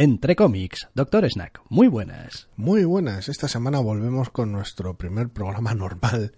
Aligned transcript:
Entre 0.00 0.36
cómics. 0.36 0.86
Doctor 0.94 1.28
Snack, 1.28 1.60
muy 1.70 1.88
buenas. 1.88 2.46
Muy 2.54 2.84
buenas. 2.84 3.28
Esta 3.28 3.48
semana 3.48 3.80
volvemos 3.80 4.30
con 4.30 4.52
nuestro 4.52 4.96
primer 4.96 5.28
programa 5.28 5.74
normal 5.74 6.36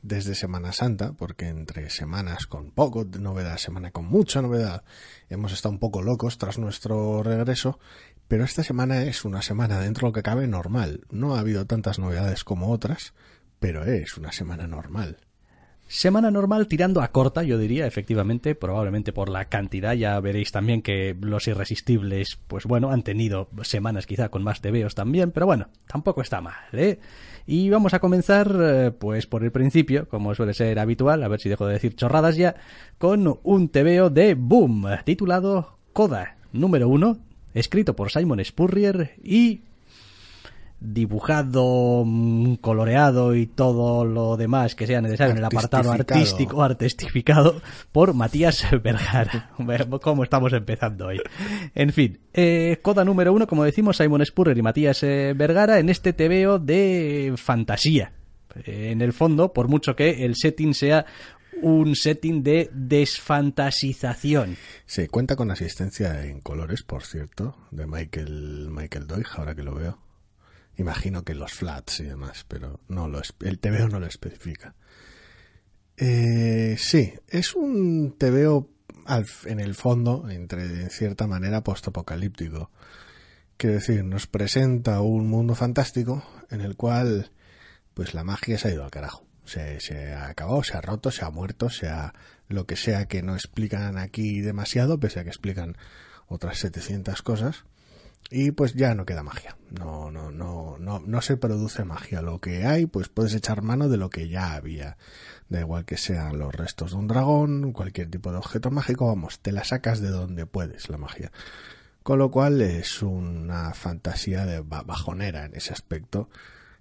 desde 0.00 0.36
Semana 0.36 0.70
Santa, 0.70 1.14
porque 1.14 1.48
entre 1.48 1.90
semanas 1.90 2.46
con 2.46 2.70
poco 2.70 3.04
de 3.04 3.18
novedad, 3.18 3.56
semana 3.56 3.90
con 3.90 4.04
mucha 4.04 4.42
novedad, 4.42 4.84
hemos 5.28 5.52
estado 5.52 5.72
un 5.72 5.80
poco 5.80 6.02
locos 6.02 6.38
tras 6.38 6.56
nuestro 6.58 7.24
regreso, 7.24 7.80
pero 8.28 8.44
esta 8.44 8.62
semana 8.62 9.02
es 9.02 9.24
una 9.24 9.42
semana 9.42 9.80
dentro 9.80 10.06
de 10.06 10.10
lo 10.10 10.12
que 10.12 10.22
cabe 10.22 10.46
normal. 10.46 11.00
No 11.10 11.34
ha 11.34 11.40
habido 11.40 11.66
tantas 11.66 11.98
novedades 11.98 12.44
como 12.44 12.70
otras, 12.70 13.12
pero 13.58 13.82
es 13.82 14.18
una 14.18 14.30
semana 14.30 14.68
normal. 14.68 15.18
Semana 15.92 16.30
normal 16.30 16.68
tirando 16.68 17.02
a 17.02 17.10
corta, 17.10 17.42
yo 17.42 17.58
diría, 17.58 17.84
efectivamente, 17.84 18.54
probablemente 18.54 19.12
por 19.12 19.28
la 19.28 19.46
cantidad. 19.46 19.92
Ya 19.94 20.20
veréis 20.20 20.52
también 20.52 20.82
que 20.82 21.16
los 21.20 21.48
irresistibles, 21.48 22.38
pues 22.46 22.64
bueno, 22.66 22.92
han 22.92 23.02
tenido 23.02 23.48
semanas 23.62 24.06
quizá 24.06 24.28
con 24.28 24.44
más 24.44 24.60
TVOs 24.60 24.94
también, 24.94 25.32
pero 25.32 25.46
bueno, 25.46 25.66
tampoco 25.88 26.22
está 26.22 26.40
mal, 26.40 26.54
¿eh? 26.74 27.00
Y 27.44 27.70
vamos 27.70 27.92
a 27.92 27.98
comenzar, 27.98 28.56
eh, 28.62 28.92
pues 28.96 29.26
por 29.26 29.42
el 29.42 29.50
principio, 29.50 30.08
como 30.08 30.32
suele 30.36 30.54
ser 30.54 30.78
habitual, 30.78 31.24
a 31.24 31.28
ver 31.28 31.40
si 31.40 31.48
dejo 31.48 31.66
de 31.66 31.72
decir 31.72 31.96
chorradas 31.96 32.36
ya, 32.36 32.54
con 32.96 33.40
un 33.42 33.68
TVO 33.68 34.10
de 34.10 34.34
Boom, 34.34 34.86
titulado 35.04 35.76
Coda 35.92 36.36
número 36.52 36.88
uno, 36.88 37.18
escrito 37.52 37.96
por 37.96 38.12
Simon 38.12 38.44
Spurrier 38.44 39.14
y 39.24 39.62
dibujado, 40.80 42.04
mm, 42.06 42.54
coloreado 42.56 43.34
y 43.34 43.46
todo 43.46 44.04
lo 44.04 44.36
demás 44.36 44.74
que 44.74 44.86
sea 44.86 45.00
necesario 45.00 45.32
en 45.32 45.38
el 45.38 45.44
apartado 45.44 45.92
artístico, 45.92 46.62
artistificado 46.62 47.60
por 47.92 48.14
Matías 48.14 48.66
Vergara. 48.82 49.50
¿Cómo 50.02 50.24
estamos 50.24 50.52
empezando 50.52 51.08
hoy? 51.08 51.20
En 51.74 51.92
fin, 51.92 52.18
eh, 52.32 52.78
coda 52.82 53.04
número 53.04 53.32
uno, 53.32 53.46
como 53.46 53.64
decimos, 53.64 53.98
Simon 53.98 54.24
Spurrier 54.24 54.58
y 54.58 54.62
Matías 54.62 55.02
eh, 55.02 55.34
Vergara 55.36 55.78
en 55.78 55.90
este 55.90 56.12
TVO 56.12 56.58
de 56.58 57.34
fantasía. 57.36 58.12
Eh, 58.64 58.90
en 58.90 59.02
el 59.02 59.12
fondo, 59.12 59.52
por 59.52 59.68
mucho 59.68 59.94
que 59.94 60.24
el 60.24 60.34
setting 60.34 60.74
sea 60.74 61.04
un 61.62 61.94
setting 61.94 62.42
de 62.42 62.70
desfantasización. 62.72 64.56
Se 64.86 65.08
cuenta 65.08 65.36
con 65.36 65.50
asistencia 65.50 66.24
en 66.24 66.40
colores, 66.40 66.82
por 66.82 67.04
cierto, 67.04 67.56
de 67.70 67.86
Michael, 67.86 68.68
Michael 68.70 69.06
Doig, 69.06 69.26
ahora 69.36 69.54
que 69.54 69.62
lo 69.62 69.74
veo. 69.74 69.98
Imagino 70.80 71.24
que 71.24 71.34
los 71.34 71.52
flats 71.52 72.00
y 72.00 72.04
demás, 72.04 72.46
pero 72.48 72.80
no 72.88 73.06
lo, 73.06 73.20
el 73.40 73.58
TVO 73.58 73.90
no 73.90 74.00
lo 74.00 74.06
especifica. 74.06 74.74
Eh, 75.98 76.76
sí, 76.78 77.12
es 77.28 77.54
un 77.54 78.16
TVO 78.16 78.66
en 79.44 79.60
el 79.60 79.74
fondo, 79.74 80.30
entre, 80.30 80.64
en 80.64 80.88
cierta 80.88 81.26
manera, 81.26 81.62
postapocalíptico. 81.62 82.70
Quiero 83.58 83.74
decir, 83.74 84.04
nos 84.04 84.26
presenta 84.26 85.02
un 85.02 85.28
mundo 85.28 85.54
fantástico 85.54 86.24
en 86.48 86.62
el 86.62 86.76
cual 86.76 87.30
pues 87.92 88.14
la 88.14 88.24
magia 88.24 88.56
se 88.56 88.68
ha 88.68 88.72
ido 88.72 88.82
al 88.82 88.90
carajo. 88.90 89.26
Se, 89.44 89.80
se 89.80 90.14
ha 90.14 90.28
acabado, 90.28 90.62
se 90.62 90.78
ha 90.78 90.80
roto, 90.80 91.10
se 91.10 91.26
ha 91.26 91.30
muerto, 91.30 91.68
sea 91.68 92.14
lo 92.48 92.64
que 92.64 92.76
sea 92.76 93.04
que 93.04 93.22
no 93.22 93.34
explican 93.34 93.98
aquí 93.98 94.40
demasiado, 94.40 94.98
pese 94.98 95.20
a 95.20 95.24
que 95.24 95.28
explican 95.28 95.76
otras 96.26 96.56
700 96.56 97.20
cosas 97.20 97.66
y 98.30 98.52
pues 98.52 98.74
ya 98.74 98.94
no 98.94 99.04
queda 99.04 99.22
magia. 99.22 99.56
No, 99.70 100.10
no, 100.10 100.30
no, 100.30 100.76
no, 100.78 101.00
no 101.00 101.20
se 101.20 101.36
produce 101.36 101.84
magia. 101.84 102.22
Lo 102.22 102.40
que 102.40 102.64
hay, 102.64 102.86
pues 102.86 103.08
puedes 103.08 103.34
echar 103.34 103.62
mano 103.62 103.88
de 103.88 103.96
lo 103.96 104.10
que 104.10 104.28
ya 104.28 104.54
había. 104.54 104.96
Da 105.48 105.60
igual 105.60 105.84
que 105.84 105.96
sean 105.96 106.38
los 106.38 106.54
restos 106.54 106.92
de 106.92 106.98
un 106.98 107.08
dragón, 107.08 107.72
cualquier 107.72 108.08
tipo 108.08 108.30
de 108.30 108.38
objeto 108.38 108.70
mágico, 108.70 109.06
vamos, 109.06 109.40
te 109.40 109.50
la 109.50 109.64
sacas 109.64 110.00
de 110.00 110.10
donde 110.10 110.46
puedes 110.46 110.88
la 110.88 110.96
magia. 110.96 111.32
Con 112.04 112.18
lo 112.18 112.30
cual 112.30 112.60
es 112.60 113.02
una 113.02 113.74
fantasía 113.74 114.46
de 114.46 114.60
bajonera 114.60 115.44
en 115.46 115.56
ese 115.56 115.72
aspecto. 115.72 116.28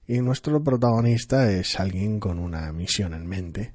Y 0.08 0.22
nuestro 0.22 0.64
protagonista 0.64 1.52
es 1.52 1.80
alguien 1.80 2.20
con 2.20 2.40
una 2.40 2.72
misión 2.72 3.14
en 3.14 3.28
mente 3.28 3.74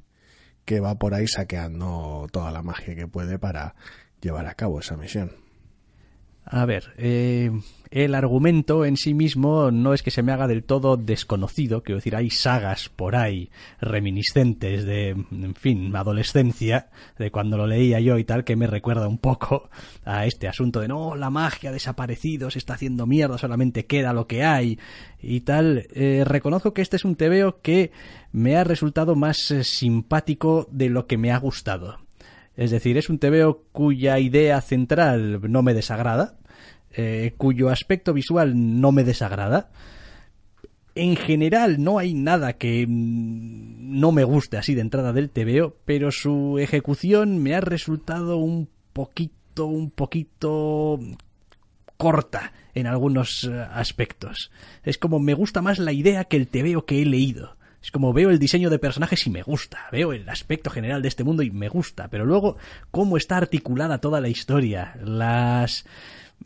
que 0.65 0.81
va 0.81 0.99
por 0.99 1.15
ahí 1.15 1.27
saqueando 1.27 2.27
toda 2.33 2.51
la 2.51 2.63
magia 2.63 2.95
que 2.95 3.07
puede 3.07 3.39
para 3.39 3.75
llevar 4.21 4.47
a 4.47 4.55
cabo 4.55 4.81
esa 4.81 4.97
misión. 4.97 5.44
A 6.47 6.67
ver, 6.67 6.93
eh, 6.99 7.51
el 7.91 8.15
argumento 8.15 8.85
en 8.85 8.97
sí 8.97 9.15
mismo 9.15 9.71
no 9.71 9.95
es 9.95 10.03
que 10.03 10.11
se 10.11 10.23
me 10.23 10.33
haga 10.33 10.47
del 10.47 10.63
todo 10.63 10.99
desconocido, 10.99 11.83
quiero 11.83 11.99
decir, 11.99 12.17
hay 12.17 12.29
sagas 12.29 12.91
por 12.91 13.17
ahí 13.17 13.51
reminiscentes 13.81 14.85
de, 14.85 15.11
en 15.11 15.55
fin, 15.55 15.95
adolescencia, 15.97 16.91
de 17.19 17.31
cuando 17.31 17.57
lo 17.57 17.67
leía 17.67 18.01
yo 18.01 18.19
y 18.19 18.25
tal, 18.25 18.45
que 18.45 18.57
me 18.57 18.67
recuerda 18.67 19.09
un 19.09 19.19
poco 19.19 19.71
a 20.05 20.27
este 20.27 20.47
asunto 20.47 20.81
de 20.81 20.89
no, 20.89 21.17
la 21.17 21.31
magia 21.31 21.71
ha 21.71 21.73
desaparecido, 21.73 22.51
se 22.51 22.59
está 22.59 22.75
haciendo 22.75 23.07
mierda, 23.07 23.39
solamente 23.39 23.87
queda 23.87 24.13
lo 24.13 24.27
que 24.27 24.45
hay 24.45 24.79
y 25.23 25.41
tal. 25.41 25.87
Eh, 25.95 26.25
reconozco 26.27 26.75
que 26.75 26.83
este 26.83 26.97
es 26.97 27.07
un 27.07 27.17
tebeo 27.17 27.63
que 27.63 27.91
me 28.33 28.57
ha 28.57 28.65
resultado 28.65 29.17
más 29.17 29.51
eh, 29.51 29.65
simpático 29.65 30.69
de 30.71 30.91
lo 30.91 31.07
que 31.07 31.17
me 31.17 31.33
ha 31.33 31.39
gustado. 31.39 32.04
Es 32.57 32.71
decir, 32.71 32.97
es 32.97 33.09
un 33.09 33.19
TVO 33.19 33.65
cuya 33.73 34.19
idea 34.19 34.61
central 34.61 35.41
no 35.51 35.63
me 35.63 35.75
desagrada, 35.75 36.37
eh, 36.93 37.35
cuyo 37.37 37.71
aspecto 37.71 38.13
visual 38.13 38.81
no 38.81 38.93
me 38.93 39.05
desagrada. 39.05 39.71
En 40.95 41.17
general 41.17 41.83
no 41.83 41.99
hay 41.99 42.15
nada 42.15 42.53
que 42.53 42.87
mm, 42.87 43.99
no 43.99 44.13
me 44.13 44.23
guste 44.23 44.57
así 44.57 44.75
de 44.75 44.83
entrada 44.83 45.13
del 45.13 45.31
TVO, 45.31 45.77
pero 45.85 46.13
su 46.13 46.59
ejecución 46.61 47.43
me 47.43 47.55
ha 47.55 47.61
resultado 47.61 48.37
un 48.37 48.69
poquito, 48.93 49.67
un 49.67 49.91
poquito 49.91 51.01
corta 51.97 52.53
en 52.75 52.87
algunos 52.87 53.45
eh, 53.45 53.67
aspectos. 53.73 54.53
Es 54.85 54.99
como 54.99 55.19
me 55.19 55.35
gusta 55.35 55.63
más 55.63 55.81
la 55.81 55.93
idea 55.93 56.25
que 56.25 56.37
el 56.37 56.49
TVO 56.49 56.85
que 56.85 57.03
he 57.03 57.07
leído. 57.07 57.57
Es 57.85 57.91
como 57.91 58.15
veo 58.15 58.31
el 58.31 58.39
diseño 58.39 58.71
de 58.71 58.79
personajes 58.79 59.27
y 59.27 59.31
me 59.31 59.43
gusta, 59.43 59.91
veo 59.93 60.15
el 60.15 60.27
aspecto 60.31 60.71
general 60.71 61.03
de 61.03 61.09
este 61.09 61.23
mundo 61.23 61.43
y 61.43 61.51
me 61.51 61.69
gusta, 61.69 62.09
pero 62.09 62.25
luego 62.25 62.57
cómo 62.91 63.19
está 63.19 63.37
articulada 63.37 63.99
toda 63.99 64.23
la 64.23 64.31
historia, 64.31 64.97
las 65.05 65.85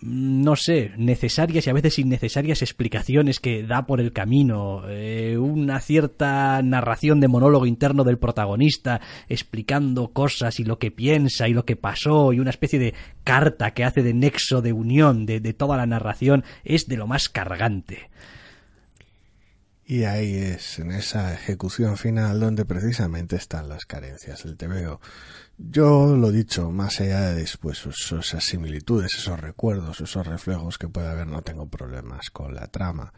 mm, 0.00 0.42
no 0.42 0.56
sé, 0.56 0.90
necesarias 0.96 1.64
y 1.64 1.70
a 1.70 1.74
veces 1.74 2.00
innecesarias 2.00 2.60
explicaciones 2.62 3.38
que 3.38 3.62
da 3.62 3.86
por 3.86 4.00
el 4.00 4.12
camino, 4.12 4.82
eh, 4.88 5.38
una 5.38 5.78
cierta 5.78 6.60
narración 6.60 7.20
de 7.20 7.28
monólogo 7.28 7.66
interno 7.66 8.02
del 8.02 8.18
protagonista 8.18 9.00
explicando 9.28 10.08
cosas 10.08 10.58
y 10.58 10.64
lo 10.64 10.80
que 10.80 10.90
piensa 10.90 11.46
y 11.46 11.52
lo 11.52 11.64
que 11.64 11.76
pasó 11.76 12.32
y 12.32 12.40
una 12.40 12.50
especie 12.50 12.80
de 12.80 12.94
carta 13.22 13.74
que 13.74 13.84
hace 13.84 14.02
de 14.02 14.12
nexo 14.12 14.60
de 14.60 14.72
unión 14.72 15.24
de, 15.24 15.38
de 15.38 15.52
toda 15.52 15.76
la 15.76 15.86
narración. 15.86 16.42
Es 16.64 16.88
de 16.88 16.96
lo 16.96 17.06
más 17.06 17.28
cargante. 17.28 18.08
Y 19.90 20.04
ahí 20.04 20.36
es, 20.36 20.80
en 20.80 20.90
esa 20.90 21.32
ejecución 21.32 21.96
final, 21.96 22.40
donde 22.40 22.66
precisamente 22.66 23.36
están 23.36 23.70
las 23.70 23.86
carencias 23.86 24.44
del 24.44 24.58
TVO. 24.58 25.00
Yo 25.56 26.14
lo 26.14 26.30
dicho, 26.30 26.70
más 26.70 27.00
allá 27.00 27.22
de 27.22 27.36
después 27.36 27.86
esas 27.86 28.44
similitudes, 28.44 29.14
esos 29.14 29.40
recuerdos, 29.40 30.02
esos 30.02 30.26
reflejos 30.26 30.76
que 30.76 30.88
puede 30.88 31.08
haber, 31.08 31.26
no 31.26 31.40
tengo 31.40 31.70
problemas 31.70 32.28
con 32.28 32.54
la 32.54 32.66
trama. 32.66 33.14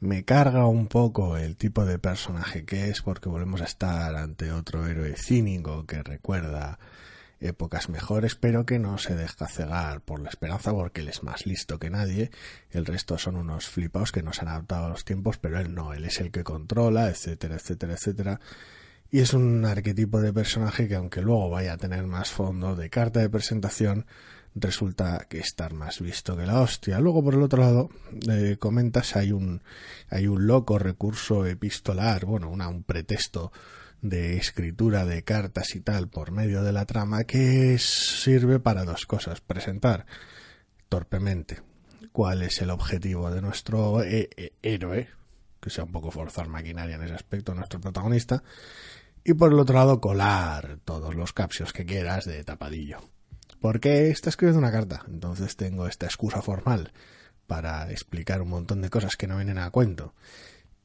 Me 0.00 0.24
carga 0.24 0.66
un 0.66 0.88
poco 0.88 1.36
el 1.36 1.56
tipo 1.56 1.84
de 1.84 2.00
personaje 2.00 2.64
que 2.64 2.88
es, 2.88 3.02
porque 3.02 3.28
volvemos 3.28 3.60
a 3.60 3.66
estar 3.66 4.16
ante 4.16 4.50
otro 4.50 4.88
héroe 4.88 5.14
cínico 5.16 5.86
que 5.86 6.02
recuerda 6.02 6.80
épocas 7.40 7.88
mejores, 7.88 8.34
pero 8.34 8.66
que 8.66 8.78
no 8.78 8.98
se 8.98 9.16
deja 9.16 9.48
cegar 9.48 10.02
por 10.02 10.20
la 10.20 10.28
esperanza 10.28 10.72
porque 10.72 11.00
él 11.00 11.08
es 11.08 11.22
más 11.22 11.46
listo 11.46 11.78
que 11.78 11.90
nadie. 11.90 12.30
El 12.70 12.86
resto 12.86 13.18
son 13.18 13.36
unos 13.36 13.68
flipaos 13.68 14.12
que 14.12 14.22
no 14.22 14.32
se 14.32 14.42
han 14.42 14.48
adaptado 14.48 14.86
a 14.86 14.90
los 14.90 15.04
tiempos, 15.04 15.38
pero 15.38 15.58
él 15.58 15.74
no, 15.74 15.94
él 15.94 16.04
es 16.04 16.20
el 16.20 16.30
que 16.30 16.44
controla, 16.44 17.08
etcétera, 17.08 17.56
etcétera, 17.56 17.94
etcétera. 17.94 18.40
Y 19.10 19.20
es 19.20 19.34
un 19.34 19.64
arquetipo 19.64 20.20
de 20.20 20.32
personaje 20.32 20.86
que 20.86 20.94
aunque 20.94 21.22
luego 21.22 21.50
vaya 21.50 21.72
a 21.72 21.78
tener 21.78 22.06
más 22.06 22.30
fondo 22.30 22.76
de 22.76 22.90
carta 22.90 23.20
de 23.20 23.30
presentación, 23.30 24.06
resulta 24.54 25.26
que 25.28 25.38
estar 25.38 25.72
más 25.72 26.00
visto 26.00 26.36
que 26.36 26.46
la 26.46 26.60
hostia. 26.60 27.00
Luego, 27.00 27.22
por 27.24 27.34
el 27.34 27.42
otro 27.42 27.62
lado, 27.62 27.90
eh, 28.30 28.56
comentas, 28.58 29.16
hay 29.16 29.32
un, 29.32 29.62
hay 30.08 30.26
un 30.26 30.46
loco 30.46 30.78
recurso 30.78 31.46
epistolar, 31.46 32.24
bueno, 32.24 32.50
una, 32.50 32.68
un 32.68 32.84
pretexto 32.84 33.52
de 34.02 34.36
escritura 34.36 35.04
de 35.04 35.22
cartas 35.24 35.74
y 35.74 35.80
tal 35.80 36.08
por 36.08 36.30
medio 36.30 36.62
de 36.62 36.72
la 36.72 36.86
trama 36.86 37.24
que 37.24 37.78
sirve 37.78 38.60
para 38.60 38.84
dos 38.84 39.06
cosas. 39.06 39.40
Presentar 39.40 40.06
torpemente 40.88 41.60
cuál 42.12 42.42
es 42.42 42.60
el 42.62 42.70
objetivo 42.70 43.30
de 43.30 43.42
nuestro 43.42 44.02
eh, 44.02 44.30
eh, 44.36 44.52
héroe, 44.62 45.08
que 45.60 45.70
sea 45.70 45.84
un 45.84 45.92
poco 45.92 46.10
forzar 46.10 46.48
maquinaria 46.48 46.96
en 46.96 47.02
ese 47.02 47.14
aspecto, 47.14 47.54
nuestro 47.54 47.80
protagonista, 47.80 48.42
y 49.22 49.34
por 49.34 49.52
el 49.52 49.58
otro 49.58 49.76
lado 49.76 50.00
colar 50.00 50.78
todos 50.84 51.14
los 51.14 51.32
capsios 51.32 51.72
que 51.72 51.84
quieras 51.84 52.24
de 52.24 52.42
tapadillo. 52.44 52.98
Porque 53.60 54.08
está 54.08 54.30
escribiendo 54.30 54.58
una 54.58 54.72
carta, 54.72 55.04
entonces 55.08 55.56
tengo 55.56 55.86
esta 55.86 56.06
excusa 56.06 56.40
formal 56.40 56.92
para 57.46 57.90
explicar 57.90 58.40
un 58.40 58.48
montón 58.48 58.80
de 58.80 58.90
cosas 58.90 59.16
que 59.16 59.26
no 59.26 59.36
vienen 59.36 59.58
a 59.58 59.70
cuento. 59.70 60.14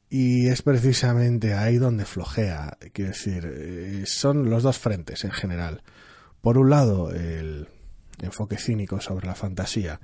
Y 0.08 0.46
es 0.48 0.62
precisamente 0.62 1.54
ahí 1.54 1.78
donde 1.78 2.04
flojea. 2.04 2.78
Quiero 2.92 3.10
decir, 3.10 3.44
eh, 3.44 4.04
son 4.06 4.48
los 4.48 4.62
dos 4.62 4.78
frentes 4.78 5.24
en 5.24 5.32
general. 5.32 5.82
Por 6.40 6.58
un 6.58 6.70
lado, 6.70 7.10
el 7.10 7.68
enfoque 8.22 8.56
cínico 8.56 9.00
sobre 9.00 9.26
la 9.26 9.34
fantasía 9.34 10.00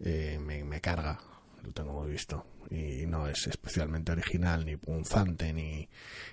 eh, 0.00 0.38
me, 0.40 0.80
carga, 0.80 1.20
lo 1.62 1.72
tengo 1.72 1.92
muy 1.92 2.10
visto. 2.10 2.46
Y 2.70 3.04
no 3.06 3.28
es 3.28 3.46
especialmente 3.46 4.12
original, 4.12 4.64
ni 4.64 4.76
punzante, 4.76 5.52
ni, 5.52 5.88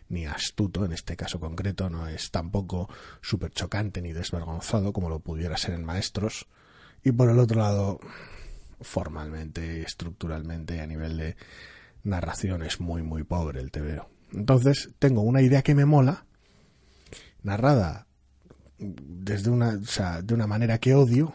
ni 0.08 0.26
astuto 0.26 0.86
en 0.86 0.94
este 0.94 1.18
caso 1.18 1.40
concreto. 1.40 1.90
No 1.90 2.08
es 2.08 2.32
tampoco 2.32 2.90
súper 3.22 3.52
chocante 3.52 4.02
ni 4.02 4.14
desvergonzado 4.14 4.94
como 4.94 5.10
lo 5.10 5.20
pudiera 5.20 5.58
ser 5.58 5.76
en 5.76 5.84
Maestros. 5.84 6.48
Y 7.04 7.12
por 7.12 7.30
el 7.30 7.40
otro 7.40 7.60
lado, 7.60 8.00
formalmente, 8.80 9.82
estructuralmente, 9.82 10.80
a 10.80 10.88
nivel 10.88 11.18
de 11.18 11.36
narración 12.04 12.64
es 12.64 12.80
muy 12.80 13.02
muy 13.02 13.24
pobre 13.24 13.60
el 13.60 13.72
TVO. 13.72 14.10
Entonces 14.34 14.90
tengo 15.00 15.22
una 15.22 15.42
idea 15.42 15.62
que 15.62 15.76
me 15.76 15.86
mola, 15.86 16.26
narrada 17.44 18.08
desde 18.78 19.50
una, 19.50 19.76
o 19.76 19.86
sea, 19.86 20.22
de 20.22 20.34
una 20.34 20.48
manera 20.48 20.80
que 20.80 20.96
odio 20.96 21.34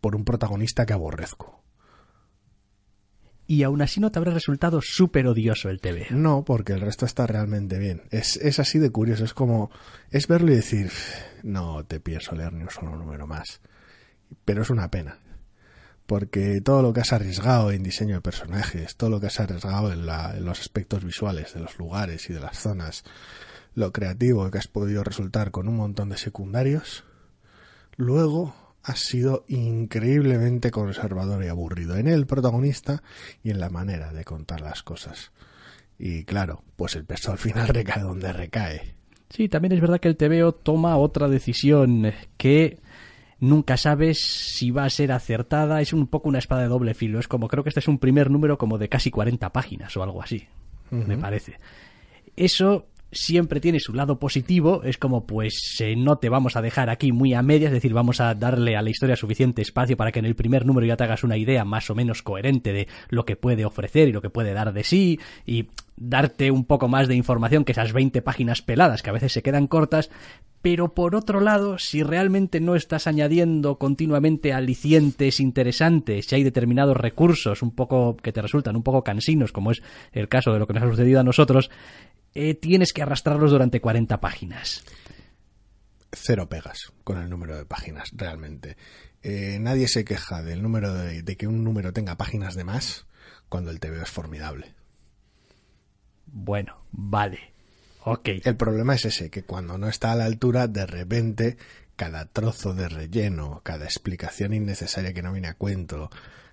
por 0.00 0.16
un 0.16 0.24
protagonista 0.24 0.86
que 0.86 0.92
aborrezco. 0.92 1.60
Y 3.46 3.64
aún 3.64 3.82
así 3.82 3.98
no 3.98 4.12
te 4.12 4.18
habrá 4.18 4.32
resultado 4.32 4.80
súper 4.80 5.26
odioso 5.26 5.70
el 5.70 5.80
TV. 5.80 6.06
No, 6.10 6.44
porque 6.44 6.72
el 6.72 6.80
resto 6.80 7.04
está 7.04 7.26
realmente 7.26 7.78
bien. 7.78 8.02
Es, 8.10 8.36
es 8.36 8.60
así 8.60 8.78
de 8.78 8.90
curioso. 8.90 9.24
Es 9.24 9.34
como. 9.34 9.72
Es 10.12 10.28
verlo 10.28 10.52
y 10.52 10.54
decir. 10.54 10.92
No 11.42 11.84
te 11.84 11.98
pienso 11.98 12.36
leer 12.36 12.52
ni 12.52 12.62
un 12.62 12.70
solo 12.70 12.94
número 12.94 13.26
más. 13.26 13.60
Pero 14.44 14.62
es 14.62 14.70
una 14.70 14.88
pena 14.88 15.18
porque 16.10 16.60
todo 16.60 16.82
lo 16.82 16.92
que 16.92 17.02
has 17.02 17.12
arriesgado 17.12 17.70
en 17.70 17.84
diseño 17.84 18.16
de 18.16 18.20
personajes, 18.20 18.96
todo 18.96 19.10
lo 19.10 19.20
que 19.20 19.28
has 19.28 19.38
arriesgado 19.38 19.92
en, 19.92 20.06
los 20.44 20.58
aspectos 20.58 21.04
visuales 21.04 21.54
de 21.54 21.60
los 21.60 21.78
lugares 21.78 22.28
y 22.28 22.32
de 22.32 22.40
las 22.40 22.58
zonas, 22.58 23.04
lo 23.76 23.92
creativo 23.92 24.50
que 24.50 24.58
has 24.58 24.66
podido 24.66 25.04
resultar 25.04 25.52
con 25.52 25.68
un 25.68 25.76
montón 25.76 26.08
de 26.08 26.16
secundarios, 26.16 27.04
luego 27.96 28.56
has 28.82 28.98
sido 28.98 29.44
increíblemente 29.46 30.72
conservador 30.72 31.44
y 31.44 31.46
aburrido 31.46 31.96
en 31.96 32.08
el 32.08 32.26
protagonista 32.26 33.04
y 33.44 33.50
en 33.52 33.60
la 33.60 33.70
manera 33.70 34.12
de 34.12 34.24
contar 34.24 34.62
las 34.62 34.82
cosas. 34.82 35.30
Y 35.96 36.24
claro, 36.24 36.64
pues 36.74 36.96
el 36.96 37.04
peso 37.04 37.30
al 37.30 37.38
final 37.38 37.68
recae 37.68 38.02
donde 38.02 38.32
recae. 38.32 38.96
Sí, 39.28 39.48
también 39.48 39.74
es 39.74 39.80
verdad 39.80 40.00
que 40.00 40.08
el 40.08 40.16
TVO 40.16 40.54
toma 40.54 40.96
otra 40.96 41.28
decisión 41.28 42.12
que 42.36 42.80
nunca 43.40 43.76
sabes 43.76 44.20
si 44.20 44.70
va 44.70 44.84
a 44.84 44.90
ser 44.90 45.12
acertada, 45.12 45.80
es 45.80 45.92
un 45.92 46.06
poco 46.06 46.28
una 46.28 46.38
espada 46.38 46.62
de 46.62 46.68
doble 46.68 46.94
filo, 46.94 47.18
es 47.18 47.26
como 47.28 47.48
creo 47.48 47.64
que 47.64 47.70
este 47.70 47.80
es 47.80 47.88
un 47.88 47.98
primer 47.98 48.30
número 48.30 48.58
como 48.58 48.78
de 48.78 48.88
casi 48.88 49.10
40 49.10 49.50
páginas 49.52 49.96
o 49.96 50.02
algo 50.02 50.22
así, 50.22 50.46
me 50.90 51.16
parece. 51.16 51.56
Eso 52.36 52.86
siempre 53.12 53.60
tiene 53.60 53.80
su 53.80 53.94
lado 53.94 54.18
positivo, 54.18 54.82
es 54.84 54.98
como 54.98 55.26
pues 55.26 55.76
eh, 55.80 55.96
no 55.96 56.18
te 56.18 56.28
vamos 56.28 56.56
a 56.56 56.62
dejar 56.62 56.90
aquí 56.90 57.12
muy 57.12 57.34
a 57.34 57.42
medias, 57.42 57.70
es 57.70 57.74
decir, 57.74 57.92
vamos 57.92 58.20
a 58.20 58.34
darle 58.34 58.76
a 58.76 58.82
la 58.82 58.90
historia 58.90 59.16
suficiente 59.16 59.62
espacio 59.62 59.96
para 59.96 60.12
que 60.12 60.20
en 60.20 60.26
el 60.26 60.36
primer 60.36 60.66
número 60.66 60.86
ya 60.86 60.96
te 60.96 61.04
hagas 61.04 61.24
una 61.24 61.36
idea 61.36 61.64
más 61.64 61.90
o 61.90 61.94
menos 61.94 62.22
coherente 62.22 62.72
de 62.72 62.88
lo 63.08 63.24
que 63.24 63.36
puede 63.36 63.64
ofrecer 63.64 64.08
y 64.08 64.12
lo 64.12 64.22
que 64.22 64.30
puede 64.30 64.52
dar 64.52 64.72
de 64.72 64.84
sí 64.84 65.18
y 65.46 65.68
darte 65.96 66.50
un 66.50 66.64
poco 66.64 66.88
más 66.88 67.08
de 67.08 67.14
información 67.14 67.64
que 67.64 67.72
esas 67.72 67.92
20 67.92 68.22
páginas 68.22 68.62
peladas 68.62 69.02
que 69.02 69.10
a 69.10 69.12
veces 69.12 69.32
se 69.32 69.42
quedan 69.42 69.66
cortas, 69.66 70.10
pero 70.62 70.94
por 70.94 71.14
otro 71.14 71.40
lado, 71.40 71.78
si 71.78 72.02
realmente 72.02 72.60
no 72.60 72.74
estás 72.74 73.06
añadiendo 73.06 73.76
continuamente 73.76 74.52
alicientes 74.52 75.40
interesantes, 75.40 76.26
si 76.26 76.34
hay 76.34 76.42
determinados 76.42 76.96
recursos 76.96 77.62
un 77.62 77.70
poco 77.70 78.16
que 78.16 78.32
te 78.32 78.42
resultan 78.42 78.76
un 78.76 78.82
poco 78.82 79.02
cansinos, 79.02 79.52
como 79.52 79.70
es 79.70 79.82
el 80.12 80.28
caso 80.28 80.52
de 80.52 80.58
lo 80.58 80.66
que 80.66 80.74
nos 80.74 80.82
ha 80.82 80.90
sucedido 80.90 81.20
a 81.20 81.24
nosotros, 81.24 81.70
eh, 82.34 82.54
tienes 82.54 82.92
que 82.92 83.02
arrastrarlos 83.02 83.50
durante 83.50 83.80
40 83.80 84.20
páginas. 84.20 84.84
Cero 86.12 86.48
pegas 86.48 86.92
con 87.04 87.18
el 87.18 87.30
número 87.30 87.56
de 87.56 87.64
páginas, 87.64 88.10
realmente. 88.12 88.76
Eh, 89.22 89.58
nadie 89.60 89.86
se 89.88 90.04
queja 90.04 90.42
del 90.42 90.62
número 90.62 90.92
de, 90.94 91.22
de, 91.22 91.36
que 91.36 91.46
un 91.46 91.62
número 91.62 91.92
tenga 91.92 92.16
páginas 92.16 92.54
de 92.54 92.64
más 92.64 93.06
cuando 93.48 93.70
el 93.70 93.80
TVO 93.80 94.02
es 94.02 94.10
formidable. 94.10 94.74
Bueno, 96.26 96.84
vale. 96.90 97.52
Ok. 98.04 98.28
El 98.44 98.56
problema 98.56 98.94
es 98.94 99.04
ese, 99.04 99.30
que 99.30 99.42
cuando 99.42 99.76
no 99.78 99.88
está 99.88 100.12
a 100.12 100.16
la 100.16 100.24
altura, 100.24 100.68
de 100.68 100.86
repente, 100.86 101.56
cada 101.96 102.24
trozo 102.24 102.72
de 102.74 102.88
relleno, 102.88 103.60
cada 103.62 103.84
explicación 103.84 104.54
innecesaria 104.54 105.12
que 105.12 105.22
no 105.22 105.32
viene 105.32 105.48
a 105.48 105.54
cuento, 105.54 106.10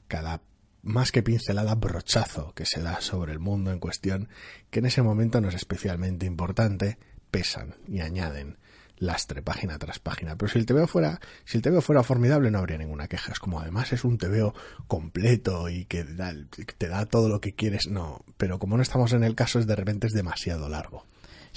cada 0.08 0.42
más 0.82 1.12
que 1.12 1.24
pincelada 1.24 1.76
brochazo 1.76 2.54
que 2.54 2.66
se 2.66 2.82
da 2.82 3.02
sobre 3.02 3.34
el 3.34 3.40
mundo 3.40 3.72
en 3.72 3.80
cuestión, 3.80 4.30
que 4.70 4.80
en 4.80 4.86
ese 4.86 5.02
momento 5.02 5.42
no 5.42 5.50
es 5.50 5.56
especialmente 5.56 6.26
importante, 6.26 6.98
pesan 7.32 7.76
y 7.88 8.02
añaden 8.02 8.58
lastre 9.00 9.42
página 9.42 9.78
tras 9.78 10.00
página. 10.00 10.36
Pero 10.38 10.52
si 10.52 10.60
el 10.60 10.66
TVO 10.66 10.88
fuera, 10.88 11.20
si 11.46 11.58
el 11.58 11.62
TVO 11.62 11.82
fuera 11.82 12.04
formidable 12.04 12.52
no 12.52 12.60
habría 12.60 12.78
ninguna 12.78 13.08
queja. 13.08 13.32
Es 13.32 13.40
como 13.40 13.60
además 13.60 13.94
es 13.94 14.04
un 14.04 14.18
TVO 14.18 14.54
completo 14.88 15.70
y 15.70 15.86
que 15.86 16.04
te 16.04 16.88
da 16.88 17.06
todo 17.06 17.30
lo 17.30 17.40
que 17.42 17.54
quieres, 17.54 17.88
no. 17.88 18.24
Pero 18.38 18.60
como 18.60 18.78
no 18.78 18.84
estamos 18.84 19.14
en 19.14 19.24
el 19.24 19.36
caso 19.36 19.60
es 19.60 19.68
de 19.68 19.76
repente 19.76 20.08
es 20.08 20.14
demasiado 20.14 20.70
largo. 20.70 21.06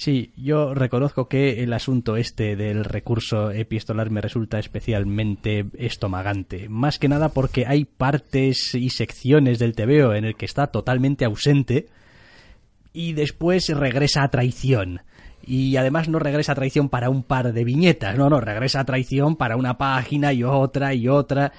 Sí, 0.01 0.33
yo 0.35 0.73
reconozco 0.73 1.29
que 1.29 1.63
el 1.63 1.75
asunto 1.75 2.17
este 2.17 2.57
del 2.57 2.87
recurso 2.87 3.51
epistolar 3.51 4.09
me 4.09 4.23
resulta 4.23 4.59
especialmente 4.59 5.67
estomagante. 5.75 6.71
Más 6.71 6.99
que 6.99 7.11
nada 7.11 7.29
porque 7.29 7.67
hay 7.67 7.85
partes 7.85 8.75
y 8.75 8.89
secciones 8.89 9.59
del 9.59 9.75
TVO 9.75 10.15
en 10.15 10.25
el 10.25 10.37
que 10.37 10.47
está 10.47 10.69
totalmente 10.69 11.27
ausente 11.27 11.89
y 12.95 13.13
después 13.13 13.69
regresa 13.69 14.23
a 14.23 14.31
traición. 14.31 15.03
Y 15.45 15.77
además 15.77 16.09
no 16.09 16.19
regresa 16.19 16.53
a 16.53 16.55
traición 16.55 16.89
para 16.89 17.11
un 17.11 17.23
par 17.23 17.53
de 17.53 17.63
viñetas, 17.63 18.17
no, 18.17 18.31
no, 18.31 18.41
regresa 18.41 18.81
a 18.81 18.87
traición 18.87 19.37
para 19.37 19.57
una 19.57 19.77
página 19.77 20.33
y 20.33 20.45
otra 20.45 20.95
y 20.95 21.09
otra. 21.09 21.53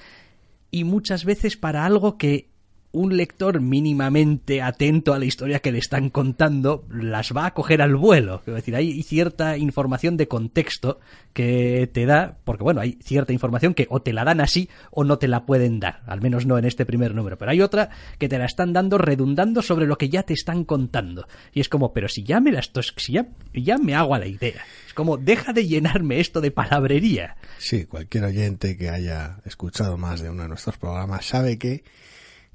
Y 0.71 0.83
muchas 0.83 1.25
veces 1.25 1.57
para 1.57 1.85
algo 1.85 2.17
que 2.17 2.50
un 2.93 3.15
lector 3.15 3.61
mínimamente 3.61 4.61
atento 4.61 5.13
a 5.13 5.19
la 5.19 5.25
historia 5.25 5.59
que 5.59 5.71
le 5.71 5.79
están 5.79 6.09
contando 6.09 6.85
las 6.89 7.31
va 7.35 7.45
a 7.45 7.53
coger 7.53 7.81
al 7.81 7.95
vuelo. 7.95 8.41
Es 8.45 8.53
decir, 8.53 8.75
hay 8.75 9.01
cierta 9.03 9.57
información 9.57 10.17
de 10.17 10.27
contexto 10.27 10.99
que 11.33 11.89
te 11.91 12.05
da, 12.05 12.37
porque 12.43 12.63
bueno, 12.63 12.81
hay 12.81 12.97
cierta 13.01 13.31
información 13.31 13.73
que 13.73 13.87
o 13.89 14.01
te 14.01 14.11
la 14.11 14.25
dan 14.25 14.41
así 14.41 14.69
o 14.91 15.05
no 15.05 15.17
te 15.17 15.29
la 15.29 15.45
pueden 15.45 15.79
dar, 15.79 16.01
al 16.05 16.21
menos 16.21 16.45
no 16.45 16.57
en 16.57 16.65
este 16.65 16.85
primer 16.85 17.15
número, 17.15 17.37
pero 17.37 17.51
hay 17.51 17.61
otra 17.61 17.89
que 18.17 18.27
te 18.27 18.37
la 18.37 18.45
están 18.45 18.73
dando 18.73 18.97
redundando 18.97 19.61
sobre 19.61 19.85
lo 19.85 19.97
que 19.97 20.09
ya 20.09 20.23
te 20.23 20.33
están 20.33 20.65
contando. 20.65 21.27
Y 21.53 21.61
es 21.61 21.69
como, 21.69 21.93
pero 21.93 22.09
si 22.09 22.23
ya 22.23 22.41
me 22.41 22.51
la 22.51 22.59
estoy, 22.59 22.83
si 22.97 23.13
ya, 23.13 23.27
ya 23.53 23.77
me 23.77 23.95
hago 23.95 24.15
a 24.15 24.19
la 24.19 24.27
idea. 24.27 24.65
Es 24.85 24.93
como, 24.93 25.17
deja 25.17 25.53
de 25.53 25.65
llenarme 25.65 26.19
esto 26.19 26.41
de 26.41 26.51
palabrería. 26.51 27.37
Sí, 27.57 27.85
cualquier 27.85 28.25
oyente 28.25 28.75
que 28.75 28.89
haya 28.89 29.37
escuchado 29.45 29.97
más 29.97 30.21
de 30.21 30.29
uno 30.29 30.43
de 30.43 30.49
nuestros 30.49 30.77
programas 30.77 31.25
sabe 31.25 31.57
que 31.57 31.83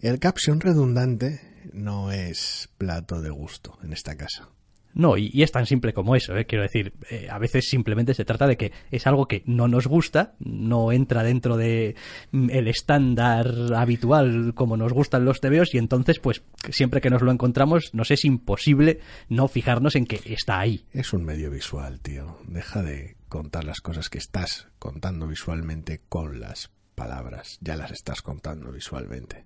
el 0.06 0.20
caption 0.20 0.60
redundante 0.60 1.40
no 1.72 2.12
es 2.12 2.68
plato 2.78 3.20
de 3.20 3.30
gusto 3.30 3.76
en 3.82 3.92
esta 3.92 4.16
casa. 4.16 4.50
No, 4.94 5.18
y, 5.18 5.42
es 5.42 5.50
tan 5.50 5.66
simple 5.66 5.92
como 5.92 6.14
eso, 6.14 6.36
¿eh? 6.36 6.46
quiero 6.46 6.62
decir, 6.62 6.94
eh, 7.10 7.26
a 7.28 7.38
veces 7.38 7.68
simplemente 7.68 8.14
se 8.14 8.24
trata 8.24 8.46
de 8.46 8.56
que 8.56 8.72
es 8.90 9.06
algo 9.06 9.26
que 9.26 9.42
no 9.44 9.66
nos 9.66 9.88
gusta, 9.88 10.36
no 10.38 10.92
entra 10.92 11.24
dentro 11.24 11.56
de 11.56 11.96
mm, 12.30 12.50
el 12.50 12.68
estándar 12.68 13.74
habitual 13.74 14.54
como 14.54 14.76
nos 14.76 14.92
gustan 14.92 15.24
los 15.24 15.40
tebeos 15.40 15.74
y 15.74 15.78
entonces 15.78 16.20
pues 16.20 16.44
siempre 16.70 17.00
que 17.00 17.10
nos 17.10 17.20
lo 17.20 17.32
encontramos 17.32 17.90
nos 17.92 18.10
es 18.12 18.24
imposible 18.24 19.00
no 19.28 19.48
fijarnos 19.48 19.96
en 19.96 20.06
que 20.06 20.20
está 20.32 20.60
ahí. 20.60 20.86
Es 20.92 21.12
un 21.12 21.24
medio 21.24 21.50
visual, 21.50 22.00
tío. 22.00 22.38
Deja 22.46 22.82
de 22.82 23.16
contar 23.28 23.64
las 23.64 23.80
cosas 23.80 24.08
que 24.08 24.18
estás 24.18 24.68
contando 24.78 25.26
visualmente 25.26 26.00
con 26.08 26.40
las 26.40 26.70
palabras, 26.94 27.58
ya 27.60 27.76
las 27.76 27.90
estás 27.90 28.22
contando 28.22 28.72
visualmente. 28.72 29.44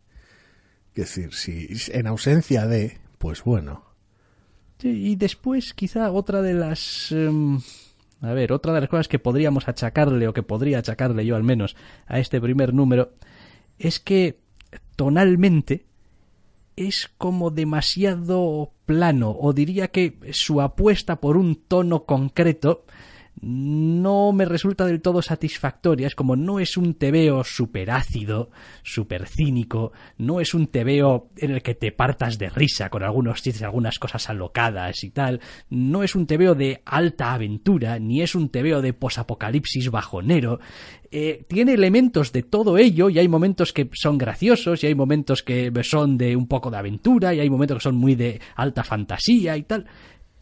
Es 1.01 1.17
decir, 1.17 1.33
si 1.33 1.67
en 1.93 2.07
ausencia 2.07 2.67
de, 2.67 2.99
pues 3.17 3.43
bueno. 3.43 3.85
y 4.83 5.17
después 5.17 5.73
quizá 5.73 6.13
otra 6.13 6.43
de 6.43 6.53
las... 6.53 7.11
Em, 7.11 7.59
a 8.21 8.35
ver, 8.35 8.53
otra 8.53 8.75
de 8.75 8.83
las 8.83 8.91
cosas 8.91 9.09
que 9.09 9.19
podríamos 9.19 9.67
achacarle, 9.67 10.29
o 10.29 10.35
que 10.35 10.43
podría 10.43 10.81
achacarle 10.81 11.25
yo 11.25 11.37
al 11.37 11.43
menos, 11.43 11.75
a 12.07 12.19
este 12.19 12.39
primer 12.39 12.75
número, 12.75 13.15
es 13.79 13.99
que 13.99 14.41
tonalmente 14.95 15.87
es 16.77 17.11
como 17.17 17.51
demasiado 17.51 18.73
plano, 18.85 19.35
o 19.41 19.55
diría 19.55 19.89
que 19.89 20.19
su 20.33 20.61
apuesta 20.61 21.17
por 21.17 21.39
un 21.39 21.57
tono 21.57 22.05
concreto 22.05 22.85
no 23.43 24.33
me 24.33 24.45
resulta 24.45 24.85
del 24.85 25.01
todo 25.01 25.23
satisfactoria. 25.23 26.07
Es 26.07 26.15
como 26.15 26.37
no 26.37 26.61
es 26.61 26.77
un 26.77 26.95
tebeo 26.95 27.43
súper 27.45 27.91
ácido, 27.91 28.51
súper 28.83 29.27
cínico, 29.27 29.93
no 30.19 30.41
es 30.41 30.55
un 30.55 30.67
tebeo 30.67 31.31
en 31.37 31.53
el 31.53 31.63
que 31.63 31.75
te 31.75 31.93
partas 31.93 32.39
de 32.39 32.51
risa 32.51 32.91
con 32.91 33.03
algunos 33.03 33.43
chistes, 33.43 33.63
algunas 33.63 33.99
cosas 33.99 34.29
alocadas 34.29 35.03
y 35.05 35.11
tal. 35.11 35.41
No 35.71 36.03
es 36.03 36.15
un 36.15 36.27
tebeo 36.27 36.55
de 36.55 36.83
alta 36.85 37.33
aventura, 37.33 37.99
ni 37.99 38.23
es 38.23 38.35
un 38.35 38.51
tebeo 38.51 38.83
de 38.83 38.93
posapocalipsis 38.93 39.91
bajonero. 39.91 40.61
Eh, 41.11 41.45
tiene 41.49 41.73
elementos 41.73 42.33
de 42.33 42.43
todo 42.43 42.79
ello 42.79 43.11
y 43.11 43.19
hay 43.19 43.27
momentos 43.27 43.73
que 43.73 43.89
son 43.95 44.17
graciosos 44.17 44.85
y 44.85 44.87
hay 44.87 44.95
momentos 44.95 45.43
que 45.43 45.73
son 45.83 46.17
de 46.17 46.37
un 46.37 46.47
poco 46.47 46.71
de 46.71 46.77
aventura 46.77 47.35
y 47.35 47.41
hay 47.41 47.51
momentos 47.51 47.79
que 47.79 47.83
son 47.83 47.97
muy 47.97 48.15
de 48.15 48.41
alta 48.55 48.85
fantasía 48.85 49.57
y 49.57 49.63
tal. 49.63 49.87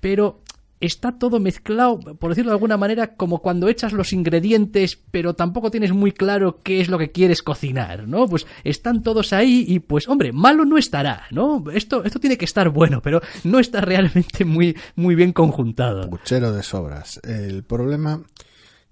Pero 0.01 0.43
está 0.81 1.19
todo 1.19 1.41
mezclado, 1.41 1.99
por 1.99 2.31
decirlo 2.31 2.51
de 2.51 2.57
alguna 2.57 2.77
manera, 2.77 3.15
como 3.15 3.41
cuando 3.41 3.69
echas 3.69 3.93
los 3.93 4.13
ingredientes, 4.13 4.99
pero 5.11 5.35
tampoco 5.35 5.71
tienes 5.71 5.93
muy 5.93 6.13
claro 6.13 6.61
qué 6.63 6.81
es 6.81 6.89
lo 6.89 6.99
que 6.99 7.11
quieres 7.11 7.43
cocinar, 7.43 8.07
¿no? 8.07 8.27
Pues 8.29 8.47
están 8.65 9.03
todos 9.03 9.33
ahí 9.33 9.65
y 9.67 9.81
pues, 9.81 10.09
hombre, 10.09 10.33
malo 10.33 10.65
no 10.65 10.79
estará, 10.79 11.27
¿no? 11.31 11.65
Esto, 11.73 12.05
esto 12.05 12.21
tiene 12.21 12.39
que 12.39 12.45
estar 12.45 12.69
bueno, 12.71 13.03
pero 13.03 13.21
no 13.45 13.59
está 13.59 13.81
realmente 13.81 14.45
muy, 14.45 14.77
muy 14.97 15.15
bien 15.15 15.33
conjuntado. 15.33 16.09
Puchero 16.09 16.53
de 16.53 16.63
sobras. 16.63 17.21
El 17.25 17.65
problema 17.65 18.23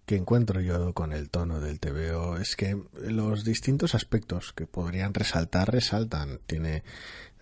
que 0.07 0.15
encuentro 0.15 0.61
yo 0.61 0.95
con 0.95 1.13
el 1.13 1.29
tono 1.29 1.61
del 1.61 1.81
TVO 1.81 2.37
es 2.37 2.55
que 2.55 2.81
los 3.03 3.45
distintos 3.45 3.97
aspectos 3.97 4.53
que 4.53 4.67
podrían 4.67 5.13
resaltar 5.13 5.73
resaltan. 5.73 6.39
Tiene 6.47 6.85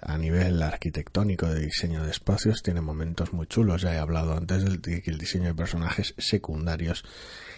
a 0.04 0.18
nivel 0.18 0.62
arquitectónico 0.62 1.46
de 1.46 1.61
diseño 1.61 2.04
de 2.04 2.11
espacios 2.11 2.62
tiene 2.62 2.80
momentos 2.80 3.32
muy 3.32 3.46
chulos. 3.46 3.82
Ya 3.82 3.94
he 3.94 3.99
hablado 3.99 4.37
antes 4.37 4.64
de 4.64 5.02
que 5.02 5.11
el 5.11 5.18
diseño 5.18 5.46
de 5.46 5.54
personajes 5.54 6.14
secundarios 6.18 7.04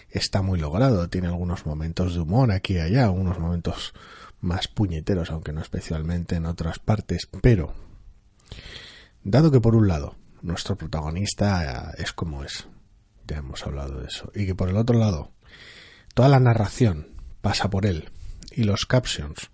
está 0.09 0.41
muy 0.41 0.59
logrado. 0.59 1.09
Tiene 1.09 1.27
algunos 1.27 1.65
momentos 1.65 2.13
de 2.13 2.21
humor 2.21 2.51
aquí 2.51 2.75
y 2.75 2.79
allá, 2.79 3.09
unos 3.09 3.39
momentos 3.39 3.93
más 4.39 4.67
puñeteros, 4.67 5.31
aunque 5.31 5.53
no 5.53 5.61
especialmente 5.61 6.35
en 6.35 6.45
otras 6.45 6.79
partes. 6.79 7.27
Pero, 7.41 7.73
dado 9.23 9.51
que 9.51 9.61
por 9.61 9.75
un 9.75 9.87
lado 9.87 10.15
nuestro 10.41 10.77
protagonista 10.77 11.93
es 11.97 12.13
como 12.13 12.43
es, 12.43 12.67
ya 13.27 13.37
hemos 13.37 13.65
hablado 13.65 13.99
de 13.99 14.07
eso, 14.07 14.31
y 14.33 14.45
que 14.45 14.55
por 14.55 14.69
el 14.69 14.77
otro 14.77 14.97
lado 14.97 15.31
toda 16.13 16.29
la 16.29 16.39
narración 16.39 17.07
pasa 17.41 17.69
por 17.69 17.85
él 17.85 18.09
y 18.51 18.63
los 18.63 18.85
captions 18.85 19.49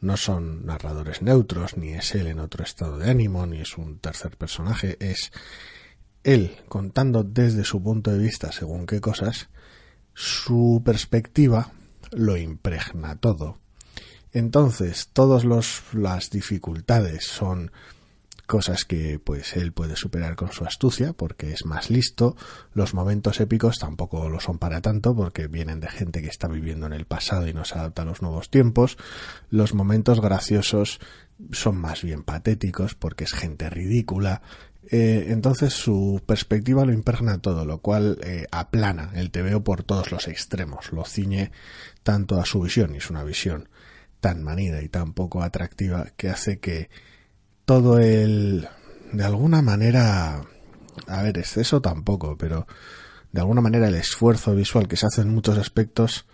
no 0.00 0.16
son 0.16 0.66
narradores 0.66 1.22
neutros, 1.22 1.76
ni 1.76 1.92
es 1.92 2.14
él 2.14 2.26
en 2.26 2.38
otro 2.38 2.64
estado 2.64 2.98
de 2.98 3.10
ánimo, 3.10 3.46
ni 3.46 3.60
es 3.60 3.76
un 3.78 3.98
tercer 3.98 4.36
personaje, 4.36 4.96
es 5.00 5.32
él 6.22 6.56
contando 6.68 7.22
desde 7.22 7.64
su 7.64 7.82
punto 7.82 8.10
de 8.10 8.18
vista 8.18 8.52
según 8.52 8.86
qué 8.86 9.00
cosas, 9.00 9.48
su 10.14 10.82
perspectiva 10.84 11.72
lo 12.10 12.36
impregna 12.36 13.16
todo. 13.16 13.58
Entonces, 14.32 15.08
todas 15.12 15.44
las 15.92 16.30
dificultades 16.30 17.24
son 17.26 17.70
cosas 18.46 18.84
que 18.84 19.18
pues 19.18 19.56
él 19.56 19.72
puede 19.72 19.96
superar 19.96 20.36
con 20.36 20.52
su 20.52 20.64
astucia 20.64 21.12
porque 21.12 21.52
es 21.52 21.66
más 21.66 21.90
listo. 21.90 22.36
Los 22.72 22.94
momentos 22.94 23.40
épicos 23.40 23.78
tampoco 23.78 24.28
lo 24.28 24.40
son 24.40 24.58
para 24.58 24.80
tanto 24.80 25.14
porque 25.14 25.48
vienen 25.48 25.80
de 25.80 25.88
gente 25.88 26.22
que 26.22 26.28
está 26.28 26.48
viviendo 26.48 26.86
en 26.86 26.92
el 26.92 27.04
pasado 27.04 27.46
y 27.46 27.52
no 27.52 27.64
se 27.64 27.78
adapta 27.78 28.02
a 28.02 28.04
los 28.06 28.22
nuevos 28.22 28.50
tiempos. 28.50 28.96
Los 29.50 29.74
momentos 29.74 30.20
graciosos 30.20 31.00
son 31.52 31.76
más 31.76 32.02
bien 32.02 32.22
patéticos 32.22 32.94
porque 32.94 33.24
es 33.24 33.32
gente 33.32 33.68
ridícula. 33.68 34.42
Eh, 34.88 35.26
entonces 35.30 35.72
su 35.72 36.22
perspectiva 36.24 36.84
lo 36.84 36.92
impregna 36.92 37.38
todo, 37.38 37.64
lo 37.64 37.78
cual 37.78 38.18
eh, 38.22 38.46
aplana 38.52 39.10
el 39.14 39.32
TVO 39.32 39.64
por 39.64 39.82
todos 39.82 40.12
los 40.12 40.28
extremos, 40.28 40.92
lo 40.92 41.04
ciñe 41.04 41.50
tanto 42.04 42.40
a 42.40 42.46
su 42.46 42.60
visión 42.60 42.94
y 42.94 42.98
es 42.98 43.10
una 43.10 43.24
visión 43.24 43.68
tan 44.20 44.44
manida 44.44 44.82
y 44.82 44.88
tan 44.88 45.12
poco 45.12 45.42
atractiva 45.42 46.06
que 46.16 46.28
hace 46.28 46.60
que 46.60 46.88
todo 47.66 47.98
el... 47.98 48.68
de 49.12 49.24
alguna 49.24 49.60
manera... 49.60 50.42
A 51.06 51.22
ver, 51.22 51.36
exceso 51.36 51.82
tampoco, 51.82 52.38
pero 52.38 52.66
de 53.32 53.40
alguna 53.40 53.60
manera 53.60 53.88
el 53.88 53.96
esfuerzo 53.96 54.54
visual 54.54 54.88
que 54.88 54.96
se 54.96 55.06
hace 55.06 55.20
en 55.20 55.28
muchos 55.28 55.58
aspectos 55.58 56.24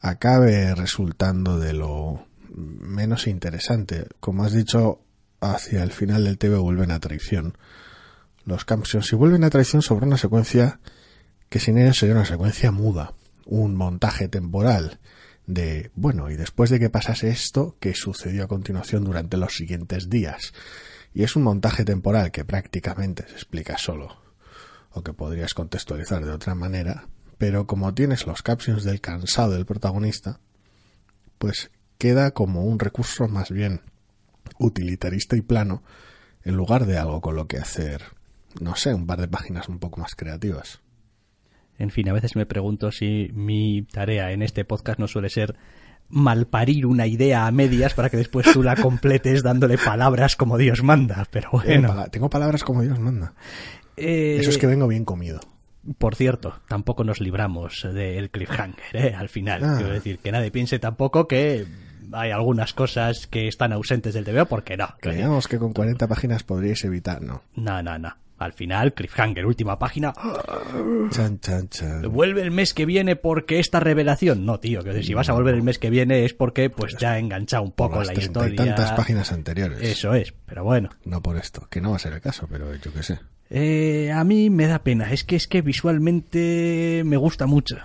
acabe 0.00 0.74
resultando 0.74 1.58
de 1.58 1.74
lo 1.74 2.24
menos 2.48 3.26
interesante. 3.26 4.06
Como 4.18 4.44
has 4.44 4.52
dicho, 4.52 5.00
hacia 5.40 5.82
el 5.82 5.92
final 5.92 6.24
del 6.24 6.38
TV 6.38 6.56
vuelven 6.56 6.90
a 6.90 7.00
traición. 7.00 7.58
Los 8.44 8.64
captions 8.64 9.06
si 9.06 9.14
vuelven 9.14 9.44
a 9.44 9.50
traición 9.50 9.82
sobre 9.82 10.06
una 10.06 10.16
secuencia 10.16 10.80
que 11.50 11.60
sin 11.60 11.76
ellos 11.76 11.98
sería 11.98 12.14
una 12.14 12.24
secuencia 12.24 12.72
muda, 12.72 13.12
un 13.44 13.76
montaje 13.76 14.28
temporal 14.28 15.00
de, 15.48 15.90
bueno, 15.94 16.30
y 16.30 16.36
después 16.36 16.68
de 16.68 16.78
que 16.78 16.90
pasase 16.90 17.30
esto, 17.30 17.76
¿qué 17.80 17.94
sucedió 17.94 18.44
a 18.44 18.48
continuación 18.48 19.02
durante 19.02 19.38
los 19.38 19.54
siguientes 19.54 20.10
días? 20.10 20.52
Y 21.14 21.22
es 21.24 21.36
un 21.36 21.42
montaje 21.42 21.86
temporal 21.86 22.30
que 22.30 22.44
prácticamente 22.44 23.26
se 23.26 23.32
explica 23.32 23.78
solo, 23.78 24.20
o 24.90 25.02
que 25.02 25.14
podrías 25.14 25.54
contextualizar 25.54 26.22
de 26.22 26.32
otra 26.32 26.54
manera, 26.54 27.08
pero 27.38 27.66
como 27.66 27.94
tienes 27.94 28.26
los 28.26 28.42
captions 28.42 28.84
del 28.84 29.00
cansado 29.00 29.52
del 29.52 29.64
protagonista, 29.64 30.38
pues 31.38 31.70
queda 31.96 32.32
como 32.32 32.66
un 32.66 32.78
recurso 32.78 33.26
más 33.26 33.50
bien 33.50 33.80
utilitarista 34.58 35.34
y 35.34 35.40
plano, 35.40 35.82
en 36.44 36.56
lugar 36.56 36.84
de 36.84 36.98
algo 36.98 37.22
con 37.22 37.36
lo 37.36 37.46
que 37.46 37.56
hacer, 37.56 38.02
no 38.60 38.76
sé, 38.76 38.92
un 38.92 39.06
par 39.06 39.18
de 39.18 39.28
páginas 39.28 39.70
un 39.70 39.78
poco 39.78 39.98
más 39.98 40.14
creativas. 40.14 40.80
En 41.78 41.90
fin, 41.90 42.08
a 42.08 42.12
veces 42.12 42.36
me 42.36 42.46
pregunto 42.46 42.90
si 42.90 43.30
mi 43.32 43.82
tarea 43.82 44.32
en 44.32 44.42
este 44.42 44.64
podcast 44.64 44.98
no 44.98 45.06
suele 45.06 45.28
ser 45.30 45.56
malparir 46.08 46.86
una 46.86 47.06
idea 47.06 47.46
a 47.46 47.50
medias 47.50 47.94
para 47.94 48.10
que 48.10 48.16
después 48.16 48.50
tú 48.52 48.62
la 48.62 48.76
completes 48.76 49.42
dándole 49.42 49.78
palabras 49.78 50.36
como 50.36 50.56
Dios 50.58 50.82
manda, 50.82 51.26
pero 51.30 51.50
bueno. 51.52 52.04
Tengo 52.10 52.30
palabras 52.30 52.64
como 52.64 52.82
Dios 52.82 52.98
manda. 52.98 53.34
Eh, 53.96 54.38
Eso 54.40 54.50
es 54.50 54.58
que 54.58 54.66
vengo 54.66 54.88
bien 54.88 55.04
comido. 55.04 55.40
Por 55.98 56.16
cierto, 56.16 56.60
tampoco 56.68 57.04
nos 57.04 57.20
libramos 57.20 57.86
del 57.92 58.30
cliffhanger, 58.30 58.96
¿eh? 58.96 59.14
al 59.14 59.28
final. 59.28 59.62
Ah. 59.64 59.74
Quiero 59.78 59.92
decir, 59.92 60.18
que 60.18 60.32
nadie 60.32 60.50
piense 60.50 60.78
tampoco 60.78 61.26
que 61.28 61.66
hay 62.12 62.30
algunas 62.30 62.72
cosas 62.74 63.26
que 63.26 63.48
están 63.48 63.72
ausentes 63.72 64.14
del 64.14 64.24
TVO, 64.24 64.46
porque 64.46 64.76
no. 64.76 64.88
Creíamos 65.00 65.46
que 65.46 65.58
con 65.58 65.72
40 65.72 66.06
páginas 66.08 66.42
podríais 66.42 66.84
evitar, 66.84 67.22
¿no? 67.22 67.42
No, 67.54 67.82
no, 67.82 67.98
no. 67.98 68.14
Al 68.38 68.52
final, 68.52 68.94
cliffhanger, 68.94 69.44
última 69.44 69.78
página. 69.78 70.12
Chan, 71.10 71.40
chan, 71.40 71.68
chan. 71.68 72.02
Vuelve 72.02 72.42
el 72.42 72.52
mes 72.52 72.72
que 72.72 72.86
viene 72.86 73.16
porque 73.16 73.58
esta 73.58 73.80
revelación. 73.80 74.46
No, 74.46 74.60
tío, 74.60 74.84
que 74.84 75.02
si 75.02 75.12
vas 75.12 75.28
a 75.28 75.32
volver 75.32 75.56
el 75.56 75.62
mes 75.62 75.78
que 75.78 75.90
viene 75.90 76.24
es 76.24 76.34
porque 76.34 76.70
pues 76.70 76.96
ya 76.98 77.12
ha 77.12 77.18
enganchado 77.18 77.64
un 77.64 77.72
poco 77.72 78.02
la 78.02 78.14
historia. 78.14 78.52
Y 78.52 78.56
tantas 78.56 78.92
páginas 78.92 79.32
anteriores. 79.32 79.82
Eso 79.82 80.14
es, 80.14 80.32
pero 80.46 80.62
bueno. 80.62 80.90
No 81.04 81.20
por 81.20 81.36
esto, 81.36 81.66
que 81.68 81.80
no 81.80 81.90
va 81.90 81.96
a 81.96 81.98
ser 81.98 82.12
el 82.12 82.20
caso, 82.20 82.46
pero 82.48 82.72
yo 82.76 82.92
qué 82.92 83.02
sé. 83.02 83.18
Eh, 83.50 84.12
a 84.12 84.22
mí 84.24 84.50
me 84.50 84.66
da 84.66 84.84
pena, 84.84 85.10
es 85.12 85.24
que 85.24 85.34
es 85.34 85.48
que 85.48 85.62
visualmente 85.62 87.02
me 87.04 87.16
gusta 87.16 87.46
mucho. 87.46 87.76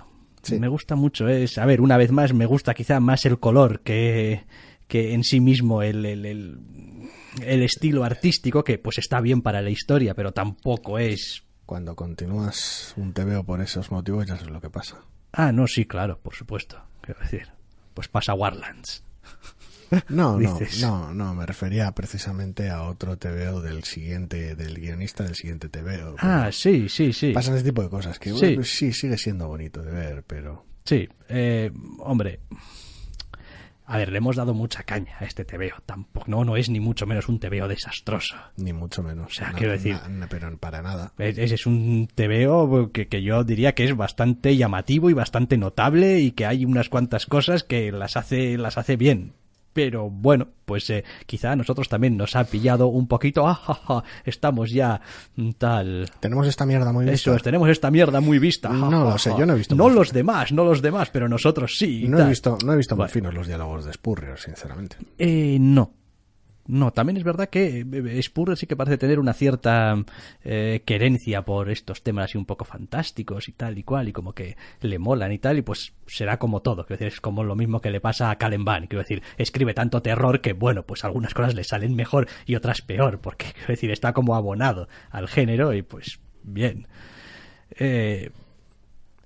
Me 0.52 0.68
gusta 0.68 0.94
mucho, 0.94 1.26
es, 1.26 1.56
a 1.56 1.64
ver, 1.64 1.80
una 1.80 1.96
vez 1.96 2.12
más 2.12 2.34
me 2.34 2.44
gusta 2.44 2.74
quizá 2.74 3.00
más 3.00 3.24
el 3.24 3.38
color 3.38 3.80
que, 3.80 4.44
que 4.86 5.14
en 5.14 5.24
sí 5.24 5.40
mismo 5.40 5.82
el, 5.82 6.04
el 6.04 6.26
el 6.26 6.58
estilo 7.42 8.04
artístico, 8.04 8.64
que 8.64 8.78
pues 8.78 8.98
está 8.98 9.20
bien 9.20 9.42
para 9.42 9.62
la 9.62 9.70
historia, 9.70 10.14
pero 10.14 10.32
tampoco 10.32 10.98
es... 10.98 11.42
Cuando 11.66 11.96
continúas 11.96 12.92
un 12.96 13.12
TVO 13.12 13.44
por 13.44 13.60
esos 13.60 13.90
motivos 13.90 14.26
ya 14.26 14.36
sabes 14.36 14.52
lo 14.52 14.60
que 14.60 14.70
pasa. 14.70 15.00
Ah, 15.32 15.50
no, 15.50 15.66
sí, 15.66 15.86
claro, 15.86 16.18
por 16.20 16.34
supuesto. 16.34 16.80
Quiero 17.00 17.20
decir, 17.20 17.48
pues 17.94 18.08
pasa 18.08 18.34
Warlands. 18.34 19.02
No, 20.08 20.40
no, 20.40 20.58
no, 20.80 21.14
no, 21.14 21.34
me 21.34 21.46
refería 21.46 21.92
precisamente 21.92 22.70
a 22.70 22.82
otro 22.82 23.16
TVO 23.16 23.60
del 23.60 23.84
siguiente, 23.84 24.56
del 24.56 24.80
guionista 24.80 25.24
del 25.24 25.34
siguiente 25.34 25.68
TVO. 25.68 26.16
Ah, 26.18 26.50
sí, 26.52 26.88
sí, 26.88 27.12
sí. 27.12 27.32
Pasan 27.32 27.54
ese 27.54 27.64
tipo 27.64 27.82
de 27.82 27.90
cosas 27.90 28.18
que 28.18 28.32
sí, 28.32 28.58
sí 28.64 28.92
sigue 28.92 29.18
siendo 29.18 29.46
bonito 29.46 29.82
de 29.82 29.92
ver, 29.92 30.24
pero... 30.26 30.64
Sí, 30.84 31.08
eh, 31.28 31.70
hombre, 31.98 32.40
a 33.86 33.98
ver, 33.98 34.10
le 34.10 34.18
hemos 34.18 34.36
dado 34.36 34.54
mucha 34.54 34.82
caña 34.82 35.16
a 35.20 35.24
este 35.24 35.44
tebeo. 35.44 35.76
Tampoco, 35.84 36.26
no, 36.28 36.44
no 36.44 36.56
es 36.56 36.70
ni 36.70 36.80
mucho 36.80 37.06
menos 37.06 37.28
un 37.28 37.38
tebeo 37.38 37.68
desastroso. 37.68 38.34
Ni 38.56 38.72
mucho 38.72 39.02
menos. 39.02 39.26
O 39.26 39.34
sea, 39.34 39.52
quiero 39.52 39.72
decir. 39.72 39.96
pero 40.30 40.56
para 40.56 40.82
nada. 40.82 41.12
Ese 41.18 41.54
es 41.54 41.66
un 41.66 42.08
tebeo 42.14 42.90
que, 42.92 43.08
que 43.08 43.22
yo 43.22 43.44
diría 43.44 43.74
que 43.74 43.84
es 43.84 43.94
bastante 43.94 44.56
llamativo 44.56 45.10
y 45.10 45.12
bastante 45.12 45.58
notable 45.58 46.20
y 46.20 46.32
que 46.32 46.46
hay 46.46 46.64
unas 46.64 46.88
cuantas 46.88 47.26
cosas 47.26 47.62
que 47.62 47.92
las 47.92 48.16
hace, 48.16 48.56
las 48.56 48.78
hace 48.78 48.96
bien 48.96 49.32
pero 49.74 50.08
bueno, 50.08 50.48
pues 50.64 50.88
eh, 50.88 51.04
quizá 51.26 51.52
a 51.52 51.56
nosotros 51.56 51.88
también 51.88 52.16
nos 52.16 52.36
ha 52.36 52.44
pillado 52.44 52.86
un 52.86 53.06
poquito, 53.06 53.46
ah, 53.46 54.02
estamos 54.24 54.70
ya 54.70 55.00
mm, 55.36 55.50
tal. 55.58 56.10
Tenemos 56.20 56.46
esta 56.46 56.64
mierda 56.64 56.92
muy 56.92 57.04
vista. 57.04 57.32
Eso 57.34 57.42
tenemos 57.42 57.68
esta 57.68 57.90
mierda 57.90 58.20
muy 58.20 58.38
vista. 58.38 58.70
no 58.70 59.04
lo 59.04 59.18
sé, 59.18 59.34
yo 59.36 59.44
no 59.44 59.52
he 59.52 59.56
visto. 59.58 59.74
No 59.74 59.90
los 59.90 60.12
demás, 60.12 60.52
no 60.52 60.64
los 60.64 60.80
demás, 60.80 61.10
pero 61.10 61.28
nosotros 61.28 61.76
sí. 61.76 62.06
No 62.08 62.18
he 62.18 62.28
visto, 62.28 62.56
no 62.64 62.72
he 62.72 62.76
visto 62.76 62.96
muy 62.96 63.08
finos 63.08 63.34
los 63.34 63.46
diálogos 63.46 63.84
de 63.84 63.92
Spurrier, 63.92 64.38
sinceramente. 64.38 64.96
Eh, 65.18 65.58
no. 65.60 66.03
No, 66.66 66.92
también 66.92 67.18
es 67.18 67.24
verdad 67.24 67.50
que 67.50 67.80
eh, 67.80 68.22
Spur 68.22 68.56
sí 68.56 68.66
que 68.66 68.76
parece 68.76 68.96
tener 68.96 69.18
una 69.18 69.34
cierta 69.34 70.02
eh, 70.42 70.82
querencia 70.86 71.42
por 71.42 71.70
estos 71.70 72.02
temas 72.02 72.24
así 72.24 72.38
un 72.38 72.46
poco 72.46 72.64
fantásticos 72.64 73.48
y 73.48 73.52
tal 73.52 73.76
y 73.76 73.82
cual, 73.82 74.08
y 74.08 74.12
como 74.12 74.32
que 74.32 74.56
le 74.80 74.98
molan 74.98 75.32
y 75.32 75.38
tal, 75.38 75.58
y 75.58 75.62
pues 75.62 75.92
será 76.06 76.38
como 76.38 76.62
todo, 76.62 76.86
quiero 76.86 76.98
decir, 76.98 77.08
es 77.08 77.20
como 77.20 77.44
lo 77.44 77.54
mismo 77.54 77.80
que 77.80 77.90
le 77.90 78.00
pasa 78.00 78.30
a 78.30 78.38
Calen 78.38 78.64
Van, 78.64 78.86
quiero 78.86 79.02
decir, 79.02 79.22
escribe 79.36 79.74
tanto 79.74 80.00
terror 80.00 80.40
que, 80.40 80.54
bueno, 80.54 80.84
pues 80.84 81.04
algunas 81.04 81.34
cosas 81.34 81.54
le 81.54 81.64
salen 81.64 81.94
mejor 81.94 82.28
y 82.46 82.54
otras 82.54 82.80
peor, 82.80 83.20
porque, 83.20 83.46
quiero 83.52 83.68
decir, 83.68 83.90
está 83.90 84.14
como 84.14 84.34
abonado 84.34 84.88
al 85.10 85.28
género 85.28 85.74
y 85.74 85.82
pues 85.82 86.18
bien. 86.42 86.86
Eh, 87.78 88.30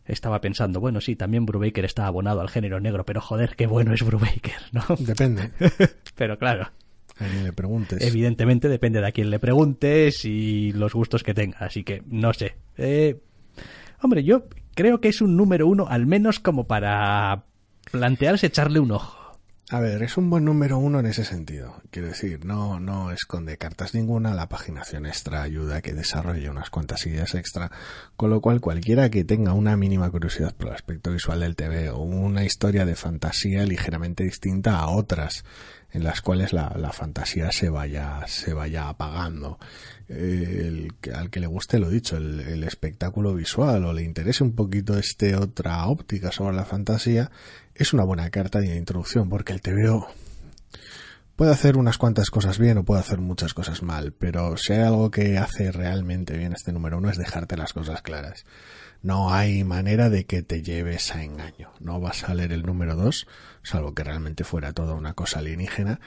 estaba 0.06 0.40
pensando, 0.40 0.80
bueno, 0.80 1.00
sí, 1.00 1.14
también 1.14 1.46
Brubaker 1.46 1.84
está 1.84 2.06
abonado 2.06 2.40
al 2.40 2.48
género 2.48 2.80
negro, 2.80 3.04
pero 3.04 3.20
joder, 3.20 3.54
qué 3.54 3.66
bueno 3.66 3.92
es 3.92 4.02
Brubaker, 4.02 4.60
¿no? 4.72 4.82
Depende. 4.98 5.52
pero 6.16 6.38
claro. 6.38 6.70
A 7.18 7.26
quien 7.26 7.44
le 7.44 7.52
preguntes. 7.52 8.02
Evidentemente 8.02 8.68
depende 8.68 9.00
de 9.00 9.08
a 9.08 9.12
quién 9.12 9.30
le 9.30 9.38
preguntes 9.38 10.24
y 10.24 10.72
los 10.72 10.94
gustos 10.94 11.22
que 11.22 11.34
tenga, 11.34 11.58
así 11.58 11.84
que 11.84 12.02
no 12.06 12.32
sé. 12.32 12.56
Eh, 12.76 13.20
hombre, 14.02 14.24
yo 14.24 14.44
creo 14.74 15.00
que 15.00 15.08
es 15.08 15.20
un 15.20 15.36
número 15.36 15.66
uno, 15.66 15.86
al 15.88 16.06
menos 16.06 16.38
como 16.38 16.66
para 16.66 17.44
plantearse 17.90 18.46
echarle 18.46 18.80
un 18.80 18.92
ojo. 18.92 19.18
A 19.70 19.80
ver, 19.80 20.02
es 20.02 20.16
un 20.16 20.30
buen 20.30 20.46
número 20.46 20.78
uno 20.78 20.98
en 20.98 21.04
ese 21.04 21.24
sentido. 21.24 21.82
Quiero 21.90 22.08
decir, 22.08 22.46
no, 22.46 22.80
no 22.80 23.10
esconde 23.10 23.58
cartas 23.58 23.92
ninguna, 23.92 24.32
la 24.32 24.48
paginación 24.48 25.04
extra 25.04 25.42
ayuda 25.42 25.76
a 25.76 25.82
que 25.82 25.92
desarrolle 25.92 26.48
unas 26.48 26.70
cuantas 26.70 27.04
ideas 27.04 27.34
extra, 27.34 27.70
con 28.16 28.30
lo 28.30 28.40
cual 28.40 28.62
cualquiera 28.62 29.10
que 29.10 29.24
tenga 29.24 29.52
una 29.52 29.76
mínima 29.76 30.10
curiosidad 30.10 30.54
por 30.54 30.68
el 30.68 30.74
aspecto 30.74 31.12
visual 31.12 31.40
del 31.40 31.54
TV 31.54 31.90
o 31.90 31.98
una 31.98 32.44
historia 32.44 32.86
de 32.86 32.94
fantasía 32.94 33.64
ligeramente 33.64 34.24
distinta 34.24 34.78
a 34.78 34.88
otras 34.88 35.44
en 35.90 36.04
las 36.04 36.20
cuales 36.20 36.52
la, 36.52 36.74
la 36.76 36.92
fantasía 36.92 37.50
se 37.50 37.70
vaya, 37.70 38.26
se 38.26 38.52
vaya 38.52 38.88
apagando. 38.88 39.58
Eh, 40.08 40.64
el, 40.66 41.12
al 41.14 41.30
que 41.30 41.40
le 41.40 41.46
guste 41.46 41.78
lo 41.78 41.88
dicho, 41.90 42.16
el, 42.16 42.40
el, 42.40 42.64
espectáculo 42.64 43.34
visual 43.34 43.84
o 43.84 43.92
le 43.92 44.02
interese 44.02 44.44
un 44.44 44.54
poquito 44.54 44.98
este 44.98 45.36
otra 45.36 45.86
óptica 45.86 46.32
sobre 46.32 46.56
la 46.56 46.64
fantasía, 46.64 47.30
es 47.74 47.92
una 47.92 48.04
buena 48.04 48.28
carta 48.30 48.60
de 48.60 48.76
introducción 48.76 49.28
porque 49.28 49.52
el 49.52 49.60
TVO 49.60 50.08
puede 51.38 51.52
hacer 51.52 51.76
unas 51.76 51.98
cuantas 51.98 52.30
cosas 52.30 52.58
bien 52.58 52.78
o 52.78 52.84
puede 52.84 53.00
hacer 53.00 53.20
muchas 53.20 53.54
cosas 53.54 53.82
mal, 53.82 54.12
pero 54.12 54.56
si 54.56 54.72
hay 54.72 54.80
algo 54.80 55.12
que 55.12 55.38
hace 55.38 55.70
realmente 55.70 56.36
bien 56.36 56.52
este 56.52 56.72
número 56.72 56.98
uno 56.98 57.10
es 57.10 57.16
dejarte 57.16 57.56
las 57.56 57.72
cosas 57.72 58.02
claras. 58.02 58.44
No 59.02 59.32
hay 59.32 59.64
manera 59.64 60.10
de 60.10 60.26
que 60.26 60.42
te 60.42 60.62
lleves 60.62 61.14
a 61.14 61.22
engaño. 61.22 61.72
No 61.80 62.00
vas 62.00 62.24
a 62.24 62.34
leer 62.34 62.52
el 62.52 62.62
número 62.62 62.96
dos, 62.96 63.26
salvo 63.62 63.94
que 63.94 64.04
realmente 64.04 64.44
fuera 64.44 64.72
toda 64.72 64.94
una 64.94 65.14
cosa 65.14 65.38
alienígena, 65.38 66.00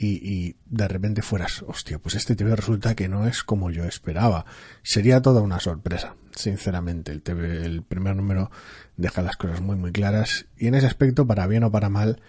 y, 0.00 0.06
y, 0.22 0.56
de 0.66 0.86
repente 0.86 1.22
fueras, 1.22 1.64
hostia, 1.66 1.98
pues 1.98 2.14
este 2.14 2.36
TV 2.36 2.54
resulta 2.54 2.94
que 2.94 3.08
no 3.08 3.26
es 3.26 3.42
como 3.42 3.72
yo 3.72 3.84
esperaba. 3.84 4.46
Sería 4.84 5.22
toda 5.22 5.42
una 5.42 5.58
sorpresa, 5.58 6.14
sinceramente. 6.36 7.10
El, 7.10 7.20
TV, 7.20 7.66
el 7.66 7.82
primer 7.82 8.14
número 8.14 8.52
deja 8.96 9.22
las 9.22 9.36
cosas 9.36 9.60
muy 9.60 9.74
muy 9.74 9.90
claras 9.90 10.46
y 10.56 10.68
en 10.68 10.76
ese 10.76 10.86
aspecto, 10.86 11.26
para 11.26 11.48
bien 11.48 11.64
o 11.64 11.72
para 11.72 11.88
mal, 11.88 12.22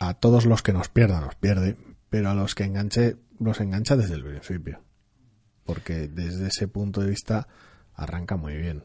a 0.00 0.14
todos 0.14 0.46
los 0.46 0.62
que 0.62 0.72
nos 0.72 0.88
pierdan 0.88 1.22
nos 1.22 1.36
pierde, 1.36 1.76
pero 2.10 2.28
a 2.28 2.34
los 2.34 2.56
que 2.56 2.64
enganche, 2.64 3.16
los 3.38 3.60
engancha 3.60 3.96
desde 3.96 4.14
el 4.14 4.24
principio. 4.24 4.82
Porque 5.64 6.08
desde 6.08 6.48
ese 6.48 6.66
punto 6.66 7.00
de 7.00 7.10
vista 7.10 7.46
arranca 7.94 8.36
muy 8.36 8.56
bien. 8.56 8.84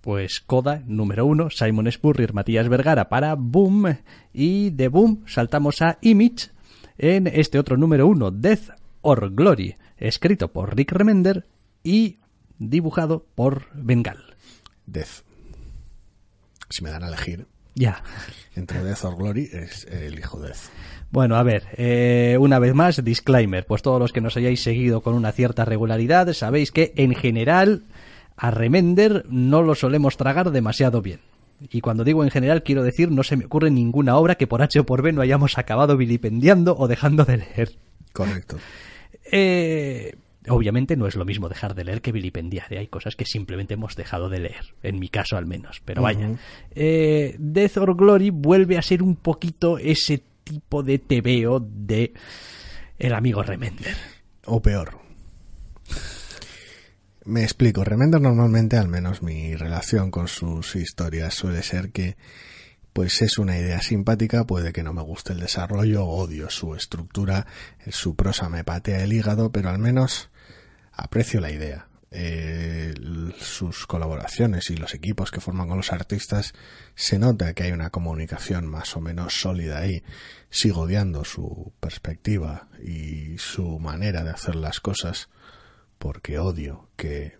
Pues 0.00 0.40
Coda, 0.40 0.82
número 0.86 1.26
uno, 1.26 1.50
Simon 1.50 1.90
Spurrier, 1.92 2.32
Matías 2.32 2.68
Vergara 2.68 3.08
para 3.08 3.34
Boom 3.34 3.98
y 4.32 4.70
de 4.70 4.88
Boom 4.88 5.24
saltamos 5.26 5.82
a 5.82 5.98
Image 6.00 6.48
en 6.96 7.26
este 7.26 7.58
otro 7.58 7.76
número 7.76 8.06
uno, 8.06 8.30
Death 8.30 8.70
or 9.02 9.34
Glory, 9.34 9.76
escrito 9.98 10.52
por 10.52 10.74
Rick 10.74 10.92
Remender 10.92 11.46
y 11.82 12.18
dibujado 12.58 13.26
por 13.34 13.66
Bengal. 13.74 14.36
Death. 14.86 15.22
Si 16.68 16.82
me 16.82 16.90
dan 16.90 17.04
a 17.04 17.08
elegir. 17.08 17.46
Ya. 17.74 18.02
Entre 18.54 18.82
Death 18.82 19.04
or 19.04 19.16
Glory 19.16 19.48
es 19.52 19.84
el 19.84 20.18
hijo 20.18 20.40
Death. 20.40 20.70
Bueno, 21.10 21.36
a 21.36 21.42
ver, 21.42 21.64
eh, 21.76 22.36
una 22.40 22.58
vez 22.58 22.74
más, 22.74 23.02
disclaimer. 23.04 23.66
Pues 23.66 23.82
todos 23.82 23.98
los 23.98 24.12
que 24.12 24.20
nos 24.20 24.36
hayáis 24.36 24.62
seguido 24.62 25.00
con 25.02 25.14
una 25.14 25.32
cierta 25.32 25.64
regularidad, 25.64 26.32
sabéis 26.32 26.70
que 26.70 26.92
en 26.96 27.14
general 27.14 27.82
a 28.40 28.50
Remender 28.50 29.26
no 29.28 29.62
lo 29.62 29.74
solemos 29.74 30.16
tragar 30.16 30.50
demasiado 30.50 31.02
bien. 31.02 31.20
Y 31.70 31.82
cuando 31.82 32.04
digo 32.04 32.24
en 32.24 32.30
general, 32.30 32.62
quiero 32.62 32.82
decir, 32.82 33.10
no 33.10 33.22
se 33.22 33.36
me 33.36 33.44
ocurre 33.44 33.70
ninguna 33.70 34.16
obra 34.16 34.36
que 34.36 34.46
por 34.46 34.62
H 34.62 34.80
o 34.80 34.86
por 34.86 35.02
B 35.02 35.12
no 35.12 35.20
hayamos 35.20 35.58
acabado 35.58 35.98
vilipendiando 35.98 36.74
o 36.74 36.88
dejando 36.88 37.26
de 37.26 37.36
leer. 37.36 37.72
Correcto. 38.14 38.56
Eh, 39.30 40.16
obviamente 40.48 40.96
no 40.96 41.06
es 41.06 41.16
lo 41.16 41.26
mismo 41.26 41.50
dejar 41.50 41.74
de 41.74 41.84
leer 41.84 42.00
que 42.00 42.12
vilipendiar. 42.12 42.72
¿eh? 42.72 42.78
Hay 42.78 42.86
cosas 42.86 43.14
que 43.14 43.26
simplemente 43.26 43.74
hemos 43.74 43.94
dejado 43.94 44.30
de 44.30 44.40
leer, 44.40 44.72
en 44.82 44.98
mi 44.98 45.10
caso 45.10 45.36
al 45.36 45.44
menos. 45.44 45.82
Pero 45.84 46.00
vaya. 46.00 46.26
Uh 46.26 46.32
-huh. 46.32 46.38
eh, 46.76 47.36
Death 47.38 47.76
or 47.76 47.94
Glory 47.94 48.30
vuelve 48.30 48.78
a 48.78 48.82
ser 48.82 49.02
un 49.02 49.16
poquito 49.16 49.76
ese 49.76 50.22
tipo 50.44 50.82
de 50.82 50.98
tebeo 50.98 51.60
de 51.60 52.14
el 52.98 53.12
amigo 53.12 53.42
Remender. 53.42 53.96
O 54.46 54.62
peor. 54.62 54.98
Me 57.24 57.42
explico. 57.42 57.84
Remender 57.84 58.20
normalmente, 58.20 58.78
al 58.78 58.88
menos 58.88 59.22
mi 59.22 59.54
relación 59.54 60.10
con 60.10 60.26
sus 60.26 60.74
historias 60.76 61.34
suele 61.34 61.62
ser 61.62 61.90
que 61.92 62.16
pues 62.92 63.22
es 63.22 63.38
una 63.38 63.56
idea 63.56 63.80
simpática, 63.80 64.44
puede 64.44 64.72
que 64.72 64.82
no 64.82 64.92
me 64.92 65.02
guste 65.02 65.32
el 65.32 65.40
desarrollo, 65.40 66.06
odio 66.06 66.50
su 66.50 66.74
estructura, 66.74 67.46
su 67.88 68.16
prosa 68.16 68.48
me 68.48 68.64
patea 68.64 69.02
el 69.04 69.12
hígado, 69.12 69.52
pero 69.52 69.68
al 69.70 69.78
menos 69.78 70.30
aprecio 70.92 71.40
la 71.40 71.52
idea. 71.52 71.86
Eh, 72.12 72.92
sus 73.38 73.86
colaboraciones 73.86 74.70
y 74.70 74.76
los 74.76 74.94
equipos 74.94 75.30
que 75.30 75.40
forman 75.40 75.68
con 75.68 75.76
los 75.76 75.92
artistas 75.92 76.54
se 76.96 77.20
nota 77.20 77.54
que 77.54 77.62
hay 77.62 77.72
una 77.72 77.90
comunicación 77.90 78.66
más 78.66 78.96
o 78.96 79.00
menos 79.00 79.40
sólida 79.40 79.78
ahí. 79.78 80.02
Sigo 80.50 80.82
odiando 80.82 81.24
su 81.24 81.72
perspectiva 81.78 82.68
y 82.82 83.38
su 83.38 83.78
manera 83.78 84.24
de 84.24 84.30
hacer 84.30 84.56
las 84.56 84.80
cosas 84.80 85.28
porque 86.00 86.38
odio 86.38 86.88
que, 86.96 87.34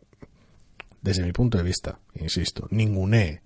desde 1.01 1.25
mi 1.25 1.33
punto 1.33 1.57
de 1.57 1.64
vista, 1.64 1.99
insisto, 2.14 2.68
ningunee 2.70 3.40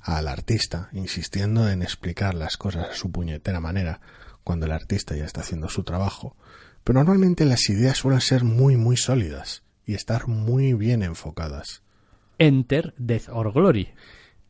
al 0.00 0.28
artista, 0.28 0.88
insistiendo 0.92 1.68
en 1.68 1.82
explicar 1.82 2.34
las 2.34 2.56
cosas 2.56 2.88
a 2.90 2.94
su 2.94 3.10
puñetera 3.10 3.58
manera, 3.58 4.00
cuando 4.44 4.66
el 4.66 4.72
artista 4.72 5.16
ya 5.16 5.24
está 5.24 5.40
haciendo 5.40 5.68
su 5.68 5.82
trabajo. 5.82 6.36
Pero 6.84 7.00
normalmente 7.00 7.44
las 7.44 7.68
ideas 7.68 7.98
suelen 7.98 8.20
ser 8.20 8.44
muy, 8.44 8.76
muy 8.76 8.96
sólidas 8.96 9.64
y 9.84 9.94
estar 9.94 10.28
muy 10.28 10.74
bien 10.74 11.02
enfocadas. 11.02 11.82
Enter 12.38 12.94
Death 12.98 13.28
or 13.30 13.52
Glory. 13.52 13.88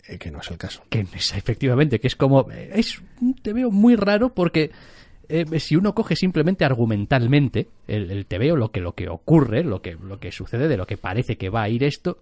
Eh, 0.07 0.19
que 0.19 0.31
no 0.31 0.41
es 0.41 0.51
el 0.51 0.59
caso. 0.59 0.83
Que 0.91 1.07
es, 1.15 1.33
efectivamente, 1.33 2.01
que 2.01 2.09
es 2.09 2.17
como. 2.17 2.51
Es 2.51 3.01
te 3.43 3.55
veo 3.55 3.71
muy 3.71 3.97
raro 3.97 4.35
porque 4.35 4.73
eh, 5.29 5.61
si 5.61 5.77
uno 5.77 5.95
coge 5.95 6.17
simplemente 6.17 6.65
argumentalmente 6.65 7.69
el, 7.87 8.11
el 8.11 8.27
te 8.27 8.39
veo 8.39 8.57
lo 8.57 8.71
que 8.71 8.81
lo 8.81 8.95
que 8.95 9.09
ocurre, 9.09 9.65
lo 9.65 9.83
que 9.83 9.95
lo 9.95 10.19
que 10.19 10.33
sucede, 10.33 10.69
de 10.69 10.77
lo 10.77 10.87
que 10.87 10.97
parece 10.97 11.37
que 11.37 11.51
va 11.51 11.63
a 11.63 11.69
ir 11.69 11.85
esto, 11.85 12.19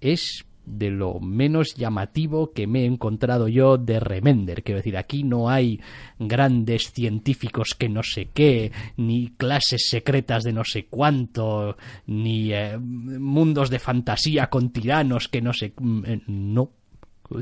es 0.00 0.44
de 0.66 0.90
lo 0.90 1.20
menos 1.20 1.74
llamativo 1.74 2.52
que 2.52 2.66
me 2.66 2.82
he 2.82 2.86
encontrado 2.86 3.48
yo 3.48 3.76
de 3.76 4.00
Remender. 4.00 4.62
Quiero 4.62 4.78
decir, 4.78 4.96
aquí 4.96 5.22
no 5.22 5.50
hay 5.50 5.80
grandes 6.18 6.92
científicos 6.92 7.74
que 7.74 7.88
no 7.88 8.02
sé 8.02 8.28
qué, 8.32 8.72
ni 8.96 9.30
clases 9.30 9.88
secretas 9.88 10.42
de 10.42 10.52
no 10.52 10.64
sé 10.64 10.86
cuánto, 10.86 11.76
ni 12.06 12.52
eh, 12.52 12.78
mundos 12.78 13.70
de 13.70 13.78
fantasía 13.78 14.48
con 14.48 14.70
tiranos 14.70 15.28
que 15.28 15.42
no 15.42 15.52
sé... 15.52 15.72
Eh, 16.06 16.20
no. 16.26 16.70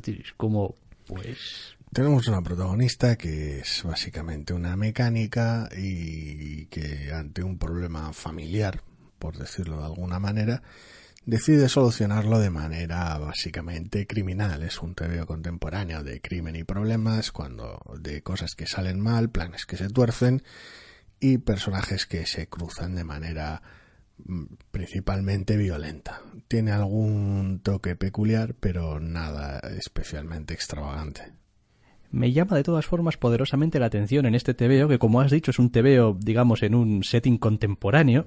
Es 0.05 0.33
como, 0.37 0.77
pues... 1.07 1.77
Tenemos 1.93 2.27
una 2.27 2.41
protagonista 2.41 3.17
que 3.17 3.59
es 3.59 3.83
básicamente 3.85 4.55
una 4.55 4.77
mecánica 4.77 5.69
y 5.77 6.65
que 6.67 7.13
ante 7.13 7.43
un 7.43 7.59
problema 7.59 8.15
familiar, 8.15 8.83
por 9.19 9.37
decirlo 9.37 9.77
de 9.77 9.85
alguna 9.85 10.19
manera, 10.19 10.63
decide 11.27 11.69
solucionarlo 11.69 12.39
de 12.39 12.49
manera 12.49 13.19
básicamente 13.19 14.07
criminal. 14.07 14.63
Es 14.63 14.81
un 14.81 14.95
TVO 14.95 15.27
contemporáneo 15.27 16.03
de 16.03 16.23
crimen 16.23 16.57
y 16.57 16.65
problemas, 16.65 17.31
cuando 17.31 17.83
de 18.01 18.23
cosas 18.23 18.55
que 18.55 18.67
salen 18.67 18.99
mal, 18.99 19.29
planes 19.29 19.67
que 19.67 19.77
se 19.77 19.91
tuercen 19.91 20.43
y 21.21 21.37
personajes 21.37 22.07
que 22.07 22.25
se 22.25 22.47
cruzan 22.47 22.95
de 22.95 23.05
manera 23.05 23.61
principalmente 24.71 25.59
violenta. 25.59 26.23
Tiene 26.49 26.73
algún 26.73 27.61
toque 27.63 27.97
peculiar, 27.97 28.55
pero 28.55 28.99
nada 28.99 29.59
especialmente 29.59 30.55
extravagante. 30.55 31.42
Me 32.13 32.31
llama 32.31 32.59
de 32.59 32.63
todas 32.63 32.85
formas 32.85 33.17
poderosamente 33.17 33.81
la 33.81 33.87
atención 33.87 34.27
en 34.27 34.35
este 34.35 34.53
TVO, 34.53 34.87
que 34.87 34.99
como 34.99 35.23
has 35.23 35.31
dicho 35.31 35.51
es 35.51 35.59
un 35.59 35.71
TVO, 35.71 36.15
digamos, 36.21 36.63
en 36.63 36.75
un 36.75 37.03
setting 37.03 37.39
contemporáneo, 37.39 38.27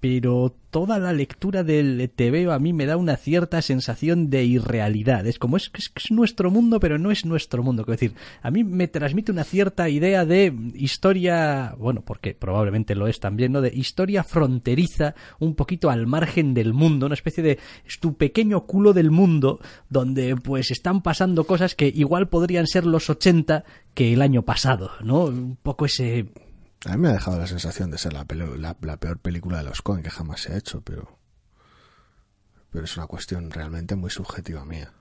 pero 0.00 0.54
toda 0.70 0.98
la 0.98 1.12
lectura 1.12 1.62
del 1.62 2.10
TVO 2.14 2.52
a 2.52 2.58
mí 2.58 2.72
me 2.72 2.86
da 2.86 2.96
una 2.96 3.16
cierta 3.16 3.60
sensación 3.60 4.30
de 4.30 4.44
irrealidad. 4.44 5.26
Es 5.26 5.38
como 5.38 5.56
es, 5.56 5.70
es, 5.74 5.92
es 5.94 6.10
nuestro 6.10 6.50
mundo, 6.50 6.80
pero 6.80 6.98
no 6.98 7.10
es 7.10 7.26
nuestro 7.26 7.62
mundo. 7.62 7.84
Quiero 7.84 7.96
decir, 7.96 8.14
a 8.42 8.50
mí 8.50 8.64
me 8.64 8.88
transmite 8.88 9.30
una 9.30 9.44
cierta 9.44 9.88
idea 9.88 10.24
de 10.24 10.54
historia, 10.74 11.74
bueno, 11.78 12.02
porque 12.02 12.34
probablemente 12.34 12.94
lo 12.94 13.08
es 13.08 13.20
también, 13.20 13.52
¿no? 13.52 13.60
De 13.60 13.74
historia 13.74 14.24
fronteriza, 14.24 15.14
un 15.38 15.54
poquito 15.54 15.90
al 15.90 16.06
margen 16.06 16.54
del 16.54 16.72
mundo, 16.72 17.06
una 17.06 17.14
especie 17.14 17.42
de 17.42 17.58
es 17.86 17.98
tu 17.98 18.14
pequeño 18.14 18.64
culo 18.66 18.92
del 18.92 19.10
mundo, 19.10 19.60
donde 19.88 20.36
pues 20.36 20.70
están 20.70 21.02
pasando 21.02 21.44
cosas 21.44 21.74
que 21.74 21.88
igual 21.88 22.28
podrían 22.28 22.66
ser 22.66 22.86
los 22.86 23.10
80 23.10 23.64
que 23.92 24.12
el 24.12 24.22
año 24.22 24.42
pasado, 24.42 24.92
¿no? 25.02 25.24
Un 25.24 25.58
poco 25.62 25.84
ese 25.84 26.26
a 26.86 26.92
mí 26.92 26.98
me 26.98 27.08
ha 27.08 27.12
dejado 27.12 27.38
la 27.38 27.46
sensación 27.46 27.90
de 27.90 27.98
ser 27.98 28.12
la, 28.12 28.26
la, 28.28 28.76
la, 28.80 28.96
peor 28.96 29.18
película 29.18 29.58
de 29.58 29.64
los 29.64 29.82
Coen 29.82 30.02
que 30.02 30.10
jamás 30.10 30.40
se 30.42 30.52
ha 30.52 30.56
hecho, 30.56 30.80
pero. 30.82 31.18
Pero 32.70 32.84
es 32.84 32.96
una 32.96 33.06
cuestión 33.06 33.50
realmente 33.50 33.96
muy 33.96 34.10
subjetiva 34.10 34.64
mía. 34.64 34.92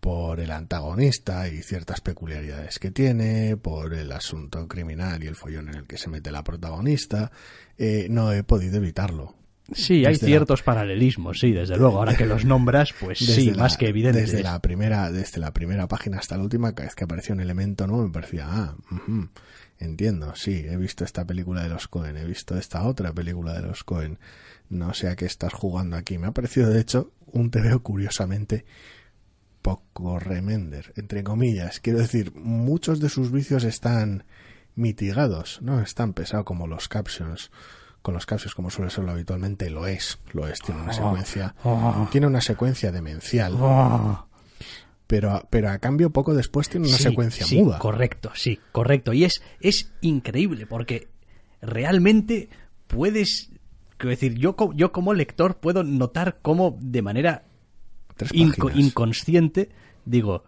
Por 0.00 0.40
el 0.40 0.50
antagonista 0.50 1.48
y 1.48 1.62
ciertas 1.62 2.00
peculiaridades 2.00 2.78
que 2.78 2.90
tiene, 2.90 3.56
por 3.56 3.92
el 3.92 4.10
asunto 4.12 4.66
criminal 4.68 5.22
y 5.22 5.26
el 5.26 5.34
follón 5.34 5.68
en 5.68 5.74
el 5.74 5.86
que 5.86 5.98
se 5.98 6.08
mete 6.08 6.32
la 6.32 6.44
protagonista, 6.44 7.30
eh, 7.76 8.06
no 8.08 8.32
he 8.32 8.42
podido 8.42 8.76
evitarlo. 8.76 9.34
Sí, 9.72 10.04
hay 10.04 10.16
ciertos 10.16 10.60
la... 10.60 10.64
paralelismos, 10.64 11.38
sí, 11.40 11.52
desde 11.52 11.76
luego. 11.76 11.98
Ahora 11.98 12.14
que 12.14 12.26
los 12.26 12.44
nombras, 12.44 12.94
pues 12.98 13.18
sí, 13.20 13.50
la, 13.50 13.64
más 13.64 13.76
que 13.76 13.88
evidente. 13.88 14.20
Desde 14.20 14.42
la 14.42 14.60
primera, 14.60 15.10
desde 15.10 15.40
la 15.40 15.52
primera 15.52 15.88
página 15.88 16.18
hasta 16.18 16.36
la 16.36 16.44
última, 16.44 16.74
cada 16.74 16.86
vez 16.86 16.94
que 16.94 17.04
apareció 17.04 17.34
un 17.34 17.40
elemento 17.40 17.86
nuevo, 17.86 18.04
me 18.04 18.12
parecía, 18.12 18.46
ah, 18.46 18.76
uh 18.90 18.94
-huh, 18.94 19.28
entiendo, 19.78 20.34
sí, 20.34 20.64
he 20.66 20.76
visto 20.76 21.04
esta 21.04 21.24
película 21.24 21.62
de 21.62 21.68
los 21.68 21.88
Cohen, 21.88 22.16
he 22.16 22.24
visto 22.24 22.56
esta 22.56 22.84
otra 22.84 23.12
película 23.12 23.52
de 23.54 23.62
los 23.62 23.84
Cohen. 23.84 24.18
No 24.68 24.94
sé 24.94 25.08
a 25.08 25.16
qué 25.16 25.26
estás 25.26 25.52
jugando 25.52 25.96
aquí. 25.96 26.18
Me 26.18 26.26
ha 26.26 26.32
parecido, 26.32 26.70
de 26.70 26.80
hecho, 26.80 27.12
un 27.26 27.50
TVO 27.50 27.80
curiosamente 27.82 28.64
poco 29.62 30.18
remender, 30.18 30.92
entre 30.96 31.24
comillas. 31.24 31.80
Quiero 31.80 31.98
decir, 31.98 32.34
muchos 32.34 33.00
de 33.00 33.08
sus 33.08 33.32
vicios 33.32 33.64
están 33.64 34.24
mitigados, 34.74 35.60
no 35.62 35.80
es 35.80 35.94
tan 35.94 36.12
pesado 36.12 36.44
como 36.44 36.66
los 36.66 36.88
captions 36.88 37.50
con 38.02 38.12
los 38.12 38.26
captions 38.26 38.54
como 38.54 38.68
suele 38.68 38.90
serlo 38.90 39.12
habitualmente 39.12 39.70
lo 39.70 39.86
es 39.86 40.18
lo 40.32 40.46
es 40.46 40.60
tiene 40.60 40.82
una 40.82 40.92
secuencia 40.92 41.54
oh. 41.64 42.06
tiene 42.12 42.26
una 42.26 42.42
secuencia 42.42 42.92
demencial 42.92 43.54
Oh. 43.58 44.26
Pero 45.06 45.46
pero 45.50 45.70
a 45.70 45.78
cambio 45.78 46.10
poco 46.10 46.34
después 46.34 46.68
tiene 46.68 46.86
una 46.88 46.96
Sí, 46.96 47.02
secuencia 47.04 47.44
sí, 47.46 47.60
muda 47.60 47.78
Correcto, 47.78 48.30
sí, 48.34 48.58
correcto. 48.72 49.12
Y 49.12 49.24
es, 49.24 49.42
es 49.60 49.92
increíble 50.00 50.66
porque 50.66 51.08
realmente 51.60 52.48
puedes. 52.86 53.50
Quiero 53.96 54.10
decir, 54.10 54.34
yo, 54.34 54.56
yo 54.74 54.92
como 54.92 55.14
lector 55.14 55.56
puedo 55.58 55.84
notar 55.84 56.38
cómo 56.42 56.76
de 56.80 57.02
manera 57.02 57.44
inco- 58.18 58.72
inconsciente 58.74 59.70
digo, 60.04 60.44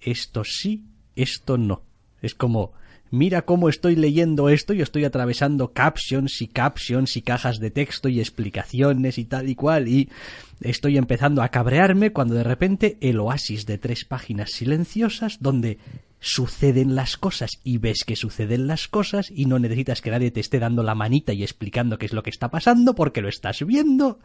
esto 0.00 0.42
sí, 0.44 0.84
esto 1.16 1.56
no. 1.58 1.82
Es 2.20 2.34
como, 2.34 2.72
mira 3.10 3.42
cómo 3.42 3.68
estoy 3.68 3.96
leyendo 3.96 4.48
esto 4.48 4.72
y 4.74 4.82
estoy 4.82 5.04
atravesando 5.04 5.72
captions 5.72 6.42
y 6.42 6.48
captions 6.48 7.16
y 7.16 7.22
cajas 7.22 7.58
de 7.58 7.70
texto 7.70 8.08
y 8.08 8.20
explicaciones 8.20 9.18
y 9.18 9.24
tal 9.24 9.48
y 9.48 9.54
cual 9.54 9.88
y 9.88 10.08
estoy 10.60 10.98
empezando 10.98 11.42
a 11.42 11.48
cabrearme 11.48 12.12
cuando 12.12 12.34
de 12.34 12.44
repente 12.44 12.98
el 13.00 13.20
oasis 13.20 13.66
de 13.66 13.78
tres 13.78 14.04
páginas 14.04 14.50
silenciosas 14.52 15.38
donde 15.40 15.78
suceden 16.20 16.94
las 16.94 17.16
cosas 17.16 17.60
y 17.62 17.78
ves 17.78 18.04
que 18.04 18.16
suceden 18.16 18.66
las 18.66 18.88
cosas 18.88 19.30
y 19.30 19.46
no 19.46 19.58
necesitas 19.58 20.02
que 20.02 20.10
nadie 20.10 20.30
te 20.30 20.40
esté 20.40 20.58
dando 20.58 20.82
la 20.82 20.94
manita 20.94 21.32
y 21.32 21.42
explicando 21.42 21.98
qué 21.98 22.06
es 22.06 22.12
lo 22.12 22.22
que 22.22 22.30
está 22.30 22.50
pasando 22.50 22.94
porque 22.94 23.20
lo 23.20 23.28
estás 23.28 23.64
viendo 23.64 24.18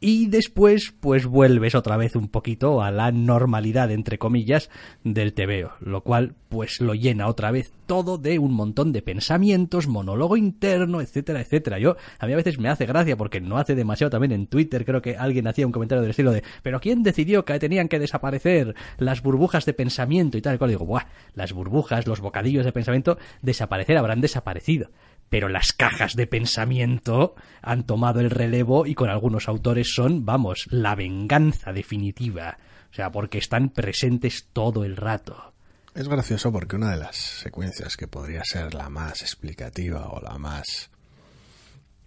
y 0.00 0.28
después 0.28 0.94
pues 0.98 1.26
vuelves 1.26 1.74
otra 1.74 1.98
vez 1.98 2.16
un 2.16 2.28
poquito 2.28 2.82
a 2.82 2.90
la 2.90 3.12
normalidad 3.12 3.90
entre 3.90 4.18
comillas 4.18 4.70
del 5.04 5.34
tebeo, 5.34 5.72
lo 5.80 6.02
cual 6.02 6.34
pues 6.48 6.80
lo 6.80 6.94
llena 6.94 7.28
otra 7.28 7.50
vez 7.50 7.72
todo 7.86 8.16
de 8.16 8.38
un 8.38 8.54
montón 8.54 8.92
de 8.92 9.02
pensamientos, 9.02 9.88
monólogo 9.88 10.38
interno, 10.38 11.02
etcétera, 11.02 11.42
etcétera. 11.42 11.78
Yo 11.78 11.96
a 12.18 12.26
mí 12.26 12.32
a 12.32 12.36
veces 12.36 12.58
me 12.58 12.70
hace 12.70 12.86
gracia 12.86 13.16
porque 13.16 13.42
no 13.42 13.58
hace 13.58 13.74
demasiado 13.74 14.10
también 14.10 14.32
en 14.32 14.46
Twitter, 14.46 14.86
creo 14.86 15.02
que 15.02 15.16
alguien 15.16 15.46
hacía 15.46 15.66
un 15.66 15.72
comentario 15.72 16.00
del 16.00 16.10
estilo 16.10 16.32
de, 16.32 16.42
pero 16.62 16.80
quién 16.80 17.02
decidió 17.02 17.44
que 17.44 17.58
tenían 17.58 17.88
que 17.88 17.98
desaparecer 17.98 18.74
las 18.96 19.22
burbujas 19.22 19.66
de 19.66 19.74
pensamiento 19.74 20.38
y 20.38 20.42
tal 20.42 20.54
y 20.54 20.58
cual 20.58 20.70
digo, 20.70 20.86
buah, 20.86 21.08
las 21.34 21.52
burbujas, 21.52 22.06
los 22.06 22.20
bocadillos 22.20 22.64
de 22.64 22.72
pensamiento 22.72 23.18
desaparecer 23.42 23.98
habrán 23.98 24.22
desaparecido 24.22 24.90
pero 25.30 25.48
las 25.48 25.72
cajas 25.72 26.16
de 26.16 26.26
pensamiento 26.26 27.36
han 27.62 27.86
tomado 27.86 28.20
el 28.20 28.30
relevo 28.30 28.84
y 28.84 28.94
con 28.94 29.08
algunos 29.08 29.48
autores 29.48 29.94
son, 29.94 30.26
vamos, 30.26 30.66
la 30.70 30.96
venganza 30.96 31.72
definitiva. 31.72 32.58
O 32.90 32.94
sea, 32.94 33.12
porque 33.12 33.38
están 33.38 33.70
presentes 33.70 34.48
todo 34.52 34.84
el 34.84 34.96
rato. 34.96 35.54
Es 35.94 36.08
gracioso 36.08 36.52
porque 36.52 36.76
una 36.76 36.90
de 36.90 36.96
las 36.96 37.16
secuencias 37.16 37.96
que 37.96 38.08
podría 38.08 38.42
ser 38.44 38.74
la 38.74 38.90
más 38.90 39.22
explicativa 39.22 40.08
o 40.08 40.20
la 40.20 40.36
más... 40.36 40.90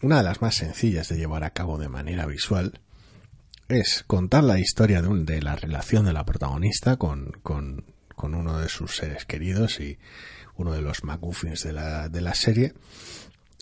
Una 0.02 0.18
de 0.18 0.24
las 0.24 0.42
más 0.42 0.56
sencillas 0.56 1.08
de 1.08 1.16
llevar 1.16 1.46
a 1.46 1.52
cabo 1.52 1.78
de 1.78 1.88
manera 1.88 2.26
visual 2.26 2.82
es 3.70 4.04
contar 4.06 4.44
la 4.44 4.60
historia 4.60 5.02
de, 5.02 5.08
un, 5.08 5.26
de 5.26 5.42
la 5.42 5.56
relación 5.56 6.04
de 6.04 6.12
la 6.12 6.26
protagonista 6.26 6.98
con, 6.98 7.32
con, 7.42 7.86
con 8.16 8.36
uno 8.36 8.60
de 8.60 8.68
sus 8.68 8.98
seres 8.98 9.24
queridos 9.24 9.80
y 9.80 9.98
uno 10.58 10.74
de 10.74 10.82
los 10.82 11.04
MacGuffins 11.04 11.63
de 11.63 11.74
la, 11.74 12.10
de 12.10 12.22
la 12.22 12.34
serie 12.34 12.74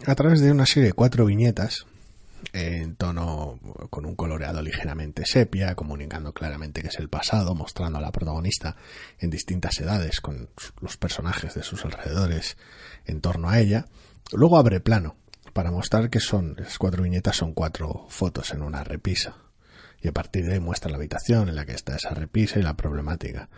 a 0.06 0.16
través 0.16 0.42
de 0.42 0.52
una 0.52 0.66
serie 0.66 0.88
de 0.90 0.94
cuatro 0.94 1.26
viñetas 1.26 1.86
en 2.54 2.96
tono 2.96 3.60
con 3.90 4.06
un 4.06 4.16
coloreado 4.16 4.62
ligeramente 4.62 5.26
sepia, 5.26 5.76
comunicando 5.76 6.34
claramente 6.34 6.82
que 6.82 6.88
es 6.88 6.98
el 6.98 7.08
pasado, 7.08 7.54
mostrando 7.54 8.00
a 8.00 8.02
la 8.02 8.12
protagonista 8.12 8.76
en 9.20 9.30
distintas 9.30 9.80
edades 9.80 10.22
con 10.22 10.50
los 10.82 10.98
personajes 10.98 11.54
de 11.54 11.64
sus 11.64 11.86
alrededores 11.86 12.58
en 13.06 13.22
torno 13.22 13.50
a 13.50 13.60
ella. 13.60 13.86
Luego 14.32 14.58
abre 14.58 14.80
plano 14.80 15.16
para 15.54 15.72
mostrar 15.72 16.10
que 16.10 16.20
son 16.20 16.56
esas 16.60 16.78
cuatro 16.78 17.04
viñetas 17.04 17.36
son 17.36 17.54
cuatro 17.54 18.06
fotos 18.10 18.52
en 18.54 18.64
una 18.64 18.84
repisa 18.84 19.36
y 20.02 20.08
a 20.08 20.12
partir 20.12 20.46
de 20.46 20.54
ahí 20.54 20.60
muestra 20.60 20.90
la 20.90 20.98
habitación 20.98 21.50
en 21.50 21.56
la 21.56 21.66
que 21.66 21.74
está 21.74 21.96
esa 21.96 22.12
repisa 22.12 22.60
y 22.60 22.64
la 22.64 22.76
problemática. 22.76 23.50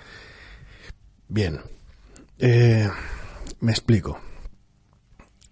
Bien, 1.30 1.62
eh, 2.38 2.90
me 3.60 3.72
explico. 3.72 4.20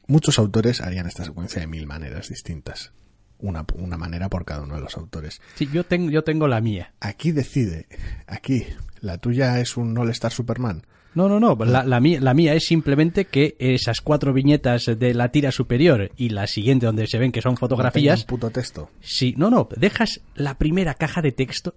Muchos 0.08 0.40
autores 0.40 0.82
harían 0.82 1.08
esta 1.08 1.24
secuencia 1.24 1.62
de 1.62 1.68
mil 1.68 1.88
maneras 1.88 2.30
distintas. 2.30 2.92
Una, 3.40 3.66
una 3.76 3.98
manera 3.98 4.30
por 4.30 4.46
cada 4.46 4.62
uno 4.62 4.76
de 4.76 4.82
los 4.82 4.98
autores. 4.98 5.42
Sí, 5.56 5.68
yo 5.72 5.84
tengo, 5.84 6.12
yo 6.12 6.24
tengo 6.24 6.48
la 6.48 6.62
mía. 6.62 6.94
Aquí 7.00 7.32
decide, 7.32 7.88
aquí, 8.28 8.66
la 9.00 9.18
tuya 9.18 9.60
es 9.60 9.78
un 9.78 9.98
All-Star 9.98 10.32
Superman. 10.32 10.86
No, 11.14 11.28
no, 11.28 11.40
no. 11.40 11.56
La, 11.66 11.84
la, 11.84 12.00
mía, 12.00 12.20
la 12.22 12.34
mía 12.34 12.54
es 12.54 12.66
simplemente 12.66 13.26
que 13.26 13.56
esas 13.60 14.02
cuatro 14.02 14.32
viñetas 14.32 14.86
de 14.86 15.14
la 15.14 15.30
tira 15.30 15.52
superior 15.52 16.12
y 16.16 16.30
la 16.30 16.48
siguiente 16.48 16.86
donde 16.86 17.08
se 17.08 17.18
ven 17.18 17.32
que 17.32 17.42
son 17.42 17.58
fotografías. 17.58 18.22
Un 18.22 18.28
puto 18.28 18.50
texto. 18.50 18.90
Sí, 19.02 19.34
no, 19.38 19.50
no. 19.50 19.68
Dejas 19.76 20.22
la 20.36 20.58
primera 20.58 20.94
caja 20.94 21.22
de 21.22 21.32
texto 21.32 21.76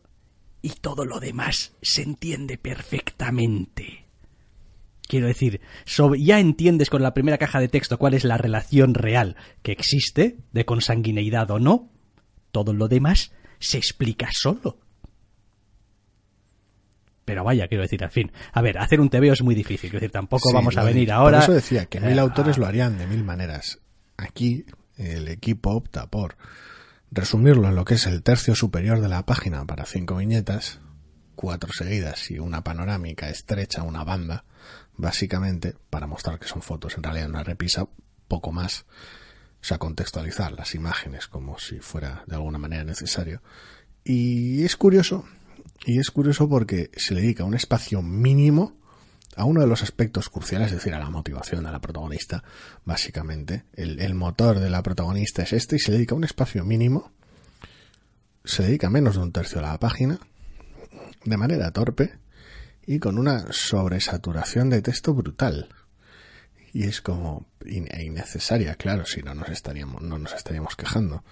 y 0.63 0.71
todo 0.81 1.05
lo 1.05 1.19
demás 1.19 1.73
se 1.83 2.03
entiende 2.03 2.59
perfectamente. 2.59 4.04
Quiero 5.07 5.27
decir, 5.27 5.61
sobre, 5.85 6.23
ya 6.23 6.41
entiendes 6.41 6.89
con 6.91 7.03
la 7.03 7.13
primera 7.15 7.37
caja 7.39 7.61
de 7.61 7.69
texto 7.69 7.99
cuál 7.99 8.15
es 8.15 8.25
la 8.25 8.39
relación 8.39 8.95
real 8.95 9.37
que 9.63 9.73
existe, 9.73 10.39
de 10.53 10.65
consanguineidad 10.65 11.51
o 11.51 11.59
no. 11.59 11.91
Todo 12.53 12.73
lo 12.73 12.89
demás 12.89 13.33
se 13.59 13.77
explica 13.79 14.29
solo. 14.33 14.79
Pero 17.25 17.43
vaya, 17.43 17.69
quiero 17.69 17.83
decir, 17.83 18.03
al 18.05 18.11
fin. 18.11 18.33
A 18.53 18.61
ver, 18.61 18.79
hacer 18.79 19.01
un 19.01 19.09
TVO 19.09 19.33
es 19.33 19.43
muy 19.43 19.55
difícil. 19.55 19.91
Quiero 19.91 20.01
decir, 20.01 20.13
tampoco 20.13 20.49
Sí, 20.51 20.55
vamos 20.55 20.77
a 20.77 20.85
venir 20.85 21.11
ahora. 21.11 21.39
Por 21.39 21.45
eso 21.45 21.53
decía 21.55 21.87
que 21.87 22.01
mil 22.01 22.19
eh, 22.19 22.21
autores 22.21 22.57
a- 22.57 22.61
lo 22.61 22.67
harían 22.67 22.99
de 22.99 23.07
mil 23.07 23.25
maneras. 23.25 23.81
Aquí 24.17 24.67
el 24.97 25.29
equipo 25.29 25.71
opta 25.71 26.07
por 26.09 26.37
resumirlo 27.11 27.69
en 27.69 27.77
lo 27.77 27.85
que 27.85 27.95
es 27.95 28.07
el 28.07 28.23
tercio 28.23 28.55
superior 28.55 29.01
de 29.01 29.09
la 29.09 29.25
página 29.25 29.65
para 29.65 29.87
cinco 29.87 30.17
viñetas, 30.17 30.81
cuatro 31.35 31.71
seguidas 31.73 32.31
y 32.31 32.39
una 32.39 32.63
panorámica 32.63 33.31
estrecha, 33.31 33.83
una 33.85 34.05
banda, 34.05 34.45
básicamente, 34.97 35.75
para 35.91 36.07
mostrar 36.07 36.39
que 36.39 36.49
son 36.49 36.63
fotos, 36.63 36.97
en 36.97 37.03
realidad 37.03 37.29
una 37.29 37.43
repisa, 37.43 37.89
poco 38.29 38.53
más. 38.53 38.87
O 39.61 39.67
sea, 39.67 39.79
contextualizar 39.79 40.53
las 40.53 40.75
imágenes 40.75 41.27
como 41.27 41.59
si 41.59 41.79
fuera 41.79 42.23
de 42.27 42.35
alguna 42.35 42.59
manera 42.59 42.85
necesario. 42.85 43.41
Y 44.05 44.63
es 44.65 44.77
curioso, 44.77 45.25
y 45.87 45.99
es 45.99 46.11
curioso 46.11 46.49
porque 46.49 46.91
se 46.97 47.15
le 47.15 47.23
dedica 47.23 47.45
un 47.45 47.55
espacio 47.55 48.03
mínimo 48.03 48.77
a 49.37 49.45
uno 49.45 49.61
de 49.61 49.67
los 49.67 49.83
aspectos 49.83 50.29
cruciales, 50.29 50.69
es 50.69 50.75
decir, 50.75 50.95
a 50.95 50.99
la 50.99 51.11
motivación 51.11 51.65
de 51.65 51.73
la 51.73 51.81
protagonista, 51.81 52.45
básicamente. 52.85 53.65
El, 53.75 54.01
el 54.01 54.15
motor 54.15 54.61
de 54.61 54.71
la 54.71 54.83
protagonista 54.83 55.43
es 55.43 55.53
este 55.53 55.77
y 55.77 55.81
se 55.81 55.93
dedica 55.93 56.15
un 56.15 56.25
espacio 56.25 56.65
mínimo. 56.65 57.13
Se 58.45 58.63
dedica 58.63 58.91
menos 58.91 59.17
de 59.17 59.23
un 59.23 59.33
tercio 59.33 59.61
de 59.61 59.67
la 59.67 59.79
página, 59.79 60.21
de 61.25 61.37
manera 61.37 61.71
torpe 61.73 62.19
y 62.87 62.99
con 62.99 63.19
una 63.19 63.47
sobresaturación 63.53 64.71
de 64.71 64.83
texto 64.83 65.15
brutal. 65.15 65.69
Y 66.73 66.85
es 66.85 67.01
como 67.01 67.47
in- 67.65 67.89
e 67.91 68.05
innecesaria, 68.05 68.75
claro, 68.75 69.07
si 69.07 69.23
no 69.23 69.35
nos 69.35 69.49
estaríamos, 69.49 70.03
no 70.03 70.19
nos 70.19 70.33
estaríamos 70.33 70.77
quejando. 70.77 71.25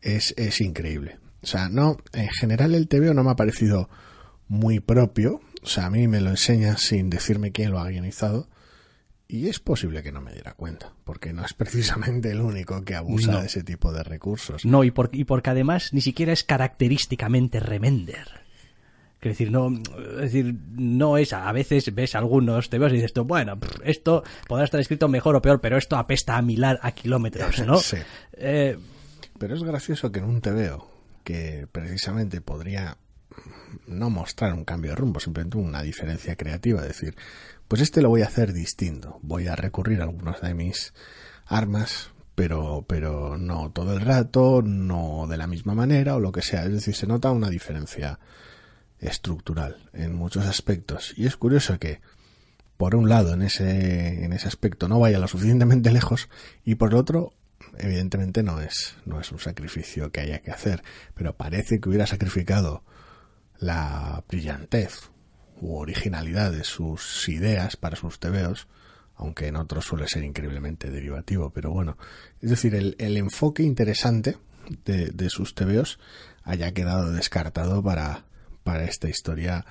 es, 0.00 0.32
es 0.36 0.60
increíble. 0.60 1.18
O 1.42 1.46
sea, 1.46 1.68
no, 1.68 1.96
en 2.12 2.28
general 2.28 2.74
el 2.74 2.88
TVO 2.88 3.14
no 3.14 3.24
me 3.24 3.30
ha 3.32 3.36
parecido 3.36 3.88
muy 4.46 4.80
propio. 4.80 5.40
O 5.62 5.66
sea, 5.66 5.86
a 5.86 5.90
mí 5.90 6.06
me 6.08 6.20
lo 6.20 6.30
enseña 6.30 6.76
sin 6.78 7.10
decirme 7.10 7.50
quién 7.52 7.70
lo 7.72 7.80
ha 7.80 7.88
guionizado. 7.88 8.48
Y 9.26 9.48
es 9.48 9.58
posible 9.60 10.02
que 10.02 10.10
no 10.12 10.20
me 10.22 10.32
diera 10.32 10.54
cuenta, 10.54 10.94
porque 11.04 11.32
no 11.34 11.44
es 11.44 11.52
precisamente 11.52 12.30
el 12.30 12.40
único 12.40 12.82
que 12.84 12.94
abusa 12.94 13.32
No. 13.32 13.40
de 13.40 13.46
ese 13.46 13.62
tipo 13.62 13.92
de 13.92 14.02
recursos. 14.04 14.64
No, 14.64 14.84
y, 14.84 14.90
por- 14.90 15.10
y 15.12 15.24
porque 15.24 15.50
además 15.50 15.92
ni 15.92 16.00
siquiera 16.00 16.32
es 16.32 16.44
característicamente 16.44 17.60
Remender. 17.60 18.26
Quiero 19.20 19.32
decir, 19.32 19.50
no, 19.50 19.68
es 20.22 20.32
decir, 20.32 20.54
no 20.70 21.16
es, 21.18 21.32
a 21.32 21.50
veces 21.50 21.92
ves 21.92 22.14
algunos, 22.14 22.70
te 22.70 22.78
ves 22.78 22.92
y 22.92 22.96
dices 22.96 23.12
tú, 23.12 23.24
bueno, 23.24 23.58
esto 23.82 24.22
podrá 24.46 24.64
estar 24.64 24.78
escrito 24.78 25.08
mejor 25.08 25.34
o 25.34 25.42
peor, 25.42 25.60
pero 25.60 25.76
esto 25.76 25.96
apesta 25.96 26.36
a 26.36 26.42
milar 26.42 26.78
a 26.82 26.92
kilómetros, 26.92 27.66
¿no? 27.66 27.78
Sí. 27.80 27.96
Eh, 28.34 28.78
Pero 29.38 29.54
es 29.54 29.62
gracioso 29.64 30.12
que 30.12 30.20
en 30.20 30.26
un 30.26 30.40
TVO, 30.40 30.88
que 31.24 31.66
precisamente 31.72 32.40
podría 32.40 32.96
no 33.86 34.08
mostrar 34.08 34.54
un 34.54 34.64
cambio 34.64 34.92
de 34.92 34.96
rumbo, 34.96 35.18
simplemente 35.18 35.58
una 35.58 35.82
diferencia 35.82 36.36
creativa, 36.36 36.82
decir, 36.82 37.16
pues 37.66 37.82
este 37.82 38.02
lo 38.02 38.10
voy 38.10 38.22
a 38.22 38.26
hacer 38.26 38.52
distinto, 38.52 39.18
voy 39.22 39.48
a 39.48 39.56
recurrir 39.56 40.00
a 40.00 40.04
algunas 40.04 40.40
de 40.40 40.54
mis 40.54 40.94
armas, 41.46 42.12
pero, 42.34 42.84
pero 42.86 43.36
no 43.36 43.72
todo 43.72 43.94
el 43.94 44.00
rato, 44.00 44.62
no 44.62 45.26
de 45.28 45.36
la 45.36 45.48
misma 45.48 45.74
manera 45.74 46.14
o 46.14 46.20
lo 46.20 46.30
que 46.30 46.42
sea, 46.42 46.64
es 46.64 46.72
decir, 46.72 46.94
se 46.94 47.08
nota 47.08 47.32
una 47.32 47.50
diferencia 47.50 48.20
estructural 49.00 49.76
en 49.92 50.14
muchos 50.14 50.46
aspectos. 50.46 51.14
Y 51.16 51.26
es 51.26 51.36
curioso 51.36 51.78
que, 51.78 52.00
por 52.76 52.94
un 52.94 53.08
lado, 53.08 53.34
en 53.34 53.42
ese, 53.42 54.24
en 54.24 54.32
ese 54.32 54.48
aspecto 54.48 54.88
no 54.88 54.98
vaya 54.98 55.18
lo 55.18 55.28
suficientemente 55.28 55.90
lejos 55.92 56.28
y 56.64 56.76
por 56.76 56.90
el 56.90 56.96
otro, 56.96 57.34
evidentemente 57.78 58.42
no 58.42 58.60
es, 58.60 58.96
no 59.04 59.20
es 59.20 59.30
un 59.32 59.38
sacrificio 59.38 60.10
que 60.10 60.20
haya 60.20 60.40
que 60.40 60.50
hacer, 60.50 60.82
pero 61.14 61.36
parece 61.36 61.80
que 61.80 61.88
hubiera 61.88 62.06
sacrificado 62.06 62.82
la 63.58 64.24
brillantez 64.28 65.10
u 65.60 65.76
originalidad 65.76 66.52
de 66.52 66.64
sus 66.64 67.28
ideas 67.28 67.76
para 67.76 67.96
sus 67.96 68.20
tebeos, 68.20 68.68
aunque 69.16 69.48
en 69.48 69.56
otros 69.56 69.84
suele 69.84 70.06
ser 70.06 70.22
increíblemente 70.22 70.90
derivativo, 70.90 71.50
pero 71.50 71.72
bueno, 71.72 71.98
es 72.40 72.50
decir, 72.50 72.76
el, 72.76 72.94
el 73.00 73.16
enfoque 73.16 73.64
interesante 73.64 74.36
de, 74.84 75.06
de 75.06 75.30
sus 75.30 75.56
tebeos 75.56 75.98
haya 76.44 76.72
quedado 76.72 77.10
descartado 77.12 77.82
para, 77.82 78.26
para 78.68 78.84
esta 78.84 79.08
historia 79.08 79.64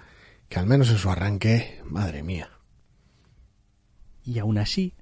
que 0.50 0.58
al 0.58 0.66
menos 0.66 0.90
en 0.90 0.98
su 0.98 1.12
arranque, 1.12 1.84
madre 1.86 2.24
mía. 2.24 2.50
y 4.26 4.40
aún 4.40 4.58
así, 4.58 4.96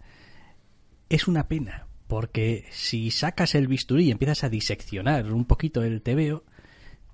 es 1.08 1.30
una 1.30 1.48
pena, 1.48 1.88
porque 2.08 2.66
si 2.72 3.10
sacas 3.10 3.56
el 3.56 3.70
bisturí 3.70 4.08
y 4.08 4.12
empiezas 4.12 4.44
a 4.44 4.50
diseccionar 4.50 5.32
un 5.32 5.46
poquito 5.46 5.82
el 5.82 6.02
tebeo, 6.02 6.44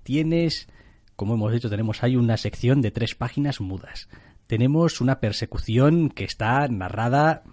tienes, 0.01 0.69
como 1.15 1.35
hemos 1.35 1.53
dicho, 1.53 1.69
tenemos 1.69 2.01
ahí 2.01 2.15
una 2.15 2.35
sección 2.35 2.81
de 2.81 2.89
tres 2.89 3.13
páginas 3.13 3.61
mudas. 3.61 4.09
Tenemos 4.47 5.01
una 5.01 5.19
persecución 5.19 6.09
que 6.09 6.23
está 6.23 6.67
narrada 6.67 7.43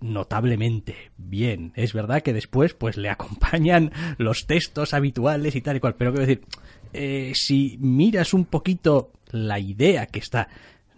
notablemente 0.00 1.10
bien. 1.16 1.72
Es 1.74 1.94
verdad 1.94 2.20
que 2.20 2.34
después 2.34 2.74
pues 2.74 2.98
le 2.98 3.08
acompañan 3.08 3.92
los 4.18 4.46
textos 4.46 4.92
habituales 4.92 5.56
y 5.56 5.62
tal 5.62 5.78
y 5.78 5.80
cual, 5.80 5.94
pero 5.96 6.12
quiero 6.12 6.26
decir, 6.26 6.44
eh, 6.94 7.32
si 7.34 7.76
miras 7.80 8.32
un 8.34 8.44
poquito 8.44 9.12
la 9.30 9.58
idea 9.58 10.06
que 10.06 10.20
está 10.20 10.48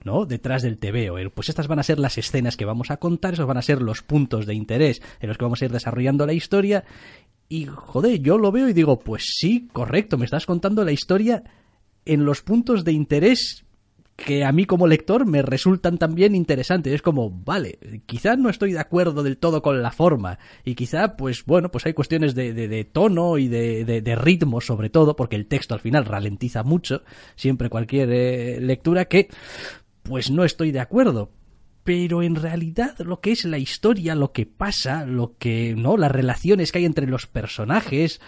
¿no? 0.04 0.24
detrás 0.24 0.62
del 0.62 0.78
TVO. 0.78 1.18
El, 1.18 1.30
Pues 1.30 1.48
estas 1.48 1.66
van 1.66 1.80
a 1.80 1.82
ser 1.82 1.98
las 1.98 2.16
escenas 2.16 2.56
que 2.56 2.64
vamos 2.64 2.90
a 2.90 2.98
contar, 2.98 3.34
esos 3.34 3.46
van 3.46 3.56
a 3.56 3.62
ser 3.62 3.82
los 3.82 4.02
puntos 4.02 4.46
de 4.46 4.54
interés 4.54 5.02
en 5.20 5.28
los 5.28 5.36
que 5.36 5.44
vamos 5.44 5.60
a 5.60 5.64
ir 5.64 5.72
desarrollando 5.72 6.26
la 6.26 6.32
historia. 6.32 6.84
Y 7.48 7.66
joder, 7.66 8.20
yo 8.20 8.38
lo 8.38 8.52
veo 8.52 8.68
y 8.68 8.72
digo, 8.72 9.00
pues 9.00 9.24
sí, 9.36 9.68
correcto, 9.72 10.16
me 10.16 10.24
estás 10.24 10.46
contando 10.46 10.84
la 10.84 10.92
historia 10.92 11.42
en 12.04 12.24
los 12.24 12.42
puntos 12.42 12.84
de 12.84 12.92
interés 12.92 13.65
que 14.16 14.44
a 14.44 14.52
mí 14.52 14.64
como 14.64 14.86
lector 14.86 15.26
me 15.26 15.42
resultan 15.42 15.98
también 15.98 16.34
interesantes. 16.34 16.92
Es 16.92 17.02
como, 17.02 17.30
vale, 17.30 17.78
quizás 18.06 18.38
no 18.38 18.48
estoy 18.48 18.72
de 18.72 18.80
acuerdo 18.80 19.22
del 19.22 19.36
todo 19.36 19.60
con 19.60 19.82
la 19.82 19.90
forma 19.90 20.38
y 20.64 20.74
quizá, 20.74 21.16
pues 21.16 21.44
bueno, 21.44 21.70
pues 21.70 21.84
hay 21.84 21.92
cuestiones 21.92 22.34
de, 22.34 22.54
de, 22.54 22.84
tono 22.84 23.36
y 23.36 23.48
de, 23.48 23.84
de, 23.84 24.00
de, 24.00 24.16
ritmo 24.16 24.62
sobre 24.62 24.88
todo, 24.88 25.16
porque 25.16 25.36
el 25.36 25.46
texto 25.46 25.74
al 25.74 25.80
final 25.80 26.06
ralentiza 26.06 26.62
mucho, 26.62 27.02
siempre 27.36 27.68
cualquier 27.68 28.10
eh, 28.10 28.60
lectura 28.60 29.04
que, 29.04 29.28
pues 30.02 30.30
no 30.30 30.44
estoy 30.44 30.72
de 30.72 30.80
acuerdo. 30.80 31.30
Pero 31.84 32.22
en 32.22 32.34
realidad 32.34 32.98
lo 32.98 33.20
que 33.20 33.30
es 33.30 33.44
la 33.44 33.58
historia, 33.58 34.16
lo 34.16 34.32
que 34.32 34.44
pasa, 34.44 35.04
lo 35.04 35.36
que, 35.38 35.74
¿no? 35.76 35.96
Las 35.96 36.10
relaciones 36.10 36.72
que 36.72 36.78
hay 36.78 36.84
entre 36.84 37.06
los 37.06 37.26
personajes, 37.28 38.20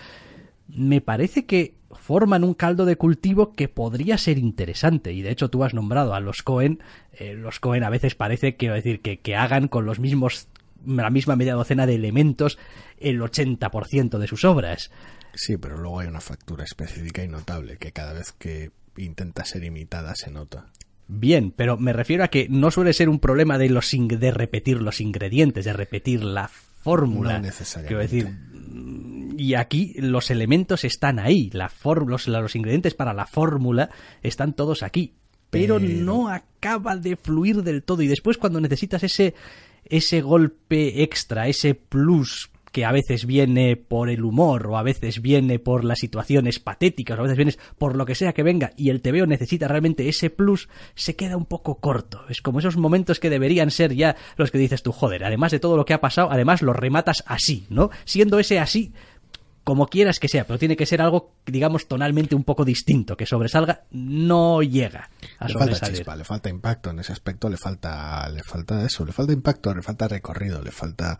me 0.68 1.00
parece 1.00 1.44
que 1.46 1.77
forman 1.90 2.44
un 2.44 2.54
caldo 2.54 2.84
de 2.84 2.96
cultivo 2.96 3.52
que 3.52 3.68
podría 3.68 4.18
ser 4.18 4.38
interesante. 4.38 5.12
Y 5.12 5.22
de 5.22 5.30
hecho 5.30 5.48
tú 5.48 5.64
has 5.64 5.74
nombrado 5.74 6.14
a 6.14 6.20
los 6.20 6.42
Cohen. 6.42 6.80
Eh, 7.12 7.34
los 7.34 7.60
Cohen 7.60 7.84
a 7.84 7.90
veces 7.90 8.14
parece, 8.14 8.56
quiero 8.56 8.74
decir, 8.74 9.00
que, 9.00 9.20
que 9.20 9.36
hagan 9.36 9.68
con 9.68 9.86
los 9.86 9.98
mismos 9.98 10.48
la 10.86 11.10
misma 11.10 11.36
media 11.36 11.54
docena 11.54 11.86
de 11.86 11.96
elementos 11.96 12.58
el 12.98 13.20
80% 13.20 14.18
de 14.18 14.26
sus 14.26 14.44
obras. 14.44 14.90
Sí, 15.34 15.56
pero 15.56 15.76
luego 15.76 16.00
hay 16.00 16.08
una 16.08 16.20
factura 16.20 16.64
específica 16.64 17.22
y 17.22 17.28
notable 17.28 17.76
que 17.78 17.92
cada 17.92 18.12
vez 18.12 18.32
que 18.32 18.70
intenta 18.96 19.44
ser 19.44 19.64
imitada 19.64 20.14
se 20.14 20.30
nota. 20.30 20.66
Bien, 21.06 21.52
pero 21.52 21.78
me 21.78 21.92
refiero 21.92 22.24
a 22.24 22.28
que 22.28 22.48
no 22.50 22.70
suele 22.70 22.92
ser 22.92 23.08
un 23.08 23.18
problema 23.18 23.56
de 23.56 23.70
los 23.70 23.90
de 23.90 24.30
repetir 24.30 24.82
los 24.82 25.00
ingredientes, 25.00 25.64
de 25.64 25.72
repetir 25.72 26.22
la 26.22 26.48
fórmula. 26.48 27.34
No 27.34 27.40
necesariamente. 27.40 27.88
Quiero 27.88 28.02
decir, 28.02 28.57
y 29.38 29.54
aquí 29.54 29.94
los 29.98 30.30
elementos 30.30 30.84
están 30.84 31.18
ahí, 31.18 31.50
la 31.52 31.70
los, 32.06 32.26
los 32.26 32.56
ingredientes 32.56 32.94
para 32.94 33.14
la 33.14 33.26
fórmula 33.26 33.90
están 34.22 34.52
todos 34.52 34.82
aquí, 34.82 35.14
pero, 35.50 35.78
pero, 35.78 35.88
no 35.88 36.28
acaba 36.28 36.96
de 36.96 37.16
fluir 37.16 37.62
del 37.62 37.82
todo. 37.82 38.02
Y 38.02 38.08
después 38.08 38.36
cuando 38.36 38.60
necesitas 38.60 39.02
ese, 39.02 39.34
ese 39.84 40.20
golpe 40.20 41.02
extra, 41.02 41.48
ese 41.48 41.74
plus 41.74 42.50
que 42.78 42.84
a 42.84 42.92
veces 42.92 43.26
viene 43.26 43.74
por 43.74 44.08
el 44.08 44.22
humor 44.22 44.68
o 44.68 44.78
a 44.78 44.84
veces 44.84 45.20
viene 45.20 45.58
por 45.58 45.82
las 45.82 45.98
situaciones 45.98 46.60
patéticas 46.60 47.18
o 47.18 47.22
a 47.22 47.24
veces 47.24 47.36
viene 47.36 47.56
por 47.76 47.96
lo 47.96 48.06
que 48.06 48.14
sea 48.14 48.32
que 48.32 48.44
venga 48.44 48.70
y 48.76 48.90
el 48.90 49.02
TVO 49.02 49.26
necesita 49.26 49.66
realmente 49.66 50.08
ese 50.08 50.30
plus, 50.30 50.68
se 50.94 51.16
queda 51.16 51.36
un 51.36 51.44
poco 51.44 51.80
corto. 51.80 52.20
Es 52.28 52.40
como 52.40 52.60
esos 52.60 52.76
momentos 52.76 53.18
que 53.18 53.30
deberían 53.30 53.72
ser 53.72 53.96
ya 53.96 54.14
los 54.36 54.52
que 54.52 54.58
dices 54.58 54.84
tú, 54.84 54.92
joder, 54.92 55.24
además 55.24 55.50
de 55.50 55.58
todo 55.58 55.76
lo 55.76 55.84
que 55.84 55.92
ha 55.92 56.00
pasado, 56.00 56.30
además 56.30 56.62
lo 56.62 56.72
rematas 56.72 57.24
así, 57.26 57.66
¿no? 57.68 57.90
Siendo 58.04 58.38
ese 58.38 58.60
así 58.60 58.92
como 59.64 59.88
quieras 59.88 60.20
que 60.20 60.28
sea, 60.28 60.46
pero 60.46 60.56
tiene 60.56 60.76
que 60.76 60.86
ser 60.86 61.02
algo, 61.02 61.34
digamos, 61.44 61.88
tonalmente 61.88 62.36
un 62.36 62.44
poco 62.44 62.64
distinto, 62.64 63.16
que 63.16 63.26
sobresalga, 63.26 63.82
no 63.90 64.62
llega 64.62 65.10
a 65.40 65.46
le 65.48 65.52
sobresalir. 65.52 65.80
falta 65.80 65.96
chispa, 65.96 66.16
le 66.16 66.24
falta 66.24 66.48
impacto 66.48 66.90
en 66.90 67.00
ese 67.00 67.12
aspecto, 67.12 67.48
le 67.50 67.56
falta, 67.56 68.28
le 68.30 68.44
falta 68.44 68.82
eso, 68.86 69.04
le 69.04 69.12
falta 69.12 69.32
impacto, 69.32 69.74
le 69.74 69.82
falta 69.82 70.06
recorrido, 70.06 70.62
le 70.62 70.70
falta 70.70 71.18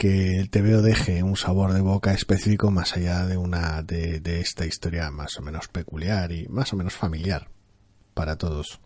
que 0.00 0.38
el 0.38 0.48
TVO 0.48 0.80
deje 0.80 1.22
un 1.22 1.36
sabor 1.36 1.74
de 1.74 1.82
boca 1.82 2.14
específico 2.14 2.70
más 2.70 2.96
allá 2.96 3.26
de 3.26 3.36
una 3.36 3.82
de, 3.82 4.20
de 4.20 4.40
esta 4.40 4.64
historia 4.64 5.10
más 5.10 5.38
o 5.38 5.42
menos 5.42 5.68
peculiar 5.68 6.32
y 6.32 6.48
más 6.48 6.72
o 6.72 6.76
menos 6.76 6.94
familiar 6.94 7.50
para 8.14 8.36
todos. 8.36 8.80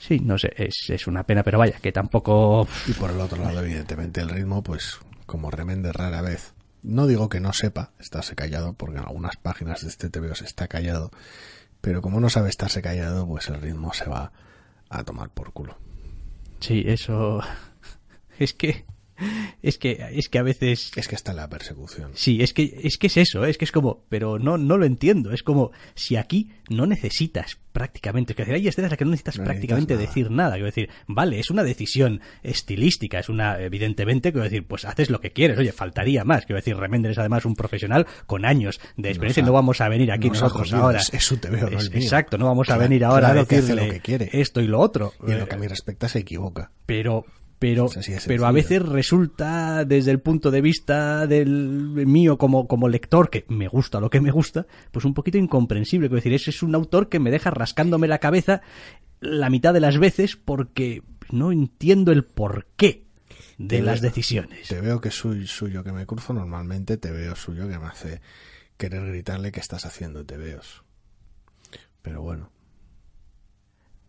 Sí, 0.00 0.18
no 0.20 0.38
sé, 0.38 0.50
es, 0.56 0.88
es 0.88 1.06
una 1.08 1.24
pena, 1.24 1.42
pero 1.42 1.58
vaya, 1.58 1.78
que 1.82 1.92
tampoco... 1.92 2.66
Y 2.86 2.92
por 2.94 3.10
el 3.10 3.20
otro 3.20 3.44
lado, 3.44 3.60
evidentemente, 3.60 4.22
el 4.22 4.30
ritmo, 4.30 4.62
pues, 4.62 4.98
como 5.26 5.50
remende 5.50 5.92
rara 5.92 6.22
vez. 6.22 6.54
No 6.82 7.06
digo 7.06 7.28
que 7.28 7.40
no 7.40 7.52
sepa 7.52 7.92
estarse 8.00 8.34
callado, 8.34 8.72
porque 8.72 8.96
en 8.96 9.04
algunas 9.04 9.36
páginas 9.36 9.82
de 9.82 9.88
este 9.88 10.08
TVO 10.08 10.34
se 10.34 10.46
está 10.46 10.68
callado, 10.68 11.10
pero 11.82 12.00
como 12.00 12.18
no 12.18 12.30
sabe 12.30 12.48
estarse 12.48 12.80
callado, 12.80 13.26
pues 13.26 13.48
el 13.48 13.60
ritmo 13.60 13.92
se 13.92 14.06
va 14.06 14.32
a 14.88 15.04
tomar 15.04 15.28
por 15.28 15.52
culo. 15.52 15.76
Sí, 16.60 16.82
eso... 16.86 17.42
Es 18.38 18.54
que 18.54 18.86
es 19.62 19.78
que 19.78 20.06
es 20.12 20.28
que 20.28 20.38
a 20.38 20.42
veces 20.42 20.92
es 20.96 21.08
que 21.08 21.14
está 21.14 21.32
la 21.32 21.48
persecución. 21.48 22.10
Sí 22.14 22.42
es 22.42 22.52
que 22.52 22.80
es 22.84 22.98
que 22.98 23.08
es 23.08 23.16
eso 23.16 23.44
es 23.44 23.58
que 23.58 23.64
es 23.64 23.72
como 23.72 24.04
pero 24.08 24.38
no 24.38 24.58
no 24.58 24.76
lo 24.78 24.84
entiendo. 24.86 25.32
Es 25.32 25.42
como 25.42 25.70
si 25.94 26.16
aquí 26.16 26.50
no 26.70 26.86
necesitas 26.86 27.58
prácticamente 27.72 28.32
es 28.32 28.36
que 28.36 28.42
hay 28.52 28.66
escenas 28.68 28.88
en 28.88 28.90
las 28.92 28.98
que 28.98 29.04
no 29.04 29.10
necesitas 29.12 29.38
No 29.38 29.44
prácticamente 29.44 29.94
necesitas 29.94 30.14
decir 30.24 30.30
nada. 30.30 30.52
Quiero 30.54 30.66
decir 30.66 30.90
vale 31.06 31.38
es 31.38 31.50
una 31.50 31.62
decisión 31.62 32.20
estilística 32.42 33.18
es 33.18 33.28
una 33.28 33.60
evidentemente 33.60 34.32
quiero 34.32 34.44
decir 34.44 34.66
pues 34.66 34.84
haces 34.84 35.10
lo 35.10 35.20
que 35.20 35.30
quieres. 35.32 35.58
Oye 35.58 35.72
faltaría 35.72 36.24
más. 36.24 36.44
Quiero 36.46 36.56
decir 36.58 36.76
Remender 36.76 37.12
es 37.12 37.18
además 37.18 37.44
un 37.44 37.54
profesional 37.54 38.06
con 38.26 38.44
años 38.44 38.80
de 38.96 39.08
experiencia. 39.10 39.42
Nos 39.42 39.48
no 39.48 39.52
vamos 39.54 39.80
a 39.80 39.88
venir 39.88 40.10
aquí 40.12 40.28
nosotros 40.28 40.70
jodido, 40.70 40.84
ahora. 40.84 40.98
es- 41.00 41.12
es 41.14 41.24
su 41.24 41.36
TVO, 41.38 41.70
no 41.70 41.78
Es- 41.78 41.90
exacto 41.94 42.38
no 42.38 42.46
vamos 42.46 42.68
a 42.70 42.76
venir 42.78 43.04
ahora 43.04 43.28
claro 43.28 43.40
a 43.42 43.46
que 43.46 43.56
hace 43.56 43.62
decirle 43.62 43.86
lo 43.86 43.92
que 43.92 44.00
quiere. 44.00 44.28
esto 44.32 44.60
y 44.60 44.66
lo 44.66 44.80
otro. 44.80 45.12
Y 45.26 45.32
en 45.32 45.40
lo 45.40 45.46
que 45.48 45.54
a 45.54 45.58
mí 45.58 45.66
respecta 45.66 46.08
se 46.08 46.18
equivoca. 46.20 46.70
Pero 46.86 47.24
pero 47.58 47.86
Es 47.86 48.24
pero 48.26 48.46
a 48.46 48.52
veces 48.52 48.82
resulta 48.82 49.84
desde 49.84 50.10
el 50.12 50.20
punto 50.20 50.50
de 50.50 50.60
vista 50.60 51.26
del 51.26 51.58
mío 52.06 52.38
como, 52.38 52.68
como 52.68 52.88
lector 52.88 53.30
que 53.30 53.44
me 53.48 53.66
gusta 53.68 53.98
lo 54.00 54.10
que 54.10 54.20
me 54.20 54.30
gusta 54.30 54.66
pues 54.92 55.04
un 55.04 55.14
poquito 55.14 55.38
incomprensible 55.38 56.08
quiero 56.08 56.16
decir 56.16 56.32
ese 56.34 56.50
es 56.50 56.62
un 56.62 56.74
autor 56.74 57.08
que 57.08 57.18
me 57.18 57.30
deja 57.30 57.50
rascándome 57.50 58.06
la 58.06 58.18
cabeza 58.18 58.62
la 59.20 59.50
mitad 59.50 59.74
de 59.74 59.80
las 59.80 59.98
veces 59.98 60.36
porque 60.36 61.02
no 61.32 61.50
entiendo 61.50 62.12
el 62.12 62.24
porqué 62.24 63.06
de 63.58 63.78
Te 63.78 63.82
las 63.82 64.00
veo- 64.00 64.10
decisiones 64.10 64.68
te 64.68 64.80
veo 64.80 65.00
que 65.00 65.10
soy 65.10 65.46
suyo 65.48 65.82
que 65.82 65.90
me 65.92 66.06
cruzo 66.06 66.32
normalmente 66.32 66.96
te 66.96 67.10
veo 67.10 67.34
suyo 67.34 67.68
que 67.68 67.78
me 67.78 67.86
hace 67.86 68.20
querer 68.76 69.04
gritarle 69.08 69.50
que 69.50 69.58
estás 69.58 69.84
haciendo 69.84 70.24
TVOs. 70.24 70.84
Pero 72.00 72.22
bueno. 72.22 72.52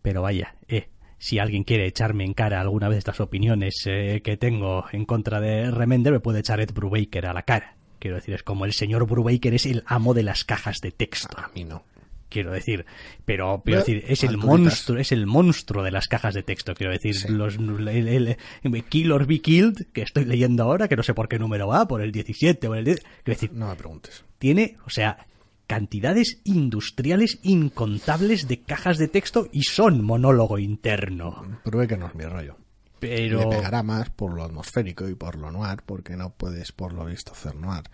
Pero 0.02 0.22
vaya, 0.22 0.54
eh, 0.68 0.88
si 1.20 1.38
alguien 1.38 1.62
quiere 1.64 1.86
echarme 1.86 2.24
en 2.24 2.32
cara 2.34 2.60
alguna 2.60 2.88
vez 2.88 2.98
estas 2.98 3.20
opiniones 3.20 3.84
eh, 3.86 4.20
que 4.24 4.36
tengo 4.36 4.84
en 4.90 5.04
contra 5.04 5.38
de 5.40 5.70
Remender, 5.70 6.12
me 6.12 6.20
puede 6.20 6.40
echar 6.40 6.60
Ed 6.60 6.72
Brubaker 6.74 7.26
a 7.26 7.32
la 7.34 7.42
cara. 7.42 7.76
Quiero 7.98 8.16
decir, 8.16 8.34
es 8.34 8.42
como 8.42 8.64
el 8.64 8.72
señor 8.72 9.06
Brubaker 9.06 9.52
es 9.54 9.66
el 9.66 9.82
amo 9.86 10.14
de 10.14 10.22
las 10.22 10.44
cajas 10.44 10.78
de 10.80 10.90
texto. 10.90 11.36
A 11.38 11.50
mí 11.54 11.64
no. 11.64 11.84
Quiero 12.30 12.52
decir, 12.52 12.86
pero 13.24 13.60
quiero 13.64 13.80
Bueno, 13.80 13.80
decir, 13.80 14.04
es 14.08 14.22
el 14.24 14.36
monstruo, 14.38 14.98
es 15.00 15.10
el 15.10 15.26
monstruo 15.26 15.82
de 15.82 15.90
las 15.90 16.06
cajas 16.06 16.32
de 16.32 16.44
texto. 16.44 16.74
Quiero 16.74 16.92
decir, 16.92 17.16
Sí. 17.16 17.26
los 17.28 17.56
el, 17.56 17.88
el- 17.88 18.36
el 18.62 18.84
Kill 18.84 19.10
or 19.12 19.26
Be 19.26 19.40
Killed, 19.40 19.88
que 19.92 20.02
estoy 20.02 20.24
leyendo 20.24 20.62
ahora, 20.62 20.86
que 20.86 20.94
no 20.96 21.02
sé 21.02 21.12
por 21.12 21.28
qué 21.28 21.38
número 21.40 21.66
va, 21.66 21.88
por 21.88 22.00
el 22.02 22.12
17 22.12 22.68
o 22.68 22.74
el 22.76 22.84
10. 22.84 23.00
Quiero 23.00 23.36
decir, 23.38 23.50
No 23.52 23.68
me 23.68 23.74
preguntes. 23.74 24.24
tiene, 24.38 24.76
o 24.86 24.90
sea, 24.90 25.26
cantidades 25.70 26.40
industriales 26.42 27.38
incontables 27.44 28.48
de 28.48 28.60
cajas 28.60 28.98
de 28.98 29.06
texto 29.06 29.46
y 29.52 29.62
son 29.62 30.04
monólogo 30.04 30.58
interno. 30.58 31.60
Pruebe 31.62 31.86
que 31.86 31.96
no 31.96 32.08
es 32.08 32.14
mi 32.16 32.24
rollo. 32.24 32.56
Pero 32.98 33.38
Le 33.38 33.46
pegará 33.46 33.84
más 33.84 34.10
por 34.10 34.34
lo 34.34 34.42
atmosférico 34.42 35.08
y 35.08 35.14
por 35.14 35.36
lo 35.36 35.52
noir, 35.52 35.78
porque 35.86 36.16
no 36.16 36.30
puedes, 36.34 36.72
por 36.72 36.92
lo 36.92 37.04
visto, 37.04 37.30
hacer 37.32 37.54
noir 37.54 37.84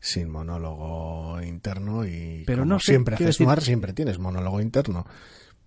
sin 0.00 0.30
monólogo 0.30 1.40
interno 1.42 2.06
y 2.06 2.44
Pero 2.46 2.62
como 2.62 2.74
no 2.74 2.80
sé, 2.80 2.92
siempre 2.92 3.14
haces 3.16 3.26
decir- 3.38 3.46
noir, 3.46 3.60
siempre 3.60 3.92
tienes 3.92 4.18
monólogo 4.18 4.60
interno. 4.62 5.04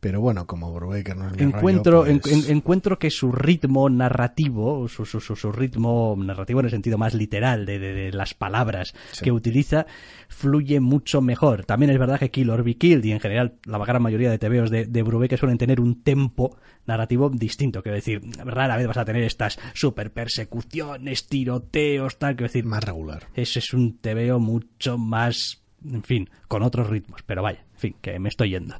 Pero 0.02 0.20
bueno, 0.20 0.46
como 0.48 0.74
Brubaker 0.74 1.16
no 1.16 1.28
es 1.28 1.38
mi 1.38 1.44
encuentro, 1.44 2.04
pues- 2.04 2.26
en- 2.28 2.46
en- 2.46 2.58
encuentro 2.58 3.00
que 3.00 3.10
su 3.12 3.32
ritmo 3.32 3.88
narrativo, 3.90 4.88
su, 4.90 5.06
su, 5.06 5.20
su- 5.22 5.36
su 5.36 5.52
ritmo 5.52 6.16
narrativo 6.18 6.60
en 6.60 6.66
el 6.66 6.72
sentido 6.72 6.98
más 6.98 7.14
literal 7.14 7.66
de, 7.66 7.80
de- 7.80 7.94
de 7.94 8.12
las 8.12 8.34
palabras 8.34 8.94
Sí. 9.12 9.24
que 9.24 9.32
utiliza, 9.32 9.86
fluye 10.28 10.80
mucho 10.80 11.22
mejor. 11.22 11.66
También 11.66 11.92
es 11.92 12.00
verdad 12.00 12.20
que 12.20 12.32
Kill 12.32 12.50
or 12.50 12.64
Be 12.64 12.76
Killed 12.78 13.04
y 13.06 13.12
en 13.12 13.20
general 13.20 13.60
la 13.66 13.78
gran 13.78 14.02
mayoría 14.02 14.32
de 14.32 14.40
TVOs 14.40 14.72
de, 14.72 14.86
de 14.86 15.04
Brubaker 15.04 15.38
suelen 15.40 15.58
tener 15.60 15.80
un 15.80 16.02
tempo 16.04 16.58
narrativo 16.88 17.30
distinto. 17.30 17.84
Quiero 17.84 17.96
decir, 17.96 18.22
rara 18.44 18.78
vez 18.78 18.88
vas 18.88 18.98
a 18.98 19.06
tener 19.06 19.24
estas 19.24 19.60
super 19.76 20.12
persecuciones, 20.12 21.28
tiroteos, 21.28 22.18
tal. 22.18 22.36
Quiero 22.36 22.48
decir, 22.48 22.66
más 22.66 22.84
regular. 22.84 23.28
ese 23.36 23.60
es 23.60 23.74
un 23.74 23.98
TVO 24.00 24.40
mucho 24.40 24.98
más, 24.98 25.61
en 25.89 26.04
fin, 26.04 26.30
con 26.48 26.63
otros 26.63 26.89
ritmos. 26.89 27.24
Pero 27.24 27.41
vaya, 27.41 27.65
en 27.74 27.80
fin, 27.80 27.96
que 28.02 28.20
me 28.20 28.30
estoy 28.30 28.52
yendo. 28.52 28.76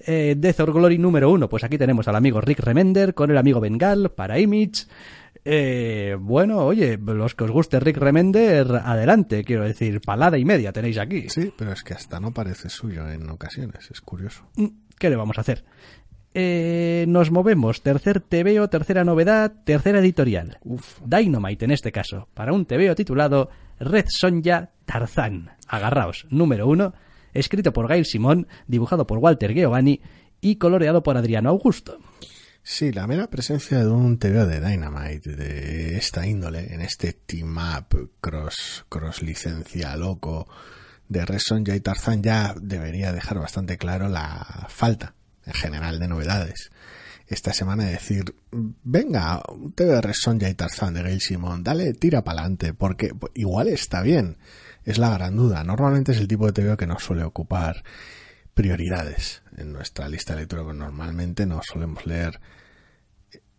Eh, 0.00 0.34
Death 0.36 0.60
or 0.60 0.72
Glory 0.72 0.98
número 0.98 1.30
uno, 1.30 1.48
pues 1.48 1.64
aquí 1.64 1.78
tenemos 1.78 2.08
al 2.08 2.16
amigo 2.16 2.40
Rick 2.40 2.60
Remender 2.60 3.14
con 3.14 3.30
el 3.30 3.38
amigo 3.38 3.60
Bengal 3.60 4.10
para 4.10 4.38
Image. 4.38 4.86
Eh, 5.44 6.16
bueno, 6.18 6.64
oye, 6.64 6.98
los 6.98 7.34
que 7.34 7.44
os 7.44 7.50
guste 7.50 7.78
Rick 7.80 7.98
Remender, 7.98 8.66
adelante, 8.84 9.44
quiero 9.44 9.64
decir, 9.64 10.00
palada 10.00 10.38
y 10.38 10.44
media 10.44 10.72
tenéis 10.72 10.98
aquí. 10.98 11.28
Sí, 11.28 11.52
pero 11.56 11.72
es 11.72 11.82
que 11.82 11.94
hasta 11.94 12.20
no 12.20 12.32
parece 12.32 12.70
suyo 12.70 13.08
en 13.08 13.28
ocasiones, 13.28 13.90
es 13.90 14.00
curioso. 14.00 14.44
Mm, 14.56 14.68
¿Qué 14.98 15.10
le 15.10 15.16
vamos 15.16 15.36
a 15.38 15.42
hacer? 15.42 15.64
Eh, 16.36 17.04
nos 17.08 17.30
movemos, 17.30 17.82
tercer 17.82 18.20
TVO, 18.20 18.68
tercera 18.68 19.04
novedad, 19.04 19.52
tercera 19.64 20.00
editorial. 20.00 20.58
Uf, 20.64 21.00
Dynamite 21.04 21.64
en 21.64 21.70
este 21.70 21.92
caso, 21.92 22.28
para 22.34 22.52
un 22.52 22.66
TVO 22.66 22.94
titulado 22.94 23.50
Red 23.78 24.06
Sonja 24.08 24.70
Tarzán. 24.84 25.52
Agarraos, 25.68 26.26
número 26.30 26.66
uno, 26.68 26.94
escrito 27.32 27.72
por 27.72 27.88
Gail 27.88 28.04
Simón, 28.04 28.46
dibujado 28.66 29.06
por 29.06 29.18
Walter 29.18 29.52
Giovanni 29.52 30.00
y 30.40 30.56
coloreado 30.56 31.02
por 31.02 31.16
Adriano 31.16 31.50
Augusto. 31.50 31.98
Sí, 32.62 32.92
la 32.92 33.06
mera 33.06 33.28
presencia 33.28 33.78
de 33.80 33.88
un 33.88 34.18
TVO 34.18 34.46
de 34.46 34.60
Dynamite 34.60 35.36
de 35.36 35.98
esta 35.98 36.26
índole, 36.26 36.72
en 36.72 36.80
este 36.80 37.12
team 37.12 37.58
up 37.58 38.12
cross, 38.20 38.86
cross 38.88 39.22
licencia 39.22 39.94
loco 39.96 40.48
de 41.08 41.26
Red 41.26 41.40
Sonja 41.40 41.76
y 41.76 41.80
Tarzan 41.80 42.22
ya 42.22 42.54
debería 42.58 43.12
dejar 43.12 43.38
bastante 43.38 43.76
claro 43.76 44.08
la 44.08 44.66
falta 44.70 45.14
en 45.44 45.52
general 45.52 45.98
de 45.98 46.08
novedades. 46.08 46.70
Esta 47.26 47.54
semana 47.54 47.84
decir, 47.84 48.34
venga, 48.50 49.42
TV 49.74 50.00
de 50.00 50.14
Sonja 50.14 50.50
y 50.50 50.54
Tarzan 50.54 50.92
de 50.92 51.02
Gail 51.02 51.20
Simón, 51.20 51.64
dale, 51.64 51.94
tira 51.94 52.22
para 52.22 52.40
adelante, 52.40 52.74
porque 52.74 53.12
igual 53.34 53.68
está 53.68 54.02
bien, 54.02 54.36
es 54.84 54.98
la 54.98 55.10
gran 55.10 55.34
duda. 55.34 55.64
Normalmente 55.64 56.12
es 56.12 56.18
el 56.18 56.28
tipo 56.28 56.46
de 56.46 56.52
TVO 56.52 56.76
que 56.76 56.86
no 56.86 56.98
suele 56.98 57.24
ocupar 57.24 57.82
prioridades 58.52 59.42
en 59.56 59.72
nuestra 59.72 60.08
lista 60.08 60.34
de 60.34 60.40
lectura, 60.40 60.62
porque 60.62 60.78
normalmente 60.78 61.46
no 61.46 61.60
solemos 61.62 62.04
leer 62.06 62.40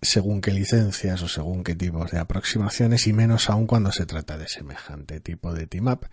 según 0.01 0.41
qué 0.41 0.51
licencias 0.51 1.21
o 1.23 1.27
según 1.27 1.63
qué 1.63 1.75
tipos 1.75 2.11
de 2.11 2.19
aproximaciones 2.19 3.07
y 3.07 3.13
menos 3.13 3.49
aún 3.49 3.65
cuando 3.65 3.91
se 3.91 4.05
trata 4.05 4.37
de 4.37 4.47
semejante 4.47 5.19
tipo 5.19 5.53
de 5.53 5.65
team 5.65 5.87
up. 5.87 6.07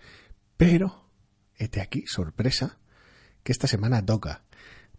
Pero, 0.57 1.07
hete 1.55 1.81
aquí, 1.81 2.05
sorpresa, 2.07 2.79
que 3.43 3.51
esta 3.51 3.67
semana 3.67 4.03
toca, 4.03 4.43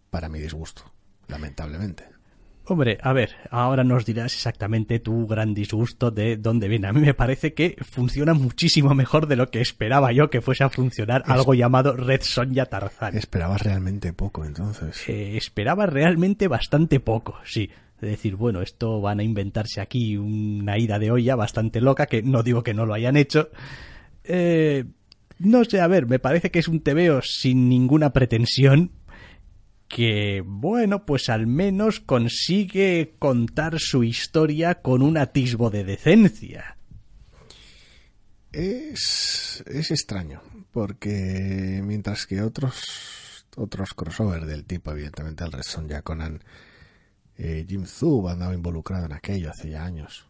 para 0.09 0.29
mi 0.29 0.39
disgusto, 0.39 0.93
lamentablemente. 1.27 2.14
Hombre, 2.67 2.97
a 3.01 3.13
ver, 3.13 3.35
ahora 3.51 3.83
nos 3.83 4.05
dirás 4.05 4.33
exactamente 4.33 4.99
tu 4.99 5.27
gran 5.27 5.53
disgusto 5.53 6.09
de 6.09 6.37
dónde 6.37 6.67
viene. 6.67 6.87
A 6.87 6.93
mí 6.93 6.99
me 6.99 7.13
parece 7.13 7.53
que 7.53 7.75
funciona 7.81 8.33
muchísimo 8.33 8.95
mejor 8.95 9.27
de 9.27 9.35
lo 9.35 9.51
que 9.51 9.61
esperaba 9.61 10.11
yo 10.11 10.31
que 10.31 10.41
fuese 10.41 10.63
a 10.63 10.69
funcionar 10.69 11.21
algo 11.27 11.53
llamado 11.53 11.95
Red 11.95 12.21
Sonja 12.23 12.65
Tarzán. 12.65 13.15
Esperabas 13.15 13.61
realmente 13.61 14.13
poco, 14.13 14.45
entonces. 14.45 15.07
Eh, 15.07 15.37
esperaba 15.37 15.85
realmente 15.85 16.47
bastante 16.47 16.99
poco, 16.99 17.35
sí. 17.43 17.69
Es 18.01 18.09
decir, 18.09 18.35
bueno, 18.35 18.61
esto 18.61 18.99
van 18.99 19.19
a 19.19 19.23
inventarse 19.23 19.79
aquí 19.79 20.17
una 20.17 20.77
ida 20.77 20.97
de 20.97 21.11
olla 21.11 21.35
bastante 21.35 21.81
loca, 21.81 22.07
que 22.07 22.23
no 22.23 22.41
digo 22.41 22.63
que 22.63 22.73
no 22.73 22.85
lo 22.85 22.93
hayan 22.93 23.15
hecho. 23.15 23.49
Eh, 24.23 24.85
no 25.39 25.63
sé, 25.65 25.81
a 25.81 25.87
ver, 25.87 26.07
me 26.07 26.19
parece 26.19 26.49
que 26.49 26.59
es 26.59 26.67
un 26.67 26.81
tebeo 26.81 27.21
sin 27.21 27.69
ninguna 27.69 28.11
pretensión, 28.11 28.91
que, 29.87 30.41
bueno, 30.45 31.05
pues 31.05 31.29
al 31.29 31.47
menos 31.47 31.99
consigue 31.99 33.15
contar 33.19 33.79
su 33.79 34.03
historia 34.03 34.81
con 34.81 35.01
un 35.01 35.17
atisbo 35.17 35.69
de 35.69 35.83
decencia. 35.83 36.77
Es, 38.51 39.63
es 39.67 39.91
extraño, 39.91 40.41
porque 40.71 41.81
mientras 41.83 42.25
que 42.25 42.41
otros 42.41 42.83
otros 43.57 43.93
crossover 43.93 44.45
del 44.45 44.65
tipo, 44.65 44.91
evidentemente 44.91 45.43
el 45.43 45.51
Red 45.51 45.63
Sonja 45.63 46.01
Conan, 46.01 46.43
eh, 47.37 47.65
Jim 47.67 47.85
Zub 47.85 48.27
andaba 48.27 48.53
involucrado 48.53 49.05
en 49.05 49.13
aquello 49.13 49.49
hace 49.49 49.69
ya 49.69 49.85
años. 49.85 50.27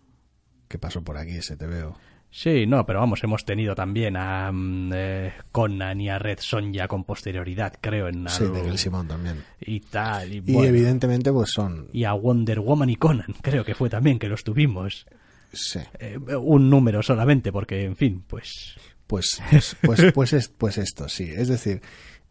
¿Qué 0.67 0.79
pasó 0.79 1.03
por 1.03 1.17
aquí 1.17 1.37
ese 1.37 1.57
TVO? 1.57 1.97
Sí, 2.37 2.67
no, 2.67 2.85
pero 2.85 2.99
vamos, 2.99 3.23
hemos 3.23 3.45
tenido 3.45 3.75
también 3.75 4.17
a 4.17 4.51
mm, 4.51 4.91
eh, 4.93 5.33
Conan 5.53 6.01
y 6.01 6.09
a 6.09 6.19
Red 6.19 6.39
Sonja 6.41 6.85
con 6.89 7.05
posterioridad, 7.05 7.73
creo, 7.79 8.09
en 8.09 8.27
Sí, 8.27 8.43
algo- 8.43 8.55
de 8.55 8.63
Gail 8.63 8.77
Simón 8.77 9.07
también. 9.07 9.41
y 9.61 9.79
tal. 9.79 10.33
Y, 10.33 10.37
Y 10.37 10.41
bueno. 10.41 10.67
evidentemente 10.67 11.31
pues 11.31 11.51
son... 11.51 11.87
y 11.93 12.03
a 12.03 12.11
Wonder 12.11 12.59
Woman 12.59 12.89
y 12.89 12.97
Conan, 12.97 13.33
creo 13.41 13.63
que 13.63 13.73
fue 13.73 13.89
también 13.89 14.19
que 14.19 14.27
los 14.27 14.43
tuvimos. 14.43 15.05
Sí, 15.53 15.79
Eh, 15.99 16.17
un 16.37 16.69
número 16.69 17.01
solamente, 17.01 17.53
porque, 17.53 17.85
en 17.85 17.95
fin, 17.95 18.21
pues... 18.27 18.75
pues, 19.07 19.41
pues, 19.49 19.77
pues, 19.81 20.11
pues, 20.13 20.33
es- 20.33 20.49
pues 20.49 20.77
esto, 20.77 21.07
sí. 21.07 21.31
Es 21.33 21.47
decir, 21.47 21.81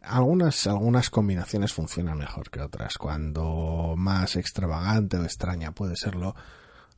algunas, 0.03 0.67
algunas 0.67 1.09
combinaciones 1.09 1.73
funcionan 1.73 2.19
mejor 2.19 2.51
que 2.51 2.61
otras. 2.61 2.99
Cuando 2.99 3.95
más 3.97 4.37
extravagante 4.37 5.17
o 5.17 5.25
extraña 5.25 5.73
puede 5.73 5.97
serlo, 5.97 6.37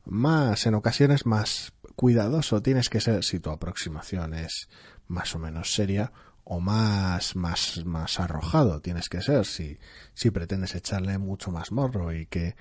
más 0.03 0.65
en 0.65 0.73
ocasiones 0.73 1.25
más 1.25 1.71
cuidadoso. 1.97 2.61
Tienes 2.61 2.89
que 2.89 3.01
ser 3.01 3.23
si 3.23 3.39
tu 3.39 3.49
aproximación 3.49 4.35
es 4.35 4.69
más 5.07 5.35
o 5.35 5.39
menos 5.39 5.73
seria 5.73 6.13
o 6.43 6.61
más 6.61 7.35
más 7.35 7.83
más 7.85 8.21
arrojado. 8.21 8.79
Tienes 8.79 9.09
que 9.09 9.21
ser 9.21 9.45
si 9.45 9.79
si 10.13 10.29
pretendes 10.29 10.75
echarle 10.75 11.17
mucho 11.17 11.51
más 11.51 11.73
morro 11.73 12.13
y 12.13 12.27
que 12.27 12.55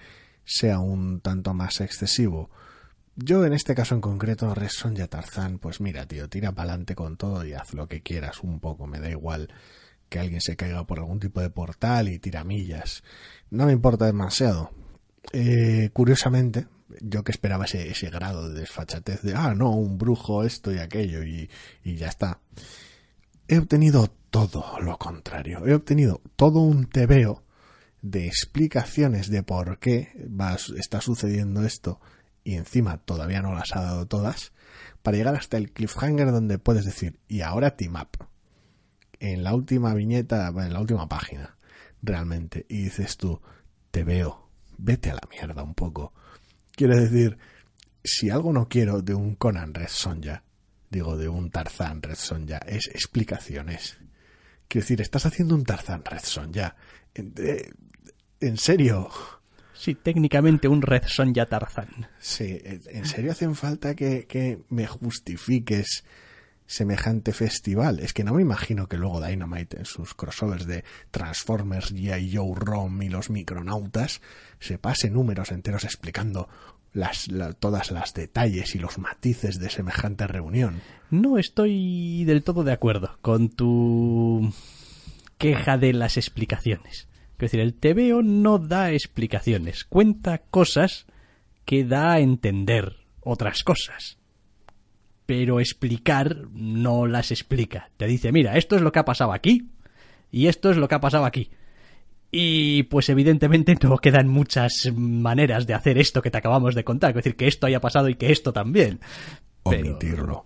sea 0.45 0.81
un 0.81 1.21
tanto 1.21 1.55
más 1.55 1.81
excesivo. 1.81 2.51
Yo 3.15 3.45
en 3.45 3.53
este 3.53 3.75
caso 3.75 3.95
en 3.95 4.01
concreto 4.01 4.55
Red 4.55 4.71
Sonja 4.71 5.07
Tarzán 5.07 5.59
pues 5.59 5.81
mira 5.81 6.07
tío 6.07 6.29
tira 6.29 6.53
pa'lante 6.53 6.95
con 6.95 7.17
todo 7.19 7.45
y 7.45 7.53
haz 7.53 7.75
lo 7.75 7.89
que 7.89 8.01
quieras 8.01 8.41
un 8.43 8.59
poco. 8.59 8.87
Me 8.87 9.01
da 9.01 9.11
igual 9.11 9.53
que 10.09 10.19
alguien 10.19 10.41
se 10.41 10.57
caiga 10.57 10.87
por 10.87 10.99
algún 10.99 11.21
tipo 11.21 11.43
de 11.43 11.51
portal 11.51 12.09
y 12.09 12.19
tiramillas 12.19 13.03
no 13.51 13.67
me 13.67 13.73
importa 13.73 14.07
demasiado 14.07 14.71
eh, 15.33 15.91
curiosamente, 15.93 16.67
yo 17.01 17.25
que 17.25 17.33
esperaba 17.33 17.65
ese, 17.65 18.11
grado 18.11 18.49
de 18.49 18.61
desfachatez 18.61 19.23
de, 19.23 19.35
ah, 19.35 19.55
no, 19.55 19.71
un 19.71 19.99
brujo, 19.99 20.45
esto 20.45 20.73
y 20.73 20.79
aquello, 20.79 21.23
y, 21.25 21.51
y 21.85 21.97
ya 21.97 22.09
está. 22.09 22.41
He 23.49 23.59
obtenido 23.59 24.09
todo 24.31 24.81
lo 24.81 24.99
contrario. 24.99 25.67
He 25.67 25.75
obtenido 25.75 26.21
todo 26.37 26.61
un 26.61 26.87
tebeo 26.87 27.45
de 28.03 28.27
explicaciones 28.27 29.31
de 29.31 29.43
por 29.43 29.79
qué 29.79 30.13
va, 30.29 30.57
está 30.77 31.01
sucediendo 31.01 31.65
esto, 31.65 32.01
y 32.45 32.55
encima 32.55 32.99
todavía 32.99 33.43
no 33.43 33.55
las 33.55 33.75
ha 33.75 33.83
dado 33.83 34.07
todas, 34.07 34.53
para 35.03 35.17
llegar 35.17 35.35
hasta 35.35 35.57
el 35.57 35.73
cliffhanger 35.73 36.31
donde 36.31 36.59
puedes 36.59 36.85
decir, 36.85 37.19
y 37.29 37.41
ahora 37.41 37.77
team 37.77 37.97
up. 37.97 38.27
En 39.19 39.43
la 39.43 39.55
última 39.55 39.95
viñeta, 39.95 40.49
en 40.49 40.73
la 40.73 40.81
última 40.81 41.09
página, 41.09 41.57
realmente, 42.03 42.67
y 42.69 42.83
dices 42.83 43.17
tú, 43.17 43.41
te 43.91 44.05
veo, 44.05 44.46
vete 44.79 45.11
a 45.11 45.15
la 45.15 45.29
mierda 45.31 45.63
un 45.63 45.75
poco. 45.75 46.13
Quiero 46.73 46.97
decir, 46.97 47.39
si 48.05 48.31
algo 48.31 48.53
no 48.53 48.69
quiero 48.69 49.03
de 49.03 49.15
un 49.15 49.35
Conan 49.35 49.75
Red 49.75 49.89
Sonja, 49.89 50.43
digo 50.91 51.17
de 51.17 51.29
un 51.29 51.51
Tarzán 51.51 52.03
Red 52.03 52.17
Sonja, 52.17 52.59
es 52.59 52.89
explicaciones. 52.89 53.99
Quiero 54.69 54.85
decir, 54.85 55.01
estás 55.01 55.27
haciendo 55.27 55.55
un 55.55 55.65
Tarzán 55.65 56.05
Redson 56.05 56.53
ya. 56.53 56.77
En, 57.15 57.35
en 58.41 58.57
serio. 58.57 59.11
Sí, 59.75 59.95
técnicamente 59.95 60.69
un 60.69 60.83
Red 60.83 61.05
ya 61.33 61.47
Tarzán. 61.47 62.09
Sí, 62.19 62.61
en 62.65 63.05
serio 63.07 63.33
hacen 63.33 63.55
falta 63.55 63.95
que, 63.95 64.27
que 64.27 64.63
me 64.69 64.87
justifiques 64.87 66.05
semejante 66.67 67.33
festival. 67.33 68.01
Es 68.01 68.13
que 68.13 68.25
no 68.25 68.35
me 68.35 68.43
imagino 68.43 68.89
que 68.89 68.99
luego 68.99 69.25
Dynamite 69.25 69.79
en 69.79 69.85
sus 69.85 70.15
crossovers 70.15 70.67
de 70.67 70.85
Transformers, 71.11 71.93
y 71.93 72.09
Joe 72.35 72.53
Rom 72.55 73.03
y 73.03 73.09
los 73.09 73.31
Micronautas 73.31 74.21
se 74.59 74.79
pase 74.79 75.11
números 75.11 75.53
enteros 75.53 75.85
explicando 75.85 76.49
las, 76.93 77.29
todas 77.61 77.91
las 77.91 78.15
detalles 78.15 78.75
y 78.75 78.79
los 78.79 78.99
matices 78.99 79.59
de 79.61 79.71
semejante 79.71 80.27
reunión. 80.27 80.81
No 81.11 81.39
estoy 81.39 82.25
del 82.25 82.43
todo 82.43 82.65
de 82.65 82.73
acuerdo 82.73 83.19
con 83.21 83.51
tu 83.51 84.53
queja 85.39 85.77
de 85.79 85.93
las 85.93 86.17
explicaciones. 86.17 87.09
Es 87.33 87.39
decir, 87.39 87.61
el 87.61 87.75
TVO 87.75 88.23
no 88.23 88.59
da 88.59 88.93
explicaciones, 88.93 89.85
cuenta 89.85 90.39
cosas 90.39 91.07
que 91.67 91.85
da 91.85 92.15
a 92.15 92.21
entender 92.21 92.97
otras 93.21 93.63
cosas. 93.63 94.19
Pero 95.27 95.61
explicar 95.61 96.47
no 96.53 97.07
las 97.07 97.31
explica. 97.31 97.91
Te 97.97 98.07
dice, 98.07 98.33
mira, 98.33 98.57
esto 98.57 98.77
es 98.77 98.83
lo 98.83 98.93
que 98.93 99.01
ha 99.01 99.05
pasado 99.05 99.33
aquí 99.33 99.69
y 100.31 100.47
esto 100.47 100.71
es 100.71 100.77
lo 100.77 100.89
que 100.89 100.95
ha 100.95 101.01
pasado 101.01 101.25
aquí. 101.25 101.51
Y 102.31 102.85
pues 102.85 103.09
evidentemente 103.09 103.77
no 103.83 103.99
quedan 103.99 104.29
muchas 104.29 104.93
maneras 104.95 105.67
de 105.67 105.75
hacer 105.75 105.99
esto 105.99 106.23
que 106.23 106.31
te 106.31 106.39
acabamos 106.39 106.75
de 106.75 106.85
contar. 106.85 107.11
Es 107.11 107.17
decir, 107.17 107.37
que 107.37 107.47
esto 107.47 107.67
haya 107.67 107.81
pasado 107.81 108.09
y 108.09 108.15
que 108.15 108.33
esto 108.33 108.53
también. 108.53 109.01
Omitirlo. 109.63 110.45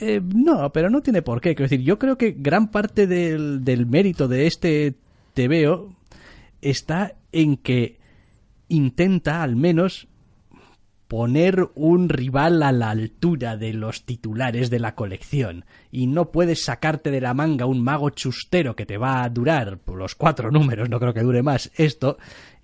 Eh, 0.00 0.20
no, 0.22 0.72
pero 0.72 0.90
no 0.90 1.00
tiene 1.02 1.22
por 1.22 1.40
qué. 1.40 1.54
Quiero 1.54 1.68
decir, 1.68 1.84
yo 1.84 1.98
creo 1.98 2.16
que 2.16 2.34
gran 2.38 2.70
parte 2.70 3.06
del, 3.06 3.64
del 3.64 3.86
mérito 3.86 4.28
de 4.28 4.46
este 4.46 4.94
te 5.34 5.48
veo 5.48 5.94
está 6.60 7.14
en 7.32 7.56
que 7.56 7.98
intenta 8.68 9.42
al 9.42 9.56
menos 9.56 10.08
poner 11.08 11.70
un 11.74 12.10
rival 12.10 12.62
a 12.62 12.70
la 12.70 12.90
altura 12.90 13.56
de 13.56 13.72
los 13.72 14.04
titulares 14.04 14.68
de 14.68 14.78
la 14.78 14.94
colección 14.94 15.64
y 15.90 16.06
no 16.06 16.30
puedes 16.30 16.62
sacarte 16.62 17.10
de 17.10 17.22
la 17.22 17.32
manga 17.32 17.64
un 17.64 17.82
mago 17.82 18.10
chustero 18.10 18.76
que 18.76 18.86
te 18.86 18.98
va 18.98 19.24
a 19.24 19.28
durar 19.30 19.78
los 19.86 20.14
cuatro 20.14 20.50
números, 20.50 20.90
no 20.90 21.00
creo 21.00 21.14
que 21.14 21.22
dure 21.22 21.42
más 21.42 21.72
esto, 21.76 22.18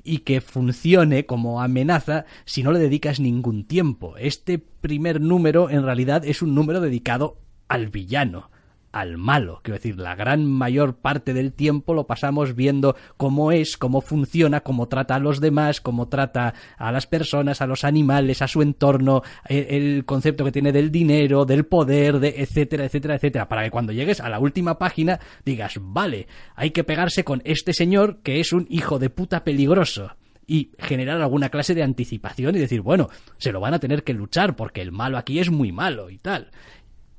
y 0.05 0.19
que 0.19 0.43
funcione 0.43 1.25
como 1.25 1.63
amenaza 1.63 2.27
si 2.45 2.63
no 2.63 2.71
le 2.71 2.79
dedicas 2.79 3.19
ningún 3.19 3.65
tiempo. 3.65 4.17
Este 4.19 4.59
primer 4.59 5.23
número 5.23 5.71
en 5.71 5.83
realidad 5.83 6.25
es 6.27 6.43
un 6.43 6.55
número 6.55 6.81
dedicado 6.81 7.39
al 7.69 7.89
villano 7.89 8.51
al 8.95 9.19
malo. 9.19 9.61
Quiero 9.63 9.77
decir, 9.77 9.99
la 9.99 10.15
gran 10.15 10.47
mayor 10.47 10.95
parte 10.97 11.35
del 11.35 11.53
tiempo 11.53 11.95
lo 11.95 12.07
pasamos 12.07 12.55
viendo 12.55 12.97
cómo 13.17 13.51
es, 13.51 13.77
cómo 13.77 14.01
funciona, 14.01 14.61
cómo 14.61 14.87
trata 14.87 15.17
a 15.17 15.19
los 15.19 15.41
demás, 15.41 15.81
cómo 15.81 16.09
trata 16.09 16.55
a 16.79 16.93
las 16.93 17.09
personas, 17.09 17.61
a 17.61 17.67
los 17.67 17.83
animales, 17.83 18.41
a 18.41 18.49
su 18.49 18.63
entorno, 18.63 19.23
el, 19.47 19.67
el 19.69 20.05
concepto 20.05 20.45
que 20.45 20.53
tiene 20.53 20.71
del 20.71 20.93
dinero, 20.93 21.45
del 21.45 21.67
poder, 21.67 22.21
de 22.21 22.37
etcétera, 22.39 22.85
etcétera, 22.85 23.17
etcétera, 23.17 23.49
para 23.49 23.65
que 23.65 23.71
cuando 23.71 23.93
llegues 23.93 24.21
a 24.21 24.29
la 24.29 24.39
última 24.39 24.79
página 24.79 25.19
digas, 25.45 25.75
vale, 25.81 26.29
hay 26.55 26.71
que 26.71 26.85
pegarse 26.85 27.25
con 27.25 27.43
este 27.45 27.73
señor 27.73 28.21
que 28.23 28.39
es 28.39 28.53
un 28.53 28.67
hijo 28.71 29.01
de 29.01 29.11
puta 29.11 29.43
peligroso 29.43 30.13
y 30.47 30.71
generar 30.79 31.21
alguna 31.21 31.49
clase 31.49 31.75
de 31.75 31.83
anticipación 31.83 32.55
y 32.55 32.61
decir, 32.61 32.81
bueno, 32.81 33.09
se 33.39 33.51
lo 33.51 33.61
van 33.61 33.75
a 33.75 33.81
tener 33.81 34.05
que 34.05 34.13
luchar 34.13 34.55
porque 34.55 34.83
el 34.83 34.93
malo 34.93 35.19
aquí 35.19 35.41
es 35.41 35.51
muy 35.51 35.73
malo 35.73 36.11
y 36.11 36.19
tal. 36.19 36.51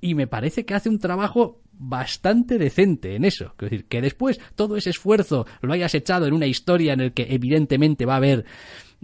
Y 0.02 0.14
me 0.14 0.28
parece 0.28 0.66
que 0.66 0.76
hace 0.76 0.90
un 0.90 1.00
trabajo 1.00 1.62
bastante 1.78 2.58
decente 2.58 3.16
en 3.16 3.26
eso. 3.26 3.54
Es 3.60 3.70
decir, 3.70 3.86
que 3.86 4.02
después 4.02 4.40
todo 4.56 4.78
ese 4.78 4.90
esfuerzo 4.92 5.46
lo 5.62 5.74
hayas 5.74 5.96
echado 5.96 6.28
en 6.28 6.34
una 6.34 6.48
historia 6.48 6.94
en 6.94 7.02
el 7.02 7.14
que 7.14 7.28
evidentemente 7.30 8.06
va 8.06 8.14
a 8.14 8.18
haber 8.18 8.46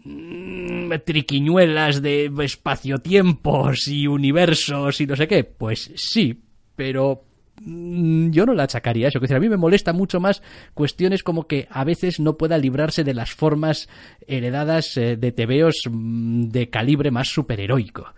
mm, 0.03 0.91
triquiñuelas 1.05 2.01
de 2.01 2.32
espacio-tiempos 2.43 3.88
y 3.88 4.07
universos 4.07 5.01
y 5.01 5.07
no 5.07 5.15
sé 5.15 5.28
qué, 5.28 5.43
pues 5.43 5.91
sí, 5.95 6.41
pero 6.76 7.24
mm, 7.61 8.32
yo 8.32 8.45
no 8.45 8.53
la 8.53 8.63
achacaría 8.63 9.09
eso. 9.09 9.19
Que 9.19 9.34
a 9.34 9.39
mí 9.39 9.49
me 9.49 9.57
molesta 9.57 9.93
mucho 9.93 10.19
más 10.19 10.41
cuestiones 10.74 11.24
como 11.24 11.47
que 11.47 11.67
a 11.69 11.84
veces 11.84 12.19
no 12.19 12.38
pueda 12.38 12.57
librarse 12.57 13.03
de 13.03 13.13
las 13.13 13.32
formas 13.32 13.89
heredadas 14.28 14.97
eh, 14.97 15.17
de 15.17 15.32
tebeos 15.32 15.82
mm, 15.89 16.49
de 16.49 16.69
calibre 16.69 17.11
más 17.11 17.30
superheroico. 17.30 18.13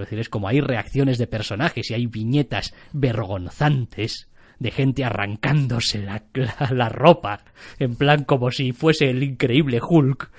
Es 0.00 0.06
decir, 0.06 0.18
es 0.20 0.28
como 0.28 0.48
hay 0.48 0.60
reacciones 0.60 1.18
de 1.18 1.26
personajes 1.26 1.90
y 1.90 1.94
hay 1.94 2.06
viñetas 2.06 2.74
vergonzantes 2.92 4.28
de 4.58 4.70
gente 4.70 5.04
arrancándose 5.04 6.02
la, 6.02 6.24
la, 6.70 6.88
ropa, 6.88 7.44
en 7.78 7.94
plan 7.94 8.24
como 8.24 8.50
si 8.50 8.72
fuese 8.72 9.10
el 9.10 9.22
increíble 9.22 9.80
Hulk, 9.80 10.30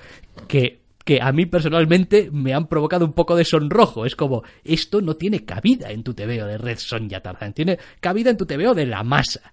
que, 0.46 0.80
que 1.04 1.20
a 1.22 1.32
mí 1.32 1.46
personalmente 1.46 2.28
me 2.30 2.52
han 2.52 2.66
provocado 2.66 3.04
un 3.04 3.12
poco 3.12 3.34
de 3.34 3.44
sonrojo. 3.44 4.04
Es 4.04 4.16
como, 4.16 4.42
esto 4.64 5.00
no 5.00 5.16
tiene 5.16 5.44
cabida 5.44 5.90
en 5.90 6.02
tu 6.02 6.14
TVO 6.14 6.46
de 6.46 6.58
Red 6.58 6.78
Sonja 6.78 7.20
Tarzan, 7.20 7.54
tiene 7.54 7.78
cabida 8.00 8.30
en 8.30 8.36
tu 8.36 8.46
TVO 8.46 8.74
de 8.74 8.86
la 8.86 9.02
masa. 9.02 9.52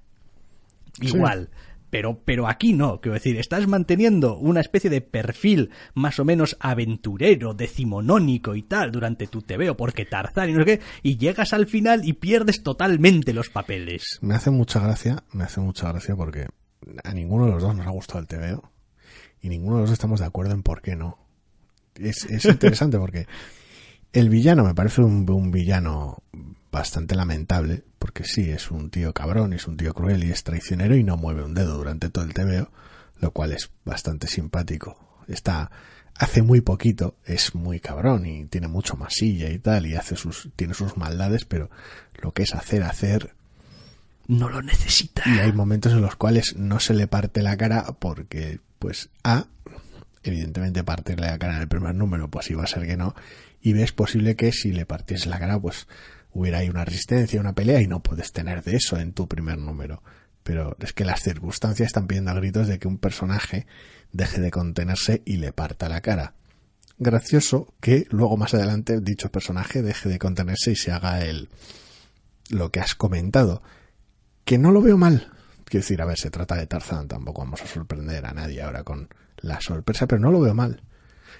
Igual. 1.01 1.49
Pero, 1.97 2.21
pero 2.23 2.47
aquí 2.47 2.73
no, 2.73 3.01
quiero 3.01 3.15
decir, 3.15 3.39
estás 3.39 3.65
manteniendo 3.67 4.37
una 4.37 4.61
especie 4.61 4.87
de 4.87 5.01
perfil 5.01 5.71
más 5.95 6.19
o 6.19 6.25
menos 6.25 6.55
aventurero, 6.59 7.55
decimonónico 7.55 8.53
y 8.53 8.61
tal 8.61 8.91
durante 8.91 9.25
tu 9.25 9.41
TVO, 9.41 9.75
porque 9.75 10.05
Tarzán 10.05 10.51
y 10.51 10.53
no 10.53 10.59
sé 10.59 10.65
qué, 10.65 10.81
y 11.01 11.17
llegas 11.17 11.53
al 11.53 11.65
final 11.65 12.07
y 12.07 12.13
pierdes 12.13 12.61
totalmente 12.61 13.33
los 13.33 13.49
papeles. 13.49 14.19
Me 14.21 14.35
hace 14.35 14.51
mucha 14.51 14.79
gracia, 14.79 15.23
me 15.33 15.45
hace 15.45 15.59
mucha 15.59 15.91
gracia 15.91 16.15
porque 16.15 16.45
a 17.03 17.13
ninguno 17.15 17.47
de 17.47 17.53
los 17.53 17.63
dos 17.63 17.75
nos 17.75 17.87
ha 17.87 17.89
gustado 17.89 18.19
el 18.19 18.27
TVO 18.27 18.71
y 19.41 19.49
ninguno 19.49 19.77
de 19.77 19.81
los 19.81 19.89
dos 19.89 19.95
estamos 19.95 20.19
de 20.19 20.27
acuerdo 20.27 20.53
en 20.53 20.61
por 20.61 20.83
qué 20.83 20.95
no. 20.95 21.17
Es, 21.95 22.25
es 22.25 22.45
interesante 22.45 22.99
porque 22.99 23.25
el 24.13 24.29
villano 24.29 24.63
me 24.63 24.75
parece 24.75 25.01
un, 25.01 25.27
un 25.27 25.49
villano 25.49 26.21
bastante 26.77 27.15
lamentable, 27.15 27.83
porque 27.99 28.23
sí, 28.23 28.49
es 28.49 28.71
un 28.71 28.89
tío 28.89 29.13
cabrón, 29.13 29.53
es 29.53 29.67
un 29.67 29.77
tío 29.77 29.93
cruel 29.93 30.23
y 30.23 30.31
es 30.31 30.43
traicionero 30.43 30.95
y 30.95 31.03
no 31.03 31.17
mueve 31.17 31.43
un 31.43 31.53
dedo 31.53 31.77
durante 31.77 32.09
todo 32.09 32.23
el 32.23 32.33
TVO, 32.33 32.71
lo 33.19 33.31
cual 33.31 33.53
es 33.53 33.71
bastante 33.85 34.27
simpático. 34.27 35.23
Está, 35.27 35.71
hace 36.15 36.41
muy 36.41 36.61
poquito, 36.61 37.15
es 37.25 37.55
muy 37.55 37.79
cabrón 37.79 38.25
y 38.25 38.45
tiene 38.45 38.67
mucho 38.67 38.95
masilla 38.95 39.49
y 39.49 39.59
tal, 39.59 39.85
y 39.85 39.95
hace 39.95 40.15
sus, 40.15 40.49
tiene 40.55 40.73
sus 40.73 40.97
maldades, 40.97 41.45
pero 41.45 41.69
lo 42.21 42.31
que 42.31 42.43
es 42.43 42.53
hacer, 42.53 42.83
hacer, 42.83 43.35
no 44.27 44.49
lo 44.49 44.61
necesita. 44.61 45.23
Y 45.25 45.39
hay 45.39 45.53
momentos 45.53 45.93
en 45.93 46.01
los 46.01 46.15
cuales 46.15 46.55
no 46.57 46.79
se 46.79 46.93
le 46.93 47.07
parte 47.07 47.41
la 47.41 47.57
cara 47.57 47.85
porque, 47.99 48.59
pues, 48.77 49.09
A, 49.23 49.47
evidentemente 50.23 50.83
partirle 50.83 51.27
la 51.27 51.39
cara 51.39 51.55
en 51.55 51.61
el 51.61 51.67
primer 51.67 51.95
número, 51.95 52.29
pues 52.29 52.49
iba 52.51 52.63
a 52.63 52.67
ser 52.67 52.85
que 52.85 52.97
no, 52.97 53.15
y 53.61 53.73
B, 53.73 53.83
es 53.83 53.91
posible 53.91 54.35
que 54.35 54.51
si 54.51 54.71
le 54.71 54.85
partiese 54.85 55.29
la 55.29 55.39
cara, 55.39 55.59
pues 55.59 55.87
hubiera 56.37 56.59
ahí 56.59 56.69
una 56.69 56.85
resistencia, 56.85 57.39
una 57.39 57.55
pelea 57.55 57.81
y 57.81 57.87
no 57.87 58.03
puedes 58.03 58.31
tener 58.31 58.63
de 58.63 58.75
eso 58.75 58.97
en 58.97 59.13
tu 59.13 59.27
primer 59.27 59.57
número. 59.57 60.03
Pero 60.43 60.77
es 60.79 60.93
que 60.93 61.03
las 61.03 61.21
circunstancias 61.21 61.87
están 61.87 62.05
pidiendo 62.05 62.29
a 62.29 62.35
gritos 62.35 62.67
de 62.67 62.77
que 62.77 62.87
un 62.87 62.99
personaje 62.99 63.65
deje 64.11 64.39
de 64.39 64.51
contenerse 64.51 65.23
y 65.25 65.37
le 65.37 65.51
parta 65.51 65.89
la 65.89 66.01
cara. 66.01 66.35
Gracioso 66.99 67.73
que 67.81 68.05
luego 68.11 68.37
más 68.37 68.53
adelante 68.53 69.01
dicho 69.01 69.31
personaje 69.31 69.81
deje 69.81 70.09
de 70.09 70.19
contenerse 70.19 70.71
y 70.71 70.75
se 70.75 70.91
haga 70.91 71.25
el 71.25 71.49
lo 72.49 72.71
que 72.71 72.81
has 72.81 72.93
comentado. 72.93 73.63
Que 74.45 74.59
no 74.59 74.71
lo 74.71 74.81
veo 74.81 74.97
mal. 74.97 75.31
Quiero 75.65 75.83
decir, 75.83 76.01
a 76.01 76.05
ver, 76.05 76.19
se 76.19 76.29
trata 76.29 76.55
de 76.55 76.67
Tarzán, 76.67 77.07
tampoco 77.07 77.41
vamos 77.41 77.61
a 77.63 77.67
sorprender 77.67 78.25
a 78.25 78.31
nadie 78.31 78.61
ahora 78.61 78.83
con 78.83 79.09
la 79.37 79.59
sorpresa, 79.59 80.07
pero 80.07 80.21
no 80.21 80.31
lo 80.31 80.39
veo 80.39 80.53
mal. 80.53 80.83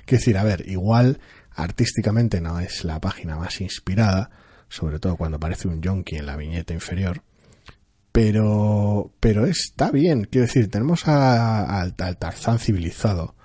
Quiero 0.05 0.19
decir, 0.19 0.37
a 0.37 0.43
ver, 0.43 0.67
igual 0.67 1.19
artísticamente 1.51 2.41
no 2.41 2.59
es 2.59 2.83
la 2.83 2.99
página 2.99 3.37
más 3.37 3.61
inspirada, 3.61 4.31
sobre 4.69 4.99
todo 4.99 5.15
cuando 5.15 5.37
aparece 5.37 5.67
un 5.67 5.81
yonki 5.81 6.17
en 6.17 6.25
la 6.25 6.35
viñeta 6.35 6.73
inferior. 6.73 7.21
Pero, 8.11 9.11
pero 9.19 9.45
está 9.45 9.91
bien, 9.91 10.23
quiero 10.23 10.47
decir, 10.47 10.71
tenemos 10.71 11.07
al 11.07 11.95
Tarzán 11.95 12.57
civilizado, 12.57 13.35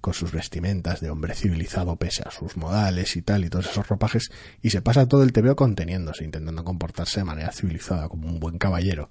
con 0.00 0.14
sus 0.14 0.32
vestimentas 0.32 1.00
de 1.00 1.10
hombre 1.10 1.34
civilizado 1.34 1.96
pese 1.96 2.22
a 2.26 2.30
sus 2.30 2.56
modales 2.56 3.16
y 3.16 3.22
tal, 3.22 3.44
y 3.44 3.50
todos 3.50 3.66
esos 3.66 3.88
ropajes, 3.88 4.30
y 4.60 4.70
se 4.70 4.82
pasa 4.82 5.08
todo 5.08 5.22
el 5.22 5.32
TVO 5.32 5.56
conteniéndose, 5.56 6.24
intentando 6.24 6.64
comportarse 6.64 7.20
de 7.20 7.24
manera 7.24 7.52
civilizada, 7.52 8.08
como 8.08 8.28
un 8.28 8.38
buen 8.38 8.58
caballero. 8.58 9.10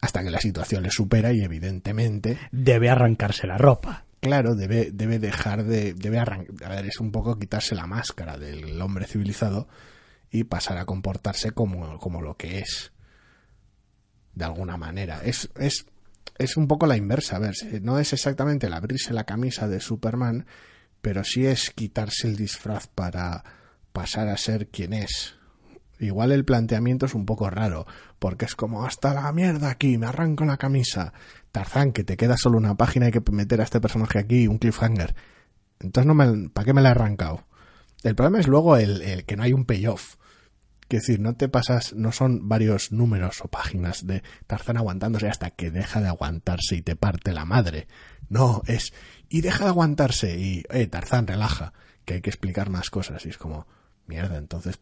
Hasta 0.00 0.22
que 0.24 0.30
la 0.30 0.40
situación 0.40 0.82
le 0.82 0.90
supera 0.90 1.32
y 1.32 1.42
evidentemente... 1.42 2.38
Debe 2.50 2.88
arrancarse 2.88 3.46
la 3.46 3.58
ropa. 3.58 4.06
Claro, 4.20 4.54
debe, 4.54 4.90
debe 4.92 5.18
dejar 5.18 5.64
de... 5.64 5.92
Debe 5.94 6.18
arrancar... 6.18 6.72
A 6.72 6.74
ver, 6.74 6.86
es 6.86 6.98
un 7.00 7.12
poco 7.12 7.38
quitarse 7.38 7.74
la 7.74 7.86
máscara 7.86 8.38
del 8.38 8.80
hombre 8.80 9.06
civilizado 9.06 9.68
y 10.30 10.44
pasar 10.44 10.78
a 10.78 10.86
comportarse 10.86 11.52
como, 11.52 11.98
como 11.98 12.22
lo 12.22 12.36
que 12.36 12.60
es. 12.60 12.92
De 14.34 14.44
alguna 14.44 14.76
manera. 14.76 15.22
Es, 15.24 15.50
es, 15.56 15.86
es 16.38 16.56
un 16.56 16.68
poco 16.68 16.86
la 16.86 16.96
inversa. 16.96 17.36
A 17.36 17.40
ver, 17.40 17.54
no 17.82 17.98
es 17.98 18.12
exactamente 18.12 18.68
el 18.68 18.74
abrirse 18.74 19.12
la 19.12 19.24
camisa 19.24 19.68
de 19.68 19.80
Superman, 19.80 20.46
pero 21.02 21.24
sí 21.24 21.46
es 21.46 21.70
quitarse 21.70 22.28
el 22.28 22.36
disfraz 22.36 22.86
para 22.86 23.44
pasar 23.92 24.28
a 24.28 24.36
ser 24.36 24.68
quien 24.68 24.92
es. 24.92 25.34
Igual 25.98 26.32
el 26.32 26.46
planteamiento 26.46 27.04
es 27.04 27.14
un 27.14 27.26
poco 27.26 27.50
raro, 27.50 27.86
porque 28.18 28.46
es 28.46 28.54
como 28.54 28.86
hasta 28.86 29.12
la 29.12 29.30
mierda 29.32 29.68
aquí, 29.68 29.98
me 29.98 30.06
arranco 30.06 30.46
la 30.46 30.56
camisa. 30.56 31.12
Tarzán, 31.52 31.92
que 31.92 32.04
te 32.04 32.16
queda 32.16 32.38
solo 32.38 32.56
una 32.56 32.74
página, 32.74 33.06
hay 33.06 33.12
que 33.12 33.22
meter 33.32 33.60
a 33.60 33.64
este 33.64 33.80
personaje 33.80 34.18
aquí, 34.18 34.46
un 34.48 34.58
cliffhanger. 34.58 35.14
Entonces, 35.78 36.06
no 36.06 36.14
me, 36.14 36.48
¿para 36.48 36.64
qué 36.64 36.72
me 36.72 36.80
la 36.80 36.88
he 36.88 36.92
arrancado? 36.92 37.44
El 38.02 38.14
problema 38.14 38.40
es 38.40 38.48
luego 38.48 38.78
el, 38.78 39.02
el 39.02 39.26
que 39.26 39.36
no 39.36 39.42
hay 39.42 39.52
un 39.52 39.66
payoff. 39.66 40.16
Es 40.96 41.02
decir, 41.02 41.20
no 41.20 41.34
te 41.34 41.48
pasas, 41.48 41.94
no 41.94 42.10
son 42.12 42.48
varios 42.48 42.90
números 42.92 43.40
o 43.42 43.48
páginas 43.48 44.06
de 44.06 44.22
Tarzán 44.46 44.76
aguantándose 44.76 45.28
hasta 45.28 45.50
que 45.50 45.70
deja 45.70 46.00
de 46.00 46.08
aguantarse 46.08 46.76
y 46.76 46.82
te 46.82 46.96
parte 46.96 47.32
la 47.32 47.44
madre. 47.44 47.86
No, 48.28 48.62
es, 48.66 48.92
y 49.28 49.40
deja 49.40 49.64
de 49.64 49.70
aguantarse 49.70 50.38
y, 50.38 50.64
eh, 50.70 50.86
Tarzán, 50.86 51.26
relaja, 51.26 51.72
que 52.04 52.14
hay 52.14 52.20
que 52.20 52.30
explicar 52.30 52.70
más 52.70 52.90
cosas. 52.90 53.24
Y 53.26 53.28
es 53.28 53.38
como, 53.38 53.66
mierda, 54.06 54.36
entonces, 54.36 54.80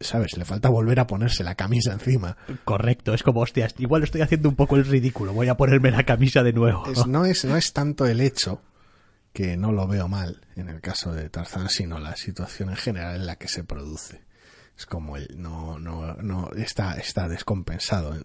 ¿sabes? 0.00 0.36
Le 0.36 0.44
falta 0.44 0.68
volver 0.68 0.98
a 1.00 1.06
ponerse 1.06 1.44
la 1.44 1.54
camisa 1.54 1.92
encima. 1.92 2.36
Correcto, 2.64 3.14
es 3.14 3.22
como, 3.22 3.40
hostias, 3.40 3.74
igual 3.78 4.02
estoy 4.02 4.20
haciendo 4.22 4.48
un 4.48 4.56
poco 4.56 4.76
el 4.76 4.84
ridículo, 4.84 5.32
voy 5.32 5.48
a 5.48 5.56
ponerme 5.56 5.90
la 5.90 6.04
camisa 6.04 6.42
de 6.42 6.52
nuevo. 6.52 6.86
Es- 6.90 7.06
no, 7.06 7.24
es, 7.24 7.44
no 7.44 7.56
es 7.56 7.72
tanto 7.72 8.06
el 8.06 8.20
hecho, 8.20 8.60
que 9.32 9.56
no 9.56 9.72
lo 9.72 9.86
veo 9.86 10.08
mal 10.08 10.42
en 10.56 10.68
el 10.68 10.80
caso 10.80 11.12
de 11.12 11.30
Tarzán, 11.30 11.68
sino 11.70 11.98
la 11.98 12.16
situación 12.16 12.68
en 12.70 12.76
general 12.76 13.16
en 13.16 13.26
la 13.26 13.36
que 13.36 13.48
se 13.48 13.64
produce. 13.64 14.22
Es 14.82 14.86
como 14.86 15.16
el, 15.16 15.28
no, 15.36 15.78
no, 15.78 16.14
no, 16.14 16.50
está, 16.56 16.94
está 16.94 17.28
descompensado. 17.28 18.16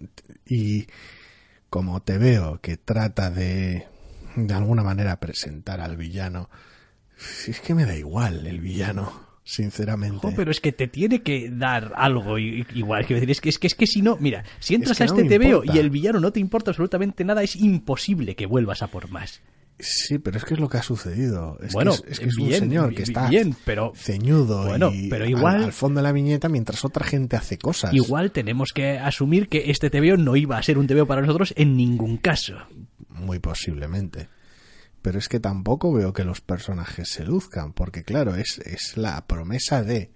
Y 0.43 0.87
como 1.69 2.01
te 2.01 2.17
veo 2.17 2.59
que 2.61 2.77
trata 2.77 3.29
de, 3.29 3.85
de 4.35 4.53
alguna 4.55 4.81
manera 4.81 5.19
presentar 5.19 5.81
al 5.81 5.97
villano, 5.97 6.49
es 7.47 7.59
que 7.61 7.75
me 7.75 7.85
da 7.85 7.95
igual 7.95 8.47
el 8.47 8.59
villano, 8.59 9.11
sinceramente. 9.43 10.33
Pero 10.35 10.49
es 10.49 10.59
que 10.59 10.71
te 10.71 10.87
tiene 10.87 11.21
que 11.21 11.51
dar 11.51 11.93
algo 11.95 12.39
igual. 12.39 13.05
Quiero 13.05 13.19
decir, 13.19 13.29
es 13.29 13.39
que, 13.39 13.49
es 13.49 13.59
que, 13.59 13.67
es 13.67 13.75
que 13.75 13.85
si 13.85 14.01
no, 14.01 14.17
mira, 14.19 14.43
si 14.57 14.73
entras 14.73 14.97
que 14.97 15.03
a 15.03 15.05
no 15.05 15.15
este 15.15 15.29
me 15.29 15.37
TVO 15.37 15.57
importa. 15.59 15.75
y 15.75 15.77
el 15.77 15.91
villano 15.91 16.19
no 16.19 16.31
te 16.31 16.39
importa 16.39 16.71
absolutamente 16.71 17.23
nada, 17.23 17.43
es 17.43 17.55
imposible 17.55 18.35
que 18.35 18.47
vuelvas 18.47 18.81
a 18.81 18.87
por 18.87 19.11
más. 19.11 19.43
Sí, 19.79 20.17
pero 20.17 20.37
es 20.37 20.45
que 20.45 20.55
es 20.55 20.59
lo 20.59 20.69
que 20.69 20.77
ha 20.77 20.81
sucedido. 20.81 21.57
Es 21.61 21.73
Bueno, 21.73 21.91
que 21.91 21.97
es, 22.09 22.13
es, 22.13 22.19
que 22.19 22.25
es 22.29 22.35
bien, 22.35 22.49
un 22.63 22.69
señor 22.69 22.95
que 22.95 23.03
está 23.03 23.29
bien, 23.29 23.55
pero- 23.63 23.93
ceñudo 23.95 24.65
Bueno, 24.65 24.89
y 24.91 25.07
pero 25.09 25.25
al- 25.25 25.29
igual- 25.29 25.63
al, 25.65 25.71
fondo 25.73 25.99
de 25.99 26.03
la 26.03 26.11
viñeta 26.11 26.49
mientras 26.49 26.83
otra 26.83 27.05
gente 27.05 27.35
hace 27.35 27.59
cosas. 27.59 27.93
Igual 27.93 28.31
tenemos 28.31 28.71
que 28.73 28.97
asumir 28.97 29.49
que 29.49 29.69
este 29.69 29.89
TVO 29.91 30.17
no 30.17 30.35
iba 30.35 30.57
a 30.57 30.63
ser 30.63 30.79
un 30.79 30.87
TVO 30.87 31.05
para 31.05 31.21
nosotros 31.21 31.53
en 31.57 31.77
ningún 31.77 32.17
caso. 32.17 32.55
Muy 33.09 33.37
posiblemente. 33.39 34.29
Pero 35.03 35.19
es 35.19 35.29
que 35.29 35.39
tampoco 35.39 35.93
veo 35.93 36.11
que 36.11 36.23
los 36.23 36.41
personajes 36.41 37.07
se 37.09 37.23
luzcan, 37.23 37.71
porque 37.71 38.03
claro, 38.03 38.35
es, 38.35 38.57
es 38.65 38.97
la 38.97 39.25
promesa 39.27 39.83
de 39.83 40.11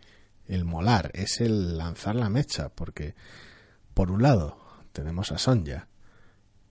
el 0.48 0.66
molar, 0.66 1.12
es 1.14 1.40
el 1.40 1.78
lanzar 1.78 2.16
la 2.16 2.30
mecha, 2.30 2.70
porque 2.70 3.14
por 3.94 4.12
un 4.12 4.24
lado 4.24 4.58
tenemos 4.92 5.32
a 5.32 5.38
Sonja 5.38 5.88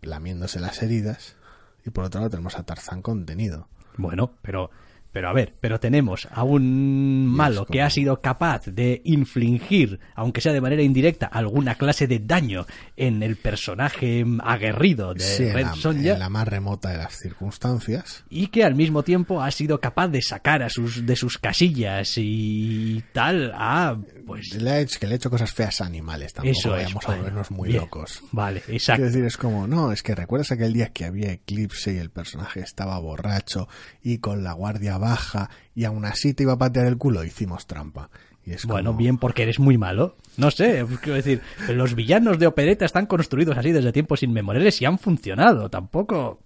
lamiéndose 0.03 0.59
las 0.61 0.83
heridas 0.83 1.37
y 1.85 1.91
por 1.91 2.05
otro 2.05 2.21
lado 2.21 2.31
tenemos 2.31 2.57
a 2.57 2.65
Tarzán 2.65 3.03
contenido. 3.03 3.69
Bueno, 3.97 4.33
pero, 4.43 4.71
pero 5.13 5.29
a 5.29 5.33
ver, 5.33 5.55
pero 5.61 5.81
tenemos 5.81 6.29
a 6.31 6.43
un 6.45 7.27
malo 7.27 7.67
que 7.67 7.83
ha 7.83 7.91
sido 7.91 8.21
capaz 8.21 8.67
de 8.67 9.03
infligir, 9.05 10.01
aunque 10.15 10.41
sea 10.41 10.53
de 10.53 10.61
manera 10.61 10.83
indirecta, 10.83 11.27
alguna 11.27 11.75
clase 11.75 12.07
de 12.07 12.19
daño 12.21 12.67
en 12.97 13.23
el 13.23 13.37
personaje 13.37 14.25
aguerrido 14.45 15.15
de 15.15 15.21
Sí, 15.21 15.43
en 15.45 15.55
Red 15.55 15.63
la, 15.67 15.75
Sonja. 15.75 16.13
en 16.13 16.19
la 16.19 16.29
más 16.29 16.47
remota 16.49 16.91
de 16.91 16.99
las 16.99 17.17
circunstancias. 17.19 18.25
y 18.31 18.49
que 18.49 18.65
al 18.65 18.75
mismo 18.75 19.03
tiempo 19.03 19.43
ha 19.43 19.51
sido 19.51 19.81
capaz 19.81 20.09
de 20.09 20.23
sacar 20.23 20.63
a 20.63 20.69
sus 20.71 21.05
de 21.07 21.17
sus 21.17 21.39
casillas 21.39 22.15
y 22.17 23.03
tal 23.13 23.53
a 23.55 23.99
pues 24.27 24.55
Le 24.55 24.71
ha 24.71 24.81
hecho, 24.81 24.99
que 25.01 25.07
le 25.07 25.15
ha 25.15 25.17
hecho 25.17 25.31
cosas 25.31 25.53
feas 25.53 25.81
a 25.81 25.87
animales, 25.87 26.33
tampoco 26.33 26.53
eso 26.59 26.77
es 26.77 26.83
vayamos 26.85 27.05
a 27.05 27.07
bueno, 27.09 27.23
volvernos 27.23 27.51
muy 27.51 27.69
bien. 27.71 27.81
locos. 27.81 28.23
vale 28.33 28.63
exacto 28.69 29.03
decir, 29.05 29.25
es 29.25 29.37
como, 29.37 29.67
no, 29.67 29.93
es 29.93 30.03
que 30.03 30.15
recuerdas 30.15 30.53
aquel 30.53 30.73
día 30.73 30.93
que 30.93 31.05
había 31.05 31.33
eclipse 31.33 31.95
y 31.95 31.99
el 31.99 32.11
personaje 32.11 32.61
estaba 32.61 32.99
borracho 33.01 33.69
y 34.03 34.19
con 34.19 34.45
la 34.45 34.53
guardia 34.53 34.99
baja 35.01 35.51
y 35.75 35.85
aún 35.85 36.05
así 36.05 36.33
te 36.35 36.45
iba 36.45 36.53
a 36.53 36.59
patear 36.59 36.87
el 36.87 36.97
culo, 36.99 37.25
hicimos 37.25 37.67
trampa. 37.67 38.09
Y 38.47 38.53
es 38.53 38.65
bueno 38.65 38.91
como- 38.91 38.99
bien 38.99 39.19
porque 39.19 39.43
eres 39.43 39.59
muy 39.59 39.77
malo 39.77 40.17
no 40.39 40.51
sé 40.51 40.87
quiero 41.03 41.15
decir 41.17 41.43
los 41.69 41.95
villanos 41.95 42.39
de 42.39 42.47
opereta 42.47 42.87
están 42.87 43.05
construidos 43.05 43.59
así 43.59 43.71
desde 43.71 43.93
tiempos 43.93 44.23
inmemoriales 44.23 44.81
y 44.81 44.87
han 44.87 44.99
funcionado 44.99 45.69
tampoco 45.69 46.41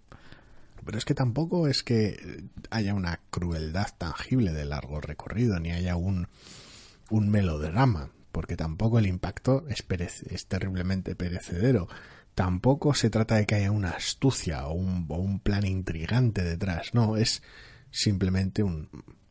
Pero 0.84 0.98
es 0.98 1.04
que 1.04 1.14
tampoco 1.14 1.68
es 1.68 1.82
que 1.84 2.42
haya 2.70 2.94
una 2.94 3.20
crueldad 3.30 3.86
tangible 3.96 4.52
de 4.52 4.64
largo 4.64 5.00
recorrido, 5.00 5.60
ni 5.60 5.70
haya 5.70 5.94
un, 5.96 6.26
un 7.10 7.28
melodrama, 7.30 8.10
porque 8.32 8.56
tampoco 8.56 8.98
el 8.98 9.06
impacto 9.06 9.64
es, 9.68 9.86
perece- 9.88 10.26
es 10.30 10.46
terriblemente 10.46 11.14
perecedero. 11.14 11.88
Tampoco 12.34 12.92
se 12.94 13.08
trata 13.08 13.36
de 13.36 13.46
que 13.46 13.54
haya 13.54 13.70
una 13.70 13.90
astucia 13.90 14.66
o 14.66 14.72
un, 14.74 15.06
o 15.08 15.16
un 15.16 15.38
plan 15.38 15.64
intrigante 15.64 16.42
detrás, 16.42 16.92
no, 16.92 17.16
es 17.16 17.42
simplemente 17.96 18.62
un 18.62 18.88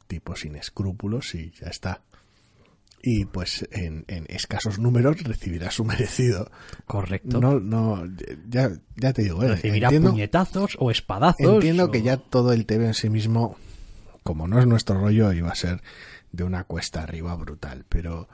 tipo 0.08 0.36
sin 0.36 0.56
escrúpulos 0.56 1.36
y 1.36 1.52
ya 1.60 1.68
está. 1.68 2.02
Y 3.06 3.26
pues 3.26 3.68
en, 3.72 4.06
en 4.08 4.26
escasos 4.30 4.80
números 4.80 5.22
recibirá 5.24 5.72
su 5.72 5.84
merecido. 5.86 6.50
correcto 6.86 7.40
No, 7.42 7.60
no, 7.60 8.04
ya, 8.48 8.72
ya 8.96 9.12
te 9.12 9.24
digo, 9.24 9.44
eh, 9.44 9.50
recibirá 9.50 9.88
entiendo- 9.90 10.12
puñetazos 10.12 10.78
o 10.80 10.90
espadazos 10.90 11.56
Entiendo 11.56 11.86
o- 11.86 11.92
que 11.92 12.02
ya 12.02 12.18
todo 12.18 12.54
el 12.54 12.66
TV 12.66 12.88
en 12.88 12.94
sí 12.94 13.10
mismo, 13.10 13.58
como 14.24 14.48
no 14.48 14.60
es 14.60 14.66
nuestro 14.68 15.00
rollo, 15.02 15.34
iba 15.34 15.50
a 15.52 15.56
ser 15.56 15.82
de 16.32 16.44
una 16.46 16.64
cuesta 16.64 17.04
arriba 17.04 17.36
brutal, 17.36 17.86
pero 17.90 18.30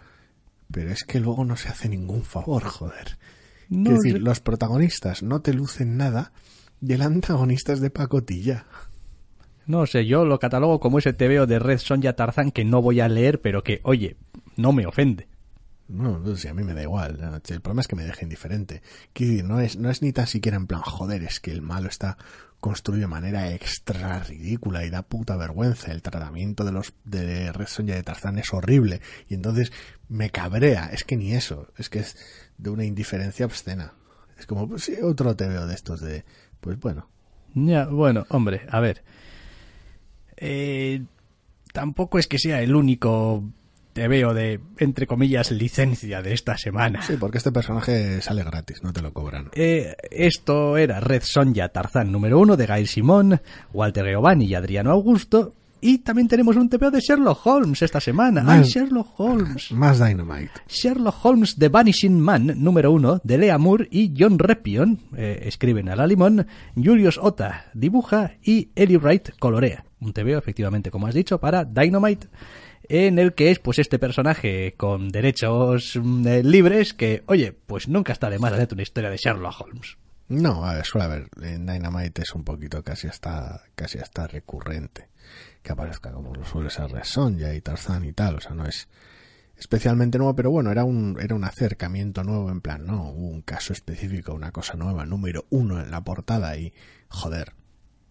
pero 0.72 0.92
es 0.92 1.04
que 1.04 1.20
luego 1.20 1.44
no 1.46 1.56
se 1.58 1.70
hace 1.70 1.90
ningún 1.90 2.24
favor, 2.24 2.64
joder. 2.64 3.18
No, 3.70 3.90
es 3.92 3.98
decir, 3.98 4.18
yo- 4.20 4.24
los 4.24 4.40
protagonistas 4.40 5.24
no 5.24 5.42
te 5.42 5.52
lucen 5.54 5.98
nada 5.98 6.32
y 6.80 6.94
el 6.94 7.02
antagonista 7.02 7.74
es 7.74 7.80
de 7.82 7.90
pacotilla. 7.90 8.66
No 9.70 9.86
sé, 9.86 10.08
yo 10.08 10.26
lo 10.26 10.40
catalogo 10.40 10.80
como 10.80 10.98
ese 10.98 11.14
TVO 11.14 11.46
de 11.46 11.60
Red 11.60 11.78
Sonja 11.78 12.14
Tarzán 12.14 12.50
que 12.50 12.66
no 12.66 12.82
voy 12.82 13.02
a 13.02 13.08
leer, 13.08 13.40
pero 13.40 13.64
que, 13.64 13.82
oye, 13.84 14.18
no 14.58 14.74
me 14.74 14.88
ofende. 14.88 15.28
No, 15.88 16.18
no 16.18 16.36
sé, 16.36 16.50
a 16.50 16.56
mí 16.56 16.64
me 16.64 16.74
da 16.74 16.82
igual. 16.82 17.40
El 17.48 17.62
problema 17.62 17.82
es 17.82 17.88
que 17.88 17.96
me 17.96 18.04
deja 18.04 18.24
indiferente. 18.24 18.82
Quiero 19.14 19.32
decir, 19.32 19.46
no 19.46 19.60
es, 19.60 19.78
no 19.78 19.92
es 19.92 20.02
ni 20.02 20.12
tan 20.12 20.26
siquiera 20.26 20.58
en 20.58 20.66
plan, 20.66 20.82
joder, 20.82 21.22
es 21.22 21.40
que 21.40 21.52
el 21.52 21.62
malo 21.62 21.88
está 21.88 22.18
construido 22.60 23.02
de 23.02 23.10
manera 23.10 23.54
extra 23.54 24.24
ridícula 24.24 24.86
y 24.86 24.90
da 24.90 25.04
puta 25.04 25.38
vergüenza. 25.38 25.92
El 25.92 26.02
tratamiento 26.02 26.64
de 26.64 26.72
los 26.72 26.96
de 27.04 27.52
Red 27.52 27.68
Sonja 27.68 27.94
de 27.94 28.02
Tarzán 28.02 28.40
es 28.40 28.52
horrible. 28.52 29.02
Y 29.28 29.36
entonces 29.36 29.72
me 30.08 30.32
cabrea. 30.32 30.88
Es 30.88 31.04
que 31.04 31.16
ni 31.16 31.34
eso. 31.34 31.68
Es 31.78 31.92
que 31.92 32.00
es 32.00 32.18
de 32.58 32.72
una 32.72 32.86
indiferencia 32.86 33.46
obscena. 33.46 33.94
Es 34.36 34.48
como, 34.48 34.68
pues 34.68 34.86
sí, 34.86 34.96
otro 35.04 35.36
te 35.36 35.48
veo 35.48 35.68
de 35.68 35.76
estos 35.76 36.02
de, 36.02 36.26
pues 36.60 36.80
bueno. 36.80 37.08
Ya, 37.54 37.86
bueno, 37.86 38.26
hombre, 38.30 38.62
a 38.72 38.80
ver. 38.80 39.04
Eh, 40.40 41.04
tampoco 41.74 42.18
es 42.18 42.28
que 42.28 42.40
sea 42.40 42.62
el 42.62 42.76
único 42.76 43.44
TVO 43.94 44.34
de, 44.34 44.60
entre 44.78 45.08
comillas, 45.08 45.52
licencia 45.52 46.22
de 46.22 46.34
esta 46.34 46.58
semana. 46.58 47.02
Sí, 47.02 47.18
porque 47.20 47.38
este 47.38 47.52
personaje 47.52 48.22
sale 48.22 48.44
gratis, 48.44 48.84
no 48.84 48.94
te 48.94 49.02
lo 49.02 49.12
cobran. 49.14 49.50
Eh, 49.54 49.96
esto 50.12 50.78
era 50.78 51.00
Red 51.00 51.24
Sonja 51.26 51.70
Tarzán 51.70 52.12
número 52.12 52.40
uno 52.40 52.56
de 52.56 52.66
Gail 52.66 52.88
Simón, 52.88 53.42
Walter 53.74 54.06
Giovanni 54.06 54.46
y 54.46 54.56
Adriano 54.56 54.92
Augusto. 54.92 55.54
Y 55.82 56.00
también 56.00 56.28
tenemos 56.28 56.58
un 56.58 56.68
TVO 56.68 56.92
de 56.92 57.00
Sherlock 57.00 57.46
Holmes 57.46 57.82
esta 57.82 58.02
semana. 58.02 58.44
¡Ay, 58.46 58.64
Sherlock 58.64 59.18
Holmes! 59.18 59.72
Más 59.72 59.98
Dynamite. 59.98 60.52
Sherlock 60.68 61.24
Holmes 61.24 61.56
The 61.58 61.70
Vanishing 61.70 62.20
Man 62.20 62.54
número 62.58 62.92
uno 62.92 63.22
de 63.24 63.38
Lea 63.38 63.58
Moore 63.58 63.88
y 63.90 64.14
John 64.18 64.40
Repion 64.40 65.00
eh, 65.16 65.44
escriben 65.46 65.88
a 65.88 65.96
la 65.96 66.06
limón, 66.06 66.48
Julius 66.76 67.18
Ota 67.18 67.66
dibuja 67.74 68.34
y 68.44 68.70
Eli 68.76 68.98
Wright 68.98 69.30
colorea. 69.40 69.86
Un 70.02 70.14
TVO 70.14 70.38
efectivamente, 70.38 70.92
como 70.92 71.08
has 71.08 71.14
dicho, 71.14 71.40
para 71.40 71.66
Dynamite 71.66 72.28
en 72.90 73.20
el 73.20 73.34
que 73.34 73.52
es 73.52 73.60
pues 73.60 73.80
este 73.80 74.00
personaje 74.00 74.74
con 74.76 75.10
derechos 75.10 76.00
mm, 76.02 76.28
eh, 76.28 76.44
libres 76.44 76.94
que, 76.94 77.24
oye, 77.28 77.52
pues 77.52 77.88
nunca 77.88 78.14
está 78.14 78.30
de 78.30 78.40
más 78.40 78.52
hacerte 78.52 78.74
una 78.74 78.84
historia 78.84 79.10
de 79.10 79.18
Sherlock 79.18 79.62
Holmes. 79.62 79.98
No, 80.28 80.66
a 80.66 80.76
ver, 80.76 80.86
suele 80.86 81.06
haber. 81.06 81.30
Dynamite 81.36 82.22
es 82.22 82.34
un 82.34 82.44
poquito 82.44 82.84
casi 82.84 83.08
hasta, 83.08 83.64
casi 83.76 83.98
hasta 84.00 84.28
recurrente. 84.28 85.10
Que 85.64 85.72
aparezca 85.72 86.12
como 86.12 86.34
lo 86.34 86.46
suele 86.46 86.70
ser 86.70 86.92
Red 86.92 87.04
Sonja 87.04 87.54
y 87.54 87.62
Tarzán 87.62 88.06
y 88.06 88.14
tal. 88.14 88.36
O 88.36 88.40
sea, 88.40 88.54
no 88.54 88.66
es 88.66 88.88
especialmente 89.58 90.18
nuevo, 90.18 90.36
pero 90.36 90.52
bueno, 90.52 90.72
era 90.72 90.84
un, 90.84 91.18
era 91.20 91.36
un 91.36 91.44
acercamiento 91.44 92.24
nuevo 92.24 92.50
en 92.50 92.62
plan, 92.62 92.86
no, 92.86 93.10
hubo 93.10 93.28
un 93.28 93.42
caso 93.42 93.74
específico, 93.74 94.34
una 94.34 94.52
cosa 94.52 94.76
nueva, 94.76 95.06
número 95.06 95.46
uno 95.50 95.82
en 95.82 95.92
la 95.92 96.02
portada 96.02 96.58
y, 96.58 96.74
joder, 97.10 97.54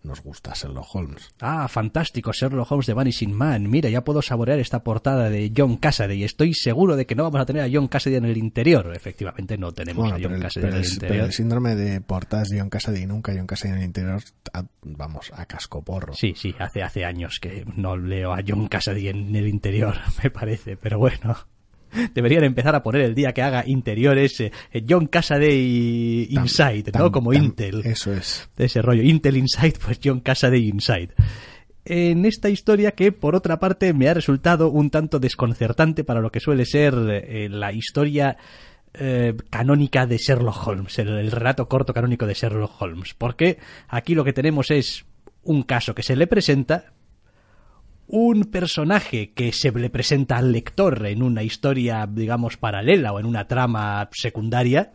nos 0.08 0.20
gusta 0.22 0.52
Sherlock 0.54 0.86
Holmes. 0.94 1.30
Ah, 1.40 1.68
fantástico, 1.68 2.32
Sherlock 2.32 2.70
Holmes 2.72 2.86
de 2.86 2.94
Vanishing 2.94 3.32
Man. 3.32 3.70
Mira, 3.70 3.88
ya 3.90 4.02
puedo 4.02 4.22
saborear 4.22 4.58
esta 4.58 4.82
portada 4.82 5.30
de 5.30 5.52
John 5.56 5.76
Cassidy 5.76 6.14
y 6.14 6.24
estoy 6.24 6.54
seguro 6.54 6.96
de 6.96 7.06
que 7.06 7.14
no 7.14 7.22
vamos 7.22 7.40
a 7.40 7.46
tener 7.46 7.62
a 7.62 7.68
John 7.72 7.86
Cassidy 7.88 8.16
en 8.16 8.24
el 8.24 8.36
interior. 8.36 8.92
Efectivamente, 8.96 9.56
no 9.58 9.72
tenemos 9.72 10.02
Bueno, 10.10 10.16
a 10.16 10.18
pero 10.18 10.28
John 10.30 10.36
el, 10.36 10.42
Cassidy 10.42 10.62
pero 10.62 10.72
en 10.74 10.78
el 10.80 10.84
el- 10.86 10.92
interior. 10.92 11.14
pero 11.16 11.26
el 11.26 11.32
síndrome 11.32 11.76
de 11.76 12.00
portadas 12.00 12.48
de 12.48 12.58
John 12.58 12.70
Cassidy 12.70 13.06
nunca 13.06 13.32
John 13.36 13.46
Cassidy 13.46 13.72
en 13.72 13.78
el 13.78 13.84
interior, 13.84 14.22
a- 14.52 14.64
vamos, 14.82 15.30
a 15.34 15.46
cascoporro. 15.46 16.14
Sí, 16.14 16.34
sí, 16.36 16.54
hace, 16.58 16.82
hace 16.82 17.04
años 17.04 17.38
que 17.40 17.64
no 17.76 17.96
leo 17.96 18.32
a 18.32 18.38
John 18.46 18.66
Cassidy 18.68 19.08
en 19.08 19.36
el 19.36 19.46
interior, 19.46 19.94
me 20.24 20.30
parece, 20.30 20.76
pero 20.76 20.98
bueno. 20.98 21.36
Deberían 22.14 22.44
empezar 22.44 22.74
a 22.74 22.82
poner 22.82 23.02
el 23.02 23.14
día 23.14 23.32
que 23.32 23.42
haga 23.42 23.64
interiores 23.66 24.40
eh, 24.40 24.52
eh, 24.72 24.84
John 24.88 25.06
Casaday 25.06 26.28
Inside, 26.30 26.92
¿no? 26.96 27.10
Como 27.10 27.32
Intel. 27.32 27.82
Eso 27.84 28.12
es. 28.12 28.48
De 28.56 28.66
ese 28.66 28.82
rollo. 28.82 29.02
Intel 29.02 29.36
Inside, 29.36 29.74
pues 29.84 30.00
John 30.02 30.20
Casaday 30.20 30.68
Inside. 30.68 31.10
En 31.84 32.26
esta 32.26 32.50
historia 32.50 32.92
que, 32.92 33.12
por 33.12 33.34
otra 33.34 33.58
parte, 33.58 33.94
me 33.94 34.08
ha 34.08 34.14
resultado 34.14 34.70
un 34.70 34.90
tanto 34.90 35.18
desconcertante 35.18 36.04
para 36.04 36.20
lo 36.20 36.30
que 36.30 36.40
suele 36.40 36.66
ser 36.66 36.94
eh, 37.08 37.48
la 37.50 37.72
historia 37.72 38.36
canónica 39.50 40.06
de 40.06 40.16
Sherlock 40.16 40.66
Holmes, 40.66 40.98
el, 40.98 41.08
el 41.08 41.30
relato 41.30 41.68
corto 41.68 41.94
canónico 41.94 42.26
de 42.26 42.34
Sherlock 42.34 42.82
Holmes. 42.82 43.14
Porque 43.14 43.58
aquí 43.86 44.16
lo 44.16 44.24
que 44.24 44.32
tenemos 44.32 44.72
es 44.72 45.04
un 45.44 45.62
caso 45.62 45.94
que 45.94 46.02
se 46.02 46.16
le 46.16 46.26
presenta, 46.26 46.92
un 48.08 48.44
personaje 48.44 49.32
que 49.32 49.52
se 49.52 49.70
le 49.70 49.90
presenta 49.90 50.38
al 50.38 50.50
lector 50.50 51.06
en 51.06 51.22
una 51.22 51.42
historia, 51.42 52.08
digamos, 52.10 52.56
paralela 52.56 53.12
o 53.12 53.20
en 53.20 53.26
una 53.26 53.46
trama 53.46 54.08
secundaria, 54.12 54.94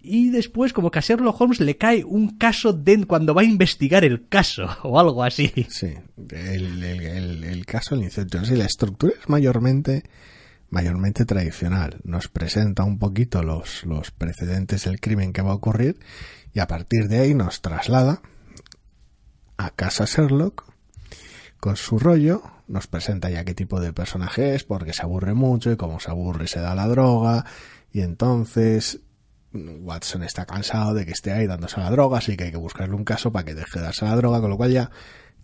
y 0.00 0.30
después 0.30 0.72
como 0.72 0.90
que 0.90 0.98
a 1.00 1.02
Sherlock 1.02 1.40
Holmes 1.40 1.60
le 1.60 1.76
cae 1.76 2.04
un 2.04 2.38
caso 2.38 2.72
de 2.72 3.04
cuando 3.04 3.34
va 3.34 3.42
a 3.42 3.44
investigar 3.44 4.04
el 4.04 4.28
caso 4.28 4.66
o 4.82 4.98
algo 4.98 5.22
así. 5.22 5.52
Sí, 5.68 5.94
el, 6.30 6.82
el, 6.82 7.44
el, 7.44 7.66
caso, 7.66 7.94
el 7.94 8.02
incendio, 8.02 8.44
sí, 8.44 8.56
la 8.56 8.64
estructura 8.64 9.12
es 9.20 9.28
mayormente 9.28 10.04
mayormente 10.70 11.24
tradicional. 11.24 11.98
Nos 12.04 12.28
presenta 12.28 12.84
un 12.84 12.98
poquito 12.98 13.42
los, 13.42 13.84
los 13.84 14.10
precedentes 14.10 14.84
del 14.84 15.00
crimen 15.00 15.32
que 15.32 15.42
va 15.42 15.52
a 15.52 15.54
ocurrir 15.54 15.98
y 16.52 16.60
a 16.60 16.66
partir 16.66 17.08
de 17.08 17.20
ahí 17.20 17.34
nos 17.34 17.62
traslada 17.62 18.20
a 19.56 19.70
casa 19.70 20.04
Sherlock 20.04 20.67
con 21.60 21.76
su 21.76 21.98
rollo, 21.98 22.42
nos 22.66 22.86
presenta 22.86 23.30
ya 23.30 23.44
qué 23.44 23.54
tipo 23.54 23.80
de 23.80 23.92
personaje 23.92 24.54
es, 24.54 24.64
porque 24.64 24.92
se 24.92 25.02
aburre 25.02 25.34
mucho 25.34 25.72
y 25.72 25.76
como 25.76 26.00
se 26.00 26.10
aburre 26.10 26.46
se 26.46 26.60
da 26.60 26.74
la 26.74 26.86
droga 26.86 27.44
y 27.92 28.02
entonces 28.02 29.00
Watson 29.52 30.22
está 30.22 30.44
cansado 30.46 30.94
de 30.94 31.06
que 31.06 31.12
esté 31.12 31.32
ahí 31.32 31.46
dándose 31.46 31.80
la 31.80 31.90
droga, 31.90 32.18
así 32.18 32.36
que 32.36 32.44
hay 32.44 32.50
que 32.50 32.58
buscarle 32.58 32.94
un 32.94 33.04
caso 33.04 33.32
para 33.32 33.44
que 33.44 33.54
deje 33.54 33.78
de 33.78 33.86
darse 33.86 34.04
la 34.04 34.16
droga, 34.16 34.40
con 34.40 34.50
lo 34.50 34.56
cual 34.56 34.72
ya 34.72 34.90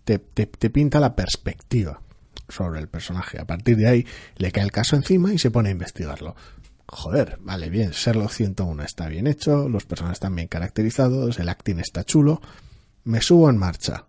te, 0.03 0.19
te, 0.19 0.45
te 0.45 0.69
pinta 0.69 0.99
la 0.99 1.15
perspectiva 1.15 2.01
sobre 2.47 2.79
el 2.79 2.87
personaje. 2.87 3.39
A 3.39 3.45
partir 3.45 3.77
de 3.77 3.87
ahí 3.87 4.05
le 4.37 4.51
cae 4.51 4.63
el 4.63 4.71
caso 4.71 4.95
encima 4.95 5.33
y 5.33 5.39
se 5.39 5.51
pone 5.51 5.69
a 5.69 5.71
investigarlo. 5.71 6.35
Joder, 6.87 7.39
vale, 7.41 7.69
bien, 7.69 7.91
Sherlock 7.91 8.29
101 8.29 8.83
está 8.83 9.07
bien 9.07 9.25
hecho, 9.25 9.67
los 9.67 9.85
personajes 9.85 10.17
están 10.17 10.35
bien 10.35 10.47
caracterizados, 10.47 11.39
el 11.39 11.49
acting 11.49 11.79
está 11.79 12.03
chulo, 12.03 12.41
me 13.03 13.21
subo 13.21 13.49
en 13.49 13.57
marcha. 13.57 14.05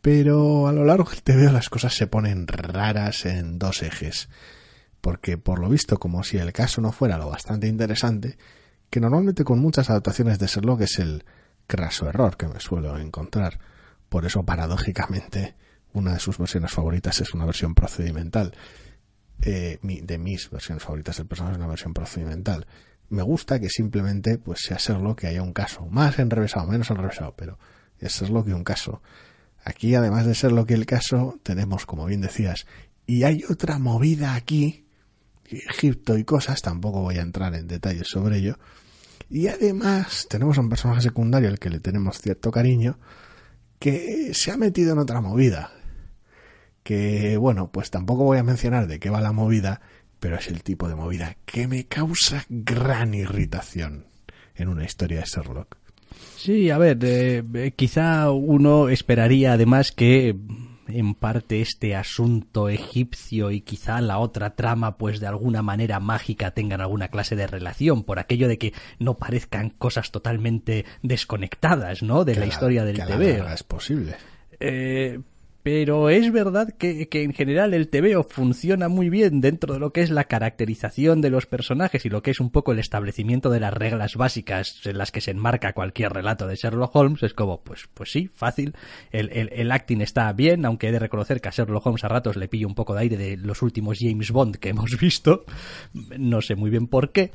Pero 0.00 0.68
a 0.68 0.72
lo 0.72 0.84
largo 0.84 1.10
del 1.10 1.22
TV 1.22 1.50
las 1.52 1.68
cosas 1.68 1.94
se 1.94 2.06
ponen 2.06 2.46
raras 2.46 3.26
en 3.26 3.58
dos 3.58 3.82
ejes. 3.82 4.28
Porque 5.00 5.38
por 5.38 5.58
lo 5.58 5.68
visto, 5.68 5.98
como 5.98 6.22
si 6.24 6.38
el 6.38 6.52
caso 6.52 6.80
no 6.80 6.92
fuera 6.92 7.18
lo 7.18 7.28
bastante 7.28 7.66
interesante, 7.66 8.38
que 8.90 9.00
normalmente 9.00 9.44
con 9.44 9.58
muchas 9.58 9.90
adaptaciones 9.90 10.38
de 10.38 10.46
Sherlock 10.46 10.82
es 10.82 10.98
el 10.98 11.24
craso 11.66 12.08
error 12.08 12.36
que 12.36 12.48
me 12.48 12.60
suelo 12.60 12.98
encontrar. 12.98 13.58
Por 14.08 14.24
eso, 14.24 14.44
paradójicamente, 14.44 15.56
una 15.92 16.14
de 16.14 16.20
sus 16.20 16.38
versiones 16.38 16.72
favoritas 16.72 17.20
es 17.20 17.34
una 17.34 17.44
versión 17.44 17.74
procedimental. 17.74 18.54
Eh, 19.40 19.78
de 19.82 20.18
mis 20.18 20.50
versiones 20.50 20.82
favoritas 20.82 21.16
del 21.16 21.26
personaje 21.26 21.52
es 21.52 21.58
una 21.58 21.68
versión 21.68 21.94
procedimental. 21.94 22.66
Me 23.10 23.22
gusta 23.22 23.60
que 23.60 23.70
simplemente 23.70 24.38
pues 24.38 24.60
sea 24.60 24.76
Sherlock 24.78 25.20
que 25.20 25.26
haya 25.28 25.42
un 25.42 25.52
caso, 25.52 25.86
más 25.86 26.18
enrevesado, 26.18 26.66
menos 26.66 26.90
enrevesado, 26.90 27.34
pero 27.36 27.58
es 27.98 28.20
lo 28.28 28.44
que 28.44 28.54
un 28.54 28.64
caso. 28.64 29.02
Aquí, 29.64 29.94
además 29.94 30.26
de 30.26 30.34
ser 30.34 30.52
lo 30.52 30.66
que 30.66 30.74
el 30.74 30.86
caso, 30.86 31.38
tenemos, 31.42 31.84
como 31.86 32.06
bien 32.06 32.20
decías, 32.20 32.66
y 33.06 33.22
hay 33.24 33.44
otra 33.48 33.78
movida 33.78 34.34
aquí, 34.34 34.86
Egipto 35.44 36.18
y 36.18 36.24
cosas, 36.24 36.60
tampoco 36.60 37.00
voy 37.00 37.16
a 37.16 37.22
entrar 37.22 37.54
en 37.54 37.66
detalles 37.66 38.08
sobre 38.08 38.38
ello. 38.38 38.58
Y 39.30 39.48
además 39.48 40.26
tenemos 40.28 40.58
a 40.58 40.60
un 40.60 40.68
personaje 40.68 41.02
secundario 41.02 41.48
al 41.48 41.58
que 41.58 41.70
le 41.70 41.80
tenemos 41.80 42.20
cierto 42.20 42.50
cariño, 42.50 42.98
que 43.78 44.32
se 44.34 44.50
ha 44.50 44.56
metido 44.56 44.92
en 44.92 44.98
otra 44.98 45.20
movida. 45.20 45.72
Que, 46.82 47.36
bueno, 47.36 47.70
pues 47.70 47.90
tampoco 47.90 48.24
voy 48.24 48.38
a 48.38 48.42
mencionar 48.42 48.86
de 48.86 48.98
qué 48.98 49.10
va 49.10 49.20
la 49.20 49.32
movida, 49.32 49.80
pero 50.20 50.36
es 50.36 50.48
el 50.48 50.62
tipo 50.62 50.88
de 50.88 50.94
movida 50.94 51.36
que 51.44 51.66
me 51.68 51.86
causa 51.86 52.44
gran 52.48 53.14
irritación 53.14 54.06
en 54.54 54.68
una 54.68 54.84
historia 54.84 55.20
de 55.20 55.26
Sherlock. 55.26 55.77
Sí, 56.36 56.70
a 56.70 56.78
ver, 56.78 56.98
eh, 57.02 57.72
quizá 57.74 58.30
uno 58.30 58.88
esperaría 58.88 59.52
además 59.52 59.92
que 59.92 60.36
en 60.88 61.14
parte 61.14 61.60
este 61.60 61.94
asunto 61.94 62.68
egipcio 62.68 63.50
y 63.50 63.60
quizá 63.60 64.00
la 64.00 64.18
otra 64.18 64.54
trama 64.54 64.96
pues 64.96 65.20
de 65.20 65.26
alguna 65.26 65.62
manera 65.62 66.00
mágica 66.00 66.52
tengan 66.52 66.80
alguna 66.80 67.08
clase 67.08 67.36
de 67.36 67.46
relación 67.46 68.04
por 68.04 68.18
aquello 68.18 68.48
de 68.48 68.58
que 68.58 68.72
no 68.98 69.14
parezcan 69.14 69.70
cosas 69.70 70.10
totalmente 70.10 70.84
desconectadas, 71.02 72.02
¿no? 72.02 72.24
De 72.24 72.34
la, 72.34 72.46
historia 72.46 72.84
del 72.84 73.04
TV. 73.04 73.44
es 73.52 73.62
posible. 73.62 74.16
Eh, 74.60 75.20
pero 75.70 76.08
es 76.08 76.32
verdad 76.32 76.72
que, 76.78 77.10
que, 77.10 77.22
en 77.22 77.34
general 77.34 77.74
el 77.74 77.88
TVO 77.88 78.22
funciona 78.22 78.88
muy 78.88 79.10
bien 79.10 79.42
dentro 79.42 79.74
de 79.74 79.78
lo 79.78 79.92
que 79.92 80.00
es 80.00 80.08
la 80.08 80.24
caracterización 80.24 81.20
de 81.20 81.28
los 81.28 81.44
personajes 81.44 82.06
y 82.06 82.08
lo 82.08 82.22
que 82.22 82.30
es 82.30 82.40
un 82.40 82.48
poco 82.48 82.72
el 82.72 82.78
establecimiento 82.78 83.50
de 83.50 83.60
las 83.60 83.74
reglas 83.74 84.16
básicas 84.16 84.80
en 84.86 84.96
las 84.96 85.12
que 85.12 85.20
se 85.20 85.32
enmarca 85.32 85.74
cualquier 85.74 86.14
relato 86.14 86.46
de 86.46 86.56
Sherlock 86.56 86.96
Holmes. 86.96 87.22
Es 87.22 87.34
como, 87.34 87.60
pues, 87.60 87.86
pues 87.92 88.10
sí, 88.10 88.30
fácil. 88.34 88.72
El, 89.10 89.28
el, 89.30 89.50
el 89.52 89.70
acting 89.70 90.00
está 90.00 90.32
bien, 90.32 90.64
aunque 90.64 90.88
he 90.88 90.92
de 90.92 91.00
reconocer 91.00 91.42
que 91.42 91.50
a 91.50 91.52
Sherlock 91.52 91.84
Holmes 91.84 92.02
a 92.02 92.08
ratos 92.08 92.38
le 92.38 92.48
pillo 92.48 92.66
un 92.66 92.74
poco 92.74 92.94
de 92.94 93.02
aire 93.02 93.18
de 93.18 93.36
los 93.36 93.60
últimos 93.60 93.98
James 94.00 94.30
Bond 94.30 94.56
que 94.56 94.70
hemos 94.70 94.98
visto. 94.98 95.44
No 96.18 96.40
sé 96.40 96.54
muy 96.54 96.70
bien 96.70 96.86
por 96.86 97.12
qué. 97.12 97.30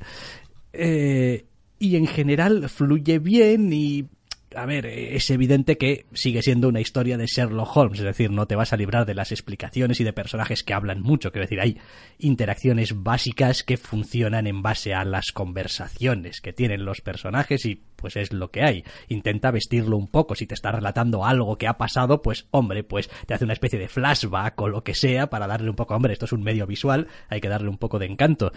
Eh, 0.73 1.45
y 1.77 1.97
en 1.97 2.07
general 2.07 2.67
fluye 2.67 3.19
bien 3.19 3.71
y 3.73 4.07
a 4.55 4.65
ver, 4.65 4.85
es 4.85 5.29
evidente 5.29 5.77
que 5.77 6.05
sigue 6.13 6.41
siendo 6.41 6.67
una 6.69 6.81
historia 6.81 7.17
de 7.17 7.25
Sherlock 7.25 7.75
Holmes, 7.75 7.99
es 7.99 8.05
decir, 8.05 8.31
no 8.31 8.47
te 8.47 8.55
vas 8.55 8.73
a 8.73 8.77
librar 8.77 9.05
de 9.05 9.15
las 9.15 9.31
explicaciones 9.31 9.99
y 9.99 10.03
de 10.03 10.13
personajes 10.13 10.63
que 10.63 10.73
hablan 10.73 11.01
mucho, 11.01 11.31
quiero 11.31 11.45
decir, 11.45 11.61
hay 11.61 11.77
interacciones 12.19 13.03
básicas 13.03 13.63
que 13.63 13.77
funcionan 13.77 14.47
en 14.47 14.61
base 14.61 14.93
a 14.93 15.05
las 15.05 15.31
conversaciones 15.31 16.41
que 16.41 16.53
tienen 16.53 16.85
los 16.85 17.01
personajes 17.01 17.65
y 17.65 17.81
pues 17.95 18.17
es 18.17 18.33
lo 18.33 18.51
que 18.51 18.63
hay. 18.63 18.83
Intenta 19.07 19.49
vestirlo 19.51 19.97
un 19.97 20.07
poco, 20.07 20.35
si 20.35 20.45
te 20.45 20.55
está 20.55 20.71
relatando 20.71 21.25
algo 21.25 21.57
que 21.57 21.67
ha 21.67 21.77
pasado, 21.77 22.21
pues 22.21 22.47
hombre, 22.51 22.83
pues 22.83 23.09
te 23.25 23.33
hace 23.33 23.45
una 23.45 23.53
especie 23.53 23.79
de 23.79 23.87
flashback 23.87 24.59
o 24.61 24.67
lo 24.67 24.83
que 24.83 24.93
sea 24.93 25.29
para 25.29 25.47
darle 25.47 25.69
un 25.69 25.75
poco, 25.75 25.95
hombre, 25.95 26.13
esto 26.13 26.25
es 26.25 26.33
un 26.33 26.43
medio 26.43 26.67
visual, 26.67 27.07
hay 27.29 27.39
que 27.39 27.49
darle 27.49 27.69
un 27.69 27.77
poco 27.77 27.99
de 27.99 28.07
encanto 28.07 28.51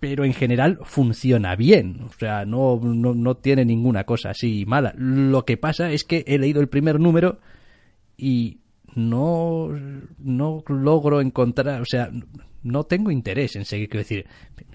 pero 0.00 0.24
en 0.24 0.34
general 0.34 0.78
funciona 0.82 1.56
bien. 1.56 2.00
O 2.08 2.12
sea, 2.18 2.44
no, 2.44 2.78
no, 2.82 3.14
no, 3.14 3.36
tiene 3.36 3.64
ninguna 3.64 4.04
cosa 4.04 4.30
así 4.30 4.64
mala. 4.66 4.94
Lo 4.96 5.44
que 5.44 5.56
pasa 5.56 5.90
es 5.90 6.04
que 6.04 6.24
he 6.26 6.38
leído 6.38 6.60
el 6.60 6.68
primer 6.68 7.00
número 7.00 7.38
y 8.16 8.58
no, 8.94 9.68
no 10.18 10.64
logro 10.68 11.20
encontrar, 11.20 11.80
o 11.82 11.86
sea, 11.86 12.10
no 12.62 12.84
tengo 12.84 13.10
interés 13.10 13.56
en 13.56 13.64
seguir. 13.64 13.88
Quiero 13.88 14.02
decir, 14.02 14.26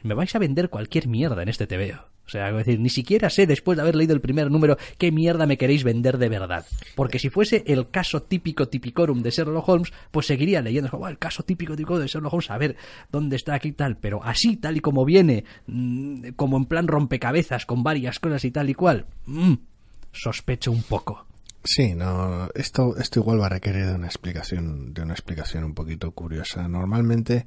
me 0.04 0.14
vais 0.14 0.34
a 0.36 0.40
vender 0.40 0.70
cualquier 0.70 1.08
mierda 1.08 1.42
en 1.42 1.50
este 1.50 1.68
TVO. 1.68 2.08
Sea, 2.32 2.50
es 2.50 2.66
decir, 2.66 2.80
ni 2.80 2.90
siquiera 2.90 3.30
sé 3.30 3.46
después 3.46 3.76
de 3.76 3.82
haber 3.82 3.96
leído 3.96 4.14
el 4.14 4.22
primer 4.22 4.50
número 4.50 4.78
qué 4.98 5.12
mierda 5.12 5.46
me 5.46 5.58
queréis 5.58 5.84
vender 5.84 6.18
de 6.18 6.30
verdad. 6.30 6.66
Porque 6.96 7.20
si 7.20 7.30
fuese 7.30 7.64
el 7.68 7.90
caso 7.90 8.24
típico 8.24 8.70
tipicorum 8.70 9.22
de 9.22 9.32
Sherlock 9.32 9.68
Holmes, 9.68 9.94
pues 10.12 10.28
seguiría 10.28 10.62
leyendo. 10.62 10.90
Como, 10.90 11.10
el 11.10 11.18
caso 11.18 11.44
típico 11.44 11.76
típico 11.76 12.00
de 12.00 12.08
Sherlock 12.08 12.34
Holmes, 12.34 12.52
a 12.52 12.58
ver 12.58 12.78
dónde 13.12 13.36
está 13.36 13.54
aquí 13.54 13.74
tal. 13.74 13.98
Pero 13.98 14.24
así, 14.24 14.56
tal 14.56 14.78
y 14.78 14.80
como 14.80 15.04
viene, 15.04 15.44
mm, 15.68 16.30
como 16.38 16.56
en 16.56 16.66
plan 16.66 16.88
rompecabezas, 16.88 17.66
con 17.66 17.84
varias 17.84 18.20
cosas 18.20 18.46
y 18.46 18.52
tal 18.52 18.70
y 18.70 18.76
cual, 18.76 19.08
mmm, 19.26 19.56
sospecho 20.14 20.72
un 20.72 20.84
poco. 20.84 21.26
Sí, 21.66 21.94
no, 21.94 22.50
esto, 22.56 22.96
esto 22.98 23.20
igual 23.20 23.42
va 23.42 23.48
a 23.48 23.50
requerir 23.50 23.88
de 23.88 23.96
una 23.96 24.08
explicación, 24.08 24.94
de 24.94 25.02
una 25.02 25.14
explicación 25.14 25.66
un 25.66 25.74
poquito 25.74 26.12
curiosa. 26.12 26.66
Normalmente 26.70 27.46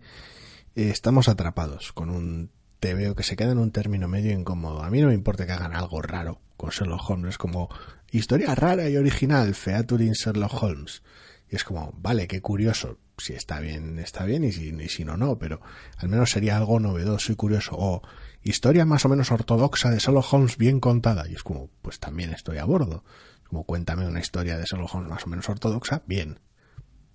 eh, 0.77 0.91
estamos 0.91 1.29
atrapados 1.29 1.93
con 1.93 2.11
un 2.11 2.51
te 2.85 2.93
veo 2.93 3.15
que 3.15 3.23
se 3.23 3.35
queda 3.35 3.53
en 3.53 3.57
un 3.57 3.71
término 3.71 4.09
medio 4.09 4.39
incómodo. 4.39 4.83
A 4.83 4.91
mí 4.91 5.01
no 5.01 5.09
me 5.09 5.15
importa 5.15 5.47
que 5.47 5.53
hagan 5.53 5.75
algo 5.75 6.03
raro 6.03 6.43
con 6.59 6.69
Sherlock 6.69 7.09
Holmes, 7.09 7.39
como 7.39 7.71
historia 8.11 8.55
rara 8.55 8.91
y 8.91 8.99
original, 8.99 9.55
featuring 9.55 10.13
Sherlock 10.13 10.63
Holmes. 10.63 11.03
Y 11.49 11.57
es 11.57 11.65
como, 11.65 11.95
vale, 11.97 12.29
qué 12.29 12.43
curioso. 12.43 12.99
Si 13.17 13.33
está 13.33 13.59
bien, 13.61 13.99
está 13.99 14.27
bien, 14.27 14.45
y 14.45 14.53
si, 14.53 14.69
y 14.69 14.89
si 14.91 15.03
no, 15.03 15.17
no, 15.17 15.39
pero 15.39 15.63
al 15.97 16.11
menos 16.11 16.31
sería 16.31 16.59
algo 16.59 16.79
novedoso 16.79 17.33
y 17.33 17.37
curioso. 17.37 17.71
O 17.75 18.03
historia 18.43 18.85
más 18.85 19.07
o 19.07 19.09
menos 19.09 19.33
ortodoxa 19.33 19.89
de 19.89 19.99
Sherlock 19.99 20.31
Holmes 20.31 20.59
bien 20.59 20.79
contada. 20.79 21.27
Y 21.27 21.33
es 21.33 21.43
como, 21.43 21.71
pues 21.81 22.01
también 22.01 22.35
estoy 22.35 22.59
a 22.59 22.67
bordo. 22.67 23.03
Como 23.49 23.65
cuéntame 23.65 24.07
una 24.07 24.21
historia 24.21 24.59
de 24.59 24.67
Sherlock 24.67 24.95
Holmes 24.95 25.09
más 25.09 25.25
o 25.25 25.31
menos 25.31 25.49
ortodoxa, 25.49 26.03
bien. 26.05 26.39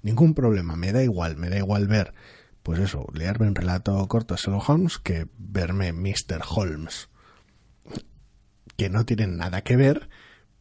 Ningún 0.02 0.34
problema, 0.34 0.76
me 0.76 0.94
da 0.94 1.04
igual, 1.04 1.38
me 1.38 1.50
da 1.50 1.58
igual 1.58 1.86
ver 1.86 2.16
pues 2.64 2.80
eso, 2.80 3.08
leerme 3.14 3.48
un 3.48 3.56
relato 3.56 4.08
corto 4.08 4.36
de 4.36 4.42
Sherlock 4.42 4.70
Holmes 4.70 4.98
que 5.00 5.28
verme 5.38 5.94
Mr. 5.94 6.42
Holmes. 6.48 7.10
Que 8.78 8.90
no 8.90 9.06
tienen 9.06 9.38
nada 9.38 9.62
que 9.62 9.76
ver, 9.76 10.10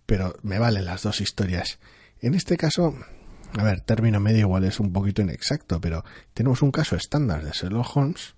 pero 0.06 0.36
me 0.42 0.58
valen 0.58 0.84
las 0.84 1.02
dos 1.02 1.20
historias. 1.20 1.78
En 2.20 2.34
este 2.34 2.56
caso, 2.56 2.94
a 3.56 3.62
ver, 3.62 3.80
término 3.80 4.20
medio 4.20 4.40
igual 4.40 4.64
es 4.64 4.80
un 4.80 4.92
poquito 4.92 5.22
inexacto, 5.22 5.80
pero 5.80 6.04
tenemos 6.34 6.62
un 6.62 6.70
caso 6.70 6.96
estándar 6.96 7.44
de 7.44 7.52
Sherlock 7.52 7.96
Holmes, 7.96 8.34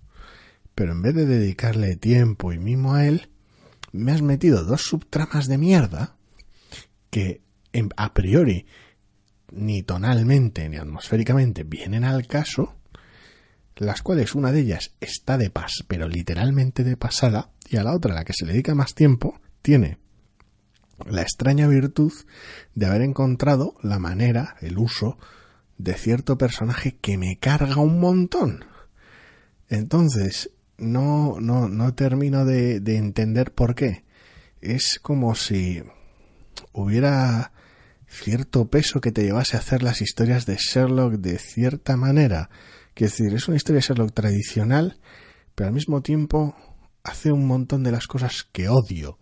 pero 0.75 0.93
en 0.93 1.03
vez 1.03 1.15
de 1.15 1.27
dedicarle 1.27 1.97
tiempo 1.97 2.53
y 2.53 2.59
mimo 2.59 2.95
a 2.95 3.07
él, 3.07 3.31
me 3.93 4.13
has 4.13 4.23
metido 4.23 4.65
dos 4.65 4.83
subtramas 4.83 5.47
de 5.49 5.59
mierda 5.59 6.17
que 7.11 7.43
a 7.97 8.15
priori 8.15 8.67
ni 9.53 9.83
tonalmente 9.83 10.69
ni 10.69 10.77
atmosféricamente 10.77 11.65
vienen 11.65 12.05
al 12.05 12.27
caso, 12.27 12.77
las 13.81 14.03
cuales 14.03 14.35
una 14.35 14.53
de 14.53 14.61
ellas 14.61 14.93
está 15.01 15.39
de 15.39 15.49
pas, 15.49 15.85
pero 15.89 16.07
literalmente 16.07 16.85
de 16.85 16.99
pasada, 16.99 17.51
y 17.71 17.79
a 17.79 17.83
la 17.83 17.95
otra, 17.95 18.15
la 18.15 18.25
que 18.25 18.35
se 18.35 18.45
le 18.45 18.53
dedica 18.53 18.75
más 18.75 18.95
tiempo, 18.95 19.41
tiene 19.63 19.99
la 21.09 21.23
extraña 21.23 21.67
virtud 21.67 22.13
de 22.75 22.87
haber 22.87 23.01
encontrado 23.01 23.75
la 23.83 23.99
manera, 23.99 24.57
el 24.61 24.77
uso 24.77 25.19
de 25.79 25.95
cierto 25.95 26.37
personaje 26.37 26.99
que 27.01 27.17
me 27.17 27.39
carga 27.39 27.77
un 27.77 28.01
montón. 28.01 28.67
Entonces, 29.71 30.51
no, 30.77 31.41
no, 31.41 31.71
no 31.71 31.95
termino 31.95 32.45
de, 32.45 32.81
de 32.81 32.99
entender 32.99 33.55
por 33.55 33.75
qué. 33.75 34.05
Es 34.61 34.99
como 35.01 35.35
si 35.35 35.83
hubiera 36.73 37.53
cierto 38.07 38.69
peso 38.69 39.01
que 39.01 39.11
te 39.11 39.23
llevase 39.23 39.57
a 39.57 39.61
hacer 39.61 39.83
las 39.83 40.03
historias 40.03 40.45
de 40.45 40.57
Sherlock 40.57 41.15
de 41.15 41.39
cierta 41.39 41.97
manera. 41.97 42.51
Es 43.05 43.17
decir, 43.17 43.35
es 43.35 43.49
una 43.49 43.57
historia 43.57 43.81
de 43.81 43.87
Sherlock 43.87 44.13
tradicional, 44.13 44.99
pero 45.55 45.69
al 45.69 45.75
mismo 45.75 46.03
tiempo 46.03 46.55
hace 47.03 47.33
un 47.33 47.47
montón 47.47 47.83
de 47.83 47.93
las 47.93 48.07
cosas 48.07 48.47
que 48.53 48.69
odio 48.69 49.19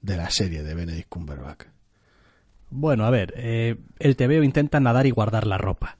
de 0.00 0.16
la 0.16 0.30
serie 0.30 0.62
de 0.62 0.74
Benedict 0.74 1.10
Cumberbatch. 1.10 1.66
Bueno, 2.70 3.04
a 3.04 3.10
ver, 3.10 3.34
eh, 3.36 3.76
el 3.98 4.16
TVO 4.16 4.42
intenta 4.42 4.80
nadar 4.80 5.06
y 5.06 5.10
guardar 5.10 5.46
la 5.46 5.58
ropa. 5.58 5.98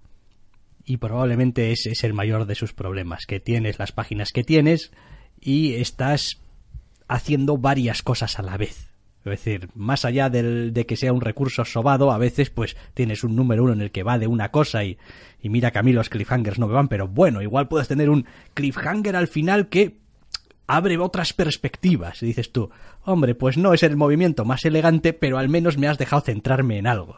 Y 0.84 0.96
probablemente 0.96 1.70
ese 1.70 1.90
es 1.90 2.02
el 2.02 2.14
mayor 2.14 2.46
de 2.46 2.54
sus 2.54 2.72
problemas, 2.72 3.26
que 3.26 3.40
tienes 3.40 3.78
las 3.78 3.92
páginas 3.92 4.32
que 4.32 4.42
tienes 4.42 4.90
y 5.38 5.74
estás 5.74 6.40
haciendo 7.08 7.58
varias 7.58 8.02
cosas 8.02 8.38
a 8.38 8.42
la 8.42 8.56
vez. 8.56 8.87
Es 9.24 9.30
decir, 9.30 9.68
más 9.74 10.04
allá 10.04 10.30
del, 10.30 10.72
de 10.72 10.86
que 10.86 10.96
sea 10.96 11.12
un 11.12 11.20
recurso 11.20 11.64
sobado, 11.64 12.12
a 12.12 12.18
veces 12.18 12.50
pues 12.50 12.76
tienes 12.94 13.24
un 13.24 13.36
número 13.36 13.64
uno 13.64 13.72
en 13.72 13.82
el 13.82 13.90
que 13.90 14.02
va 14.02 14.18
de 14.18 14.26
una 14.26 14.50
cosa 14.50 14.84
y, 14.84 14.96
y 15.42 15.48
mira 15.48 15.70
que 15.70 15.78
a 15.78 15.82
mí 15.82 15.92
los 15.92 16.08
cliffhangers 16.08 16.58
no 16.58 16.68
me 16.68 16.74
van, 16.74 16.88
pero 16.88 17.08
bueno, 17.08 17.42
igual 17.42 17.68
puedes 17.68 17.88
tener 17.88 18.10
un 18.10 18.26
cliffhanger 18.54 19.16
al 19.16 19.28
final 19.28 19.68
que 19.68 19.98
abre 20.68 20.98
otras 20.98 21.32
perspectivas. 21.32 22.22
Y 22.22 22.26
dices 22.26 22.52
tú, 22.52 22.70
hombre, 23.04 23.34
pues 23.34 23.56
no 23.56 23.74
es 23.74 23.82
el 23.82 23.96
movimiento 23.96 24.44
más 24.44 24.64
elegante, 24.64 25.12
pero 25.12 25.38
al 25.38 25.48
menos 25.48 25.78
me 25.78 25.88
has 25.88 25.98
dejado 25.98 26.22
centrarme 26.22 26.78
en 26.78 26.86
algo. 26.86 27.16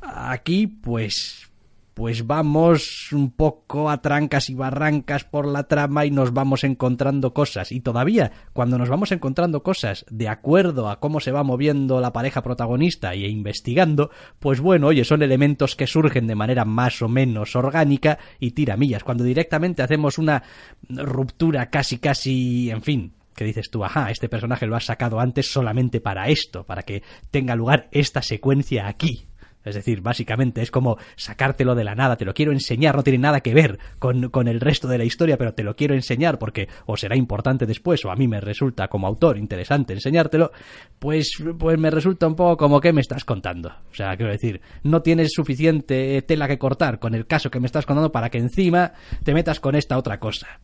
Aquí, 0.00 0.66
pues, 0.66 1.50
pues 1.94 2.26
vamos 2.26 3.12
un 3.12 3.30
poco 3.30 3.88
a 3.88 4.02
trancas 4.02 4.50
y 4.50 4.54
barrancas 4.54 5.24
por 5.24 5.46
la 5.46 5.64
trama 5.64 6.04
y 6.04 6.10
nos 6.10 6.32
vamos 6.32 6.64
encontrando 6.64 7.32
cosas. 7.32 7.70
Y 7.72 7.80
todavía, 7.80 8.32
cuando 8.52 8.78
nos 8.78 8.88
vamos 8.88 9.12
encontrando 9.12 9.62
cosas 9.62 10.04
de 10.10 10.28
acuerdo 10.28 10.88
a 10.88 10.98
cómo 10.98 11.20
se 11.20 11.30
va 11.30 11.44
moviendo 11.44 12.00
la 12.00 12.12
pareja 12.12 12.42
protagonista 12.42 13.14
e 13.14 13.28
investigando, 13.28 14.10
pues 14.40 14.60
bueno, 14.60 14.88
oye, 14.88 15.04
son 15.04 15.22
elementos 15.22 15.76
que 15.76 15.86
surgen 15.86 16.26
de 16.26 16.34
manera 16.34 16.64
más 16.64 17.00
o 17.00 17.08
menos 17.08 17.54
orgánica 17.54 18.18
y 18.40 18.50
tiramillas. 18.50 19.04
Cuando 19.04 19.24
directamente 19.24 19.82
hacemos 19.82 20.18
una 20.18 20.42
ruptura 20.88 21.70
casi 21.70 21.98
casi, 21.98 22.70
en 22.70 22.82
fin, 22.82 23.12
que 23.34 23.44
dices 23.44 23.70
tú, 23.70 23.84
ajá, 23.84 24.10
este 24.10 24.28
personaje 24.28 24.66
lo 24.66 24.76
has 24.76 24.84
sacado 24.84 25.20
antes 25.20 25.52
solamente 25.52 26.00
para 26.00 26.28
esto, 26.28 26.64
para 26.64 26.82
que 26.82 27.02
tenga 27.30 27.54
lugar 27.54 27.88
esta 27.90 28.22
secuencia 28.22 28.86
aquí. 28.88 29.28
Es 29.64 29.74
decir, 29.74 30.00
básicamente 30.00 30.62
es 30.62 30.70
como 30.70 30.98
sacártelo 31.16 31.74
de 31.74 31.84
la 31.84 31.94
nada, 31.94 32.16
te 32.16 32.24
lo 32.24 32.34
quiero 32.34 32.52
enseñar, 32.52 32.96
no 32.96 33.02
tiene 33.02 33.18
nada 33.18 33.40
que 33.40 33.54
ver 33.54 33.78
con, 33.98 34.28
con, 34.30 34.48
el 34.48 34.60
resto 34.60 34.88
de 34.88 34.98
la 34.98 35.04
historia, 35.04 35.38
pero 35.38 35.54
te 35.54 35.62
lo 35.62 35.74
quiero 35.74 35.94
enseñar 35.94 36.38
porque 36.38 36.68
o 36.86 36.96
será 36.96 37.16
importante 37.16 37.66
después 37.66 38.04
o 38.04 38.10
a 38.10 38.16
mí 38.16 38.28
me 38.28 38.40
resulta 38.40 38.88
como 38.88 39.06
autor 39.06 39.38
interesante 39.38 39.94
enseñártelo, 39.94 40.52
pues, 40.98 41.30
pues 41.58 41.78
me 41.78 41.90
resulta 41.90 42.26
un 42.26 42.36
poco 42.36 42.56
como 42.56 42.80
que 42.80 42.92
me 42.92 43.00
estás 43.00 43.24
contando. 43.24 43.70
O 43.90 43.94
sea, 43.94 44.16
quiero 44.16 44.32
decir, 44.32 44.60
no 44.82 45.02
tienes 45.02 45.32
suficiente 45.32 46.22
tela 46.22 46.48
que 46.48 46.58
cortar 46.58 46.98
con 46.98 47.14
el 47.14 47.26
caso 47.26 47.50
que 47.50 47.60
me 47.60 47.66
estás 47.66 47.86
contando 47.86 48.12
para 48.12 48.30
que 48.30 48.38
encima 48.38 48.92
te 49.22 49.34
metas 49.34 49.60
con 49.60 49.74
esta 49.74 49.96
otra 49.96 50.18
cosa. 50.20 50.60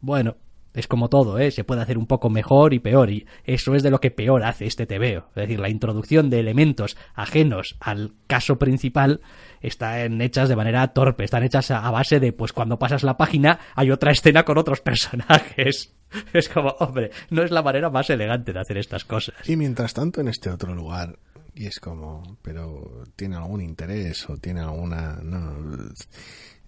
Bueno, 0.00 0.36
es 0.76 0.86
como 0.86 1.08
todo, 1.08 1.38
¿eh? 1.38 1.50
Se 1.50 1.64
puede 1.64 1.80
hacer 1.80 1.98
un 1.98 2.06
poco 2.06 2.30
mejor 2.30 2.74
y 2.74 2.78
peor, 2.78 3.10
y 3.10 3.26
eso 3.44 3.74
es 3.74 3.82
de 3.82 3.90
lo 3.90 3.98
que 3.98 4.10
peor 4.10 4.44
hace 4.44 4.66
este 4.66 4.86
TVO. 4.86 5.28
Es 5.30 5.34
decir, 5.34 5.58
la 5.58 5.70
introducción 5.70 6.30
de 6.30 6.38
elementos 6.38 6.96
ajenos 7.14 7.76
al 7.80 8.12
caso 8.26 8.58
principal 8.58 9.20
están 9.60 10.20
hechas 10.20 10.48
de 10.48 10.56
manera 10.56 10.86
torpe, 10.88 11.24
están 11.24 11.42
hechas 11.42 11.70
a 11.70 11.90
base 11.90 12.20
de, 12.20 12.32
pues 12.32 12.52
cuando 12.52 12.78
pasas 12.78 13.02
la 13.02 13.16
página 13.16 13.58
hay 13.74 13.90
otra 13.90 14.12
escena 14.12 14.44
con 14.44 14.58
otros 14.58 14.80
personajes. 14.82 15.94
Es 16.32 16.48
como, 16.48 16.68
hombre, 16.78 17.10
no 17.30 17.42
es 17.42 17.50
la 17.50 17.62
manera 17.62 17.90
más 17.90 18.10
elegante 18.10 18.52
de 18.52 18.60
hacer 18.60 18.78
estas 18.78 19.04
cosas. 19.04 19.34
Y 19.48 19.56
mientras 19.56 19.94
tanto, 19.94 20.20
en 20.20 20.28
este 20.28 20.50
otro 20.50 20.74
lugar, 20.74 21.18
y 21.54 21.66
es 21.66 21.80
como, 21.80 22.38
pero 22.42 23.04
¿tiene 23.16 23.36
algún 23.36 23.62
interés 23.62 24.28
o 24.28 24.36
tiene 24.36 24.60
alguna... 24.60 25.18
No, 25.22 25.56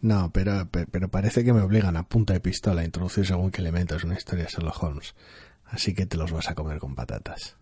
no, 0.00 0.30
pero, 0.32 0.68
pero 0.70 1.08
parece 1.08 1.44
que 1.44 1.52
me 1.52 1.60
obligan 1.60 1.96
a 1.96 2.08
punta 2.08 2.32
de 2.32 2.40
pistola 2.40 2.82
a 2.82 2.84
introducir 2.84 3.26
según 3.26 3.50
qué 3.50 3.60
elementos 3.60 4.04
una 4.04 4.16
historia 4.16 4.44
de 4.44 4.50
Sherlock 4.50 4.82
Holmes. 4.82 5.14
Así 5.64 5.94
que 5.94 6.06
te 6.06 6.16
los 6.16 6.32
vas 6.32 6.48
a 6.48 6.54
comer 6.54 6.78
con 6.78 6.94
patatas. 6.94 7.56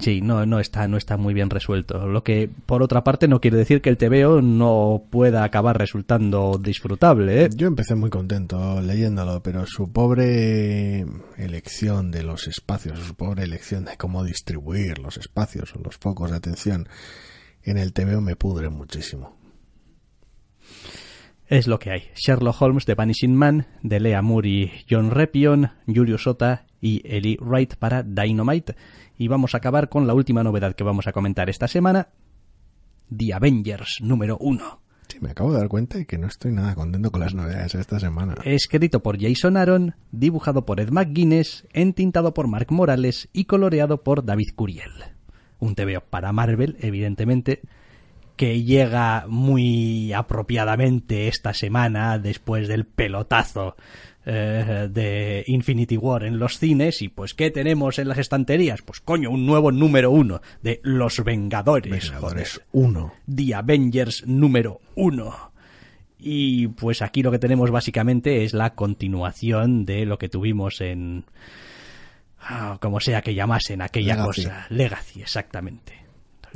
Sí, 0.00 0.22
no, 0.22 0.46
no 0.46 0.58
está, 0.58 0.88
no 0.88 0.96
está 0.96 1.16
muy 1.16 1.34
bien 1.34 1.50
resuelto. 1.50 2.06
Lo 2.06 2.24
que, 2.24 2.48
por 2.66 2.82
otra 2.82 3.04
parte, 3.04 3.28
no 3.28 3.40
quiere 3.40 3.58
decir 3.58 3.82
que 3.82 3.90
el 3.90 3.98
TVO 3.98 4.40
no 4.40 5.02
pueda 5.10 5.44
acabar 5.44 5.76
resultando 5.76 6.58
disfrutable. 6.58 7.44
¿eh? 7.44 7.50
Yo 7.54 7.66
empecé 7.66 7.94
muy 7.94 8.08
contento 8.08 8.80
leyéndolo, 8.80 9.42
pero 9.42 9.66
su 9.66 9.92
pobre 9.92 11.04
elección 11.36 12.10
de 12.10 12.22
los 12.22 12.48
espacios, 12.48 13.00
su 13.00 13.14
pobre 13.14 13.44
elección 13.44 13.84
de 13.84 13.96
cómo 13.98 14.24
distribuir 14.24 14.98
los 14.98 15.18
espacios 15.18 15.74
o 15.74 15.80
los 15.80 15.96
focos 15.96 16.30
de 16.30 16.38
atención 16.38 16.88
en 17.62 17.76
el 17.76 17.92
TVO 17.92 18.20
me 18.20 18.36
pudre 18.36 18.70
muchísimo. 18.70 19.36
Es 21.48 21.68
lo 21.68 21.78
que 21.78 21.92
hay. 21.92 22.10
Sherlock 22.16 22.60
Holmes 22.60 22.86
de 22.86 22.96
Vanishing 22.96 23.34
Man, 23.34 23.66
de 23.82 24.00
Lea 24.00 24.20
Moore 24.20 24.48
y 24.48 24.72
John 24.90 25.12
Repion, 25.12 25.70
Julio 25.86 26.18
Sota 26.18 26.66
y 26.80 27.02
Eli 27.04 27.36
Wright 27.40 27.76
para 27.76 28.02
Dynamite. 28.02 28.74
Y 29.16 29.28
vamos 29.28 29.54
a 29.54 29.58
acabar 29.58 29.88
con 29.88 30.08
la 30.08 30.14
última 30.14 30.42
novedad 30.42 30.74
que 30.74 30.82
vamos 30.82 31.06
a 31.06 31.12
comentar 31.12 31.48
esta 31.48 31.68
semana, 31.68 32.08
The 33.16 33.32
Avengers 33.32 33.98
número 34.00 34.36
1. 34.40 34.80
Sí, 35.06 35.18
me 35.20 35.30
acabo 35.30 35.52
de 35.52 35.58
dar 35.58 35.68
cuenta 35.68 35.98
de 35.98 36.06
que 36.06 36.18
no 36.18 36.26
estoy 36.26 36.50
nada 36.50 36.74
contento 36.74 37.12
con 37.12 37.20
las 37.20 37.32
novedades 37.32 37.76
esta 37.76 38.00
semana. 38.00 38.34
Escrito 38.44 39.00
por 39.00 39.16
Jason 39.20 39.56
Aaron, 39.56 39.94
dibujado 40.10 40.66
por 40.66 40.80
Ed 40.80 40.90
McGuinness, 40.90 41.64
entintado 41.72 42.34
por 42.34 42.48
Mark 42.48 42.72
Morales 42.72 43.28
y 43.32 43.44
coloreado 43.44 44.02
por 44.02 44.24
David 44.24 44.48
Curiel. 44.56 44.90
Un 45.60 45.76
TVO 45.76 46.00
para 46.10 46.32
Marvel, 46.32 46.76
evidentemente, 46.80 47.60
que 48.36 48.62
llega 48.62 49.24
muy 49.28 50.12
apropiadamente 50.12 51.28
esta 51.28 51.54
semana 51.54 52.18
después 52.18 52.68
del 52.68 52.84
pelotazo 52.84 53.76
eh, 54.28 54.88
de 54.90 55.44
Infinity 55.46 55.96
War 55.96 56.24
en 56.24 56.38
los 56.38 56.58
cines 56.58 57.00
y 57.00 57.08
pues 57.08 57.32
¿qué 57.32 57.50
tenemos 57.50 57.98
en 57.98 58.08
las 58.08 58.18
estanterías? 58.18 58.82
Pues 58.82 59.00
coño, 59.00 59.30
un 59.30 59.46
nuevo 59.46 59.72
número 59.72 60.10
uno 60.10 60.40
de 60.62 60.80
Los 60.82 61.22
Vengadores. 61.22 62.10
Vengadores 62.10 62.60
1. 62.72 63.12
The 63.34 63.54
Avengers 63.54 64.26
número 64.26 64.80
uno. 64.96 65.52
Y 66.18 66.68
pues 66.68 67.02
aquí 67.02 67.22
lo 67.22 67.30
que 67.30 67.38
tenemos 67.38 67.70
básicamente 67.70 68.44
es 68.44 68.52
la 68.52 68.74
continuación 68.74 69.84
de 69.84 70.06
lo 70.06 70.18
que 70.18 70.28
tuvimos 70.28 70.80
en... 70.80 71.24
Ah, 72.40 72.78
como 72.80 73.00
sea 73.00 73.22
que 73.22 73.34
llamasen 73.34 73.82
aquella 73.82 74.16
Legacy. 74.16 74.44
cosa. 74.44 74.66
Legacy, 74.70 75.22
exactamente. 75.22 76.05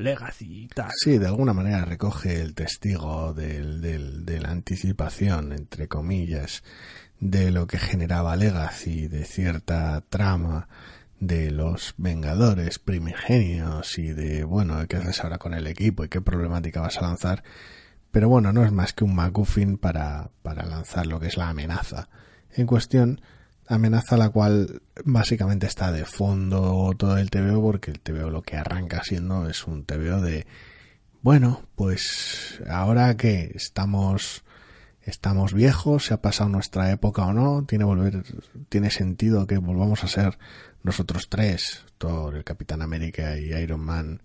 Legacy 0.01 0.65
y 0.65 0.69
tal. 0.69 0.91
Sí, 0.97 1.19
de 1.19 1.27
alguna 1.27 1.53
manera 1.53 1.85
recoge 1.85 2.41
el 2.41 2.55
testigo 2.55 3.35
del, 3.35 3.81
del, 3.81 4.25
de 4.25 4.41
la 4.41 4.51
anticipación, 4.51 5.53
entre 5.53 5.89
comillas, 5.89 6.63
de 7.21 7.51
lo 7.51 7.67
que 7.67 7.79
generaba 7.79 8.37
Legacy, 8.37 9.09
de 9.09 9.25
cierta 9.25 10.01
trama 10.09 10.69
de 11.21 11.51
los 11.51 11.95
Vengadores 11.99 12.79
primigenios 12.79 13.99
y 13.99 14.13
de, 14.13 14.45
bueno, 14.45 14.87
qué 14.89 14.97
haces 14.97 15.23
ahora 15.23 15.39
con 15.39 15.55
el 15.55 15.67
equipo 15.67 16.05
y 16.05 16.09
qué 16.09 16.21
problemática 16.21 16.81
vas 16.81 16.97
a 16.99 17.03
lanzar. 17.03 17.45
Pero 18.11 18.29
bueno, 18.29 18.53
no 18.53 18.65
es 18.65 18.73
más 18.73 18.93
que 18.93 19.05
un 19.05 19.15
MacGuffin 19.15 19.77
para, 19.77 20.31
para 20.43 20.65
lanzar 20.65 21.07
lo 21.07 21.21
que 21.21 21.29
es 21.29 21.37
la 21.37 21.51
amenaza 21.51 22.09
en 22.53 22.67
cuestión, 22.67 23.21
amenaza 23.71 24.17
la 24.17 24.31
cual 24.31 24.83
básicamente 25.05 25.67
está 25.67 25.93
de 25.93 26.05
fondo 26.05 26.93
todo 26.99 27.17
el 27.19 27.31
TVO 27.31 27.63
porque 27.63 27.93
el 27.93 28.01
TVO 28.01 28.29
lo 28.29 28.43
que 28.43 28.57
arranca 28.57 29.03
siendo 29.05 29.49
es 29.49 29.67
un 29.67 29.85
TVO 29.85 30.21
de 30.21 30.47
bueno, 31.23 31.63
pues 31.77 32.61
ahora 32.69 33.17
que 33.17 33.53
estamos 33.55 34.43
estamos 35.03 35.55
viejos, 35.55 36.07
se 36.07 36.15
ha 36.15 36.21
pasado 36.21 36.51
nuestra 36.51 36.91
época 36.91 37.25
o 37.27 37.33
no, 37.33 37.65
tiene 37.65 37.85
volver 37.85 38.25
tiene 38.69 38.91
sentido 38.91 39.47
que 39.47 39.59
volvamos 39.59 40.03
a 40.03 40.09
ser 40.09 40.37
nosotros 40.83 41.29
tres, 41.29 41.85
Thor, 41.97 42.37
el 42.37 42.45
Capitán 42.45 42.83
América 42.83 43.39
y 43.39 43.53
Iron 43.53 43.81
Man, 43.81 44.23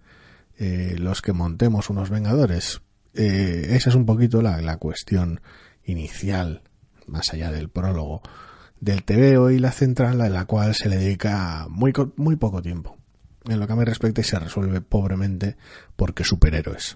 eh, 0.58 0.96
los 0.98 1.22
que 1.22 1.34
montemos 1.34 1.90
unos 1.92 2.10
Vengadores. 2.10 2.82
Eh, 3.14 3.68
esa 3.70 3.90
es 3.90 3.96
un 3.96 4.06
poquito 4.06 4.42
la, 4.42 4.60
la 4.62 4.78
cuestión 4.78 5.42
inicial, 5.84 6.64
más 7.06 7.32
allá 7.34 7.52
del 7.52 7.70
prólogo 7.70 8.22
del 8.86 9.04
TVO 9.04 9.50
y 9.50 9.58
la 9.58 9.72
central 9.72 10.22
a 10.22 10.30
la 10.30 10.46
cual 10.46 10.76
se 10.76 10.90
le 10.90 10.98
dedica 10.98 11.66
muy, 11.70 11.92
muy 12.18 12.36
poco 12.36 12.62
tiempo. 12.62 12.96
En 13.46 13.60
lo 13.60 13.66
que 13.66 13.74
a 13.74 13.76
mí 13.76 13.84
respecta 13.84 14.22
y 14.22 14.24
se 14.24 14.38
resuelve 14.38 14.80
pobremente 14.80 15.58
porque 15.96 16.24
superhéroes. 16.24 16.96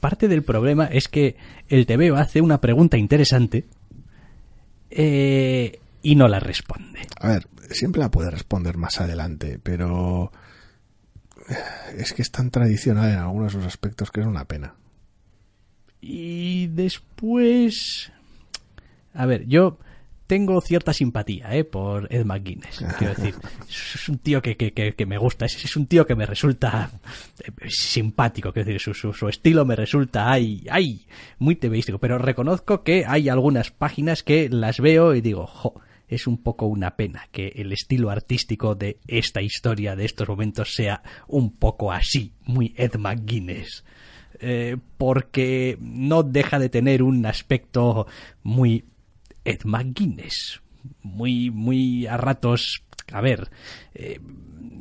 Parte 0.00 0.28
del 0.28 0.42
problema 0.42 0.84
es 0.84 1.08
que 1.08 1.36
el 1.68 1.86
TVO 1.86 2.16
hace 2.16 2.42
una 2.42 2.60
pregunta 2.60 2.98
interesante 2.98 3.66
eh, 4.90 5.80
y 6.02 6.14
no 6.14 6.28
la 6.28 6.40
responde. 6.40 7.00
A 7.18 7.28
ver, 7.28 7.48
siempre 7.70 8.02
la 8.02 8.10
puede 8.10 8.30
responder 8.30 8.76
más 8.76 9.00
adelante, 9.00 9.58
pero 9.62 10.30
es 11.96 12.12
que 12.12 12.20
es 12.20 12.30
tan 12.30 12.50
tradicional 12.50 13.10
en 13.10 13.18
algunos 13.18 13.54
de 13.54 13.60
sus 13.60 13.66
aspectos 13.66 14.10
que 14.10 14.20
es 14.20 14.26
una 14.26 14.44
pena. 14.44 14.74
Y 16.02 16.66
después... 16.66 18.12
A 19.14 19.24
ver, 19.24 19.46
yo 19.46 19.78
tengo 20.28 20.60
cierta 20.60 20.92
simpatía 20.92 21.56
¿eh? 21.56 21.64
por 21.64 22.06
Ed 22.14 22.24
McGuinness. 22.24 22.84
Quiero 22.98 23.14
decir, 23.14 23.34
es 23.68 24.08
un 24.08 24.18
tío 24.18 24.42
que, 24.42 24.56
que, 24.56 24.72
que, 24.72 25.06
me 25.06 25.16
gusta, 25.16 25.46
es, 25.46 25.64
es, 25.64 25.74
un 25.74 25.86
tío 25.86 26.06
que 26.06 26.14
me 26.14 26.26
resulta 26.26 26.90
eh, 27.40 27.50
simpático, 27.66 28.52
quiero 28.52 28.70
decir, 28.70 28.94
su, 28.94 29.12
su, 29.14 29.28
estilo 29.28 29.64
me 29.64 29.74
resulta, 29.74 30.30
ay, 30.30 30.66
ay, 30.70 31.06
muy 31.38 31.56
tebeístico, 31.56 31.98
pero 31.98 32.18
reconozco 32.18 32.84
que 32.84 33.04
hay 33.06 33.30
algunas 33.30 33.70
páginas 33.70 34.22
que 34.22 34.50
las 34.50 34.80
veo 34.80 35.14
y 35.14 35.22
digo, 35.22 35.46
jo, 35.46 35.80
es 36.08 36.26
un 36.26 36.36
poco 36.36 36.66
una 36.66 36.94
pena 36.94 37.26
que 37.32 37.48
el 37.56 37.72
estilo 37.72 38.10
artístico 38.10 38.74
de 38.74 38.98
esta 39.06 39.40
historia, 39.40 39.96
de 39.96 40.04
estos 40.04 40.28
momentos, 40.28 40.74
sea 40.74 41.02
un 41.26 41.52
poco 41.56 41.90
así, 41.90 42.34
muy 42.44 42.74
Ed 42.76 42.96
McGuinness. 42.96 43.82
Eh, 44.40 44.76
porque 44.98 45.78
no 45.80 46.22
deja 46.22 46.60
de 46.60 46.68
tener 46.68 47.02
un 47.02 47.26
aspecto 47.26 48.06
muy 48.44 48.84
Ed 49.48 49.64
McGuinness, 49.64 50.60
muy, 51.02 51.50
muy 51.50 52.06
a 52.06 52.18
ratos, 52.18 52.82
a 53.12 53.20
ver, 53.22 53.50
eh, 53.94 54.20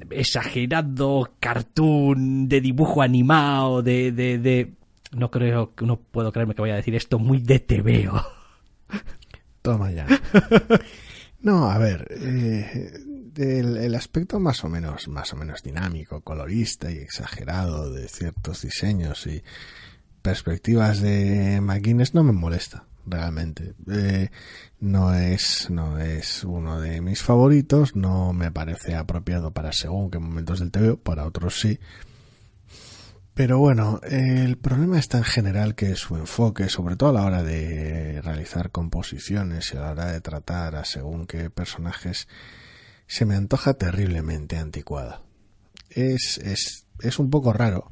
exagerado 0.10 1.32
cartoon 1.40 2.50
de 2.50 2.60
dibujo 2.60 3.02
animado, 3.02 3.82
de, 3.82 4.12
de, 4.12 4.38
de, 4.38 4.74
no 5.12 5.32
creo, 5.32 5.74
que 5.74 5.86
no 5.86 5.98
puedo 6.00 6.34
creerme 6.34 6.54
que 6.54 6.62
vaya 6.62 6.74
a 6.74 6.78
decir 6.78 6.96
esto, 6.96 7.18
muy 7.18 7.40
de 7.40 7.60
TVO. 7.60 8.22
Toma 9.62 9.92
ya. 9.92 10.08
No, 11.40 11.70
a 11.70 11.78
ver, 11.78 12.08
eh, 12.10 12.92
el, 13.38 13.96
aspecto 13.96 14.40
más 14.40 14.64
o 14.64 14.70
menos, 14.70 15.08
más 15.08 15.32
o 15.34 15.38
menos 15.38 15.62
dinámico, 15.62 16.22
colorista 16.22 16.92
y 16.92 16.98
exagerado 16.98 17.92
de 17.92 18.08
ciertos 18.08 18.64
diseños 18.64 19.28
y 19.28 19.44
perspectivas 20.24 21.00
de 21.00 21.62
McGuinness 21.62 22.16
no 22.16 22.24
me 22.24 22.34
molesta 22.34 22.87
realmente. 23.08 23.74
Eh, 23.92 24.30
no 24.80 25.14
es, 25.16 25.70
no 25.70 26.00
es 26.00 26.44
uno 26.44 26.80
de 26.80 27.02
mis 27.02 27.24
favoritos, 27.24 27.96
no 27.96 28.34
me 28.34 28.52
parece 28.52 28.96
apropiado 28.96 29.52
para 29.52 29.72
según 29.72 30.12
qué 30.12 30.20
momentos 30.20 30.60
del 30.60 30.72
TV, 30.72 30.98
para 30.98 31.26
otros 31.26 31.60
sí. 31.60 31.80
Pero 33.38 33.60
bueno, 33.60 34.00
el 34.02 34.58
problema 34.58 34.98
está 34.98 35.20
en 35.20 35.24
general 35.24 35.76
que 35.76 35.96
su 35.96 36.16
enfoque, 36.16 36.70
sobre 36.70 36.96
todo 36.96 37.12
a 37.12 37.14
la 37.14 37.24
hora 37.24 37.44
de 37.44 38.20
realizar 38.24 38.72
composiciones 38.72 39.72
y 39.72 39.78
a 39.78 39.82
la 39.82 39.92
hora 39.92 40.12
de 40.12 40.22
tratar 40.22 40.76
a 40.76 40.86
según 40.86 41.28
qué 41.28 41.52
personajes, 41.52 42.28
se 43.06 43.26
me 43.26 43.36
antoja 43.36 43.76
terriblemente 43.76 44.58
anticuada. 44.58 45.22
Es, 45.92 46.40
es, 46.40 46.88
es 47.00 47.20
un 47.20 47.30
poco 47.30 47.54
raro, 47.54 47.92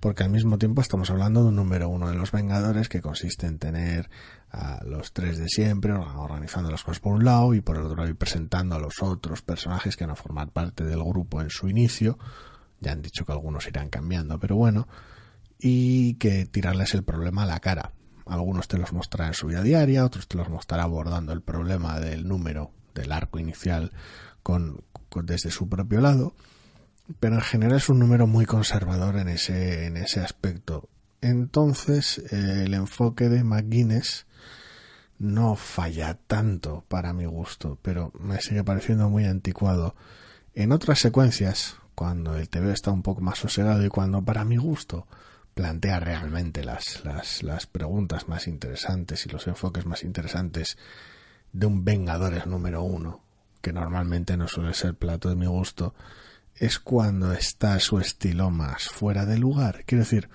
porque 0.00 0.24
al 0.24 0.30
mismo 0.30 0.56
tiempo 0.56 0.80
estamos 0.80 1.10
hablando 1.10 1.42
de 1.42 1.50
un 1.50 1.56
número 1.56 1.90
uno 1.90 2.08
de 2.08 2.16
los 2.16 2.32
Vengadores 2.32 2.88
que 2.88 3.02
consiste 3.02 3.46
en 3.46 3.58
tener 3.58 4.08
a 4.50 4.82
los 4.84 5.12
tres 5.12 5.38
de 5.38 5.48
siempre 5.48 5.92
organizando 5.92 6.70
las 6.70 6.82
cosas 6.82 7.00
por 7.00 7.14
un 7.14 7.24
lado 7.24 7.54
y 7.54 7.60
por 7.60 7.76
el 7.76 7.82
otro 7.82 7.96
lado 7.96 8.10
y 8.10 8.14
presentando 8.14 8.74
a 8.74 8.80
los 8.80 9.02
otros 9.02 9.42
personajes 9.42 9.96
que 9.96 10.04
van 10.04 10.12
a 10.12 10.16
formar 10.16 10.50
parte 10.50 10.84
del 10.84 11.02
grupo 11.04 11.40
en 11.40 11.50
su 11.50 11.68
inicio 11.68 12.18
ya 12.80 12.92
han 12.92 13.02
dicho 13.02 13.24
que 13.24 13.32
algunos 13.32 13.66
irán 13.68 13.88
cambiando, 13.88 14.38
pero 14.40 14.56
bueno, 14.56 14.88
y 15.58 16.14
que 16.14 16.46
tirarles 16.46 16.94
el 16.94 17.04
problema 17.04 17.42
a 17.42 17.46
la 17.46 17.60
cara. 17.60 17.92
Algunos 18.26 18.68
te 18.68 18.78
los 18.78 18.92
mostrará 18.92 19.28
en 19.28 19.34
su 19.34 19.48
vida 19.48 19.62
diaria, 19.62 20.04
otros 20.04 20.28
te 20.28 20.36
los 20.36 20.48
mostrará 20.48 20.84
abordando 20.84 21.32
el 21.32 21.42
problema 21.42 22.00
del 22.00 22.26
número 22.26 22.72
del 22.94 23.12
arco 23.12 23.38
inicial 23.38 23.92
con, 24.42 24.84
desde 25.24 25.50
su 25.50 25.68
propio 25.68 26.00
lado, 26.00 26.34
pero 27.18 27.34
en 27.34 27.40
general 27.42 27.76
es 27.76 27.88
un 27.88 27.98
número 27.98 28.26
muy 28.26 28.46
conservador 28.46 29.16
en 29.16 29.28
ese, 29.28 29.86
en 29.86 29.96
ese 29.96 30.20
aspecto. 30.20 30.88
Entonces, 31.20 32.18
el 32.30 32.72
enfoque 32.72 33.28
de 33.28 33.44
McGuinness 33.44 34.26
no 35.20 35.54
falla 35.54 36.14
tanto 36.14 36.82
para 36.88 37.12
mi 37.12 37.26
gusto, 37.26 37.78
pero 37.82 38.10
me 38.18 38.40
sigue 38.40 38.64
pareciendo 38.64 39.10
muy 39.10 39.26
anticuado. 39.26 39.94
En 40.54 40.72
otras 40.72 40.98
secuencias, 40.98 41.76
cuando 41.94 42.36
el 42.36 42.48
TV 42.48 42.72
está 42.72 42.90
un 42.90 43.02
poco 43.02 43.20
más 43.20 43.38
sosegado 43.38 43.84
y 43.84 43.90
cuando 43.90 44.24
para 44.24 44.46
mi 44.46 44.56
gusto 44.56 45.06
plantea 45.52 46.00
realmente 46.00 46.64
las, 46.64 47.04
las, 47.04 47.42
las 47.42 47.66
preguntas 47.66 48.28
más 48.28 48.48
interesantes 48.48 49.26
y 49.26 49.28
los 49.28 49.46
enfoques 49.46 49.84
más 49.84 50.04
interesantes 50.04 50.78
de 51.52 51.66
un 51.66 51.84
Vengadores 51.84 52.46
número 52.46 52.82
uno, 52.82 53.20
que 53.60 53.74
normalmente 53.74 54.38
no 54.38 54.48
suele 54.48 54.72
ser 54.72 54.94
plato 54.94 55.28
de 55.28 55.36
mi 55.36 55.46
gusto, 55.46 55.94
es 56.54 56.78
cuando 56.78 57.34
está 57.34 57.78
su 57.78 58.00
estilo 58.00 58.50
más 58.50 58.88
fuera 58.88 59.26
de 59.26 59.36
lugar. 59.36 59.84
Quiero 59.84 60.04
decir, 60.04 60.30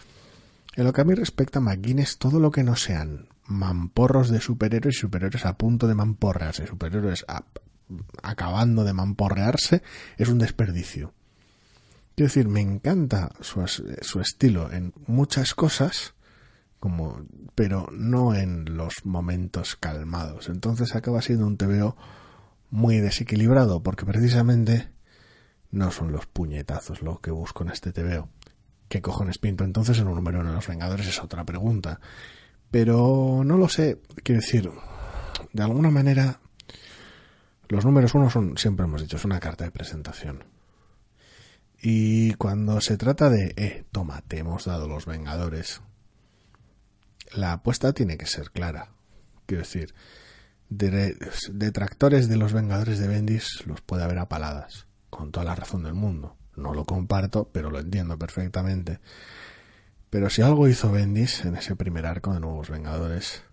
en 0.75 0.83
lo 0.83 0.93
que 0.93 1.01
a 1.01 1.05
mí 1.05 1.15
respecta 1.15 1.59
McGuinness, 1.59 2.19
todo 2.19 2.39
lo 2.39 2.51
que 2.51 2.63
no 2.63 2.75
sean 2.75 3.29
mamporros 3.45 4.29
de 4.29 4.41
superhéroes 4.41 4.97
y 4.97 4.99
superhéroes 4.99 5.45
a 5.45 5.57
punto 5.57 5.87
de 5.87 5.95
mamporrearse, 5.95 6.67
superhéroes 6.67 7.25
acabando 8.23 8.83
de 8.83 8.93
mamporrearse, 8.93 9.83
es 10.17 10.29
un 10.29 10.39
desperdicio. 10.39 11.13
Quiero 12.15 12.29
decir, 12.29 12.47
me 12.47 12.61
encanta 12.61 13.31
su, 13.41 13.65
su 13.67 14.21
estilo 14.21 14.71
en 14.71 14.93
muchas 15.05 15.53
cosas, 15.53 16.13
como, 16.79 17.25
pero 17.55 17.89
no 17.91 18.33
en 18.33 18.77
los 18.77 19.05
momentos 19.05 19.75
calmados. 19.75 20.49
Entonces 20.49 20.95
acaba 20.95 21.21
siendo 21.21 21.45
un 21.45 21.57
TVO 21.57 21.97
muy 22.69 22.99
desequilibrado, 22.99 23.83
porque 23.83 24.05
precisamente 24.05 24.89
no 25.71 25.91
son 25.91 26.11
los 26.11 26.25
puñetazos 26.25 27.01
lo 27.01 27.19
que 27.19 27.31
busco 27.31 27.63
en 27.63 27.69
este 27.69 27.91
TVO. 27.91 28.29
¿Qué 28.87 29.01
cojones 29.01 29.37
pinto 29.37 29.63
entonces 29.63 29.99
en 29.99 30.07
un 30.07 30.15
número 30.15 30.43
de 30.43 30.53
los 30.53 30.67
Vengadores? 30.67 31.07
Es 31.07 31.21
otra 31.21 31.43
pregunta. 31.43 31.99
Pero 32.71 33.43
no 33.45 33.57
lo 33.57 33.69
sé. 33.69 34.01
Quiero 34.23 34.41
decir, 34.41 34.71
de 35.53 35.63
alguna 35.63 35.89
manera, 35.91 36.39
los 37.69 37.85
números 37.85 38.13
uno 38.13 38.29
son, 38.29 38.57
siempre 38.57 38.85
hemos 38.85 39.01
dicho, 39.01 39.17
es 39.17 39.25
una 39.25 39.39
carta 39.39 39.63
de 39.63 39.71
presentación. 39.71 40.43
Y 41.81 42.33
cuando 42.33 42.81
se 42.81 42.97
trata 42.97 43.29
de, 43.29 43.53
eh, 43.57 43.85
toma, 43.91 44.21
te 44.27 44.39
hemos 44.39 44.65
dado 44.65 44.87
los 44.87 45.05
Vengadores, 45.05 45.81
la 47.33 47.53
apuesta 47.53 47.93
tiene 47.93 48.17
que 48.17 48.25
ser 48.25 48.51
clara. 48.51 48.89
Quiero 49.45 49.63
decir, 49.63 49.93
detractores 50.69 52.27
de 52.27 52.37
los 52.37 52.53
Vengadores 52.53 52.99
de 52.99 53.07
Bendis 53.07 53.63
los 53.65 53.81
puede 53.81 54.03
haber 54.03 54.19
a 54.19 54.29
paladas, 54.29 54.87
con 55.09 55.31
toda 55.31 55.45
la 55.45 55.55
razón 55.55 55.83
del 55.83 55.93
mundo. 55.93 56.35
No 56.55 56.73
lo 56.73 56.85
comparto, 56.85 57.49
pero 57.51 57.69
lo 57.69 57.79
entiendo 57.79 58.17
perfectamente. 58.17 58.99
Pero 60.15 60.29
si 60.29 60.41
algo 60.41 60.69
hizo 60.69 60.93
Bendis 60.93 61.43
en 61.43 61.57
ese 61.57 61.75
primer 61.75 62.05
arco 62.05 62.33
de 62.33 62.39
Nuevos 62.39 62.69
Vengadores, 62.69 63.43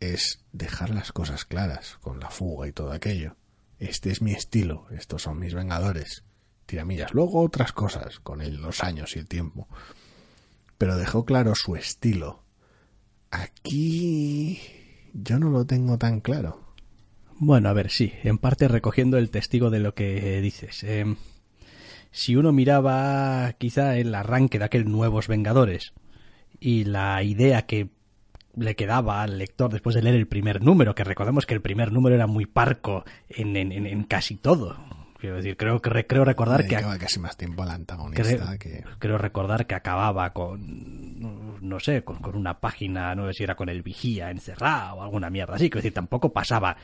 es 0.00 0.44
dejar 0.50 0.90
las 0.90 1.12
cosas 1.12 1.44
claras, 1.44 1.98
con 2.00 2.18
la 2.18 2.30
fuga 2.30 2.66
y 2.66 2.72
todo 2.72 2.90
aquello. 2.90 3.36
Este 3.78 4.10
es 4.10 4.22
mi 4.22 4.32
estilo, 4.32 4.88
estos 4.90 5.22
son 5.22 5.38
mis 5.38 5.54
Vengadores 5.54 6.24
tiramillas. 6.66 7.14
Luego 7.14 7.42
otras 7.42 7.70
cosas 7.70 8.18
con 8.18 8.40
los 8.60 8.82
años 8.82 9.14
y 9.14 9.20
el 9.20 9.28
tiempo. 9.28 9.68
Pero 10.78 10.96
dejó 10.96 11.24
claro 11.24 11.54
su 11.54 11.76
estilo. 11.76 12.42
Aquí 13.30 14.60
yo 15.14 15.38
no 15.38 15.50
lo 15.50 15.64
tengo 15.64 15.96
tan 15.96 16.18
claro. 16.18 16.74
Bueno, 17.38 17.68
a 17.68 17.72
ver, 17.72 17.92
sí, 17.92 18.12
en 18.24 18.38
parte 18.38 18.66
recogiendo 18.66 19.16
el 19.16 19.30
testigo 19.30 19.70
de 19.70 19.78
lo 19.78 19.94
que 19.94 20.40
dices. 20.40 20.82
Em, 20.82 21.14
si 22.10 22.36
uno 22.36 22.52
miraba 22.52 23.52
quizá 23.58 23.96
el 23.96 24.14
arranque 24.14 24.58
de 24.58 24.64
aquel 24.64 24.90
Nuevos 24.90 25.28
Vengadores 25.28 25.92
y 26.60 26.84
la 26.84 27.22
idea 27.22 27.62
que 27.62 27.90
le 28.56 28.74
quedaba 28.74 29.22
al 29.22 29.38
lector 29.38 29.70
después 29.70 29.94
de 29.94 30.02
leer 30.02 30.16
el 30.16 30.26
primer 30.26 30.62
número, 30.62 30.94
que 30.94 31.04
recordemos 31.04 31.44
que 31.46 31.54
el 31.54 31.60
primer 31.60 31.92
número 31.92 32.14
era 32.14 32.26
muy 32.26 32.46
parco 32.46 33.04
en, 33.28 33.56
en, 33.56 33.72
en 33.72 34.04
casi 34.04 34.36
todo. 34.36 34.76
Quiero 35.18 35.36
decir, 35.36 35.56
creo 35.56 35.80
que 35.80 36.06
creo 36.06 36.24
recordar 36.24 36.66
que 36.66 36.76
casi 36.76 37.18
más 37.18 37.36
tiempo 37.36 37.62
al 37.62 37.70
antagonista 37.70 38.56
creo, 38.98 39.18
recordar 39.18 39.66
que 39.66 39.74
acababa 39.74 40.32
con 40.32 41.58
no 41.66 41.80
sé, 41.80 42.04
con, 42.04 42.18
una 42.36 42.60
página, 42.60 43.14
no 43.14 43.26
sé 43.28 43.32
si 43.32 43.44
era 43.44 43.56
con 43.56 43.68
el 43.68 43.82
vigía 43.82 44.30
encerrado 44.30 44.96
o 44.96 45.02
alguna 45.02 45.30
mierda 45.30 45.54
así, 45.54 45.70
quiero 45.70 45.78
decir, 45.78 45.94
tampoco 45.94 46.32
pasaba 46.32 46.76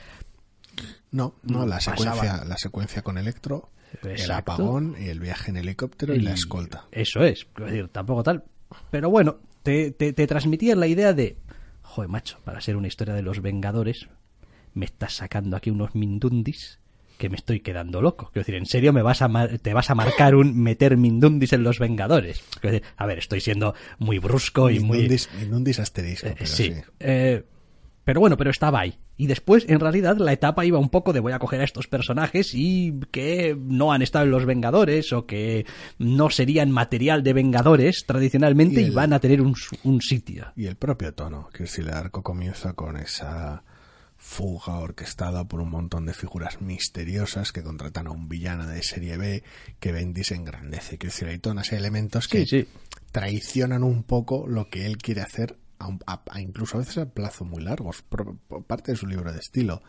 no, 1.10 1.34
no, 1.42 1.66
la 1.66 1.78
secuencia, 1.78 2.44
la 2.44 2.56
secuencia 2.56 3.02
con 3.02 3.18
Electro, 3.18 3.68
el 4.03 4.30
apagón 4.30 4.97
y 5.01 5.09
el 5.09 5.20
viaje 5.20 5.51
en 5.51 5.57
helicóptero 5.57 6.14
y, 6.14 6.20
la 6.20 6.32
escolta. 6.34 6.86
Eso 6.93 7.22
es, 7.24 7.47
quiero 7.53 7.70
decir, 7.70 7.88
tampoco 7.88 8.22
tal. 8.22 8.45
Pero 8.90 9.11
bueno, 9.11 9.38
te, 9.62 9.90
te, 9.90 10.12
te 10.12 10.26
transmitía 10.26 10.74
la 10.76 10.86
idea 10.86 11.12
de, 11.12 11.36
joder, 11.82 12.09
macho, 12.09 12.38
para 12.45 12.61
ser 12.61 12.76
una 12.76 12.88
historia 12.88 13.14
de 13.14 13.22
los 13.22 13.40
Vengadores, 13.43 14.09
me 14.74 14.84
estás 14.86 15.14
sacando 15.14 15.57
aquí 15.57 15.70
unos 15.70 15.95
mindundis 15.95 16.78
que 17.18 17.28
me 17.28 17.36
estoy 17.36 17.61
quedando 17.61 18.01
loco. 18.03 18.30
Quiero 18.32 18.40
decir, 18.45 18.55
¿en 18.57 18.66
serio 18.66 18.93
me 18.93 19.03
vas 19.03 19.22
a 19.22 19.28
mar- 19.28 19.59
te 19.59 19.74
vas 19.74 19.90
a 19.90 19.95
marcar 19.95 20.34
un 20.34 20.59
meter 20.61 20.97
mindundis 20.97 21.53
en 21.53 21.62
los 21.62 21.78
Vengadores? 21.78 22.43
Quiero 22.61 22.72
decir, 22.78 22.88
a 22.97 23.07
ver, 23.07 23.18
estoy 23.18 23.40
siendo 23.40 23.74
muy 23.99 24.18
brusco 24.18 24.70
y 24.70 24.80
muy... 24.80 24.97
Mindundis, 24.99 25.28
Mindundis 25.38 25.78
asterisco, 25.78 26.26
Eh, 26.28 26.34
pero 26.38 26.47
sí. 26.51 26.64
sí. 26.72 26.80
Eh, 26.99 27.45
pero 28.05 28.20
bueno, 28.20 28.36
pero 28.36 28.50
estaba 28.50 28.80
ahí. 28.80 28.98
Y 29.16 29.26
después, 29.26 29.64
en 29.68 29.78
realidad, 29.78 30.16
la 30.16 30.32
etapa 30.32 30.64
iba 30.64 30.78
un 30.78 30.88
poco 30.88 31.12
de 31.12 31.20
voy 31.20 31.32
a 31.32 31.38
coger 31.38 31.61
a 31.61 31.64
estos 31.64 31.86
personajes 31.86 32.53
y 32.55 32.98
que 33.11 33.57
no 33.59 33.92
han 33.92 34.03
estado 34.03 34.24
en 34.24 34.30
los 34.32 34.44
Vengadores 34.46 35.12
o 35.12 35.26
que 35.26 35.66
no 35.98 36.30
serían 36.30 36.70
material 36.70 37.22
de 37.22 37.32
Vengadores 37.32 38.05
tradicionalmente 38.07 38.80
Y 38.80 38.86
y, 38.86 38.90
van 38.90 39.12
a 39.12 39.20
tener 39.20 39.40
un, 39.42 39.55
un 39.84 40.00
sitio. 40.00 40.46
Y 40.57 40.66
el 40.66 40.76
propio 40.76 41.14
tono, 41.14 41.48
que 41.53 41.66
si 41.66 41.82
el 41.82 41.90
arco 41.90 42.22
comienza 42.22 42.72
con 42.72 42.96
esa 42.96 43.62
fuga 44.16 44.78
orquestada 44.78 45.44
por 45.48 45.61
un 45.61 45.70
montón 45.70 46.07
de 46.07 46.14
figuras 46.14 46.61
misteriosas 46.61 47.50
que 47.53 47.64
contratan 47.64 48.07
a 48.07 48.12
un 48.12 48.28
villano 48.28 48.66
de 48.68 48.80
serie 48.82 49.16
B 49.16 49.42
que 49.80 49.90
Bendis 49.90 50.30
engrandece. 50.30 50.96
Quiero 50.96 51.12
decir, 51.12 51.28
hay 51.28 51.38
serie 51.38 51.70
de 51.70 51.78
elementos 51.78 52.28
que 52.28 52.46
Sí, 52.46 52.62
sí. 52.62 52.68
traicionan 53.11 53.82
un 53.82 54.05
poco 54.05 54.46
lo 54.46 54.68
que 54.70 54.86
él 54.86 54.96
quiere 54.98 55.22
hacer, 55.22 55.57
a 56.07 56.22
a 56.30 56.41
incluso 56.41 56.76
a 56.76 56.80
veces 56.80 56.99
a 56.99 57.07
plazos 57.11 57.47
muy 57.47 57.62
largos, 57.62 58.03
por, 58.03 58.37
por 58.39 58.64
parte 58.64 58.93
de 58.93 58.97
su 58.99 59.07
libro 59.07 59.33
de 59.33 59.39
estilo. 59.39 59.83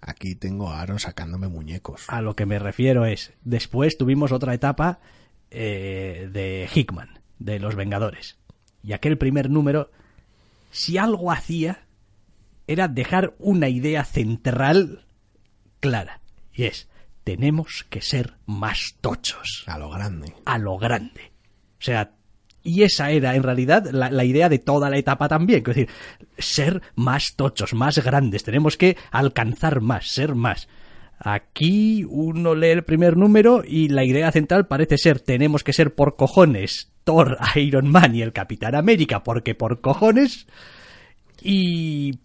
Aquí 0.00 0.34
tengo 0.34 0.70
a 0.70 0.80
Aaron 0.82 0.98
sacándome 0.98 1.48
muñecos. 1.48 2.04
A 2.08 2.20
lo 2.20 2.36
que 2.36 2.44
me 2.46 2.58
refiero 2.58 3.06
es, 3.06 3.32
después 3.42 3.96
tuvimos 3.96 4.32
otra 4.32 4.52
etapa 4.52 5.00
eh, 5.50 6.28
de 6.32 6.68
Hickman, 6.74 7.20
de 7.38 7.58
los 7.58 7.74
Vengadores. 7.74 8.38
Y 8.82 8.92
aquel 8.92 9.16
primer 9.16 9.48
número, 9.48 9.90
si 10.70 10.98
algo 10.98 11.32
hacía, 11.32 11.86
era 12.66 12.88
dejar 12.88 13.34
una 13.38 13.68
idea 13.70 14.04
central 14.04 15.06
clara. 15.80 16.20
Y 16.52 16.64
es, 16.64 16.88
tenemos 17.24 17.86
que 17.88 18.02
ser 18.02 18.34
más 18.44 18.96
tochos, 19.00 19.64
A 19.66 19.78
lo 19.78 19.88
grande. 19.88 20.34
a 20.44 20.58
lo 20.58 20.76
grande. 20.76 21.32
O 21.78 21.82
sea, 21.82 22.12
y 22.64 22.82
esa 22.82 23.10
era 23.10 23.36
en 23.36 23.42
realidad 23.42 23.90
la, 23.92 24.24
idea 24.24 24.48
de 24.48 24.58
toda 24.58 24.88
la 24.88 24.96
etapa 24.96 25.28
también. 25.28 25.58
Es 25.60 25.64
decir, 25.64 25.88
ser 26.38 26.80
más 26.96 27.34
tochos, 27.36 27.74
más 27.74 28.02
grandes. 28.02 28.42
Tenemos 28.42 28.78
que 28.78 28.96
alcanzar 29.10 29.82
más, 29.82 30.08
ser 30.08 30.34
más. 30.34 30.66
Aquí 31.18 32.04
uno 32.08 32.54
lee 32.54 32.68
el 32.68 32.82
primer 32.82 33.16
número 33.16 33.62
y 33.64 33.88
la 33.88 34.04
idea 34.04 34.32
central 34.32 34.66
parece 34.66 34.98
ser 34.98 35.20
tenemos 35.20 35.62
que 35.62 35.72
ser 35.72 35.94
por 35.94 36.16
cojones 36.16 36.90
Thor, 37.04 37.38
Iron 37.54 37.88
Man 37.90 38.16
y 38.16 38.22
el 38.22 38.32
Capitán 38.32 38.74
América 38.74 39.22
porque 39.22 39.54
por 39.54 39.80
cojones 39.80 40.46
y 41.40 42.18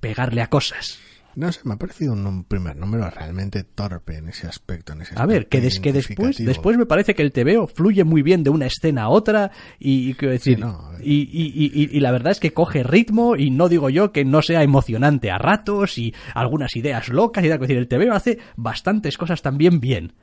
pegarle 0.00 0.42
a 0.42 0.50
cosas. 0.50 0.98
No 1.38 1.52
sé, 1.52 1.60
me 1.64 1.74
ha 1.74 1.76
parecido 1.76 2.14
un, 2.14 2.26
un 2.26 2.44
primer 2.44 2.76
número 2.76 3.08
realmente 3.10 3.62
torpe 3.62 4.16
en 4.16 4.28
ese 4.28 4.46
aspecto. 4.48 4.92
En 4.92 5.02
ese 5.02 5.14
A 5.16 5.24
ver, 5.24 5.46
que, 5.48 5.58
aspecto 5.58 5.64
des- 5.64 5.80
que 5.80 5.92
después, 5.92 6.36
después 6.44 6.76
me 6.76 6.84
parece 6.86 7.14
que 7.14 7.22
el 7.22 7.30
TVO 7.32 7.68
fluye 7.68 8.02
muy 8.04 8.22
bien 8.22 8.42
de 8.42 8.50
una 8.50 8.66
escena 8.66 9.02
a 9.04 9.08
otra 9.08 9.52
y, 9.78 10.10
y 10.10 10.14
quiero 10.14 10.32
decir, 10.32 10.56
Sí, 10.56 10.60
no, 10.60 10.90
y- 11.00 11.22
y- 11.22 11.96
y 11.96 12.00
la 12.00 12.10
verdad 12.10 12.32
es 12.32 12.40
que 12.40 12.52
coge 12.52 12.82
ritmo 12.82 13.36
y 13.36 13.50
no 13.50 13.68
digo 13.68 13.88
yo 13.88 14.10
que 14.10 14.24
no 14.24 14.42
sea 14.42 14.62
emocionante 14.64 15.30
a 15.30 15.38
ratos 15.38 15.96
y 15.96 16.12
algunas 16.34 16.74
ideas 16.74 17.08
locas 17.08 17.44
y 17.44 17.48
tal. 17.48 17.54
Es 17.62 17.68
decir, 17.68 17.76
el 17.78 17.86
TVO 17.88 18.12
hace 18.14 18.38
bastantes 18.56 19.16
cosas 19.16 19.40
también 19.40 19.78
bien. 19.80 20.14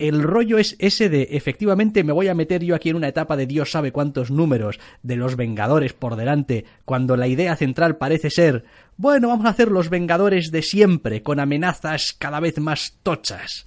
El 0.00 0.24
rollo 0.24 0.58
es 0.58 0.74
ese 0.80 1.08
de, 1.08 1.28
efectivamente, 1.30 2.02
me 2.02 2.12
voy 2.12 2.26
a 2.26 2.34
meter 2.34 2.64
yo 2.64 2.74
aquí 2.74 2.88
en 2.90 2.96
una 2.96 3.06
etapa 3.06 3.36
de 3.36 3.46
Dios 3.46 3.70
sabe 3.70 3.92
cuántos 3.92 4.32
números 4.32 4.80
de 5.04 5.14
los 5.14 5.36
Vengadores 5.36 5.92
por 5.92 6.16
delante, 6.16 6.64
cuando 6.84 7.16
la 7.16 7.28
idea 7.28 7.54
central 7.54 7.96
parece 7.96 8.28
ser, 8.28 8.64
bueno, 8.96 9.28
vamos 9.28 9.46
a 9.46 9.50
hacer 9.50 9.70
los 9.70 9.90
Vengadores 9.90 10.50
de 10.50 10.62
siempre, 10.62 11.22
con 11.22 11.40
amenazas 11.40 12.14
cada 12.18 12.40
vez 12.40 12.58
más 12.58 12.98
tochas. 13.02 13.66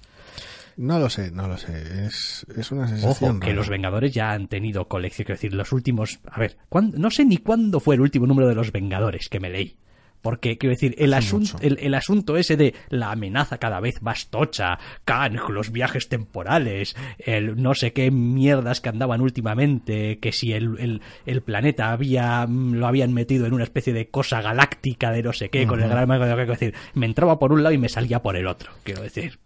No 0.76 0.98
lo 1.00 1.10
sé, 1.10 1.30
no 1.32 1.48
lo 1.48 1.58
sé. 1.58 2.06
Es, 2.06 2.46
es 2.56 2.70
una 2.70 2.86
sensación. 2.86 3.30
Ojo, 3.30 3.40
que 3.40 3.46
rara. 3.46 3.56
los 3.56 3.68
Vengadores 3.68 4.14
ya 4.14 4.30
han 4.30 4.46
tenido 4.46 4.86
colección, 4.86 5.24
quiero 5.26 5.36
decir, 5.36 5.52
los 5.54 5.72
últimos... 5.72 6.20
A 6.30 6.38
ver, 6.38 6.56
¿cuándo- 6.68 6.98
no 6.98 7.10
sé 7.10 7.24
ni 7.24 7.38
cuándo 7.38 7.80
fue 7.80 7.96
el 7.96 8.00
último 8.00 8.26
número 8.28 8.48
de 8.48 8.54
los 8.54 8.70
Vengadores 8.70 9.28
que 9.28 9.40
me 9.40 9.50
leí. 9.50 9.76
Porque, 10.20 10.58
quiero 10.58 10.74
decir, 10.74 10.94
el, 10.98 11.14
asunto, 11.14 11.58
el, 11.60 11.78
el 11.80 11.94
asunto 11.94 12.36
ese 12.36 12.56
de 12.56 12.74
la 12.88 13.12
amenaza 13.12 13.58
cada 13.58 13.80
vez 13.80 14.02
más 14.02 14.28
tocha, 14.28 14.78
Kang, 15.04 15.38
los 15.48 15.70
viajes 15.70 16.08
temporales, 16.08 16.96
el 17.18 17.60
no 17.60 17.74
sé 17.74 17.92
qué 17.92 18.10
mierdas 18.10 18.80
que 18.80 18.88
andaban 18.88 19.20
últimamente, 19.20 20.18
que 20.18 20.32
si 20.32 20.52
el, 20.52 20.78
el, 20.78 21.02
el 21.26 21.42
planeta 21.42 21.92
había 21.92 22.46
mm, 22.46 22.74
lo 22.74 22.86
habían 22.86 23.12
metido 23.12 23.46
en 23.46 23.54
una 23.54 23.64
especie 23.64 23.92
de 23.92 24.08
cosa 24.08 24.40
galáctica 24.40 25.10
de 25.10 25.22
no 25.22 25.32
sé 25.32 25.48
qué, 25.50 25.66
con 25.66 25.80
el 25.80 25.88
gran... 25.88 26.08
Quiero 26.08 26.46
decir, 26.46 26.74
me 26.94 27.06
entraba 27.06 27.38
por 27.38 27.52
un 27.52 27.62
lado 27.62 27.74
y 27.74 27.78
me 27.78 27.88
salía 27.88 28.22
por 28.22 28.36
el 28.36 28.46
otro, 28.46 28.72
quiero 28.82 29.02
decir. 29.02 29.38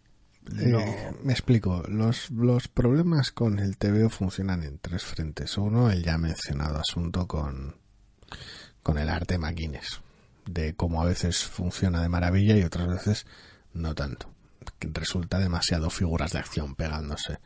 Eh, 0.58 0.66
No. 0.66 0.80
me 1.22 1.32
explico. 1.32 1.82
Los, 1.88 2.30
los 2.30 2.68
problemas 2.68 3.32
con 3.32 3.58
el 3.58 3.76
TVO 3.76 4.10
funcionan 4.10 4.62
en 4.64 4.78
tres 4.78 5.04
frentes. 5.04 5.56
Uno, 5.56 5.90
el 5.90 6.02
ya 6.02 6.18
mencionado 6.18 6.78
asunto 6.78 7.26
con, 7.26 7.76
con 8.82 8.98
el 8.98 9.08
arte 9.08 9.38
maquines. 9.38 10.01
De 10.46 10.74
cómo 10.74 11.02
a 11.02 11.06
veces 11.06 11.44
funciona 11.44 12.02
de 12.02 12.08
maravilla 12.08 12.56
y 12.56 12.64
otras 12.64 12.88
veces 12.88 13.26
no 13.72 13.94
tanto. 13.94 14.32
Resulta 14.80 15.38
demasiado 15.38 15.90
figuras 15.90 16.32
de 16.32 16.38
acción 16.38 16.74
pegándose. 16.74 17.38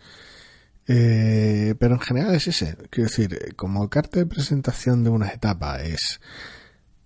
Eh, 0.89 1.75
pero 1.79 1.95
en 1.95 2.01
general 2.01 2.35
es 2.35 2.47
ese. 2.47 2.77
Quiero 2.91 3.09
decir, 3.09 3.55
como 3.57 3.89
carta 3.91 4.19
de 4.19 4.27
presentación 4.27 5.03
de 5.03 5.11
una 5.11 5.29
etapa 5.29 5.83
es 5.83 6.21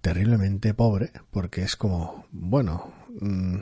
terriblemente 0.01 0.75
pobre, 0.75 1.13
porque 1.31 1.63
es 1.63 1.77
como, 1.77 2.27
bueno, 2.31 2.93
mm, 3.21 3.59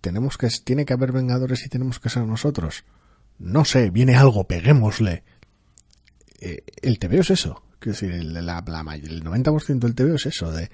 tenemos 0.00 0.38
que 0.38 0.48
tiene 0.64 0.84
que 0.84 0.92
haber 0.92 1.12
vengadores 1.12 1.64
y 1.64 1.68
tenemos 1.68 2.00
que 2.00 2.08
ser 2.08 2.24
nosotros. 2.24 2.84
No 3.38 3.64
sé, 3.64 3.90
viene 3.90 4.16
algo, 4.16 4.46
peguémosle. 4.46 5.24
Eh, 6.40 6.64
el 6.82 6.98
TVO 6.98 7.20
es 7.20 7.30
eso. 7.30 7.62
Quiero 7.78 7.94
decir, 7.94 8.12
el, 8.12 8.34
la, 8.34 8.62
la 8.66 8.94
el 8.94 9.24
90% 9.24 9.78
del 9.78 9.94
TVO 9.94 10.14
es 10.14 10.26
eso, 10.26 10.52
de 10.52 10.70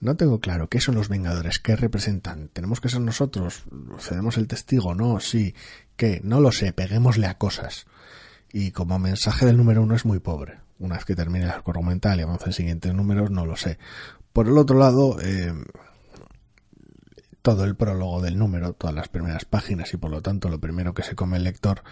no 0.00 0.16
tengo 0.16 0.40
claro 0.40 0.68
qué 0.68 0.80
son 0.80 0.94
los 0.94 1.08
vengadores, 1.08 1.58
qué 1.58 1.76
representan. 1.76 2.48
Tenemos 2.48 2.80
que 2.80 2.88
ser 2.88 3.00
nosotros, 3.00 3.64
cedemos 3.98 4.38
el 4.38 4.48
testigo, 4.48 4.94
no, 4.94 5.20
sí, 5.20 5.54
que 5.96 6.20
no 6.24 6.40
lo 6.40 6.52
sé, 6.52 6.72
peguémosle 6.72 7.26
a 7.26 7.36
cosas. 7.36 7.86
Y 8.52 8.72
como 8.72 8.98
mensaje 8.98 9.46
del 9.46 9.56
número 9.56 9.82
uno 9.82 9.94
es 9.94 10.04
muy 10.04 10.18
pobre. 10.18 10.60
Una 10.78 10.96
vez 10.96 11.04
que 11.04 11.14
termine 11.14 11.44
el 11.44 11.50
arco 11.50 11.70
argumental 11.70 12.18
y 12.18 12.22
avance 12.22 12.46
en 12.46 12.52
siguientes 12.52 12.94
números, 12.94 13.30
no 13.30 13.44
lo 13.44 13.56
sé. 13.56 13.78
Por 14.32 14.48
el 14.48 14.56
otro 14.56 14.78
lado, 14.78 15.20
eh, 15.20 15.52
todo 17.42 17.64
el 17.64 17.76
prólogo 17.76 18.22
del 18.22 18.38
número, 18.38 18.72
todas 18.72 18.94
las 18.94 19.08
primeras 19.08 19.44
páginas 19.44 19.92
y 19.92 19.98
por 19.98 20.10
lo 20.10 20.22
tanto 20.22 20.48
lo 20.48 20.60
primero 20.60 20.94
que 20.94 21.02
se 21.02 21.14
come 21.14 21.36
el 21.36 21.44
lector 21.44 21.82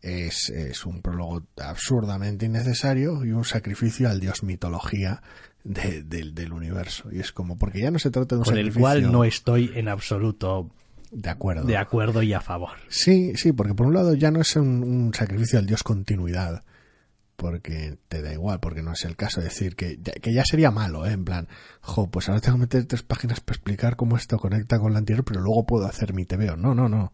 es, 0.00 0.50
es 0.50 0.84
un 0.84 1.02
prólogo 1.02 1.46
absurdamente 1.60 2.46
innecesario 2.46 3.24
y 3.24 3.32
un 3.32 3.44
sacrificio 3.44 4.08
al 4.08 4.20
dios 4.20 4.42
mitología 4.42 5.22
de- 5.66 6.02
del- 6.02 6.34
del 6.34 6.52
universo. 6.52 7.08
Y 7.12 7.20
es 7.20 7.32
como, 7.32 7.58
porque 7.58 7.80
ya 7.80 7.90
no 7.90 7.98
se 7.98 8.10
trata 8.10 8.34
de 8.36 8.40
un 8.40 8.44
Con 8.44 8.54
el 8.54 8.58
sacrificio 8.60 8.80
cual 8.80 9.12
no 9.12 9.24
estoy 9.24 9.72
en 9.74 9.88
absoluto 9.88 10.70
de 11.10 11.30
acuerdo. 11.30 11.64
de 11.66 11.76
acuerdo 11.76 12.22
y 12.22 12.32
a 12.32 12.40
favor. 12.40 12.70
Sí, 12.88 13.32
sí, 13.36 13.52
porque 13.52 13.74
por 13.74 13.86
un 13.86 13.94
lado 13.94 14.14
ya 14.14 14.30
no 14.30 14.40
es 14.40 14.54
un, 14.56 14.82
un 14.82 15.14
sacrificio 15.14 15.58
al 15.58 15.66
dios 15.66 15.82
continuidad, 15.82 16.62
porque 17.36 17.98
te 18.08 18.22
da 18.22 18.32
igual, 18.32 18.60
porque 18.60 18.82
no 18.82 18.92
es 18.92 19.04
el 19.04 19.14
caso 19.16 19.40
de 19.40 19.48
decir 19.48 19.76
que 19.76 19.98
ya, 20.02 20.12
que 20.14 20.32
ya 20.32 20.42
sería 20.44 20.70
malo, 20.70 21.06
¿eh? 21.06 21.12
en 21.12 21.24
plan, 21.24 21.48
jo, 21.80 22.10
pues 22.10 22.28
ahora 22.28 22.40
tengo 22.40 22.56
que 22.56 22.62
meter 22.62 22.86
tres 22.86 23.02
páginas 23.02 23.40
para 23.40 23.56
explicar 23.56 23.96
cómo 23.96 24.16
esto 24.16 24.38
conecta 24.38 24.78
con 24.78 24.92
la 24.92 24.98
anterior, 25.00 25.24
pero 25.24 25.40
luego 25.40 25.66
puedo 25.66 25.86
hacer 25.86 26.14
mi 26.14 26.24
TVO. 26.24 26.56
No, 26.56 26.74
no, 26.74 26.88
no. 26.88 27.12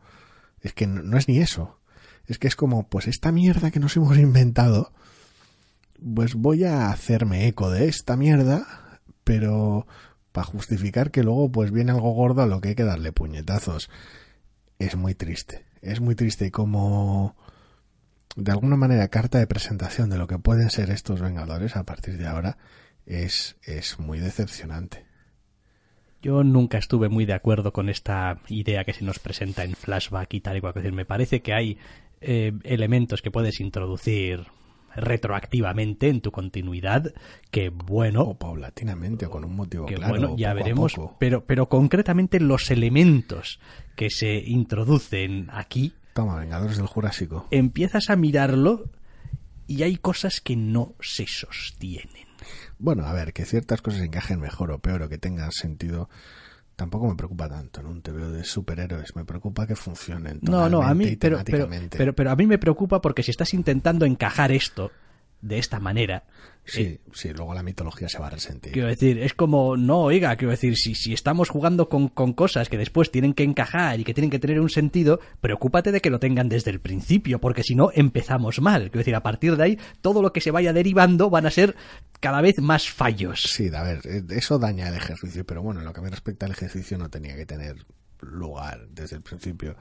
Es 0.61 0.73
que 0.75 0.87
no, 0.87 1.03
no 1.03 1.19
es 1.19 1.27
ni 1.27 1.39
eso. 1.39 1.81
Es 2.27 2.39
que 2.39 2.47
es 2.47 2.55
como, 2.55 2.89
pues 2.89 3.09
esta 3.09 3.33
mierda 3.33 3.73
que 3.73 3.81
nos 3.81 3.97
hemos 3.97 4.17
inventado, 4.17 4.93
pues 6.15 6.35
voy 6.35 6.65
a 6.65 6.91
hacerme 6.91 7.47
eco 7.47 7.71
de 7.71 7.87
esta 7.87 8.17
mierda, 8.17 9.01
pero 9.25 9.87
para 10.33 10.47
justificar 10.47 11.11
que 11.11 11.23
luego 11.23 11.51
pues 11.51 11.71
viene 11.71 11.93
algo 11.93 12.13
gordo 12.13 12.43
a 12.43 12.47
lo 12.47 12.61
que 12.61 12.71
hay 12.71 12.75
que 12.75 12.85
darle 12.85 13.13
puñetazos. 13.13 13.91
Es 14.79 14.97
muy 14.97 15.15
triste. 15.15 15.65
Es 15.81 16.01
muy 16.01 16.15
triste 16.15 16.47
y 16.47 16.51
como 16.51 17.37
de 18.37 18.53
alguna 18.53 18.77
manera 18.77 19.09
carta 19.09 19.39
de 19.39 19.47
presentación 19.47 20.11
de 20.11 20.19
lo 20.19 20.27
que 20.27 20.39
pueden 20.39 20.71
ser 20.71 20.91
estos 20.91 21.21
Vengadores 21.21 21.77
a 21.77 21.85
partir 21.85 22.17
de 22.17 22.27
ahora 22.27 22.57
es, 23.05 23.57
es 23.63 23.99
muy 23.99 24.19
decepcionante. 24.19 25.05
Yo 26.23 26.45
nunca 26.45 26.79
estuve 26.79 27.09
muy 27.09 27.27
de 27.27 27.35
acuerdo 27.35 27.73
con 27.73 27.89
esta 27.89 28.41
idea 28.49 28.85
que 28.85 28.93
se 28.93 29.05
nos 29.05 29.19
presenta 29.19 29.65
en 29.65 29.75
flashback 29.75 30.33
y 30.35 30.41
tal 30.41 30.57
y 30.57 30.61
cual. 30.61 30.93
Me 30.93 31.05
parece 31.05 31.43
que 31.43 31.53
hay 31.53 31.79
eh, 32.21 32.53
elementos 32.63 33.23
que 33.23 33.33
puedes 33.33 33.61
introducir 33.61 34.47
retroactivamente 34.97 36.09
en 36.09 36.21
tu 36.21 36.31
continuidad 36.31 37.13
que 37.51 37.69
bueno 37.71 38.23
O 38.23 38.39
paulatinamente 38.39 39.27
o 39.27 39.31
con 39.31 39.45
un 39.45 39.57
motivo 39.57 39.87
que 39.87 39.95
claro. 39.95 40.11
bueno, 40.13 40.37
ya 40.37 40.53
veremos, 40.55 40.95
pero 41.19 41.45
pero 41.45 41.69
concretamente 41.69 42.41
los 42.41 42.71
elementos 42.71 43.61
que 43.97 44.11
se 44.11 44.35
introducen 44.37 45.49
aquí 45.53 45.95
Toma, 46.15 46.37
Vengadores 46.37 46.77
del 46.77 46.87
Jurásico. 46.87 47.47
empiezas 47.51 48.11
a 48.11 48.17
mirarlo 48.17 48.91
y 49.67 49.83
hay 49.83 49.97
cosas 49.97 50.41
que 50.41 50.57
no 50.57 50.95
se 51.01 51.27
sostienen. 51.27 52.27
Bueno, 52.79 53.07
a 53.07 53.13
ver, 53.13 53.33
que 53.33 53.45
ciertas 53.45 53.81
cosas 53.81 54.03
encajen 54.03 54.41
mejor 54.41 54.73
o 54.73 54.81
peor 54.81 55.03
o 55.03 55.09
que 55.09 55.17
tengan 55.19 55.53
sentido, 55.53 56.11
tampoco 56.77 57.09
me 57.09 57.15
preocupa 57.15 57.49
tanto 57.49 57.81
en 57.81 57.87
un 57.87 58.03
TVO 58.03 58.31
de 58.31 58.45
superhéroes. 58.45 59.15
Me 59.17 59.25
preocupa 59.25 59.67
que 59.67 59.77
funcionen. 59.77 60.39
No, 60.43 60.69
no, 60.69 60.83
a 60.83 60.95
mí, 60.95 61.17
pero, 61.17 61.41
pero, 61.45 61.69
pero, 61.91 62.15
pero 62.15 62.31
a 62.31 62.37
mí 62.37 62.47
me 62.47 62.59
preocupa 62.59 63.01
porque 63.01 63.23
si 63.23 63.31
estás 63.31 63.55
intentando 63.55 64.05
encajar 64.05 64.53
esto 64.53 64.91
de 65.43 65.59
esta 65.59 65.79
manera, 65.81 66.25
Sí, 66.65 67.01
sí, 67.13 67.31
luego 67.31 67.55
la 67.55 67.65
mitología 67.65 68.09
se 68.09 68.19
va 68.19 68.29
a 68.29 68.31
resentir. 68.31 68.73
Quiero 68.73 68.87
decir, 68.87 69.19
es 69.19 69.35
como, 69.35 69.77
no, 69.77 70.03
oiga, 70.03 70.37
quiero 70.37 70.53
decir, 70.53 70.77
si, 70.77 70.95
si 70.95 71.13
estamos 71.13 71.49
jugando 71.49 71.89
con, 71.89 72.09
con 72.09 72.35
cosas 72.35 72.69
que 72.69 72.79
después 72.79 73.11
tienen 73.11 73.35
que 73.35 73.43
encajar 73.43 73.99
y 73.99 74.05
que 74.05 74.15
tienen 74.15 74.31
que 74.31 74.39
tener 74.39 74.61
un 74.61 74.71
sentido, 74.71 75.19
preocúpate 75.41 75.91
de 75.91 76.01
que 76.01 76.09
lo 76.09 76.21
tengan 76.21 76.49
desde 76.49 76.71
el 76.71 76.81
principio, 76.81 77.41
porque 77.41 77.65
si 77.65 77.75
no, 77.75 77.91
empezamos 77.93 78.61
mal. 78.61 78.83
Quiero 78.83 78.99
decir, 78.99 79.17
a 79.17 79.25
partir 79.25 79.57
de 79.57 79.65
ahí, 79.65 79.79
todo 80.01 80.23
lo 80.23 80.33
que 80.33 80.41
se 80.41 80.53
vaya 80.53 80.73
derivando 80.73 81.31
van 81.31 81.47
a 81.47 81.51
ser 81.51 81.75
cada 82.21 82.41
vez 82.41 82.61
más 82.61 82.89
fallos. 82.89 83.43
Sí, 83.43 83.69
a 83.75 83.83
ver, 83.83 84.01
eh, 84.05 84.23
eso 84.31 84.61
daña 84.61 84.89
el 84.89 84.95
ejercicio, 84.95 85.45
pero 85.45 85.63
bueno, 85.63 85.81
en 85.81 85.87
lo 85.87 85.93
que 85.93 86.01
me 86.01 86.11
respecta 86.11 86.47
al 86.47 86.53
ejercicio 86.53 86.97
no 86.97 87.11
tenía 87.11 87.35
que 87.35 87.45
tener 87.45 87.85
lugar 88.21 88.87
desde 88.89 89.17
el 89.17 89.23
principio. 89.23 89.77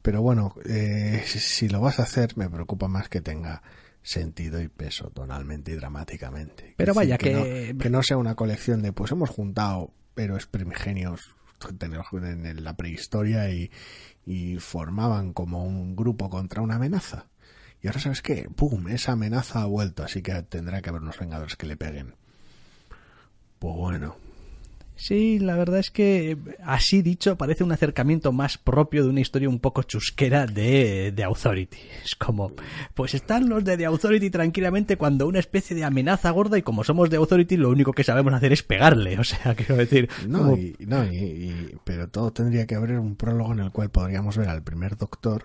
Pero 0.00 0.22
bueno, 0.22 0.54
eh, 0.64 1.22
si 1.26 1.68
lo 1.68 1.82
vas 1.82 2.00
a 2.00 2.04
hacer, 2.04 2.34
me 2.36 2.48
preocupa 2.48 2.88
más 2.88 3.10
que 3.10 3.20
tenga 3.20 3.62
sentido 4.02 4.60
y 4.60 4.68
peso 4.68 5.10
tonalmente 5.10 5.72
y 5.72 5.74
dramáticamente. 5.74 6.74
Pero 6.76 6.94
vaya, 6.94 7.16
decir, 7.18 7.32
que- 7.32 7.72
no, 7.74 7.78
que 7.78 7.90
no 7.90 8.02
sea 8.02 8.16
una 8.16 8.34
colección 8.34 8.82
de, 8.82 8.92
pues 8.92 9.12
hemos 9.12 9.30
juntado 9.30 9.92
héroes 10.16 10.46
primigenios 10.46 11.34
en 12.12 12.46
en 12.46 12.64
la 12.64 12.76
prehistoria 12.76 13.50
y, 13.50 13.70
y 14.24 14.58
formaban 14.58 15.32
como 15.32 15.64
un 15.64 15.96
grupo 15.96 16.30
contra 16.30 16.62
una 16.62 16.76
amenaza. 16.76 17.26
Y 17.82 17.86
ahora, 17.88 18.00
¿sabes 18.00 18.22
qué? 18.22 18.48
¡Pum! 18.54 18.88
Esa 18.88 19.12
amenaza 19.12 19.62
ha 19.62 19.66
vuelto, 19.66 20.02
así 20.04 20.22
que 20.22 20.40
tendrá 20.42 20.80
que 20.82 20.88
haber 20.90 21.02
unos 21.02 21.18
vengadores 21.18 21.56
que 21.56 21.66
le 21.66 21.76
peguen. 21.76 22.14
Pues 23.58 23.74
bueno, 23.74 24.16
Sí, 25.00 25.38
la 25.38 25.54
verdad 25.54 25.78
es 25.78 25.92
que 25.92 26.36
así 26.64 27.02
dicho 27.02 27.36
parece 27.38 27.62
un 27.62 27.70
acercamiento 27.70 28.32
más 28.32 28.58
propio 28.58 29.04
de 29.04 29.10
una 29.10 29.20
historia 29.20 29.48
un 29.48 29.60
poco 29.60 29.84
chusquera 29.84 30.44
de, 30.46 31.12
de 31.12 31.22
Authority. 31.24 31.78
Es 32.04 32.16
como, 32.16 32.52
pues 32.94 33.14
están 33.14 33.48
los 33.48 33.64
de 33.64 33.76
The 33.76 33.86
Authority 33.86 34.28
tranquilamente 34.30 34.96
cuando 34.96 35.28
una 35.28 35.38
especie 35.38 35.76
de 35.76 35.84
amenaza 35.84 36.30
gorda 36.30 36.58
y 36.58 36.62
como 36.62 36.82
somos 36.82 37.10
de 37.10 37.16
Authority 37.16 37.56
lo 37.56 37.70
único 37.70 37.92
que 37.92 38.02
sabemos 38.02 38.34
hacer 38.34 38.52
es 38.52 38.64
pegarle. 38.64 39.18
O 39.20 39.24
sea, 39.24 39.54
quiero 39.56 39.76
decir, 39.76 40.08
No, 40.26 40.38
como- 40.40 40.56
y, 40.56 40.74
no 40.80 41.04
y, 41.04 41.16
y- 41.16 41.76
pero 41.84 42.08
todo 42.08 42.32
tendría 42.32 42.66
que 42.66 42.74
haber 42.74 42.98
un 42.98 43.14
prólogo 43.14 43.52
en 43.52 43.60
el 43.60 43.70
cual 43.70 43.90
podríamos 43.90 44.36
ver 44.36 44.48
al 44.48 44.64
primer 44.64 44.96
doctor 44.96 45.44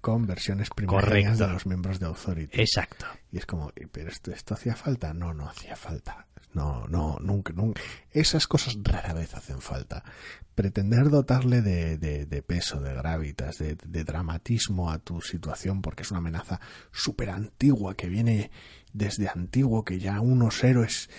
con 0.00 0.26
versiones 0.28 0.70
Correcto. 0.70 1.44
de 1.44 1.52
los 1.52 1.66
miembros 1.66 1.98
de 1.98 2.06
Authority. 2.06 2.60
exacto. 2.60 3.06
Y 3.32 3.38
es 3.38 3.46
como, 3.46 3.72
"Eh, 3.74 3.88
¿pero 3.90 4.08
esto, 4.10 4.30
esto 4.30 4.54
hacía 4.54 4.76
falta? 4.76 5.12
No, 5.12 5.34
no 5.34 5.48
hacía 5.48 5.74
falta. 5.74 6.28
No, 6.52 6.86
no, 6.88 7.18
nunca, 7.20 7.52
nunca. 7.52 7.80
Esas 8.10 8.46
cosas 8.46 8.78
rara 8.82 9.12
vez 9.12 9.34
hacen 9.34 9.60
falta. 9.60 10.02
Pretender 10.54 11.10
dotarle 11.10 11.60
de, 11.60 11.98
de, 11.98 12.42
peso, 12.42 12.80
de 12.80 12.94
gravitas, 12.94 13.58
de, 13.58 13.76
de 13.76 14.04
dramatismo 14.04 14.90
a 14.90 14.98
tu 14.98 15.20
situación, 15.20 15.82
porque 15.82 16.02
es 16.02 16.10
una 16.10 16.20
amenaza 16.20 16.60
súper 16.92 17.28
antigua 17.28 17.94
que 17.94 18.08
viene 18.08 18.50
desde 18.94 19.28
antiguo, 19.28 19.84
que 19.84 19.98
ya 19.98 20.20
unos 20.20 20.64
héroes 20.64 21.10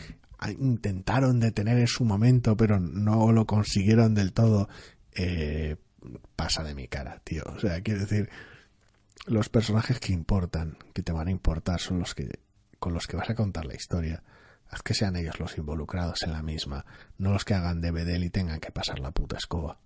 intentaron 0.59 1.39
detener 1.39 1.77
en 1.77 1.87
su 1.87 2.03
momento, 2.03 2.57
pero 2.57 2.79
no 2.79 3.31
lo 3.31 3.45
consiguieron 3.45 4.15
del 4.15 4.33
todo, 4.33 4.69
eh, 5.13 5.77
pasa 6.35 6.63
de 6.63 6.75
mi 6.75 6.87
cara, 6.87 7.21
tío. 7.23 7.43
O 7.55 7.59
sea, 7.59 7.81
quiero 7.81 8.01
decir, 8.01 8.29
los 9.25 9.49
personajes 9.49 9.99
que 9.99 10.13
importan, 10.13 10.77
que 10.93 11.03
te 11.03 11.11
van 11.11 11.27
a 11.27 11.31
importar, 11.31 11.79
son 11.79 11.99
los 11.99 12.15
que 12.15 12.39
con 12.79 12.93
los 12.93 13.07
que 13.07 13.17
vas 13.17 13.29
a 13.29 13.35
contar 13.35 13.65
la 13.65 13.75
historia. 13.75 14.23
Haz 14.69 14.81
que 14.81 14.93
sean 14.93 15.15
ellos 15.15 15.39
los 15.39 15.57
involucrados 15.57 16.23
en 16.23 16.33
la 16.33 16.43
misma, 16.43 16.85
no 17.17 17.31
los 17.31 17.45
que 17.45 17.53
hagan 17.53 17.81
de 17.81 17.91
bedel 17.91 18.23
y 18.23 18.29
tengan 18.29 18.59
que 18.59 18.71
pasar 18.71 18.99
la 18.99 19.11
puta 19.11 19.37
escoba. 19.37 19.79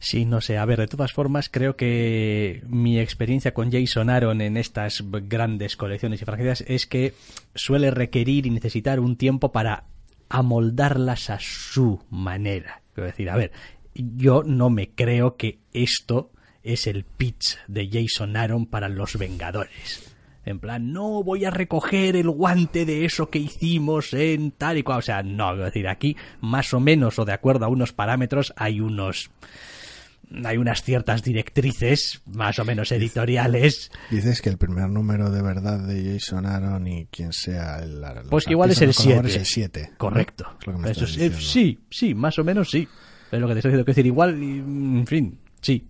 Sí, 0.00 0.24
no 0.24 0.40
sé. 0.40 0.56
A 0.56 0.64
ver, 0.64 0.78
de 0.78 0.86
todas 0.86 1.12
formas, 1.12 1.50
creo 1.50 1.76
que 1.76 2.62
mi 2.66 2.98
experiencia 2.98 3.52
con 3.52 3.70
Jason 3.70 4.08
Aaron 4.08 4.40
en 4.40 4.56
estas 4.56 5.04
grandes 5.06 5.76
colecciones 5.76 6.22
y 6.22 6.24
franquicias 6.24 6.64
es 6.66 6.86
que 6.86 7.12
suele 7.54 7.90
requerir 7.90 8.46
y 8.46 8.50
necesitar 8.50 8.98
un 8.98 9.16
tiempo 9.16 9.52
para 9.52 9.84
amoldarlas 10.30 11.28
a 11.28 11.38
su 11.38 12.02
manera. 12.08 12.80
Quiero 12.94 13.08
decir, 13.08 13.28
a 13.28 13.36
ver, 13.36 13.52
yo 13.94 14.42
no 14.42 14.70
me 14.70 14.90
creo 14.90 15.36
que 15.36 15.58
esto 15.74 16.30
es 16.62 16.86
el 16.86 17.04
pitch 17.04 17.58
de 17.68 17.90
Jason 17.92 18.36
Aaron 18.36 18.64
para 18.64 18.88
los 18.88 19.18
Vengadores. 19.18 20.09
En 20.50 20.60
plan, 20.60 20.92
no 20.92 21.22
voy 21.22 21.44
a 21.44 21.50
recoger 21.50 22.16
el 22.16 22.28
guante 22.28 22.84
de 22.84 23.04
eso 23.04 23.30
que 23.30 23.38
hicimos 23.38 24.12
en 24.12 24.50
tal 24.50 24.78
y 24.78 24.82
cual. 24.82 24.98
O 24.98 25.02
sea, 25.02 25.22
no, 25.22 25.50
quiero 25.50 25.64
decir, 25.64 25.88
aquí 25.88 26.16
más 26.40 26.74
o 26.74 26.80
menos 26.80 27.18
o 27.18 27.24
de 27.24 27.32
acuerdo 27.32 27.64
a 27.64 27.68
unos 27.68 27.92
parámetros 27.92 28.52
hay 28.56 28.80
unos 28.80 29.30
hay 30.44 30.58
unas 30.58 30.82
ciertas 30.82 31.22
directrices 31.22 32.22
más 32.26 32.58
o 32.58 32.64
menos 32.64 32.92
editoriales. 32.92 33.90
Dices 34.10 34.40
que 34.40 34.48
el 34.48 34.58
primer 34.58 34.88
número 34.88 35.30
de 35.30 35.42
verdad 35.42 35.80
de 35.80 36.18
Jason 36.18 36.46
Aaron 36.46 36.86
y 36.86 37.06
quien 37.06 37.32
sea 37.32 37.78
el 37.78 38.02
el 38.04 38.28
Pues 38.28 38.44
que 38.44 38.52
igual 38.52 38.70
es 38.70 38.80
el 38.80 38.90
artista 38.90 39.04
no 39.04 39.22
colabora 39.22 39.28
7. 39.28 39.42
es 39.42 39.48
el 39.48 39.54
7. 39.82 39.92
Correcto. 39.98 40.46
Es 40.60 40.84
que 40.84 40.90
Eso 40.90 41.06
sí, 41.06 41.24
eh, 41.24 41.32
sí, 41.38 41.78
sí, 41.90 42.14
más 42.14 42.38
o 42.38 42.44
menos 42.44 42.70
sí. 42.70 42.86
Es 43.30 43.40
lo 43.40 43.46
que 43.46 43.54
te 43.54 43.58
estoy 43.60 43.70
diciendo. 43.70 43.84
Quiero 43.84 43.96
decir, 43.96 44.06
igual, 44.06 44.42
y, 44.42 44.58
en 44.58 45.06
fin, 45.06 45.38
sí. 45.60 45.88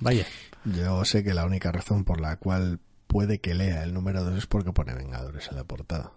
Vaya. 0.00 0.26
Yo 0.64 1.04
sé 1.04 1.24
que 1.24 1.34
la 1.34 1.44
única 1.44 1.72
razón 1.72 2.04
por 2.04 2.20
la 2.20 2.36
cual 2.36 2.80
puede 3.12 3.38
que 3.40 3.54
lea 3.54 3.84
el 3.84 3.92
número 3.94 4.24
2 4.24 4.38
es 4.38 4.46
porque 4.46 4.72
pone 4.72 4.94
Vengadores 4.94 5.48
en 5.50 5.56
la 5.56 5.64
portada. 5.64 6.12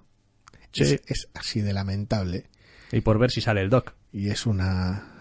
Sí. 0.72 0.84
Es, 0.84 1.02
es 1.08 1.30
así 1.34 1.62
de 1.62 1.74
lamentable 1.74 2.50
Y 2.92 3.02
por 3.02 3.20
ver 3.20 3.32
si 3.32 3.42
sale 3.42 3.62
el 3.62 3.70
doc. 3.70 3.94
y 4.12 4.30
es 4.30 4.46
una... 4.46 5.12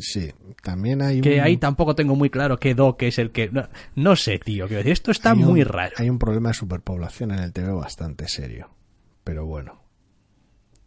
Sí, 0.00 0.30
también 0.62 1.00
hay 1.00 1.22
Que 1.22 1.36
un... 1.36 1.40
ahí 1.40 1.56
tampoco 1.56 1.94
tengo 1.94 2.14
muy 2.16 2.28
claro 2.28 2.58
qué 2.58 2.74
doc 2.74 3.02
es 3.02 3.18
el 3.18 3.30
que... 3.30 3.48
No, 3.50 3.66
no 3.94 4.14
sé, 4.16 4.38
tío. 4.38 4.66
Quiero 4.66 4.78
decir, 4.80 4.92
esto 4.92 5.10
está 5.10 5.30
hay 5.32 5.38
un- 5.38 5.46
muy 5.46 5.64
raro. 5.64 5.94
Hay 5.96 6.10
un 6.10 6.18
problema 6.18 6.50
de 6.50 6.54
superpoblación 6.54 7.30
en 7.30 7.38
el 7.38 7.52
TV 7.52 7.72
bastante 7.72 8.28
serio. 8.28 8.70
Pero 9.24 9.46
bueno, 9.46 9.82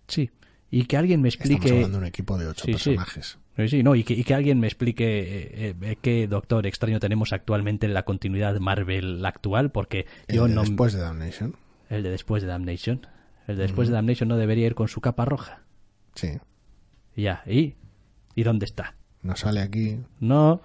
Sí. 0.07 0.29
Y 0.69 0.85
que 0.85 0.95
alguien 0.97 1.21
me 1.21 1.29
estamos 1.29 1.49
explique... 1.51 1.75
hablando 1.75 1.97
de 1.97 2.01
un 2.03 2.07
equipo 2.07 2.37
de 2.37 2.47
ocho 2.47 2.65
sí. 2.65 2.71
personajes. 2.73 3.25
Sí, 3.31 3.37
sí, 3.65 3.81
no, 3.81 3.95
y 3.95 4.03
que, 4.03 4.13
y 4.13 4.23
que 4.23 4.33
alguien 4.33 4.59
me 4.59 4.67
explique 4.67 5.05
eh, 5.05 5.75
eh, 5.81 5.97
qué 6.01 6.27
Doctor 6.27 6.67
Extraño 6.67 6.99
tenemos 6.99 7.33
actualmente 7.33 7.87
en 7.87 7.93
la 7.93 8.03
continuidad 8.03 8.59
Marvel 8.59 9.25
actual, 9.25 9.71
porque 9.71 10.05
El 10.27 10.35
yo 10.35 10.47
de 10.47 10.53
no... 10.53 10.61
Después 10.61 10.93
de 10.93 10.99
Damnation. 10.99 11.55
El 11.89 12.03
de 12.03 12.11
después 12.11 12.43
de 12.43 12.49
Damnation. 12.49 13.07
El 13.47 13.57
de 13.57 13.63
después 13.63 13.87
de 13.87 13.95
Damnation 13.95 14.29
no 14.29 14.37
debería 14.37 14.67
ir 14.67 14.75
con 14.75 14.87
su 14.87 15.01
capa 15.01 15.25
roja. 15.25 15.63
Sí. 16.13 16.37
Ya, 17.15 17.41
¿y? 17.47 17.75
¿Y 18.35 18.43
dónde 18.43 18.65
está? 18.65 18.95
No 19.23 19.35
sale 19.35 19.61
aquí. 19.61 19.99
No. 20.19 20.61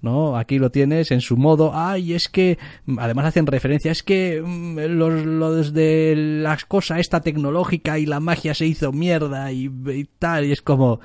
No, 0.00 0.36
aquí 0.36 0.58
lo 0.58 0.70
tienes 0.70 1.10
en 1.10 1.20
su 1.20 1.36
modo. 1.36 1.72
Ay, 1.74 2.14
es 2.14 2.28
que. 2.28 2.58
Además 2.98 3.26
hacen 3.26 3.46
referencia. 3.46 3.90
Es 3.90 4.02
que 4.02 4.42
mm, 4.44 4.78
los, 4.78 5.24
los 5.24 5.72
de 5.72 6.14
las 6.16 6.64
cosas, 6.64 7.00
esta 7.00 7.20
tecnológica 7.20 7.98
y 7.98 8.06
la 8.06 8.20
magia 8.20 8.54
se 8.54 8.66
hizo 8.66 8.92
mierda 8.92 9.50
y, 9.52 9.70
tal. 10.18 10.46
Y 10.46 10.52
es 10.52 10.62
como. 10.62 11.00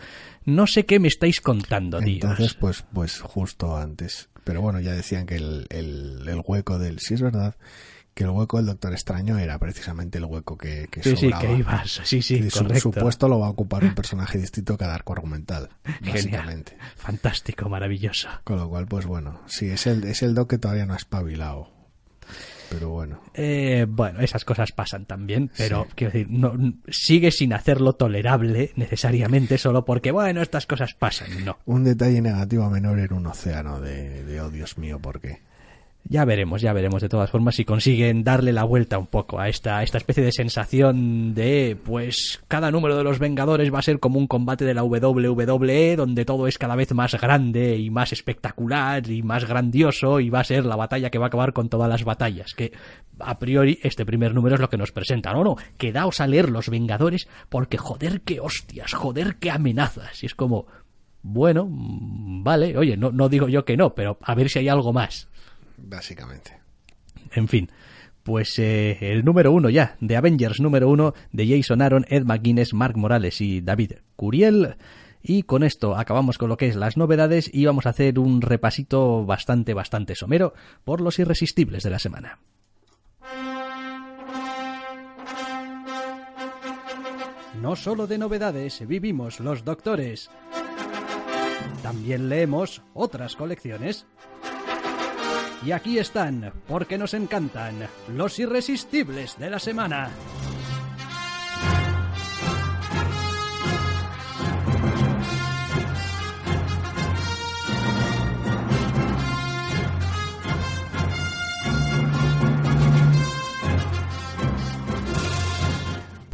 No 0.45 0.67
sé 0.67 0.85
qué 0.85 0.99
me 0.99 1.07
estáis 1.07 1.39
contando, 1.39 1.99
tíos. 1.99 2.23
Entonces, 2.23 2.53
pues, 2.53 2.83
pues 2.93 3.21
justo 3.21 3.77
antes. 3.77 4.29
Pero 4.43 4.61
bueno, 4.61 4.81
ya 4.81 4.91
decían 4.91 5.25
que 5.25 5.37
el, 5.37 5.67
el 5.69 6.41
hueco 6.45 6.77
del... 6.77 6.99
Sí, 6.99 7.13
es 7.13 7.21
verdad 7.21 7.55
que 8.13 8.23
el 8.25 8.29
hueco 8.29 8.57
del 8.57 8.67
Doctor 8.67 8.93
Extraño 8.93 9.37
era 9.39 9.57
precisamente 9.57 10.19
el 10.19 10.25
hueco 10.25 10.57
que, 10.57 10.87
que 10.91 11.01
Sí, 11.01 11.11
sí, 11.15 11.29
sobraba. 11.29 11.41
que 11.41 11.53
ibas. 11.57 12.01
Sí, 12.03 12.21
sí, 12.21 12.35
Y 12.35 12.49
su, 12.49 12.59
correcto. 12.59 12.79
su 12.81 12.91
puesto 12.91 13.27
lo 13.27 13.39
va 13.39 13.47
a 13.47 13.49
ocupar 13.49 13.83
un 13.83 13.95
personaje 13.95 14.37
distinto 14.37 14.77
cada 14.77 14.93
arco 14.95 15.13
argumental, 15.13 15.69
Genial. 15.83 16.13
básicamente. 16.13 16.77
Fantástico, 16.95 17.69
maravilloso. 17.69 18.29
Con 18.43 18.57
lo 18.57 18.69
cual, 18.69 18.87
pues 18.87 19.05
bueno, 19.05 19.41
sí, 19.47 19.67
es 19.69 19.87
el, 19.87 20.03
es 20.03 20.21
el 20.23 20.35
Doc 20.35 20.49
que 20.49 20.57
todavía 20.57 20.85
no 20.85 20.93
ha 20.93 20.97
espabilado. 20.97 21.71
Pero 22.69 22.89
bueno, 22.89 23.19
Eh, 23.35 23.85
bueno, 23.87 24.19
esas 24.21 24.45
cosas 24.45 24.71
pasan 24.71 25.05
también, 25.05 25.51
pero 25.55 25.83
Sí. 25.89 25.91
quiero 25.95 26.13
decir, 26.13 26.27
no, 26.31 26.53
sigue 26.87 27.29
sin 27.29 27.53
hacerlo 27.53 27.93
tolerable 27.93 28.71
necesariamente 28.75 29.59
solo 29.59 29.85
porque, 29.85 30.11
bueno, 30.11 30.41
estas 30.41 30.65
cosas 30.65 30.95
pasan. 30.95 31.45
No, 31.45 31.59
un 31.65 31.83
detalle 31.83 32.19
negativo 32.21 32.67
menor 32.71 32.97
en 32.99 33.13
un 33.13 33.27
océano 33.27 33.79
de, 33.79 34.23
de 34.23 34.41
oh 34.41 34.49
Dios 34.49 34.79
mío, 34.79 34.97
¿por 34.99 35.19
qué? 35.19 35.41
Ya 36.05 36.25
veremos, 36.25 36.61
ya 36.61 36.73
veremos 36.73 37.01
de 37.01 37.09
todas 37.09 37.29
formas 37.29 37.55
si 37.55 37.63
consiguen 37.63 38.23
darle 38.23 38.51
la 38.51 38.65
vuelta 38.65 38.97
un 38.97 39.07
poco 39.07 39.39
a 39.39 39.47
esta, 39.47 39.77
a 39.77 39.83
esta 39.83 39.97
especie 39.97 40.23
de 40.23 40.31
sensación 40.33 41.33
de, 41.33 41.77
pues, 41.81 42.41
cada 42.49 42.71
número 42.71 42.97
de 42.97 43.03
los 43.03 43.19
Vengadores 43.19 43.73
va 43.73 43.79
a 43.79 43.83
ser 43.83 43.99
como 43.99 44.19
un 44.19 44.27
combate 44.27 44.65
de 44.65 44.73
la 44.73 44.83
WWE 44.83 45.95
donde 45.95 46.25
todo 46.25 46.47
es 46.47 46.57
cada 46.57 46.75
vez 46.75 46.93
más 46.93 47.19
grande 47.19 47.77
y 47.77 47.89
más 47.89 48.11
espectacular 48.11 49.09
y 49.09 49.23
más 49.23 49.45
grandioso 49.45 50.19
y 50.19 50.29
va 50.29 50.41
a 50.41 50.45
ser 50.45 50.65
la 50.65 50.75
batalla 50.75 51.09
que 51.09 51.19
va 51.19 51.25
a 51.25 51.27
acabar 51.27 51.53
con 51.53 51.69
todas 51.69 51.89
las 51.89 52.03
batallas, 52.03 52.53
que 52.53 52.73
a 53.19 53.39
priori 53.39 53.79
este 53.81 54.05
primer 54.05 54.33
número 54.33 54.55
es 54.55 54.61
lo 54.61 54.69
que 54.69 54.77
nos 54.77 54.91
presenta. 54.91 55.31
No, 55.31 55.43
no, 55.43 55.55
quedaos 55.77 56.19
a 56.19 56.27
leer 56.27 56.49
los 56.49 56.69
Vengadores 56.69 57.29
porque 57.49 57.77
joder 57.77 58.21
qué 58.21 58.41
hostias, 58.41 58.93
joder 58.93 59.37
qué 59.37 59.51
amenazas. 59.51 60.21
Y 60.21 60.25
es 60.25 60.35
como, 60.35 60.67
bueno, 61.21 61.65
mm, 61.69 62.43
vale, 62.43 62.77
oye, 62.77 62.97
no, 62.97 63.11
no 63.11 63.29
digo 63.29 63.47
yo 63.47 63.63
que 63.63 63.77
no, 63.77 63.95
pero 63.95 64.17
a 64.21 64.35
ver 64.35 64.49
si 64.49 64.59
hay 64.59 64.67
algo 64.67 64.91
más. 64.91 65.29
Básicamente. 65.77 66.59
En 67.31 67.47
fin, 67.47 67.69
pues 68.23 68.57
eh, 68.59 68.97
el 69.01 69.25
número 69.25 69.51
uno 69.51 69.69
ya, 69.69 69.97
de 69.99 70.15
Avengers 70.15 70.59
número 70.59 70.89
uno, 70.89 71.13
de 71.31 71.47
Jason 71.47 71.81
Aaron, 71.81 72.05
Ed 72.09 72.23
McGuinness, 72.23 72.73
Mark 72.73 72.97
Morales 72.97 73.41
y 73.41 73.61
David 73.61 73.93
Curiel. 74.15 74.77
Y 75.21 75.43
con 75.43 75.63
esto 75.63 75.95
acabamos 75.95 76.37
con 76.37 76.49
lo 76.49 76.57
que 76.57 76.67
es 76.67 76.75
las 76.75 76.97
novedades 76.97 77.49
y 77.53 77.65
vamos 77.65 77.85
a 77.85 77.89
hacer 77.89 78.19
un 78.19 78.41
repasito 78.41 79.25
bastante, 79.25 79.73
bastante 79.73 80.15
somero 80.15 80.53
por 80.83 80.99
los 80.99 81.17
irresistibles 81.19 81.83
de 81.83 81.89
la 81.89 81.99
semana. 81.99 82.39
No 87.61 87.77
solo 87.77 88.07
de 88.07 88.17
novedades 88.17 88.85
vivimos 88.85 89.39
los 89.39 89.63
doctores, 89.63 90.29
también 91.81 92.27
leemos 92.27 92.81
otras 92.93 93.37
colecciones. 93.37 94.05
Y 95.65 95.71
aquí 95.71 95.97
están, 95.97 96.51
porque 96.67 96.97
nos 96.97 97.13
encantan, 97.13 97.87
los 98.15 98.37
irresistibles 98.39 99.37
de 99.37 99.49
la 99.49 99.59
semana. 99.59 100.09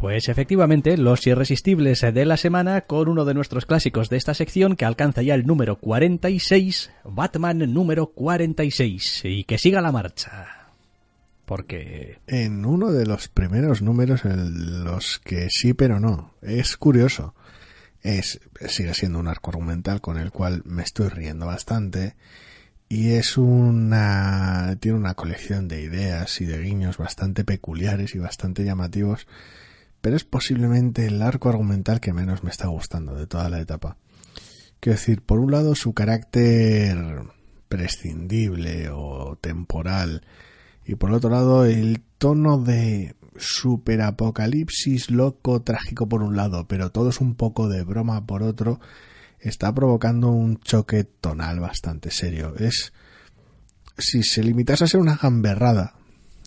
Pues 0.00 0.30
efectivamente, 0.30 0.96
los 0.96 1.26
irresistibles 1.26 2.00
de 2.00 2.24
la 2.24 2.38
semana 2.38 2.80
con 2.80 3.06
uno 3.06 3.26
de 3.26 3.34
nuestros 3.34 3.66
clásicos 3.66 4.08
de 4.08 4.16
esta 4.16 4.32
sección 4.32 4.74
que 4.74 4.86
alcanza 4.86 5.20
ya 5.20 5.34
el 5.34 5.44
número 5.44 5.76
46, 5.76 6.90
Batman 7.04 7.70
número 7.74 8.06
46, 8.06 9.20
y 9.24 9.44
que 9.44 9.58
siga 9.58 9.82
la 9.82 9.92
marcha. 9.92 10.70
Porque... 11.44 12.18
En 12.26 12.64
uno 12.64 12.92
de 12.92 13.04
los 13.04 13.28
primeros 13.28 13.82
números 13.82 14.24
en 14.24 14.84
los 14.84 15.18
que 15.18 15.48
sí 15.50 15.74
pero 15.74 16.00
no, 16.00 16.32
es 16.40 16.78
curioso. 16.78 17.34
Es, 18.00 18.40
sigue 18.68 18.94
siendo 18.94 19.18
un 19.18 19.28
arco 19.28 19.50
argumental 19.50 20.00
con 20.00 20.16
el 20.16 20.30
cual 20.30 20.62
me 20.64 20.82
estoy 20.82 21.10
riendo 21.10 21.44
bastante 21.44 22.16
y 22.88 23.10
es 23.10 23.36
una 23.36 24.78
tiene 24.80 24.96
una 24.96 25.12
colección 25.12 25.68
de 25.68 25.82
ideas 25.82 26.40
y 26.40 26.46
de 26.46 26.58
guiños 26.58 26.96
bastante 26.96 27.44
peculiares 27.44 28.14
y 28.14 28.18
bastante 28.18 28.64
llamativos 28.64 29.26
pero 30.00 30.16
es 30.16 30.24
posiblemente 30.24 31.06
el 31.06 31.20
arco 31.22 31.48
argumental 31.48 32.00
que 32.00 32.12
menos 32.12 32.42
me 32.42 32.50
está 32.50 32.68
gustando 32.68 33.14
de 33.14 33.26
toda 33.26 33.48
la 33.48 33.60
etapa. 33.60 33.96
Quiero 34.80 34.98
decir, 34.98 35.22
por 35.22 35.40
un 35.40 35.50
lado 35.50 35.74
su 35.74 35.92
carácter 35.92 36.98
prescindible 37.68 38.90
o 38.90 39.36
temporal 39.40 40.22
y 40.84 40.94
por 40.94 41.12
otro 41.12 41.30
lado 41.30 41.64
el 41.66 42.02
tono 42.18 42.58
de 42.58 43.14
superapocalipsis 43.36 45.10
loco 45.10 45.62
trágico 45.62 46.08
por 46.08 46.22
un 46.22 46.36
lado, 46.36 46.66
pero 46.66 46.90
todo 46.90 47.10
es 47.10 47.20
un 47.20 47.34
poco 47.34 47.68
de 47.68 47.84
broma 47.84 48.26
por 48.26 48.42
otro, 48.42 48.80
está 49.38 49.74
provocando 49.74 50.30
un 50.30 50.58
choque 50.58 51.04
tonal 51.04 51.60
bastante 51.60 52.10
serio. 52.10 52.54
Es 52.56 52.92
si 53.98 54.22
se 54.22 54.42
limitase 54.42 54.84
a 54.84 54.88
ser 54.88 55.00
una 55.00 55.16
gamberrada, 55.16 55.94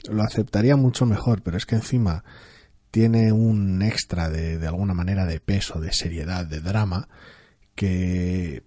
lo 0.09 0.23
aceptaría 0.23 0.75
mucho 0.75 1.05
mejor, 1.05 1.41
pero 1.41 1.57
es 1.57 1.65
que 1.65 1.75
encima 1.75 2.23
tiene 2.94 3.32
un 3.32 3.82
extra 3.82 4.30
de, 4.30 4.60
de 4.60 4.68
alguna 4.68 4.94
manera 4.94 5.26
de 5.26 5.40
peso, 5.40 5.82
de 5.82 5.91
seriedad, 5.91 6.45
de 6.45 6.60
drama, 6.60 7.07
que, 7.74 8.61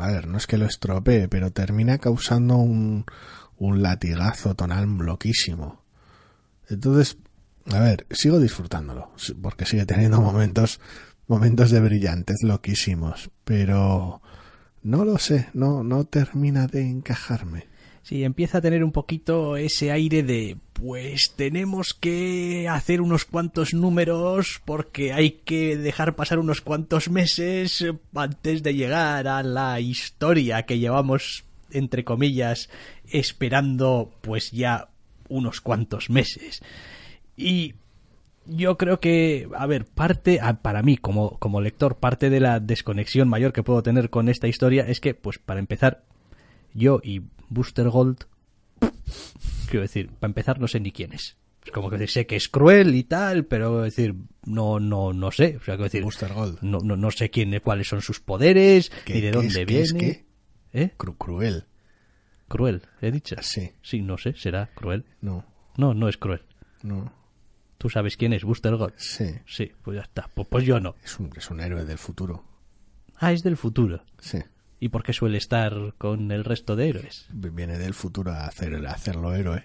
a 0.00 0.06
ver, 0.08 0.26
no 0.26 0.36
es 0.36 0.48
que 0.48 0.58
lo 0.58 0.66
estropee, 0.66 1.28
pero 1.28 1.52
termina 1.52 1.98
causando 1.98 2.56
un, 2.56 3.04
un 3.56 3.82
latigazo 3.82 4.56
tonal 4.56 4.88
loquísimo. 4.98 5.84
Entonces, 6.68 7.18
a 7.70 7.78
ver, 7.78 8.08
sigo 8.10 8.40
disfrutándolo, 8.40 9.12
porque 9.40 9.64
sigue 9.64 9.86
teniendo 9.86 10.20
momentos, 10.20 10.80
momentos 11.28 11.70
de 11.70 11.78
brillantes 11.78 12.38
loquísimos, 12.42 13.30
pero 13.44 14.22
no 14.82 15.04
lo 15.04 15.18
sé, 15.18 15.50
no, 15.54 15.84
no 15.84 16.02
termina 16.02 16.66
de 16.66 16.82
encajarme. 16.82 17.68
Sí, 18.06 18.22
empieza 18.22 18.58
a 18.58 18.60
tener 18.60 18.84
un 18.84 18.92
poquito 18.92 19.56
ese 19.56 19.90
aire 19.90 20.22
de, 20.22 20.58
pues 20.74 21.32
tenemos 21.34 21.92
que 21.92 22.68
hacer 22.70 23.00
unos 23.00 23.24
cuantos 23.24 23.74
números 23.74 24.62
porque 24.64 25.12
hay 25.12 25.32
que 25.44 25.76
dejar 25.76 26.14
pasar 26.14 26.38
unos 26.38 26.60
cuantos 26.60 27.10
meses 27.10 27.84
antes 28.14 28.62
de 28.62 28.74
llegar 28.74 29.26
a 29.26 29.42
la 29.42 29.80
historia 29.80 30.62
que 30.66 30.78
llevamos, 30.78 31.42
entre 31.72 32.04
comillas, 32.04 32.70
esperando 33.10 34.12
pues 34.20 34.52
ya 34.52 34.86
unos 35.28 35.60
cuantos 35.60 36.08
meses. 36.08 36.62
Y 37.36 37.74
yo 38.46 38.78
creo 38.78 39.00
que, 39.00 39.48
a 39.52 39.66
ver, 39.66 39.84
parte, 39.84 40.38
para 40.62 40.84
mí 40.84 40.96
como, 40.96 41.40
como 41.40 41.60
lector, 41.60 41.96
parte 41.96 42.30
de 42.30 42.38
la 42.38 42.60
desconexión 42.60 43.28
mayor 43.28 43.52
que 43.52 43.64
puedo 43.64 43.82
tener 43.82 44.10
con 44.10 44.28
esta 44.28 44.46
historia 44.46 44.84
es 44.86 45.00
que, 45.00 45.14
pues 45.14 45.40
para 45.40 45.58
empezar, 45.58 46.04
yo 46.76 47.00
y 47.02 47.22
Booster 47.48 47.88
Gold, 47.88 48.18
quiero 49.68 49.82
decir, 49.82 50.10
para 50.10 50.30
empezar 50.30 50.60
no 50.60 50.68
sé 50.68 50.80
ni 50.80 50.92
quién 50.92 51.12
es. 51.12 51.36
Como 51.72 51.90
que 51.90 52.06
sé 52.06 52.26
que 52.26 52.36
es 52.36 52.48
cruel 52.48 52.94
y 52.94 53.04
tal, 53.04 53.44
pero 53.44 53.82
decir, 53.82 54.14
no, 54.44 54.78
no, 54.78 55.12
no 55.12 55.32
sé. 55.32 55.56
O 55.60 55.64
sea, 55.64 55.76
decir, 55.76 56.02
Booster 56.02 56.32
Gold. 56.32 56.58
No, 56.62 56.78
no, 56.78 56.96
no 56.96 57.10
sé 57.10 57.30
quién, 57.30 57.58
cuáles 57.60 57.88
son 57.88 58.02
sus 58.02 58.20
poderes, 58.20 58.92
ni 59.08 59.20
de 59.20 59.32
dónde 59.32 59.64
viene. 59.64 60.26
¿Eh? 60.72 60.90
cruel. 60.96 61.64
Cruel, 62.48 62.82
he 63.00 63.10
dicho. 63.10 63.34
Sí. 63.40 63.72
Sí, 63.82 64.02
no 64.02 64.18
sé, 64.18 64.34
será 64.36 64.70
cruel. 64.74 65.04
No. 65.20 65.44
No, 65.76 65.94
no 65.94 66.08
es 66.08 66.16
cruel. 66.16 66.42
No. 66.82 67.12
¿Tú 67.78 67.90
sabes 67.90 68.16
quién 68.16 68.32
es 68.32 68.44
Booster 68.44 68.76
Gold? 68.76 68.94
Sí. 68.96 69.26
Sí, 69.46 69.72
pues 69.82 69.96
ya 69.96 70.02
está. 70.02 70.30
Pues, 70.32 70.46
pues 70.48 70.64
yo 70.64 70.78
no. 70.78 70.94
Es 71.02 71.18
un, 71.18 71.30
es 71.36 71.50
un 71.50 71.60
héroe 71.60 71.84
del 71.84 71.98
futuro. 71.98 72.44
Ah, 73.16 73.32
es 73.32 73.42
del 73.42 73.56
futuro. 73.56 74.04
Sí. 74.20 74.38
¿Y 74.78 74.88
por 74.90 75.02
qué 75.02 75.12
suele 75.12 75.38
estar 75.38 75.94
con 75.98 76.30
el 76.32 76.44
resto 76.44 76.76
de 76.76 76.88
héroes? 76.88 77.26
Viene 77.32 77.78
del 77.78 77.94
futuro 77.94 78.32
a, 78.32 78.46
hacer, 78.46 78.74
a 78.86 78.92
hacerlo 78.92 79.34
héroe. 79.34 79.64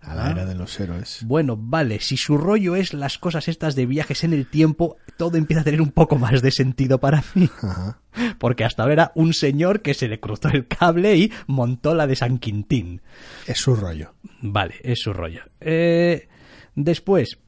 A 0.00 0.14
la 0.14 0.26
Ah. 0.26 0.30
era 0.30 0.46
de 0.46 0.54
los 0.54 0.78
héroes. 0.78 1.24
Bueno, 1.26 1.56
vale, 1.58 1.98
si 1.98 2.16
su 2.16 2.38
rollo 2.38 2.76
es 2.76 2.94
las 2.94 3.18
cosas 3.18 3.48
estas 3.48 3.74
de 3.74 3.84
viajes 3.84 4.22
en 4.22 4.32
el 4.32 4.46
tiempo, 4.46 4.96
todo 5.16 5.36
empieza 5.36 5.62
a 5.62 5.64
tener 5.64 5.82
un 5.82 5.90
poco 5.90 6.16
más 6.18 6.40
de 6.40 6.52
sentido 6.52 6.98
para 7.00 7.24
mí. 7.34 7.50
Ajá. 7.60 8.00
Porque 8.38 8.64
hasta 8.64 8.82
ahora 8.84 8.92
era 8.92 9.12
un 9.16 9.34
señor 9.34 9.82
que 9.82 9.94
se 9.94 10.06
le 10.06 10.20
cruzó 10.20 10.50
el 10.50 10.68
cable 10.68 11.16
y 11.16 11.32
montó 11.48 11.96
la 11.96 12.06
de 12.06 12.14
San 12.14 12.38
Quintín. 12.38 13.02
Es 13.48 13.58
su 13.58 13.74
rollo. 13.74 14.14
Vale, 14.40 14.76
es 14.84 15.00
su 15.00 15.12
rollo. 15.12 15.40
Eh, 15.60 16.28
después, 16.76 17.38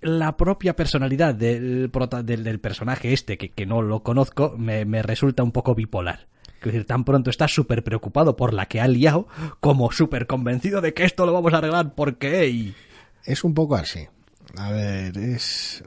la 0.00 0.36
propia 0.36 0.76
personalidad 0.76 1.34
del, 1.34 1.90
del, 2.24 2.44
del 2.44 2.60
personaje 2.60 3.12
este, 3.12 3.36
que, 3.38 3.50
que 3.50 3.66
no 3.66 3.82
lo 3.82 4.02
conozco, 4.02 4.54
me, 4.56 4.84
me 4.84 5.02
resulta 5.02 5.42
un 5.42 5.52
poco 5.52 5.74
bipolar. 5.74 6.28
Es 6.60 6.66
decir, 6.66 6.86
tan 6.86 7.04
pronto 7.04 7.30
está 7.30 7.48
súper 7.48 7.82
preocupado 7.82 8.36
por 8.36 8.52
la 8.52 8.66
que 8.66 8.80
ha 8.80 8.88
liado, 8.88 9.28
como 9.60 9.90
súper 9.92 10.26
convencido 10.26 10.82
de 10.82 10.92
que 10.92 11.04
esto 11.04 11.24
lo 11.24 11.32
vamos 11.32 11.54
a 11.54 11.58
arreglar 11.58 11.94
porque... 11.94 12.40
ey, 12.40 12.74
Es 13.24 13.44
un 13.44 13.54
poco 13.54 13.76
así. 13.76 14.06
A 14.56 14.70
ver, 14.70 15.16
es... 15.16 15.82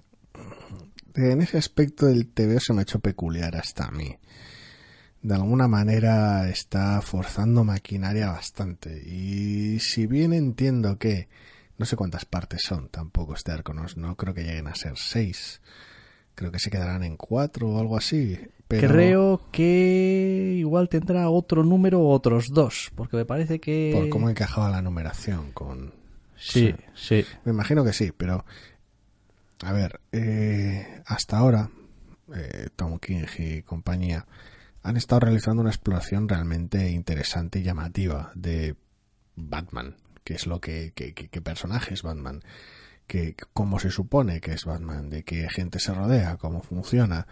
En 1.16 1.42
ese 1.42 1.60
aspecto 1.60 2.08
el 2.08 2.28
TVO 2.28 2.60
se 2.60 2.74
me 2.74 2.80
ha 2.80 2.84
hecho 2.84 3.00
peculiar 3.00 3.56
hasta 3.56 3.86
a 3.86 3.92
mí. 3.92 4.18
De 5.22 5.36
alguna 5.36 5.68
manera 5.68 6.50
está 6.50 7.02
forzando 7.02 7.64
maquinaria 7.64 8.32
bastante. 8.32 9.00
Y 9.08 9.80
si 9.80 10.08
bien 10.08 10.34
entiendo 10.34 10.98
que... 10.98 11.28
No 11.78 11.86
sé 11.86 11.96
cuántas 11.96 12.26
partes 12.26 12.62
son 12.64 12.90
tampoco 12.90 13.34
este 13.34 13.52
arco, 13.52 13.74
no, 13.74 13.86
no 13.96 14.16
creo 14.16 14.34
que 14.34 14.44
lleguen 14.44 14.68
a 14.68 14.76
ser 14.76 14.94
seis. 14.98 15.62
Creo 16.36 16.52
que 16.52 16.60
se 16.60 16.72
quedarán 16.72 17.04
en 17.04 17.18
cuatro 17.18 17.70
o 17.70 17.80
algo 17.80 17.98
así. 17.98 18.40
Pero... 18.68 18.88
Creo 18.88 19.42
que 19.52 20.56
igual 20.58 20.90
tendrá 20.90 21.30
otro 21.30 21.64
número 21.64 22.02
o 22.02 22.10
otros 22.10 22.50
dos, 22.50 22.92
porque 22.96 23.18
me 23.18 23.26
parece 23.26 23.60
que... 23.60 23.92
Por 23.94 24.10
cómo 24.10 24.30
encajaba 24.30 24.70
la 24.70 24.82
numeración 24.82 25.52
con... 25.52 25.94
Sí, 26.36 26.74
sí. 26.96 27.24
Me 27.46 27.52
imagino 27.52 27.86
que 27.86 27.94
sí, 27.94 28.12
pero 28.16 28.44
a 29.64 29.72
ver, 29.72 30.02
eh, 30.12 31.02
hasta 31.06 31.38
ahora 31.38 31.70
eh, 32.36 32.68
Tom 32.76 33.00
King 33.00 33.26
y 33.38 33.62
compañía 33.62 34.26
han 34.82 34.98
estado 34.98 35.22
realizando 35.22 35.62
una 35.62 35.72
exploración 35.72 36.28
realmente 36.28 36.90
interesante 36.90 37.60
y 37.60 37.64
llamativa 37.64 38.32
de 38.36 38.76
Batman, 39.36 39.96
que 40.24 40.34
es 40.36 40.48
lo 40.48 40.60
que, 40.62 40.92
que- 40.96 41.14
qué 41.14 41.42
personaje 41.42 41.94
es 41.94 42.02
Batman, 42.04 42.42
que 43.08 43.36
cómo 43.54 43.80
se 43.80 43.90
supone 43.92 44.40
que 44.42 44.54
es 44.54 44.66
Batman, 44.66 45.10
de 45.10 45.24
qué 45.24 45.50
gente 45.50 45.80
se 45.80 45.94
rodea, 45.94 46.38
cómo 46.38 46.62
funciona 46.62 47.28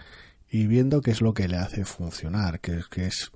y 0.49 0.67
viendo 0.67 1.01
qué 1.01 1.11
es 1.11 1.21
lo 1.21 1.33
que 1.33 1.47
le 1.47 1.57
hace 1.57 1.85
funcionar, 1.85 2.59
que, 2.59 2.81
que 2.89 3.05
es 3.05 3.31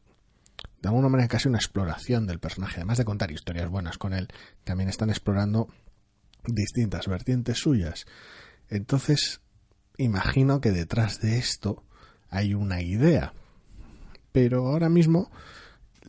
de 0.82 0.90
alguna 0.90 1.10
manera 1.10 1.28
casi 1.28 1.48
una 1.48 1.58
exploración 1.58 2.28
del 2.28 2.40
personaje, 2.40 2.76
además 2.78 2.98
de 2.98 3.06
contar 3.06 3.32
historias 3.32 3.70
buenas 3.70 3.98
con 3.98 4.14
él, 4.14 4.28
también 4.64 4.90
están 4.90 5.10
explorando 5.10 5.68
distintas 6.46 7.08
vertientes 7.08 7.58
suyas. 7.58 8.06
Entonces, 8.70 9.42
imagino 9.98 10.62
que 10.62 10.72
detrás 10.72 11.22
de 11.22 11.38
esto 11.38 11.84
hay 12.30 12.54
una 12.54 12.82
idea. 12.82 13.34
Pero 14.32 14.68
ahora 14.68 14.90
mismo, 14.90 15.32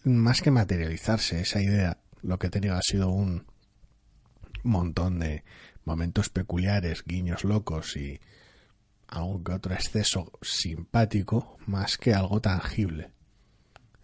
más 0.05 0.43
que 0.43 0.51
materializarse 0.51 1.40
esa 1.40 1.60
idea, 1.62 1.98
lo 2.27 2.39
que 2.39 2.48
he 2.48 2.51
tenido 2.51 2.74
ha 2.74 2.82
sido 2.82 3.09
un 3.09 3.47
montón 4.62 5.20
de 5.20 5.44
momentos 5.85 6.28
peculiares, 6.28 7.05
guiños 7.07 7.44
locos 7.44 7.97
y 7.97 8.20
algún 9.09 9.44
que 9.44 9.53
otro 9.53 9.74
exceso 9.74 10.32
simpático 10.43 11.57
más 11.66 11.97
que 11.97 12.15
algo 12.15 12.40
tangible. 12.40 13.12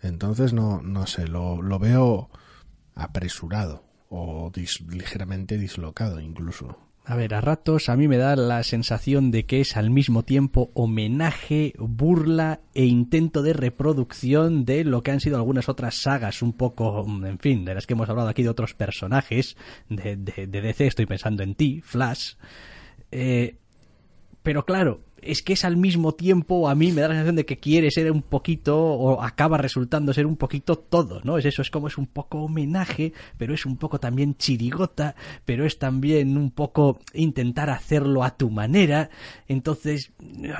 Entonces 0.00 0.52
no, 0.52 0.80
no 0.80 1.06
sé, 1.06 1.26
lo, 1.26 1.60
lo 1.60 1.78
veo 1.78 2.30
apresurado 2.94 3.84
o 4.08 4.52
ligeramente 4.88 5.58
dislocado 5.58 6.20
incluso. 6.20 6.78
A 7.04 7.16
ver, 7.16 7.34
a 7.34 7.40
ratos 7.40 7.88
a 7.88 7.96
mí 7.96 8.06
me 8.06 8.16
da 8.16 8.36
la 8.36 8.62
sensación 8.62 9.32
de 9.32 9.44
que 9.44 9.60
es 9.60 9.76
al 9.76 9.90
mismo 9.90 10.22
tiempo 10.22 10.70
homenaje, 10.74 11.74
burla 11.78 12.60
e 12.74 12.84
intento 12.84 13.42
de 13.42 13.52
reproducción 13.52 14.64
de 14.64 14.84
lo 14.84 15.02
que 15.02 15.10
han 15.10 15.18
sido 15.18 15.36
algunas 15.36 15.68
otras 15.68 15.96
sagas 15.96 16.42
un 16.42 16.52
poco, 16.52 17.04
en 17.26 17.40
fin, 17.40 17.64
de 17.64 17.74
las 17.74 17.88
que 17.88 17.94
hemos 17.94 18.08
hablado 18.08 18.28
aquí 18.28 18.44
de 18.44 18.50
otros 18.50 18.74
personajes 18.74 19.56
de, 19.88 20.14
de, 20.14 20.46
de 20.46 20.60
DC, 20.60 20.86
estoy 20.86 21.06
pensando 21.06 21.42
en 21.42 21.56
ti, 21.56 21.80
Flash. 21.84 22.34
Eh, 23.10 23.56
pero 24.44 24.64
claro, 24.64 25.00
es 25.22 25.42
que 25.42 25.52
es 25.54 25.64
al 25.64 25.76
mismo 25.76 26.12
tiempo, 26.12 26.68
a 26.68 26.74
mí 26.74 26.92
me 26.92 27.00
da 27.00 27.08
la 27.08 27.14
sensación 27.14 27.36
de 27.36 27.46
que 27.46 27.58
quiere 27.58 27.90
ser 27.90 28.10
un 28.10 28.22
poquito, 28.22 28.78
o 28.78 29.22
acaba 29.22 29.56
resultando 29.56 30.12
ser 30.12 30.26
un 30.26 30.36
poquito 30.36 30.76
todo, 30.76 31.20
¿no? 31.24 31.38
Es 31.38 31.44
eso, 31.44 31.62
es 31.62 31.70
como 31.70 31.88
es 31.88 31.96
un 31.96 32.06
poco 32.06 32.42
homenaje, 32.42 33.12
pero 33.38 33.54
es 33.54 33.64
un 33.64 33.76
poco 33.76 34.00
también 34.00 34.36
chirigota, 34.36 35.14
pero 35.44 35.64
es 35.64 35.78
también 35.78 36.36
un 36.36 36.50
poco 36.50 36.98
intentar 37.14 37.70
hacerlo 37.70 38.24
a 38.24 38.36
tu 38.36 38.50
manera. 38.50 39.10
Entonces, 39.48 40.12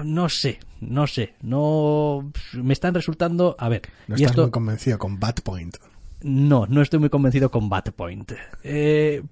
no 0.05 0.29
sé, 0.29 0.61
no 0.81 1.07
sé, 1.07 1.35
no. 1.43 2.31
Me 2.53 2.73
están 2.73 2.95
resultando. 2.95 3.57
A 3.59 3.69
ver. 3.69 3.83
No 4.07 4.17
estás 4.17 4.37
muy 4.37 4.51
convencido 4.51 4.99
con 4.99 5.19
Bad 5.19 5.37
Point. 5.43 5.77
No, 6.23 6.67
no 6.67 6.83
estoy 6.83 7.01
muy 7.01 7.11
convencido 7.11 7.51
con 7.51 7.69
Bad 7.69 7.93
Point. 7.97 8.33
Eh, 8.63 9.23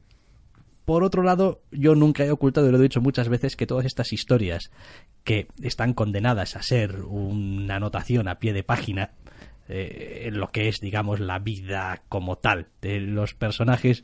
por 0.90 1.04
otro 1.04 1.22
lado, 1.22 1.62
yo 1.70 1.94
nunca 1.94 2.24
he 2.24 2.32
ocultado, 2.32 2.68
y 2.68 2.72
lo 2.72 2.78
he 2.78 2.82
dicho 2.82 3.00
muchas 3.00 3.28
veces, 3.28 3.54
que 3.54 3.64
todas 3.64 3.86
estas 3.86 4.12
historias 4.12 4.72
que 5.22 5.46
están 5.62 5.94
condenadas 5.94 6.56
a 6.56 6.62
ser 6.62 7.02
una 7.02 7.76
anotación 7.76 8.26
a 8.26 8.40
pie 8.40 8.52
de 8.52 8.64
página, 8.64 9.12
eh, 9.68 10.22
en 10.24 10.40
lo 10.40 10.50
que 10.50 10.66
es, 10.66 10.80
digamos, 10.80 11.20
la 11.20 11.38
vida 11.38 12.02
como 12.08 12.38
tal 12.38 12.66
de 12.82 12.98
los 12.98 13.34
personajes, 13.34 14.02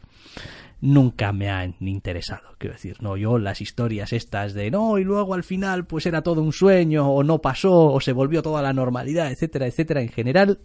nunca 0.81 1.33
me 1.33 1.51
han 1.51 1.75
interesado. 1.81 2.55
Quiero 2.59 2.75
decir, 2.75 2.99
no, 3.03 3.17
yo 3.17 3.37
las 3.39 3.61
historias 3.61 4.13
estas 4.13 4.55
de 4.55 4.71
no, 4.71 4.97
y 4.99 5.03
luego 5.03 5.35
al 5.35 5.43
final 5.43 5.87
pues 5.87 6.07
era 6.07 6.23
todo 6.23 6.41
un 6.41 6.53
sueño, 6.53 7.11
o 7.11 7.25
no 7.25 7.41
pasó, 7.41 7.87
o 7.87 8.01
se 8.01 8.13
volvió 8.13 8.43
toda 8.43 8.63
la 8.63 8.73
normalidad, 8.73 9.33
etcétera, 9.33 9.67
etcétera, 9.67 10.03
en 10.03 10.11
general, 10.11 10.61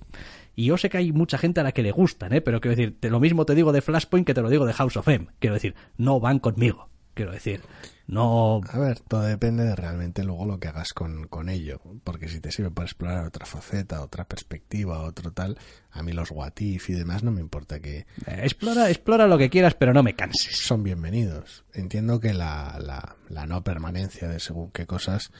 y 0.55 0.65
yo 0.65 0.77
sé 0.77 0.89
que 0.89 0.97
hay 0.97 1.11
mucha 1.11 1.37
gente 1.37 1.59
a 1.59 1.63
la 1.63 1.71
que 1.71 1.83
le 1.83 1.91
gustan, 1.91 2.33
¿eh? 2.33 2.41
Pero 2.41 2.59
quiero 2.59 2.75
decir, 2.75 2.99
te, 2.99 3.09
lo 3.09 3.19
mismo 3.19 3.45
te 3.45 3.55
digo 3.55 3.71
de 3.71 3.81
Flashpoint 3.81 4.25
que 4.25 4.33
te 4.33 4.41
lo 4.41 4.49
digo 4.49 4.65
de 4.65 4.73
House 4.73 4.97
of 4.97 5.07
M. 5.07 5.27
Quiero 5.39 5.53
decir, 5.53 5.75
no 5.97 6.19
van 6.19 6.39
conmigo. 6.39 6.89
Quiero 7.13 7.31
decir, 7.33 7.61
no... 8.07 8.61
A 8.69 8.79
ver, 8.79 8.99
todo 9.01 9.23
depende 9.23 9.65
de 9.65 9.75
realmente 9.75 10.23
luego 10.23 10.45
lo 10.45 10.59
que 10.59 10.69
hagas 10.69 10.93
con, 10.93 11.27
con 11.27 11.49
ello. 11.49 11.81
Porque 12.03 12.29
si 12.29 12.39
te 12.39 12.51
sirve 12.51 12.71
para 12.71 12.85
explorar 12.85 13.25
otra 13.25 13.45
faceta, 13.45 14.01
otra 14.01 14.25
perspectiva, 14.25 15.01
otro 15.01 15.31
tal, 15.31 15.57
a 15.91 16.03
mí 16.03 16.13
los 16.13 16.31
what 16.31 16.53
y 16.59 16.77
demás 16.93 17.23
no 17.23 17.31
me 17.31 17.41
importa 17.41 17.79
que... 17.81 17.99
Eh, 17.99 18.41
explora, 18.43 18.89
explora 18.89 19.27
lo 19.27 19.37
que 19.37 19.49
quieras, 19.49 19.73
pero 19.75 19.93
no 19.93 20.03
me 20.03 20.15
canses. 20.15 20.57
Son 20.57 20.83
bienvenidos. 20.83 21.65
Entiendo 21.73 22.21
que 22.21 22.33
la, 22.33 22.79
la, 22.79 23.17
la 23.27 23.45
no 23.45 23.63
permanencia 23.63 24.29
de 24.29 24.39
según 24.39 24.71
qué 24.71 24.85
cosas 24.85 25.31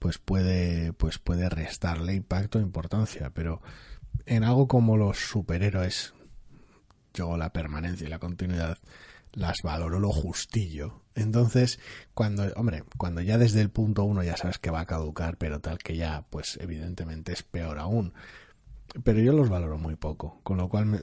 pues 0.00 0.18
puede, 0.18 0.92
pues 0.92 1.18
puede 1.18 1.48
restarle 1.48 2.14
impacto 2.14 2.58
e 2.58 2.62
importancia, 2.62 3.30
pero 3.30 3.62
en 4.26 4.44
algo 4.44 4.68
como 4.68 4.96
los 4.96 5.18
superhéroes, 5.18 6.14
yo 7.12 7.36
la 7.36 7.52
permanencia 7.52 8.06
y 8.06 8.10
la 8.10 8.18
continuidad 8.18 8.78
las 9.32 9.62
valoro 9.62 9.98
lo 9.98 10.12
justillo. 10.12 11.02
Entonces, 11.14 11.78
cuando, 12.14 12.44
hombre, 12.56 12.84
cuando 12.96 13.20
ya 13.20 13.38
desde 13.38 13.60
el 13.60 13.70
punto 13.70 14.04
uno 14.04 14.22
ya 14.22 14.36
sabes 14.36 14.58
que 14.58 14.70
va 14.70 14.80
a 14.80 14.86
caducar, 14.86 15.36
pero 15.36 15.60
tal 15.60 15.78
que 15.78 15.96
ya, 15.96 16.24
pues 16.30 16.58
evidentemente 16.60 17.32
es 17.32 17.42
peor 17.42 17.78
aún. 17.78 18.14
Pero 19.02 19.20
yo 19.20 19.32
los 19.32 19.48
valoro 19.48 19.78
muy 19.78 19.96
poco, 19.96 20.40
con 20.42 20.56
lo 20.56 20.68
cual 20.68 20.86
me, 20.86 21.00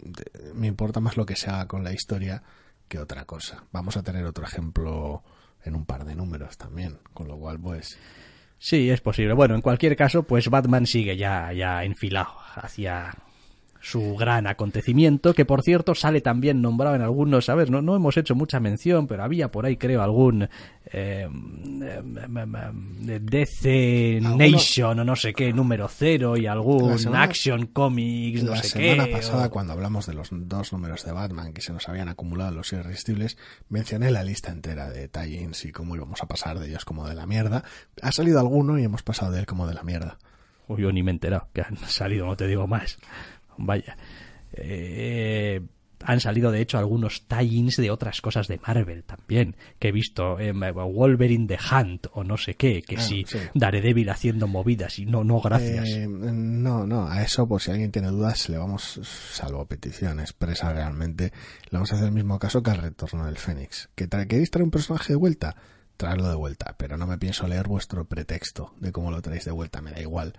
me 0.54 0.68
importa 0.68 1.00
más 1.00 1.18
lo 1.18 1.26
que 1.26 1.36
se 1.36 1.50
haga 1.50 1.68
con 1.68 1.84
la 1.84 1.94
historia 1.94 2.44
que 2.88 3.00
otra 3.00 3.26
cosa. 3.26 3.66
Vamos 3.72 3.98
a 3.98 4.04
tener 4.04 4.26
otro 4.26 4.46
ejemplo 4.46 5.24
en 5.64 5.76
un 5.76 5.86
par 5.86 6.06
de 6.06 6.16
números 6.16 6.58
también, 6.58 7.00
con 7.14 7.28
lo 7.28 7.38
cual, 7.38 7.60
pues. 7.60 7.98
Sí, 8.64 8.92
es 8.92 9.02
posible. 9.02 9.34
Bueno, 9.34 9.56
en 9.56 9.62
cualquier 9.62 9.96
caso, 9.96 10.22
pues 10.22 10.48
Batman 10.48 10.86
sigue 10.86 11.18
ya, 11.18 11.52
ya 11.52 11.84
enfilado 11.84 12.36
hacia 12.54 13.12
su 13.82 14.16
gran 14.16 14.46
acontecimiento, 14.46 15.34
que 15.34 15.44
por 15.44 15.64
cierto 15.64 15.96
sale 15.96 16.22
también 16.22 16.62
nombrado 16.62 16.96
en 16.96 17.02
algunos, 17.02 17.48
ver, 17.48 17.72
no, 17.72 17.82
no 17.82 17.96
hemos 17.96 18.16
hecho 18.16 18.36
mucha 18.36 18.60
mención, 18.60 19.08
pero 19.08 19.24
había 19.24 19.50
por 19.50 19.66
ahí 19.66 19.76
creo 19.76 20.04
algún 20.04 20.48
eh, 20.86 21.28
DC 23.22 24.20
Nation 24.22 25.00
o 25.00 25.04
no 25.04 25.16
sé 25.16 25.34
qué, 25.34 25.52
número 25.52 25.88
cero 25.88 26.38
y 26.38 26.46
algún 26.46 27.16
Action 27.16 27.66
Comics, 27.68 28.44
no 28.44 28.52
la 28.52 28.64
sé 28.64 28.78
qué. 28.78 28.96
La 28.96 29.04
semana 29.04 29.18
pasada, 29.18 29.50
cuando 29.50 29.74
hablamos 29.74 30.06
de 30.06 30.14
los 30.14 30.30
dos 30.32 30.72
números 30.74 31.04
de 31.04 31.12
Batman 31.12 31.54
que 31.54 31.62
se 31.62 31.74
nos 31.74 31.90
habían 31.90 32.08
acumulado 32.08 32.52
los 32.52 32.72
irresistibles, 32.74 33.38
mencioné 33.70 34.12
la 34.12 34.24
lista 34.24 34.52
entera 34.52 34.90
de 34.90 35.08
tie-ins 35.08 35.66
y 35.66 35.72
cómo 35.72 35.96
íbamos 35.96 36.22
a 36.22 36.28
pasar 36.28 36.60
de 36.60 36.68
ellos 36.68 36.86
como 36.86 37.08
de 37.08 37.16
la 37.16 37.26
mierda. 37.26 37.64
Ha 38.02 38.12
salido 38.12 38.40
alguno 38.40 38.78
y 38.78 38.84
hemos 38.84 39.02
pasado 39.02 39.32
de 39.32 39.40
él 39.40 39.46
como 39.48 39.68
de 39.68 39.74
la 39.74 39.84
mierda. 39.84 40.20
yo 40.70 40.92
ni 40.92 41.02
me 41.02 41.12
he 41.12 41.14
enterado 41.14 41.48
que 41.54 41.62
han 41.62 41.78
salido, 41.88 42.28
no 42.28 42.38
te 42.38 42.46
digo 42.46 42.68
más. 42.68 42.98
Vaya. 43.66 43.98
Eh, 44.54 45.62
han 46.06 46.20
salido 46.20 46.52
de 46.52 46.62
hecho 46.62 46.78
algunos 46.78 47.28
tie-ins 47.28 47.78
de 47.78 47.92
otras 47.92 48.22
cosas 48.22 48.48
de 48.48 48.60
Marvel 48.66 49.04
también 49.04 49.56
que 49.80 49.90
he 49.90 49.92
visto 49.92 50.40
eh, 50.40 50.52
Wolverine 50.52 51.48
the 51.48 51.58
Hunt 51.72 52.08
o 52.14 52.24
no 52.24 52.38
sé 52.38 52.56
qué 52.56 52.82
que 52.82 52.98
ah, 52.98 53.02
si 53.02 53.26
daré 53.54 53.82
débil 53.82 54.10
haciendo 54.10 54.48
movidas 54.48 55.00
y 55.00 55.06
no 55.06 55.24
no 55.24 55.40
gracias. 55.42 55.90
Eh, 55.90 56.08
no 56.08 56.86
no 56.86 57.08
a 57.08 57.22
eso 57.22 57.48
por 57.48 57.62
si 57.62 57.72
alguien 57.72 57.92
tiene 57.92 58.10
dudas 58.10 58.50
le 58.50 58.58
vamos 58.58 59.00
salvo 59.32 59.66
petición 59.66 60.20
expresa 60.20 60.74
realmente 60.74 61.26
le 61.26 61.72
vamos 61.72 61.92
a 61.92 61.96
hacer 61.96 62.08
el 62.08 62.14
mismo 62.14 62.40
caso 62.40 62.64
que 62.64 62.72
al 62.72 62.78
retorno 62.78 63.26
del 63.26 63.38
Fénix. 63.38 63.90
Que 63.96 64.08
queréis 64.08 64.52
traer 64.52 64.64
un 64.64 64.72
personaje 64.72 65.14
de 65.14 65.18
vuelta 65.18 65.56
traerlo 65.98 66.30
de 66.30 66.36
vuelta 66.36 66.76
pero 66.78 66.98
no 66.98 67.08
me 67.08 67.18
pienso 67.18 67.48
leer 67.48 67.68
vuestro 67.68 68.06
pretexto 68.06 68.74
de 68.80 68.92
cómo 68.92 69.12
lo 69.12 69.22
traéis 69.22 69.46
de 69.46 69.52
vuelta 69.52 69.82
me 69.82 69.92
da 69.92 70.02
igual. 70.02 70.34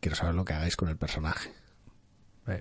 Quiero 0.00 0.14
saber 0.14 0.34
lo 0.34 0.44
que 0.44 0.52
hagáis 0.52 0.76
con 0.76 0.88
el 0.88 0.98
personaje 0.98 1.50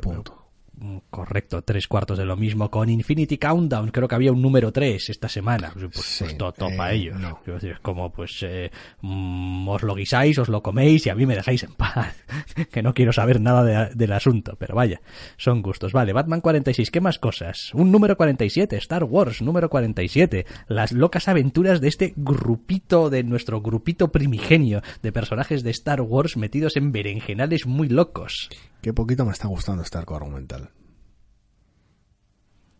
Punto. 0.01 0.45
Mm, 0.77 0.97
correcto, 1.09 1.61
tres 1.61 1.87
cuartos 1.87 2.17
de 2.17 2.25
lo 2.25 2.35
mismo 2.35 2.69
con 2.69 2.89
Infinity 2.89 3.37
Countdown. 3.37 3.91
Creo 3.91 4.07
que 4.07 4.15
había 4.15 4.31
un 4.31 4.41
número 4.41 4.73
tres 4.73 5.09
esta 5.09 5.29
semana. 5.29 5.71
Pues, 5.73 5.85
pues, 5.93 6.15
pues 6.19 6.37
todo, 6.37 6.53
para 6.75 6.93
eh, 6.93 6.95
ellos. 6.95 7.17
Es 7.63 7.79
como, 7.79 8.11
pues, 8.11 8.43
eh, 8.43 8.71
mm, 9.01 9.67
os 9.69 9.83
lo 9.83 9.95
guisáis, 9.95 10.37
os 10.37 10.49
lo 10.49 10.61
coméis 10.61 11.05
y 11.05 11.09
a 11.09 11.15
mí 11.15 11.25
me 11.25 11.35
dejáis 11.35 11.63
en 11.63 11.73
paz. 11.73 12.15
que 12.71 12.83
no 12.83 12.93
quiero 12.93 13.13
saber 13.13 13.39
nada 13.39 13.89
del 13.89 14.11
asunto. 14.11 14.57
Pero 14.59 14.75
vaya, 14.75 15.01
son 15.37 15.61
gustos. 15.61 15.93
Vale, 15.93 16.11
Batman 16.13 16.41
46, 16.41 16.91
¿qué 16.91 16.99
más 16.99 17.19
cosas? 17.19 17.73
Un 17.73 17.91
número 17.91 18.17
47, 18.17 18.75
Star 18.77 19.05
Wars, 19.05 19.41
número 19.41 19.69
47. 19.69 20.45
Las 20.67 20.91
locas 20.91 21.29
aventuras 21.29 21.79
de 21.79 21.87
este 21.87 22.13
grupito, 22.17 23.09
de 23.09 23.23
nuestro 23.23 23.61
grupito 23.61 24.11
primigenio 24.11 24.81
de 25.01 25.11
personajes 25.13 25.63
de 25.63 25.71
Star 25.71 26.01
Wars 26.01 26.35
metidos 26.35 26.75
en 26.75 26.91
berenjenales 26.91 27.65
muy 27.65 27.87
locos. 27.87 28.49
Qué 28.85 28.93
poquito 28.93 29.25
me 29.25 29.31
está 29.31 29.47
gustando 29.47 29.81
este 29.81 29.97
arco 29.97 30.15
argumental. 30.15 30.69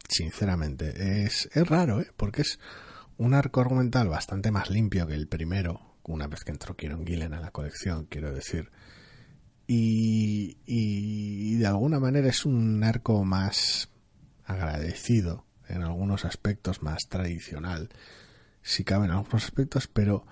Sinceramente, 0.07 1.23
es, 1.23 1.49
es 1.52 1.68
raro, 1.68 1.99
¿eh? 1.99 2.11
Porque 2.15 2.44
es 2.44 2.60
un 3.18 3.34
arco 3.34 3.60
argumental 3.60 4.07
bastante 4.07 4.52
más 4.52 4.69
limpio 4.69 5.07
que 5.07 5.15
el 5.15 5.27
primero, 5.27 5.95
una 6.03 6.27
vez 6.27 6.44
que 6.44 6.52
entró 6.52 6.76
Kieron 6.76 7.07
Gillen 7.07 7.34
a 7.34 7.40
la 7.40 7.49
colección, 7.49 8.06
quiero 8.06 8.32
decir. 8.32 8.69
Y, 9.65 10.60
y 10.68 11.56
de 11.56 11.65
alguna 11.65 11.99
manera 11.99 12.30
es 12.30 12.45
un 12.45 12.84
arco 12.84 13.23
más 13.26 13.90
agradecido, 14.44 15.48
en 15.68 15.82
algunos 15.82 16.23
aspectos 16.23 16.84
más 16.84 17.07
tradicional, 17.10 17.90
si 18.61 18.84
cabe 18.84 19.06
en 19.06 19.11
algunos 19.11 19.44
aspectos, 19.44 19.88
pero 19.88 20.27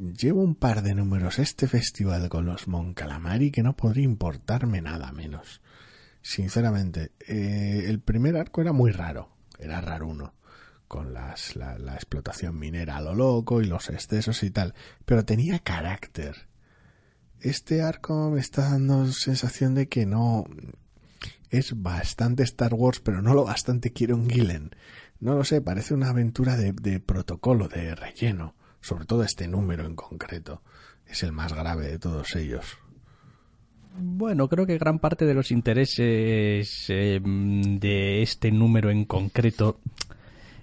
Llevo 0.00 0.40
un 0.40 0.54
par 0.54 0.80
de 0.80 0.94
números 0.94 1.38
este 1.38 1.68
festival 1.68 2.30
con 2.30 2.46
los 2.46 2.68
Moncalamari 2.68 3.50
que 3.50 3.62
no 3.62 3.76
podría 3.76 4.04
importarme 4.04 4.80
nada 4.80 5.12
menos. 5.12 5.60
Sinceramente, 6.22 7.12
eh, 7.28 7.84
el 7.86 8.00
primer 8.00 8.38
arco 8.38 8.62
era 8.62 8.72
muy 8.72 8.92
raro, 8.92 9.28
era 9.58 9.82
raro 9.82 10.08
uno, 10.08 10.32
con 10.88 11.12
las, 11.12 11.54
la, 11.54 11.76
la 11.76 11.96
explotación 11.96 12.58
minera 12.58 12.96
a 12.96 13.02
lo 13.02 13.14
loco 13.14 13.60
y 13.60 13.66
los 13.66 13.90
excesos 13.90 14.42
y 14.42 14.50
tal, 14.50 14.72
pero 15.04 15.26
tenía 15.26 15.58
carácter. 15.58 16.48
Este 17.38 17.82
arco 17.82 18.30
me 18.30 18.40
está 18.40 18.70
dando 18.70 19.06
sensación 19.12 19.74
de 19.74 19.90
que 19.90 20.06
no, 20.06 20.46
es 21.50 21.82
bastante 21.82 22.42
Star 22.44 22.72
Wars, 22.72 23.00
pero 23.00 23.20
no 23.20 23.34
lo 23.34 23.44
bastante 23.44 23.92
Kieron 23.92 24.30
Gillen. 24.30 24.70
No 25.18 25.34
lo 25.34 25.44
sé, 25.44 25.60
parece 25.60 25.92
una 25.92 26.08
aventura 26.08 26.56
de 26.56 27.00
protocolo, 27.00 27.68
de 27.68 27.94
relleno 27.94 28.54
sobre 28.80 29.04
todo 29.04 29.22
este 29.22 29.48
número 29.48 29.84
en 29.84 29.94
concreto, 29.94 30.62
es 31.06 31.22
el 31.22 31.32
más 31.32 31.52
grave 31.52 31.88
de 31.88 31.98
todos 31.98 32.34
ellos. 32.36 32.78
Bueno, 33.96 34.48
creo 34.48 34.66
que 34.66 34.78
gran 34.78 34.98
parte 34.98 35.26
de 35.26 35.34
los 35.34 35.50
intereses 35.50 36.86
em, 36.88 37.78
de 37.78 38.22
este 38.22 38.52
número 38.52 38.90
en 38.90 39.04
concreto 39.04 39.80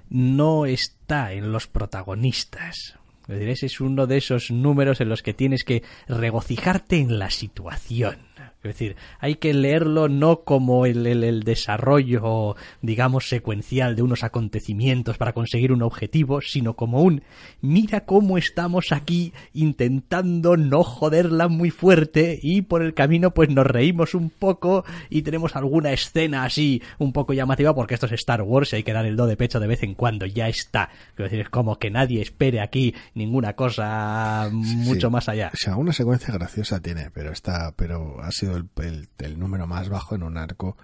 no 0.09 0.65
está 0.65 1.33
en 1.33 1.51
los 1.51 1.67
protagonistas. 1.67 2.97
Es 3.27 3.81
uno 3.81 4.07
de 4.07 4.17
esos 4.17 4.51
números 4.51 5.01
en 5.01 5.09
los 5.09 5.21
que 5.21 5.33
tienes 5.33 5.65
que 5.65 5.83
regocijarte 6.07 6.97
en 6.97 7.19
la 7.19 7.29
situación. 7.29 8.26
Es 8.67 8.75
decir, 8.75 8.95
hay 9.19 9.35
que 9.35 9.53
leerlo 9.53 10.09
no 10.09 10.41
como 10.41 10.85
el, 10.85 11.05
el, 11.05 11.43
desarrollo, 11.43 12.55
digamos, 12.81 13.29
secuencial 13.29 13.95
de 13.95 14.01
unos 14.01 14.23
acontecimientos 14.23 15.17
para 15.17 15.33
conseguir 15.33 15.71
un 15.71 15.83
objetivo, 15.83 16.41
sino 16.41 16.75
como 16.75 17.01
un 17.01 17.23
mira 17.61 18.01
cómo 18.01 18.37
estamos 18.37 18.91
aquí 18.91 19.33
intentando 19.53 20.57
no 20.57 20.83
joderla 20.83 21.47
muy 21.47 21.69
fuerte 21.69 22.39
y 22.41 22.61
por 22.61 22.81
el 22.81 22.93
camino 22.93 23.33
pues 23.33 23.49
nos 23.49 23.65
reímos 23.65 24.13
un 24.13 24.29
poco 24.29 24.85
y 25.09 25.21
tenemos 25.21 25.55
alguna 25.55 25.91
escena 25.91 26.43
así 26.43 26.81
un 26.97 27.13
poco 27.13 27.33
llamativa 27.33 27.73
porque 27.73 27.93
esto 27.93 28.05
es 28.05 28.13
Star 28.13 28.41
Wars 28.41 28.73
y 28.73 28.77
hay 28.77 28.83
que 28.83 28.93
dar 28.93 29.05
el 29.05 29.15
do 29.15 29.25
de 29.27 29.37
pecho 29.37 29.59
de 29.59 29.67
vez 29.67 29.83
en 29.83 29.95
cuando, 29.95 30.25
ya 30.25 30.47
está. 30.47 30.89
Es 31.11 31.17
decir, 31.17 31.41
es 31.41 31.49
como 31.49 31.77
que 31.79 31.89
nadie 31.89 32.21
espere 32.21 32.61
aquí 32.61 32.93
ninguna 33.13 33.53
cosa 33.53 34.49
mucho 34.51 35.09
más 35.09 35.29
allá. 35.29 35.51
O 35.53 35.57
sea, 35.57 35.75
una 35.75 35.93
secuencia 35.93 36.33
graciosa 36.33 36.79
tiene, 36.79 37.09
pero 37.11 37.31
está, 37.31 37.73
pero 37.75 38.21
ha 38.21 38.31
sido 38.31 38.56
el, 38.57 39.39
número 39.39 39.67
más 39.67 39.89
bajo 39.89 40.15
en 40.15 40.23
un 40.23 40.37
arco 40.37 40.77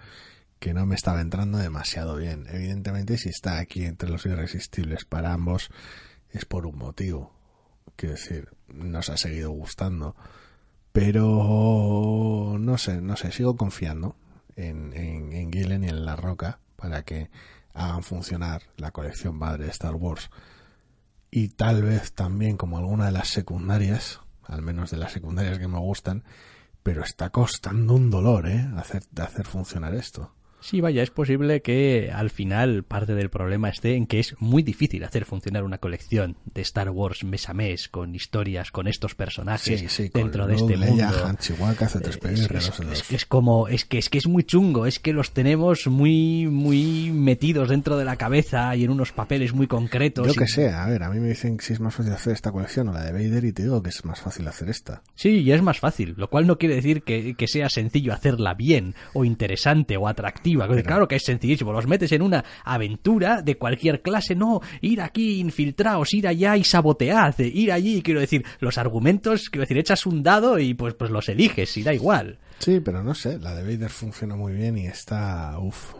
que 0.58 0.74
no 0.74 0.86
me 0.86 0.94
estaba 0.94 1.20
entrando 1.20 1.58
demasiado 1.58 2.16
bien. 2.16 2.46
Evidentemente, 2.48 3.18
si 3.18 3.28
está 3.28 3.58
aquí 3.58 3.84
entre 3.84 4.08
los 4.08 4.24
irresistibles 4.26 5.04
para 5.04 5.32
ambos, 5.32 5.70
es 6.30 6.44
por 6.44 6.66
un 6.66 6.78
motivo. 6.78 7.32
Quiero 7.96 8.14
decir, 8.14 8.48
nos 8.68 9.10
ha 9.10 9.16
seguido 9.16 9.50
gustando. 9.50 10.16
Pero 10.92 12.56
no 12.58 12.78
sé, 12.78 13.00
no 13.00 13.16
sé, 13.16 13.32
sigo 13.32 13.56
confiando 13.56 14.16
en, 14.56 14.92
en, 14.94 15.32
en 15.32 15.50
y 15.52 15.88
en 15.88 16.04
La 16.04 16.16
Roca 16.16 16.60
para 16.76 17.02
que 17.02 17.30
hagan 17.74 18.02
funcionar 18.02 18.62
la 18.76 18.92
colección 18.92 19.36
madre 19.36 19.64
de 19.64 19.70
Star 19.70 19.94
Wars. 19.94 20.30
Y 21.30 21.48
tal 21.48 21.82
vez 21.82 22.12
también 22.12 22.56
como 22.56 22.78
alguna 22.78 23.06
de 23.06 23.12
las 23.12 23.28
secundarias, 23.28 24.20
al 24.44 24.62
menos 24.62 24.90
de 24.90 24.98
las 24.98 25.12
secundarias 25.12 25.58
que 25.58 25.66
me 25.66 25.80
gustan, 25.80 26.22
pero 26.84 27.02
está 27.02 27.30
costando 27.30 27.94
un 27.94 28.10
dolor, 28.10 28.46
¿eh? 28.46 28.68
Hacer, 28.76 29.02
hacer 29.16 29.46
funcionar 29.46 29.94
esto. 29.94 30.30
Sí, 30.64 30.80
vaya, 30.80 31.02
es 31.02 31.10
posible 31.10 31.60
que 31.60 32.10
al 32.10 32.30
final 32.30 32.84
parte 32.84 33.14
del 33.14 33.28
problema 33.28 33.68
esté 33.68 33.96
en 33.96 34.06
que 34.06 34.18
es 34.18 34.34
muy 34.38 34.62
difícil 34.62 35.04
hacer 35.04 35.26
funcionar 35.26 35.62
una 35.62 35.76
colección 35.76 36.38
de 36.54 36.62
Star 36.62 36.88
Wars 36.88 37.22
mes 37.22 37.50
a 37.50 37.52
mes 37.52 37.90
con 37.90 38.14
historias, 38.14 38.70
con 38.70 38.88
estos 38.88 39.14
personajes 39.14 40.10
dentro 40.14 40.46
de 40.46 40.54
este 40.54 40.78
mundo. 40.78 41.04
es, 42.92 43.02
que 43.02 43.16
es 43.16 43.26
como 43.26 43.68
es 43.68 43.84
que 43.84 43.98
es 43.98 44.08
que 44.08 44.16
es 44.16 44.26
muy 44.26 44.42
chungo, 44.44 44.86
es 44.86 45.00
que 45.00 45.12
los 45.12 45.32
tenemos 45.32 45.86
muy 45.86 46.46
muy 46.46 47.10
metidos 47.12 47.68
dentro 47.68 47.98
de 47.98 48.06
la 48.06 48.16
cabeza 48.16 48.74
y 48.74 48.84
en 48.84 48.90
unos 48.90 49.12
papeles 49.12 49.52
muy 49.52 49.66
concretos. 49.66 50.26
Yo 50.26 50.32
que 50.32 50.48
sé, 50.48 50.70
a 50.70 50.86
ver, 50.86 51.02
a 51.02 51.10
mí 51.10 51.20
me 51.20 51.28
dicen 51.28 51.58
que 51.58 51.64
si 51.66 51.74
es 51.74 51.80
más 51.80 51.94
fácil 51.94 52.14
hacer 52.14 52.32
esta 52.32 52.52
colección 52.52 52.88
o 52.88 52.94
la 52.94 53.04
de 53.04 53.12
Vader 53.12 53.44
y 53.44 53.52
te 53.52 53.64
digo 53.64 53.82
que 53.82 53.90
es 53.90 54.02
más 54.06 54.22
fácil 54.22 54.48
hacer 54.48 54.70
esta. 54.70 55.02
Sí, 55.14 55.42
y 55.42 55.52
es 55.52 55.60
más 55.60 55.78
fácil, 55.78 56.14
lo 56.16 56.30
cual 56.30 56.46
no 56.46 56.56
quiere 56.56 56.76
decir 56.76 57.02
que, 57.02 57.34
que 57.34 57.48
sea 57.48 57.68
sencillo 57.68 58.14
hacerla 58.14 58.54
bien 58.54 58.94
o 59.12 59.26
interesante 59.26 59.98
o 59.98 60.08
atractiva 60.08 60.53
Claro 60.84 61.08
que 61.08 61.16
es 61.16 61.24
sencillísimo. 61.24 61.72
Los 61.72 61.86
metes 61.86 62.12
en 62.12 62.22
una 62.22 62.44
aventura 62.64 63.42
de 63.42 63.56
cualquier 63.56 64.02
clase. 64.02 64.34
No, 64.34 64.60
ir 64.80 65.00
aquí, 65.00 65.40
infiltraos, 65.40 66.12
ir 66.14 66.28
allá 66.28 66.56
y 66.56 66.64
sabotead. 66.64 67.38
Ir 67.38 67.72
allí, 67.72 68.02
quiero 68.02 68.20
decir, 68.20 68.44
los 68.60 68.78
argumentos, 68.78 69.48
quiero 69.50 69.62
decir, 69.62 69.78
echas 69.78 70.06
un 70.06 70.22
dado 70.22 70.58
y 70.58 70.74
pues, 70.74 70.94
pues 70.94 71.10
los 71.10 71.28
eliges 71.28 71.76
y 71.76 71.82
da 71.82 71.92
igual. 71.92 72.38
Sí, 72.58 72.80
pero 72.80 73.02
no 73.02 73.14
sé, 73.14 73.38
la 73.38 73.54
de 73.54 73.62
Vader 73.62 73.90
funciona 73.90 74.36
muy 74.36 74.52
bien 74.52 74.78
y 74.78 74.86
está, 74.86 75.58
uff, 75.58 75.94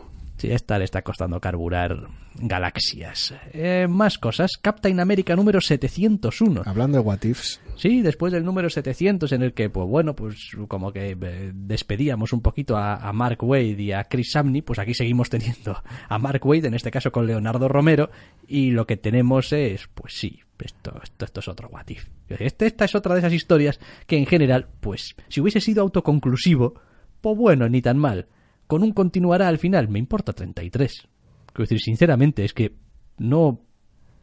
esta 0.51 0.77
le 0.77 0.85
está 0.85 1.01
costando 1.01 1.39
carburar 1.39 2.07
galaxias. 2.35 3.33
Eh, 3.53 3.87
más 3.89 4.17
cosas. 4.17 4.51
Captain 4.61 4.99
America 4.99 5.35
número 5.35 5.61
701. 5.61 6.63
Hablando 6.65 6.97
de 6.97 7.03
What 7.03 7.23
Ifs. 7.23 7.61
Sí, 7.75 8.01
después 8.01 8.31
del 8.33 8.45
número 8.45 8.69
700 8.69 9.31
en 9.31 9.41
el 9.43 9.53
que, 9.53 9.69
pues 9.69 9.87
bueno, 9.87 10.15
pues 10.15 10.51
como 10.67 10.91
que 10.91 11.17
eh, 11.19 11.51
despedíamos 11.53 12.33
un 12.33 12.41
poquito 12.41 12.77
a, 12.77 13.11
Mark 13.13 13.43
Wade 13.43 13.81
y 13.81 13.91
a 13.91 14.03
Chris 14.05 14.31
Samney, 14.31 14.61
pues 14.61 14.79
aquí 14.79 14.93
seguimos 14.93 15.29
teniendo 15.29 15.81
a 16.09 16.17
Mark 16.19 16.45
Wade, 16.45 16.67
en 16.67 16.73
este 16.73 16.91
caso 16.91 17.11
con 17.11 17.27
Leonardo 17.27 17.67
Romero, 17.67 18.09
y 18.47 18.71
lo 18.71 18.85
que 18.85 18.97
tenemos 18.97 19.53
es, 19.53 19.87
pues 19.93 20.13
sí, 20.17 20.41
esto, 20.59 20.99
esto, 21.03 21.25
esto 21.25 21.39
es 21.39 21.47
otro 21.47 21.69
What 21.69 21.89
If. 21.89 22.07
Este, 22.29 22.65
esta 22.65 22.85
es 22.85 22.95
otra 22.95 23.13
de 23.13 23.19
esas 23.19 23.33
historias 23.33 23.79
que 24.07 24.17
en 24.17 24.25
general, 24.25 24.67
pues 24.79 25.15
si 25.27 25.41
hubiese 25.41 25.61
sido 25.61 25.81
autoconclusivo, 25.83 26.75
pues 27.21 27.37
bueno, 27.37 27.69
ni 27.69 27.81
tan 27.81 27.97
mal 27.97 28.27
con 28.67 28.83
un 28.83 28.91
continuará 28.91 29.47
al 29.47 29.57
final, 29.57 29.89
me 29.89 29.99
importa 29.99 30.33
33. 30.33 31.07
Quiero 31.47 31.63
decir, 31.63 31.79
sinceramente, 31.79 32.43
es 32.43 32.53
que 32.53 32.75
no, 33.17 33.61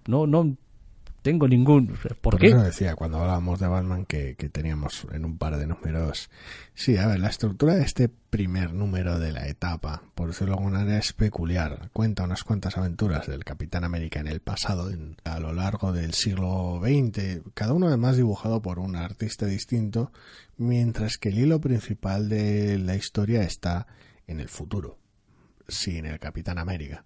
no, 0.07 0.27
no 0.27 0.57
tengo 1.23 1.47
ningún... 1.47 1.87
¿Por, 1.87 2.17
Por 2.17 2.39
qué? 2.39 2.49
Eso 2.49 2.63
decía 2.63 2.97
cuando 2.97 3.19
hablábamos 3.19 3.61
de 3.61 3.69
Batman 3.69 4.05
que, 4.05 4.35
que, 4.35 4.49
teníamos 4.49 5.07
en 5.13 5.25
un 5.25 5.39
par 5.39 5.57
de 5.57 5.67
números. 5.67 6.29
Sí, 6.75 6.97
a 6.97 7.07
ver, 7.07 7.21
la 7.21 7.29
estructura 7.29 7.75
de 7.75 7.85
este 7.85 8.09
primer 8.09 8.75
número 8.75 9.19
de 9.19 9.33
la 9.33 9.47
etapa, 9.47 10.03
por 10.15 10.29
decirlo 10.29 10.55
de 10.55 10.59
alguna 10.59 10.79
manera, 10.81 10.99
es 10.99 11.13
peculiar. 11.13 11.91
Cuenta 11.93 12.25
unas 12.25 12.43
cuantas 12.43 12.77
aventuras 12.77 13.29
del 13.29 13.45
Capitán 13.45 13.85
América 13.85 14.21
en 14.21 14.27
el 14.27 14.41
pasado, 14.41 14.91
en, 14.91 15.17
a 15.25 15.39
lo 15.39 15.53
largo 15.53 15.93
del 15.93 16.13
siglo 16.13 16.81
XX, 16.83 17.43
cada 17.55 17.73
uno 17.73 17.87
además 17.87 18.17
dibujado 18.17 18.61
por 18.61 18.81
un 18.81 18.97
artista 18.97 19.47
distinto, 19.47 20.13
mientras 20.57 21.19
que 21.19 21.29
el 21.29 21.39
hilo 21.39 21.61
principal 21.61 22.29
de 22.29 22.79
la 22.79 22.97
historia 22.97 23.43
está 23.43 23.87
en 24.27 24.41
el 24.41 24.49
futuro, 24.49 24.99
sin 25.69 26.07
el 26.07 26.19
Capitán 26.19 26.59
América. 26.59 27.05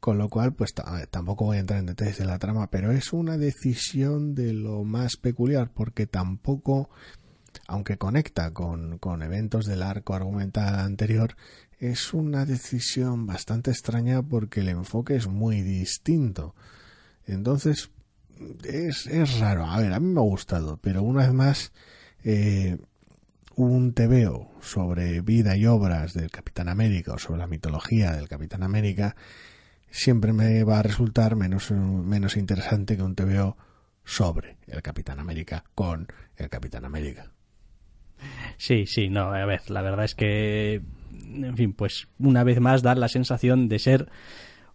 Con 0.00 0.16
lo 0.18 0.28
cual, 0.28 0.54
pues 0.54 0.74
tampoco 1.10 1.46
voy 1.46 1.56
a 1.56 1.60
entrar 1.60 1.80
en 1.80 1.86
detalles 1.86 2.18
de 2.18 2.24
la 2.24 2.38
trama, 2.38 2.70
pero 2.70 2.92
es 2.92 3.12
una 3.12 3.36
decisión 3.36 4.34
de 4.34 4.52
lo 4.52 4.84
más 4.84 5.16
peculiar, 5.16 5.72
porque 5.72 6.06
tampoco, 6.06 6.88
aunque 7.66 7.98
conecta 7.98 8.52
con, 8.52 8.98
con 8.98 9.22
eventos 9.22 9.66
del 9.66 9.82
arco 9.82 10.14
argumental 10.14 10.76
anterior, 10.78 11.34
es 11.80 12.14
una 12.14 12.44
decisión 12.44 13.26
bastante 13.26 13.70
extraña 13.70 14.22
porque 14.22 14.60
el 14.60 14.68
enfoque 14.68 15.16
es 15.16 15.26
muy 15.26 15.62
distinto. 15.62 16.54
Entonces, 17.26 17.90
es, 18.64 19.06
es 19.06 19.38
raro. 19.38 19.66
A 19.66 19.80
ver, 19.80 19.92
a 19.92 20.00
mí 20.00 20.06
me 20.06 20.20
ha 20.20 20.24
gustado, 20.24 20.78
pero 20.78 21.02
una 21.02 21.22
vez 21.22 21.32
más, 21.32 21.72
eh, 22.24 22.78
un 23.58 23.92
TVO 23.92 24.52
sobre 24.60 25.20
vida 25.20 25.56
y 25.56 25.66
obras 25.66 26.14
del 26.14 26.30
Capitán 26.30 26.68
América 26.68 27.14
o 27.14 27.18
sobre 27.18 27.40
la 27.40 27.48
mitología 27.48 28.12
del 28.12 28.28
Capitán 28.28 28.62
América, 28.62 29.16
siempre 29.90 30.32
me 30.32 30.62
va 30.62 30.78
a 30.78 30.82
resultar 30.82 31.34
menos, 31.34 31.72
menos 31.72 32.36
interesante 32.36 32.96
que 32.96 33.02
un 33.02 33.16
TVO 33.16 33.56
sobre 34.04 34.58
el 34.68 34.80
Capitán 34.80 35.18
América 35.18 35.64
con 35.74 36.06
el 36.36 36.48
Capitán 36.48 36.84
América. 36.84 37.32
Sí, 38.58 38.86
sí, 38.86 39.08
no, 39.08 39.32
a 39.32 39.44
ver, 39.44 39.68
la 39.70 39.82
verdad 39.82 40.04
es 40.04 40.14
que, 40.14 40.80
en 41.34 41.56
fin, 41.56 41.72
pues 41.72 42.06
una 42.20 42.44
vez 42.44 42.60
más 42.60 42.82
da 42.82 42.94
la 42.94 43.08
sensación 43.08 43.68
de 43.68 43.80
ser 43.80 44.08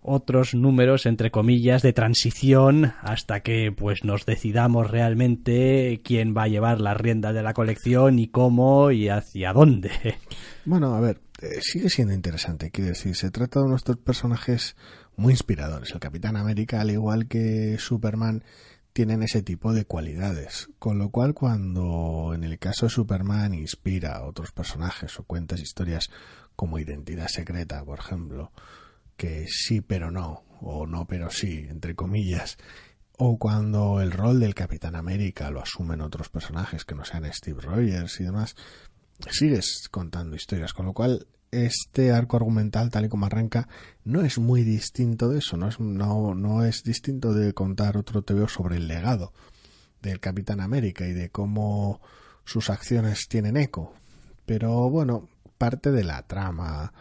otros 0.03 0.53
números 0.53 1.05
entre 1.05 1.31
comillas 1.31 1.81
de 1.81 1.93
transición 1.93 2.93
hasta 3.01 3.41
que 3.41 3.71
pues 3.71 4.03
nos 4.03 4.25
decidamos 4.25 4.91
realmente 4.91 6.01
quién 6.03 6.35
va 6.35 6.43
a 6.43 6.47
llevar 6.47 6.81
las 6.81 6.97
riendas 6.97 7.33
de 7.33 7.43
la 7.43 7.53
colección 7.53 8.19
y 8.19 8.27
cómo 8.27 8.91
y 8.91 9.09
hacia 9.09 9.53
dónde. 9.53 9.91
Bueno, 10.65 10.95
a 10.95 11.01
ver, 11.01 11.19
eh, 11.41 11.59
sigue 11.59 11.89
siendo 11.89 12.13
interesante, 12.13 12.71
quiero 12.71 12.91
decir, 12.91 13.17
se 13.17 13.29
trata 13.31 13.59
de 13.59 13.67
nuestros 13.67 13.97
personajes 13.97 14.77
muy 15.17 15.33
inspiradores. 15.33 15.91
El 15.91 15.99
Capitán 15.99 16.37
América, 16.37 16.79
al 16.79 16.91
igual 16.91 17.27
que 17.27 17.77
Superman, 17.79 18.45
tienen 18.93 19.23
ese 19.23 19.41
tipo 19.41 19.73
de 19.73 19.85
cualidades, 19.85 20.69
con 20.79 20.99
lo 20.99 21.09
cual 21.09 21.33
cuando 21.33 22.31
en 22.33 22.43
el 22.43 22.59
caso 22.59 22.85
de 22.85 22.91
Superman 22.91 23.53
inspira 23.53 24.15
a 24.15 24.25
otros 24.25 24.51
personajes 24.51 25.19
o 25.19 25.23
cuentas 25.23 25.59
historias 25.59 26.11
como 26.55 26.79
Identidad 26.79 27.27
Secreta, 27.27 27.83
por 27.83 27.99
ejemplo, 27.99 28.51
que 29.15 29.47
sí 29.47 29.81
pero 29.81 30.11
no, 30.11 30.43
o 30.61 30.85
no 30.85 31.05
pero 31.05 31.29
sí, 31.29 31.65
entre 31.69 31.95
comillas, 31.95 32.57
o 33.17 33.37
cuando 33.37 34.01
el 34.01 34.11
rol 34.11 34.39
del 34.39 34.55
Capitán 34.55 34.95
América 34.95 35.51
lo 35.51 35.61
asumen 35.61 36.01
otros 36.01 36.29
personajes 36.29 36.85
que 36.85 36.95
no 36.95 37.05
sean 37.05 37.31
Steve 37.31 37.61
Rogers 37.61 38.19
y 38.19 38.23
demás, 38.23 38.55
sigues 39.29 39.87
contando 39.89 40.35
historias, 40.35 40.73
con 40.73 40.85
lo 40.85 40.93
cual 40.93 41.27
este 41.51 42.11
arco 42.11 42.37
argumental, 42.37 42.89
tal 42.89 43.05
y 43.05 43.09
como 43.09 43.25
arranca, 43.25 43.67
no 44.03 44.21
es 44.21 44.39
muy 44.39 44.63
distinto 44.63 45.29
de 45.29 45.39
eso, 45.39 45.55
no 45.57 45.67
es, 45.67 45.79
no, 45.79 46.33
no 46.33 46.65
es 46.65 46.83
distinto 46.83 47.33
de 47.33 47.53
contar 47.53 47.97
otro 47.97 48.23
TVO 48.23 48.47
sobre 48.47 48.77
el 48.77 48.87
legado 48.87 49.33
del 50.01 50.19
Capitán 50.19 50.59
América 50.59 51.07
y 51.07 51.13
de 51.13 51.29
cómo 51.29 52.01
sus 52.43 52.69
acciones 52.69 53.27
tienen 53.29 53.57
eco. 53.57 53.93
Pero 54.45 54.89
bueno, 54.89 55.29
parte 55.57 55.91
de 55.91 56.03
la 56.03 56.23
trama 56.23 56.93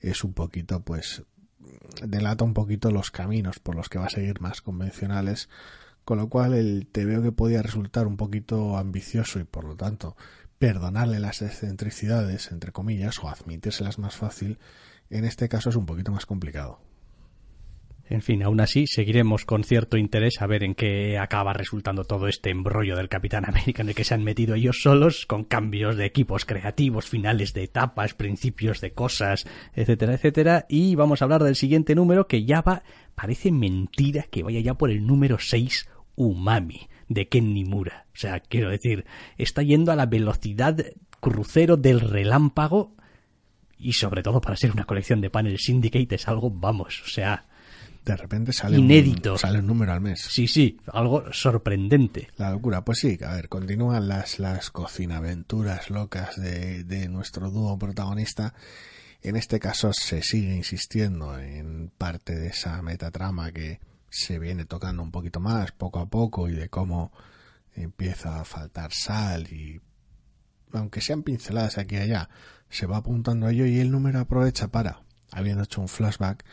es 0.00 0.24
un 0.24 0.32
poquito, 0.32 0.80
pues, 0.80 1.22
delata 2.02 2.44
un 2.44 2.54
poquito 2.54 2.90
los 2.90 3.10
caminos 3.10 3.58
por 3.58 3.74
los 3.74 3.88
que 3.88 3.98
va 3.98 4.06
a 4.06 4.10
seguir 4.10 4.40
más 4.40 4.62
convencionales, 4.62 5.48
con 6.04 6.18
lo 6.18 6.28
cual 6.28 6.54
el 6.54 6.88
veo 6.92 7.22
que 7.22 7.32
podía 7.32 7.62
resultar 7.62 8.06
un 8.06 8.16
poquito 8.16 8.76
ambicioso 8.76 9.40
y 9.40 9.44
por 9.44 9.64
lo 9.64 9.76
tanto 9.76 10.16
perdonarle 10.58 11.20
las 11.20 11.42
excentricidades, 11.42 12.50
entre 12.50 12.72
comillas, 12.72 13.18
o 13.22 13.28
admitírselas 13.28 13.98
más 13.98 14.16
fácil, 14.16 14.58
en 15.10 15.24
este 15.24 15.48
caso 15.48 15.70
es 15.70 15.76
un 15.76 15.86
poquito 15.86 16.12
más 16.12 16.26
complicado. 16.26 16.80
En 18.08 18.22
fin, 18.22 18.44
aún 18.44 18.60
así 18.60 18.86
seguiremos 18.86 19.44
con 19.44 19.64
cierto 19.64 19.96
interés 19.96 20.40
a 20.40 20.46
ver 20.46 20.62
en 20.62 20.76
qué 20.76 21.18
acaba 21.18 21.52
resultando 21.52 22.04
todo 22.04 22.28
este 22.28 22.50
embrollo 22.50 22.94
del 22.94 23.08
Capitán 23.08 23.44
América 23.48 23.82
en 23.82 23.88
el 23.88 23.96
que 23.96 24.04
se 24.04 24.14
han 24.14 24.22
metido 24.22 24.54
ellos 24.54 24.78
solos 24.80 25.26
con 25.26 25.42
cambios 25.42 25.96
de 25.96 26.06
equipos 26.06 26.44
creativos, 26.44 27.08
finales 27.08 27.52
de 27.52 27.64
etapas, 27.64 28.14
principios 28.14 28.80
de 28.80 28.92
cosas, 28.92 29.46
etcétera, 29.74 30.14
etcétera. 30.14 30.66
Y 30.68 30.94
vamos 30.94 31.20
a 31.20 31.24
hablar 31.24 31.42
del 31.42 31.56
siguiente 31.56 31.96
número 31.96 32.28
que 32.28 32.44
ya 32.44 32.60
va, 32.60 32.84
parece 33.16 33.50
mentira 33.50 34.26
que 34.30 34.44
vaya 34.44 34.60
ya 34.60 34.74
por 34.74 34.92
el 34.92 35.04
número 35.04 35.38
6, 35.40 35.88
Umami, 36.14 36.88
de 37.08 37.26
Ken 37.26 37.54
Nimura. 37.54 38.06
O 38.14 38.18
sea, 38.18 38.38
quiero 38.38 38.70
decir, 38.70 39.04
está 39.36 39.62
yendo 39.64 39.90
a 39.90 39.96
la 39.96 40.06
velocidad 40.06 40.76
crucero 41.18 41.76
del 41.76 41.98
relámpago 41.98 42.94
y 43.78 43.94
sobre 43.94 44.22
todo 44.22 44.40
para 44.40 44.56
ser 44.56 44.70
una 44.70 44.84
colección 44.84 45.20
de 45.20 45.28
paneles 45.28 45.64
Syndicate 45.64 46.14
es 46.14 46.28
algo, 46.28 46.50
vamos, 46.50 47.02
o 47.04 47.08
sea, 47.08 47.45
de 48.06 48.16
repente 48.16 48.52
sale 48.52 48.78
Inédito. 48.78 49.32
Un, 49.32 49.38
sale 49.38 49.58
un 49.58 49.66
número 49.66 49.92
al 49.92 50.00
mes. 50.00 50.20
Sí, 50.20 50.46
sí, 50.46 50.78
algo 50.86 51.24
sorprendente. 51.32 52.28
La 52.36 52.52
locura, 52.52 52.84
pues 52.84 53.00
sí, 53.00 53.18
a 53.26 53.34
ver, 53.34 53.48
continúan 53.48 54.06
las, 54.06 54.38
las 54.38 54.70
cocinaventuras 54.70 55.90
locas 55.90 56.36
de, 56.36 56.84
de 56.84 57.08
nuestro 57.08 57.50
dúo 57.50 57.76
protagonista. 57.78 58.54
En 59.22 59.34
este 59.34 59.58
caso 59.58 59.92
se 59.92 60.22
sigue 60.22 60.54
insistiendo 60.54 61.36
en 61.36 61.90
parte 61.98 62.36
de 62.36 62.46
esa 62.46 62.80
metatrama 62.80 63.50
que 63.50 63.80
se 64.08 64.38
viene 64.38 64.64
tocando 64.64 65.02
un 65.02 65.10
poquito 65.10 65.40
más 65.40 65.72
poco 65.72 65.98
a 65.98 66.06
poco 66.08 66.48
y 66.48 66.52
de 66.52 66.68
cómo 66.68 67.12
empieza 67.74 68.40
a 68.40 68.44
faltar 68.44 68.92
sal 68.92 69.52
y 69.52 69.80
aunque 70.72 71.00
sean 71.00 71.22
pinceladas 71.22 71.76
aquí 71.78 71.96
y 71.96 71.98
allá, 71.98 72.28
se 72.68 72.86
va 72.86 72.98
apuntando 72.98 73.46
a 73.46 73.50
ello 73.50 73.66
y 73.66 73.80
el 73.80 73.90
número 73.90 74.20
aprovecha 74.20 74.68
para, 74.68 75.02
habiendo 75.32 75.64
hecho 75.64 75.80
un 75.80 75.88
flashback, 75.88 76.44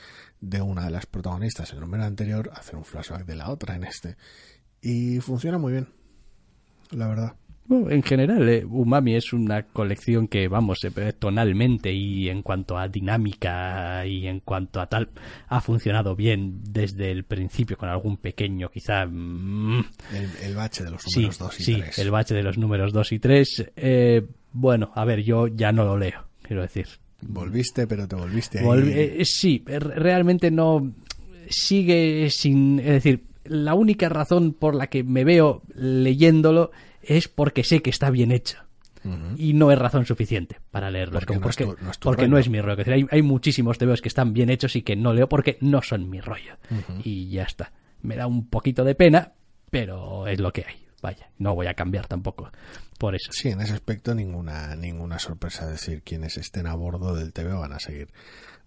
de 0.44 0.62
una 0.62 0.86
de 0.86 0.92
las 0.92 1.06
protagonistas 1.06 1.70
en 1.72 1.78
el 1.78 1.82
número 1.82 2.04
anterior, 2.04 2.52
hacer 2.54 2.76
un 2.76 2.84
flashback 2.84 3.26
de 3.26 3.36
la 3.36 3.50
otra 3.50 3.76
en 3.76 3.86
este. 3.86 4.18
Y 4.82 5.20
funciona 5.22 5.58
muy 5.58 5.72
bien, 5.72 5.88
la 6.92 7.08
verdad. 7.08 7.36
en 7.70 8.04
general, 8.04 8.48
eh, 8.50 8.66
Umami 8.66 9.16
es 9.16 9.32
una 9.32 9.64
colección 9.64 10.28
que, 10.28 10.50
vamos, 10.50 10.80
tonalmente 11.18 11.94
y 11.94 12.28
en 12.28 12.42
cuanto 12.42 12.78
a 12.78 12.90
dinámica 12.90 14.06
y 14.06 14.28
en 14.28 14.42
cuanto 14.42 14.82
a 14.82 14.88
tal, 14.88 15.10
ha 15.48 15.62
funcionado 15.62 16.14
bien 16.16 16.60
desde 16.62 17.10
el 17.12 17.24
principio, 17.24 17.78
con 17.78 17.88
algún 17.88 18.18
pequeño, 18.18 18.70
quizá. 18.70 19.06
Mm, 19.06 19.86
el, 20.44 20.56
bache 20.56 20.84
de 20.84 20.92
los 20.92 21.06
números 21.16 21.38
2 21.40 21.60
y 21.62 21.64
3. 21.80 21.96
Sí, 21.96 22.02
el 22.02 22.12
bache 22.12 22.36
de 22.36 22.44
los 22.44 22.58
números 22.58 22.92
2 22.92 23.12
y 23.14 23.20
3. 23.20 23.72
Eh, 23.78 24.28
bueno, 24.52 24.92
a 24.94 25.06
ver, 25.06 25.24
yo 25.24 25.48
ya 25.48 25.72
no 25.72 25.86
lo 25.86 25.98
leo, 25.98 26.26
quiero 26.42 26.64
decir. 26.64 26.88
Volviste, 27.28 27.88
pero 27.88 28.08
te 28.08 28.16
volviste 28.16 28.60
ahí. 28.60 28.66
Eh, 28.86 29.26
sí, 29.26 29.64
realmente 29.66 30.52
no 30.52 30.94
sigue 31.50 32.30
sin... 32.30 32.80
Es 32.80 32.86
decir, 32.86 33.24
la 33.46 33.74
única 33.74 34.10
razón 34.10 34.54
por 34.54 34.76
la 34.76 34.88
que 34.88 35.04
me 35.04 35.24
veo 35.24 35.64
leyéndolo 35.76 36.72
es 37.02 37.28
porque 37.28 37.64
sé 37.64 37.82
que 37.82 37.90
está 37.90 38.10
bien 38.10 38.32
hecho. 38.32 38.60
Y 39.36 39.52
no 39.52 39.70
es 39.70 39.78
razón 39.78 40.06
suficiente 40.06 40.62
para 40.72 40.90
leerlo. 40.90 41.20
Porque, 41.20 41.38
no, 41.38 41.50
es 41.92 41.98
porque 41.98 42.30
no 42.30 42.38
es 42.38 42.48
mi 42.48 42.62
rollo. 42.62 42.86
hay, 42.88 43.06
hay, 43.12 43.22
muchísimos 43.22 43.78
TVOs 43.78 44.02
que 44.02 44.08
están 44.08 44.32
bien 44.32 44.50
hechos 44.50 44.78
y 44.78 44.82
que 44.82 44.96
no 44.96 45.12
leo 45.12 45.28
porque 45.28 45.58
no 45.60 45.82
son 45.82 46.10
mi 46.10 46.22
rollo. 46.22 46.56
Y 47.04 47.28
ya 47.28 47.44
está. 47.44 47.74
Me 48.02 48.16
da 48.16 48.28
un 48.28 48.48
poquito 48.48 48.86
de 48.86 48.96
pena, 48.96 49.34
pero 49.70 50.26
es 50.28 50.40
lo 50.40 50.54
que 50.54 50.66
hay. 50.66 50.83
Vaya, 51.04 51.30
no 51.38 51.54
voy 51.54 51.68
a 51.68 51.74
cambiar 51.74 52.08
tampoco 52.08 52.50
por 52.98 53.14
eso. 53.14 53.34
Sí, 53.34 53.50
en 53.50 53.60
ese 53.60 53.74
aspecto 53.74 54.16
ninguna, 54.16 54.78
ninguna 54.78 55.20
sorpresa. 55.20 55.68
decir, 55.68 56.02
quienes 56.02 56.38
estén 56.38 56.66
a 56.66 56.76
bordo 56.76 57.14
del 57.14 57.34
TV 57.34 57.52
van 57.52 57.74
a 57.74 57.80
seguir 57.80 58.08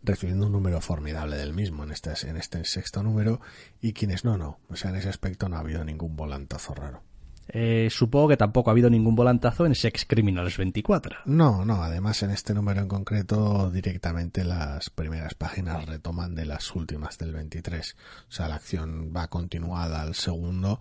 recibiendo 0.02 0.44
un 0.44 0.52
número 0.52 0.82
formidable 0.82 1.38
del 1.38 1.54
mismo 1.54 1.82
en 1.84 1.92
este, 1.92 2.12
en 2.28 2.36
este 2.36 2.62
sexto 2.66 3.02
número 3.02 3.40
y 3.80 3.94
quienes 3.94 4.26
no, 4.26 4.36
no. 4.36 4.58
O 4.68 4.76
sea, 4.76 4.90
en 4.90 4.96
ese 4.96 5.08
aspecto 5.08 5.48
no 5.48 5.56
ha 5.56 5.60
habido 5.60 5.82
ningún 5.82 6.14
volantazo 6.14 6.74
raro. 6.74 7.02
Eh, 7.48 7.88
supongo 7.90 8.28
que 8.28 8.36
tampoco 8.36 8.68
ha 8.68 8.72
habido 8.72 8.90
ningún 8.90 9.14
volantazo 9.14 9.64
en 9.64 9.74
Sex 9.74 10.04
Criminals 10.04 10.58
24. 10.58 11.20
No, 11.24 11.64
no, 11.64 11.82
además 11.82 12.22
en 12.22 12.32
este 12.32 12.52
número 12.52 12.82
en 12.82 12.88
concreto 12.88 13.70
directamente 13.70 14.44
las 14.44 14.90
primeras 14.90 15.34
páginas 15.34 15.86
retoman 15.86 16.34
de 16.34 16.44
las 16.44 16.74
últimas 16.74 17.16
del 17.18 17.32
23. 17.32 17.96
O 18.28 18.32
sea, 18.32 18.48
la 18.48 18.56
acción 18.56 19.12
va 19.16 19.28
continuada 19.28 20.02
al 20.02 20.14
segundo 20.14 20.78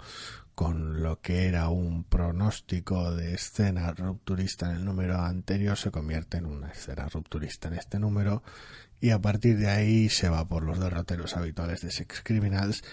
con 0.55 1.03
lo 1.03 1.19
que 1.19 1.47
era 1.47 1.67
un 1.69 2.05
pronóstico 2.05 3.13
de 3.13 3.33
escena 3.33 3.91
rupturista 3.91 4.71
en 4.71 4.77
el 4.77 4.85
número 4.85 5.19
anterior 5.19 5.77
se 5.77 5.91
convierte 5.91 6.37
en 6.37 6.45
una 6.45 6.69
escena 6.69 7.07
rupturista 7.07 7.67
en 7.67 7.75
este 7.75 7.99
número 7.99 8.41
y 9.01 9.09
a 9.09 9.19
partir 9.19 9.57
de 9.57 9.67
ahí 9.67 10.09
se 10.09 10.29
va 10.29 10.47
por 10.47 10.63
los 10.63 10.79
derroteros 10.79 11.35
habituales 11.35 11.81
de 11.81 11.91
Sex 11.91 12.21
Criminals 12.23 12.83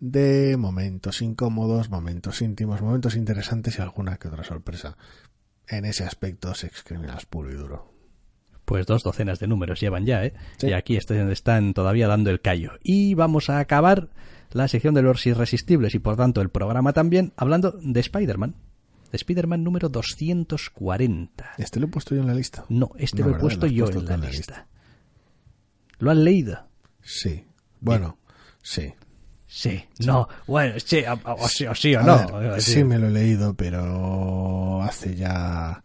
de 0.00 0.56
momentos 0.58 1.22
incómodos, 1.22 1.88
momentos 1.88 2.42
íntimos, 2.42 2.82
momentos 2.82 3.14
interesantes 3.14 3.78
y 3.78 3.82
alguna 3.82 4.16
que 4.16 4.28
otra 4.28 4.44
sorpresa. 4.44 4.96
En 5.68 5.84
ese 5.84 6.04
aspecto 6.04 6.54
Sex 6.54 6.82
Criminals 6.82 7.26
puro 7.26 7.50
y 7.50 7.54
duro. 7.54 7.94
Pues 8.64 8.86
dos 8.86 9.02
docenas 9.02 9.38
de 9.38 9.46
números 9.46 9.80
llevan 9.80 10.04
ya, 10.04 10.24
¿eh? 10.24 10.34
Y 10.60 10.72
aquí 10.72 10.96
están 10.96 11.74
todavía 11.74 12.08
dando 12.08 12.30
el 12.30 12.40
callo. 12.40 12.72
Y 12.82 13.14
vamos 13.14 13.50
a 13.50 13.58
acabar 13.58 14.10
la 14.54 14.68
sección 14.68 14.94
de 14.94 15.02
los 15.02 15.26
irresistibles 15.26 15.94
y 15.94 15.98
por 15.98 16.16
tanto 16.16 16.40
el 16.40 16.48
programa 16.48 16.92
también, 16.92 17.32
hablando 17.36 17.72
de 17.72 18.00
Spider-Man. 18.00 18.54
De 19.10 19.16
Spider-Man 19.16 19.62
número 19.62 19.88
240. 19.88 21.50
¿Este 21.58 21.80
lo 21.80 21.86
he 21.86 21.90
puesto 21.90 22.14
yo 22.14 22.20
en 22.20 22.28
la 22.28 22.34
lista? 22.34 22.64
No, 22.68 22.92
este 22.96 23.22
lo 23.22 23.30
he 23.30 23.38
puesto 23.38 23.66
yo 23.66 23.88
en 23.88 24.04
la, 24.06 24.16
lista. 24.16 24.68
¿Lo 25.98 26.10
han 26.10 26.24
leído? 26.24 26.66
Sí. 27.02 27.44
Bueno, 27.80 28.18
sí. 28.62 28.94
Sí, 29.46 29.84
no, 30.00 30.26
bueno, 30.48 30.74
sí, 30.84 31.04
o, 31.06 31.48
sí, 31.48 31.66
o, 31.66 31.74
sí 31.76 31.94
o 31.94 32.02
no. 32.02 32.58
sí, 32.58 32.82
me 32.82 32.98
lo 32.98 33.06
he 33.06 33.10
leído, 33.10 33.54
pero 33.54 34.82
hace 34.82 35.14
ya 35.14 35.84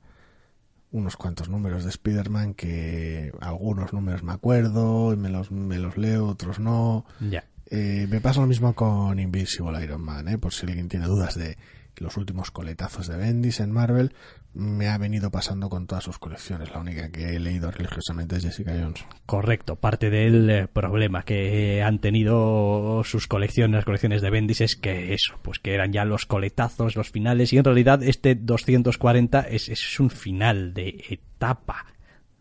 unos 0.91 1.15
cuantos 1.17 1.49
números 1.49 1.83
de 1.83 1.91
Spider-Man 1.91 2.55
que 2.55 3.31
algunos 3.41 3.93
números 3.93 4.23
me 4.23 4.33
acuerdo 4.33 5.13
y 5.13 5.17
me 5.17 5.29
los, 5.29 5.51
me 5.51 5.77
los 5.77 5.97
leo, 5.97 6.27
otros 6.27 6.59
no. 6.59 7.05
Ya. 7.19 7.45
Eh, 7.69 8.07
me 8.09 8.19
pasa 8.19 8.41
lo 8.41 8.47
mismo 8.47 8.73
con 8.73 9.19
Invisible 9.19 9.83
Iron 9.83 10.01
Man, 10.01 10.27
¿eh? 10.27 10.37
por 10.37 10.53
si 10.53 10.65
alguien 10.65 10.89
tiene 10.89 11.05
dudas 11.05 11.35
de 11.35 11.57
los 11.97 12.17
últimos 12.17 12.49
coletazos 12.51 13.07
de 13.07 13.17
Bendis 13.17 13.59
en 13.59 13.71
Marvel, 13.71 14.13
me 14.53 14.87
ha 14.87 14.97
venido 14.97 15.29
pasando 15.29 15.69
con 15.69 15.85
todas 15.85 16.03
sus 16.03 16.17
colecciones. 16.17 16.71
La 16.71 16.79
única 16.79 17.11
que 17.11 17.35
he 17.35 17.39
leído 17.39 17.69
religiosamente 17.69 18.37
es 18.37 18.43
Jessica 18.43 18.71
Jones. 18.71 19.05
Correcto. 19.25 19.75
Parte 19.75 20.09
del 20.09 20.49
eh, 20.49 20.67
problema 20.67 21.23
que 21.23 21.83
han 21.83 21.99
tenido 21.99 23.03
sus 23.03 23.27
colecciones, 23.27 23.75
las 23.75 23.85
colecciones 23.85 24.21
de 24.21 24.29
Bendis, 24.29 24.61
es 24.61 24.75
que 24.75 25.13
eso, 25.13 25.35
pues 25.41 25.59
que 25.59 25.73
eran 25.73 25.91
ya 25.91 26.05
los 26.05 26.25
coletazos, 26.25 26.95
los 26.95 27.09
finales, 27.09 27.53
y 27.53 27.57
en 27.57 27.65
realidad 27.65 28.01
este 28.01 28.35
240 28.35 29.41
es, 29.41 29.69
es 29.69 29.99
un 29.99 30.09
final 30.09 30.73
de 30.73 31.03
etapa 31.09 31.85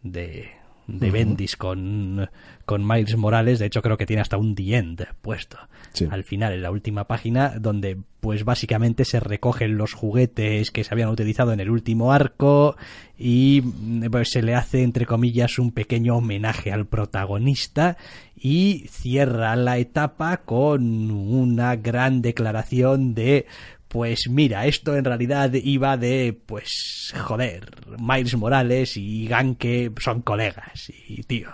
de, 0.03 0.58
de 0.89 1.11
Bendis 1.13 1.57
con, 1.57 2.29
con 2.65 2.87
Miles 2.87 3.17
Morales. 3.17 3.61
De 3.61 3.67
hecho, 3.67 3.83
creo 3.83 3.97
que 3.97 4.07
tiene 4.07 4.23
hasta 4.23 4.39
un 4.39 4.57
The 4.57 4.77
End 4.77 5.07
puesto 5.23 5.59
al 6.11 6.25
final, 6.25 6.53
en 6.53 6.63
la 6.63 6.71
última 6.71 7.05
página, 7.05 7.55
donde 7.59 7.99
pues 8.21 8.45
básicamente 8.45 9.05
se 9.05 9.21
recogen 9.21 9.77
los 9.77 9.93
juguetes 9.93 10.71
que 10.71 10.85
se 10.85 10.93
habían 10.93 11.09
utilizado 11.09 11.53
en 11.53 11.61
el 11.61 11.71
último 11.71 12.13
arco 12.13 12.77
y 13.17 13.63
pues, 14.11 14.31
se 14.31 14.43
le 14.43 14.55
hace, 14.55 14.83
entre 14.83 15.07
comillas, 15.07 15.59
un 15.59 15.73
pequeño 15.73 16.17
homenaje 16.17 16.73
al 16.73 16.87
protagonista 16.87 17.97
y 18.37 18.87
cierra 18.89 19.57
la 19.57 19.79
etapa 19.79 20.39
con 20.39 21.11
una 21.11 21.77
gran 21.77 22.23
declaración 22.23 23.15
de 23.15 23.47
pues 23.89 24.29
mira, 24.29 24.67
esto 24.67 24.95
en 24.97 25.05
realidad 25.05 25.53
iba 25.55 25.97
de, 25.97 26.39
pues, 26.47 27.15
joder, 27.19 27.71
Miles 27.99 28.37
Morales 28.37 28.97
y 28.97 29.27
Ganke 29.27 29.91
son 29.99 30.23
colegas 30.23 30.93
y 31.09 31.23
tío. 31.23 31.49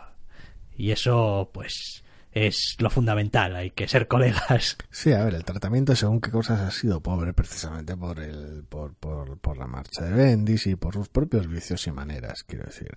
Y 0.77 0.91
eso, 0.91 1.51
pues, 1.55 2.03
es 2.33 2.75
lo 2.81 2.91
fundamental, 2.91 3.55
hay 3.55 3.71
que 3.71 3.87
ser 3.87 4.09
colegas. 4.09 4.77
Sí, 4.91 5.13
a 5.13 5.25
ver, 5.25 5.35
el 5.35 5.45
tratamiento 5.45 5.95
según 5.95 6.21
qué 6.21 6.31
cosas 6.31 6.61
ha 6.61 6.71
sido 6.71 7.01
pobre 7.01 7.33
precisamente 7.33 7.97
por 7.97 8.19
el 8.19 8.65
por, 8.65 8.95
por, 8.95 9.39
por 9.39 9.57
la 9.57 9.67
marcha 9.67 10.05
de 10.05 10.13
Bendis 10.13 10.67
y 10.67 10.77
por 10.77 10.95
sus 10.95 11.09
propios 11.09 11.47
vicios 11.49 11.87
y 11.87 11.93
maneras, 11.93 12.43
quiero 12.45 12.65
decir. 12.65 12.97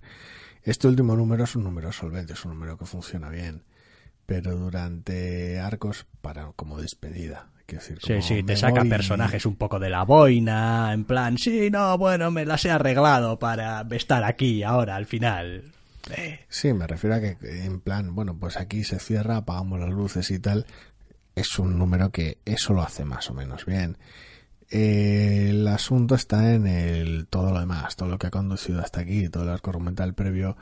Este 0.62 0.88
último 0.88 1.14
número 1.14 1.44
es 1.44 1.54
un 1.54 1.64
número 1.64 1.92
solvente, 1.92 2.32
es 2.32 2.44
un 2.44 2.52
número 2.52 2.76
que 2.76 2.86
funciona 2.86 3.30
bien, 3.30 3.64
pero 4.26 4.56
durante 4.56 5.60
arcos 5.60 6.06
para 6.20 6.52
como 6.56 6.80
despedida 6.80 7.50
sí, 7.78 8.22
sí, 8.22 8.42
te 8.42 8.56
saca 8.56 8.84
personajes 8.84 9.44
un 9.44 9.56
poco 9.56 9.78
de 9.78 9.90
la 9.90 10.04
boina, 10.04 10.92
en 10.92 11.04
plan, 11.04 11.36
sí, 11.36 11.70
no, 11.70 11.98
bueno, 11.98 12.30
me 12.30 12.46
las 12.46 12.64
he 12.64 12.70
arreglado 12.70 13.38
para 13.38 13.86
estar 13.90 14.24
aquí 14.24 14.62
ahora 14.62 14.96
al 14.96 15.06
final. 15.06 15.64
Eh. 16.16 16.40
Sí, 16.48 16.72
me 16.72 16.86
refiero 16.86 17.16
a 17.16 17.20
que 17.20 17.36
en 17.42 17.80
plan, 17.80 18.14
bueno, 18.14 18.36
pues 18.38 18.56
aquí 18.56 18.84
se 18.84 18.98
cierra, 18.98 19.36
apagamos 19.36 19.80
las 19.80 19.90
luces 19.90 20.30
y 20.30 20.38
tal. 20.38 20.66
Es 21.34 21.58
un 21.58 21.78
número 21.78 22.10
que 22.10 22.38
eso 22.44 22.72
lo 22.72 22.82
hace 22.82 23.04
más 23.04 23.30
o 23.30 23.34
menos 23.34 23.66
bien. 23.66 23.98
el 24.70 25.66
asunto 25.68 26.14
está 26.14 26.54
en 26.54 26.66
el 26.66 27.26
todo 27.28 27.52
lo 27.52 27.60
demás, 27.60 27.96
todo 27.96 28.08
lo 28.08 28.18
que 28.18 28.28
ha 28.28 28.30
conducido 28.30 28.80
hasta 28.80 29.00
aquí, 29.00 29.28
todo 29.28 29.44
el 29.44 29.50
arco 29.50 29.70
argumental 29.70 30.14
previo 30.14 30.56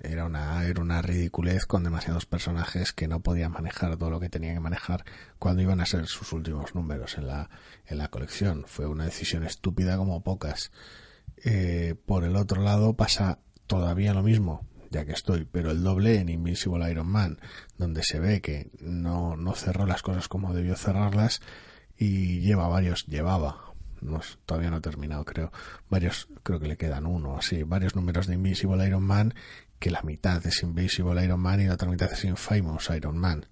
Era 0.00 0.24
una, 0.24 0.64
era 0.64 0.82
una 0.82 1.02
ridiculez 1.02 1.66
con 1.66 1.84
demasiados 1.84 2.26
personajes 2.26 2.92
que 2.92 3.08
no 3.08 3.20
podían 3.20 3.52
manejar 3.52 3.96
todo 3.96 4.10
lo 4.10 4.20
que 4.20 4.28
tenían 4.28 4.54
que 4.54 4.60
manejar 4.60 5.04
cuando 5.38 5.62
iban 5.62 5.80
a 5.80 5.86
ser 5.86 6.06
sus 6.06 6.32
últimos 6.32 6.74
números 6.74 7.16
en 7.16 7.28
la, 7.28 7.48
en 7.86 7.98
la 7.98 8.08
colección. 8.08 8.64
Fue 8.66 8.86
una 8.86 9.04
decisión 9.04 9.44
estúpida 9.44 9.96
como 9.96 10.22
pocas. 10.22 10.72
Eh, 11.44 11.94
por 12.06 12.24
el 12.24 12.36
otro 12.36 12.62
lado 12.62 12.94
pasa 12.94 13.38
todavía 13.66 14.14
lo 14.14 14.22
mismo, 14.22 14.66
ya 14.90 15.04
que 15.04 15.12
estoy, 15.12 15.44
pero 15.44 15.70
el 15.70 15.82
doble 15.82 16.20
en 16.20 16.28
Invincible 16.28 16.90
Iron 16.90 17.08
Man, 17.08 17.38
donde 17.78 18.02
se 18.02 18.20
ve 18.20 18.40
que 18.40 18.70
no, 18.80 19.36
no 19.36 19.54
cerró 19.54 19.86
las 19.86 20.02
cosas 20.02 20.28
como 20.28 20.54
debió 20.54 20.76
cerrarlas 20.76 21.40
y 21.96 22.40
lleva 22.40 22.68
varios, 22.68 23.06
llevaba, 23.06 23.74
no, 24.00 24.20
todavía 24.46 24.70
no 24.70 24.76
ha 24.76 24.80
terminado 24.80 25.24
creo, 25.24 25.52
varios, 25.88 26.28
creo 26.42 26.60
que 26.60 26.68
le 26.68 26.76
quedan 26.76 27.06
uno, 27.06 27.36
así, 27.36 27.62
varios 27.62 27.96
números 27.96 28.26
de 28.26 28.34
Invincible 28.34 28.86
Iron 28.86 29.04
Man 29.04 29.34
que 29.84 29.90
la 29.90 30.00
mitad 30.00 30.46
es 30.46 30.62
Invisible 30.62 31.22
Iron 31.22 31.40
Man 31.40 31.60
y 31.60 31.66
la 31.66 31.74
otra 31.74 31.90
mitad 31.90 32.10
es 32.10 32.24
Infamous 32.24 32.88
Iron 32.96 33.18
Man. 33.18 33.44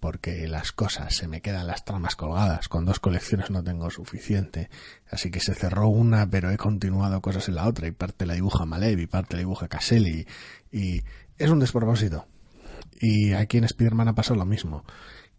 Porque 0.00 0.48
las 0.48 0.72
cosas 0.72 1.14
se 1.14 1.28
me 1.28 1.42
quedan 1.42 1.66
las 1.66 1.84
tramas 1.84 2.16
colgadas. 2.16 2.66
Con 2.70 2.86
dos 2.86 2.98
colecciones 2.98 3.50
no 3.50 3.62
tengo 3.62 3.90
suficiente. 3.90 4.70
Así 5.10 5.30
que 5.30 5.38
se 5.38 5.52
cerró 5.52 5.88
una, 5.88 6.30
pero 6.30 6.50
he 6.50 6.56
continuado 6.56 7.20
cosas 7.20 7.46
en 7.50 7.56
la 7.56 7.68
otra. 7.68 7.86
Y 7.86 7.90
parte 7.90 8.24
la 8.24 8.32
dibuja 8.32 8.64
Malev 8.64 9.00
y 9.00 9.06
parte 9.06 9.34
la 9.34 9.40
dibuja 9.40 9.68
Caselli. 9.68 10.26
Y 10.72 11.02
es 11.36 11.50
un 11.50 11.58
despropósito. 11.58 12.26
Y 12.98 13.34
aquí 13.34 13.58
en 13.58 13.64
Spider-Man 13.64 14.08
ha 14.08 14.14
pasado 14.14 14.36
lo 14.36 14.46
mismo. 14.46 14.86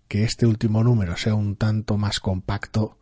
Que 0.07 0.23
este 0.23 0.45
último 0.45 0.83
número 0.83 1.17
sea 1.17 1.33
un 1.33 1.55
tanto 1.55 1.97
más 1.97 2.19
compacto 2.19 2.99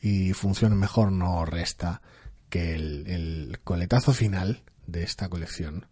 y 0.00 0.32
funcione 0.32 0.74
mejor 0.74 1.12
no 1.12 1.44
resta 1.44 2.02
que 2.48 2.74
el, 2.74 3.06
el 3.06 3.60
coletazo 3.62 4.12
final 4.12 4.64
de 4.88 5.04
esta 5.04 5.28
colección 5.28 5.86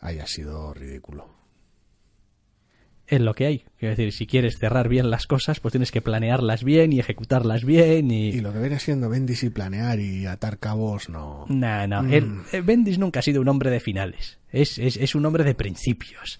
haya 0.00 0.26
sido 0.26 0.72
ridículo. 0.74 1.38
Es 3.06 3.20
lo 3.22 3.32
que 3.34 3.46
hay. 3.46 3.64
Quiero 3.78 3.96
decir, 3.96 4.12
si 4.12 4.26
quieres 4.26 4.58
cerrar 4.58 4.88
bien 4.88 5.08
las 5.08 5.26
cosas, 5.26 5.60
pues 5.60 5.72
tienes 5.72 5.90
que 5.90 6.02
planearlas 6.02 6.62
bien 6.62 6.92
y 6.92 7.00
ejecutarlas 7.00 7.64
bien. 7.64 8.10
Y, 8.10 8.28
y 8.28 8.40
lo 8.42 8.52
que 8.52 8.58
viene 8.58 8.78
siendo 8.78 9.08
Bendis 9.08 9.44
y 9.44 9.50
planear 9.50 9.98
y 9.98 10.26
atar 10.26 10.58
cabos, 10.58 11.08
no. 11.08 11.46
No, 11.48 11.86
no. 11.86 12.02
Mm. 12.02 12.44
Eh, 12.52 12.60
Bendis 12.60 12.98
nunca 12.98 13.20
ha 13.20 13.22
sido 13.22 13.40
un 13.40 13.48
hombre 13.48 13.70
de 13.70 13.80
finales. 13.80 14.38
Es, 14.50 14.78
es, 14.78 14.98
es 14.98 15.14
un 15.14 15.24
hombre 15.24 15.42
de 15.42 15.54
principios. 15.54 16.38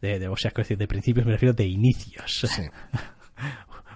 De, 0.00 0.18
de, 0.18 0.28
o 0.28 0.36
sea, 0.36 0.50
decir, 0.56 0.78
de 0.78 0.88
principios 0.88 1.26
me 1.26 1.32
refiero 1.32 1.52
de 1.52 1.66
inicios. 1.66 2.46
Sí. 2.48 2.62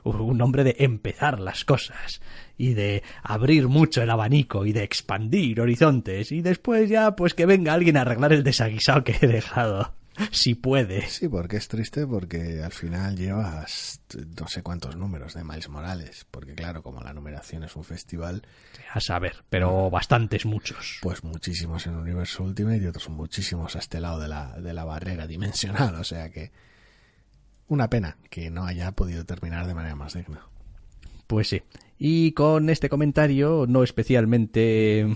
un 0.21 0.41
hombre 0.43 0.65
de 0.65 0.77
empezar 0.79 1.41
las 1.41 1.65
cosas 1.65 2.21
y 2.57 2.75
de 2.75 3.03
abrir 3.23 3.69
mucho 3.69 4.03
el 4.03 4.11
abanico 4.11 4.67
y 4.67 4.73
de 4.73 4.85
expandir 4.85 5.61
horizontes 5.61 6.33
y 6.33 6.43
después 6.43 6.89
ya 6.89 7.17
pues 7.17 7.35
que 7.35 7.47
venga 7.47 7.73
alguien 7.73 7.97
a 7.97 8.03
arreglar 8.03 8.33
el 8.33 8.45
desaguisado 8.45 9.05
que 9.05 9.17
he 9.21 9.27
dejado 9.27 9.95
si 10.31 10.55
puede. 10.55 11.09
Sí, 11.09 11.29
porque 11.29 11.57
es 11.57 11.69
triste 11.69 12.07
porque 12.07 12.63
al 12.63 12.73
final 12.73 13.17
llevas 13.17 14.01
no 14.41 14.47
sé 14.47 14.63
cuántos 14.63 14.97
números 14.97 15.35
de 15.35 15.45
Miles 15.45 15.69
Morales, 15.69 16.27
porque 16.31 16.55
claro, 16.55 16.83
como 16.83 17.01
la 17.01 17.13
numeración 17.13 17.65
es 17.65 17.75
un 17.77 17.85
festival... 17.85 18.43
A 18.93 19.01
saber, 19.01 19.45
pero 19.49 19.91
bastantes 19.91 20.45
muchos. 20.45 20.99
Pues 21.01 21.25
muchísimos 21.25 21.87
en 21.87 21.97
Universo 21.97 22.45
Ultimate 22.45 22.79
y 22.79 22.87
otros 22.87 23.09
muchísimos 23.09 23.75
a 23.77 23.79
este 23.79 24.01
lado 24.01 24.21
de 24.21 24.29
la, 24.29 24.61
de 24.61 24.73
la 24.73 24.85
barrera 24.85 25.27
dimensional, 25.27 25.95
o 25.95 26.05
sea 26.05 26.31
que 26.31 26.53
una 27.73 27.89
pena 27.91 28.19
que 28.31 28.51
no 28.51 28.65
haya 28.65 28.93
podido 28.93 29.25
terminar 29.25 29.67
de 29.67 29.75
manera 29.75 29.97
más 29.97 30.15
digna. 30.15 30.47
Pues 31.27 31.49
sí. 31.49 31.63
Y 31.99 32.33
con 32.33 32.69
este 32.69 32.89
comentario, 32.89 33.65
no 33.69 33.83
especialmente 33.83 35.07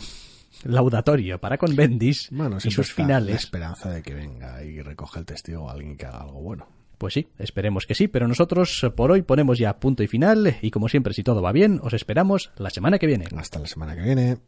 laudatorio 0.64 1.38
para 1.40 1.58
con 1.58 1.76
Bendis 1.76 2.28
bueno, 2.30 2.58
y 2.62 2.70
sus 2.70 2.92
finales. 2.92 3.30
La 3.30 3.36
esperanza 3.36 3.90
de 3.90 4.02
que 4.02 4.14
venga 4.14 4.62
y 4.64 4.80
recoja 4.80 5.20
el 5.20 5.26
testigo 5.26 5.68
alguien 5.68 5.96
que 5.96 6.06
haga 6.06 6.20
algo 6.20 6.40
bueno. 6.40 6.68
Pues 6.98 7.12
sí, 7.12 7.28
esperemos 7.38 7.86
que 7.86 7.94
sí, 7.94 8.08
pero 8.08 8.26
nosotros 8.26 8.86
por 8.96 9.10
hoy 9.10 9.20
ponemos 9.20 9.58
ya 9.58 9.78
punto 9.78 10.02
y 10.02 10.06
final 10.06 10.56
y 10.62 10.70
como 10.70 10.88
siempre 10.88 11.12
si 11.12 11.22
todo 11.22 11.42
va 11.42 11.52
bien, 11.52 11.78
os 11.82 11.92
esperamos 11.92 12.50
la 12.56 12.70
semana 12.70 12.98
que 12.98 13.06
viene. 13.06 13.26
Hasta 13.36 13.58
la 13.58 13.66
semana 13.66 13.94
que 13.94 14.02
viene. 14.02 14.38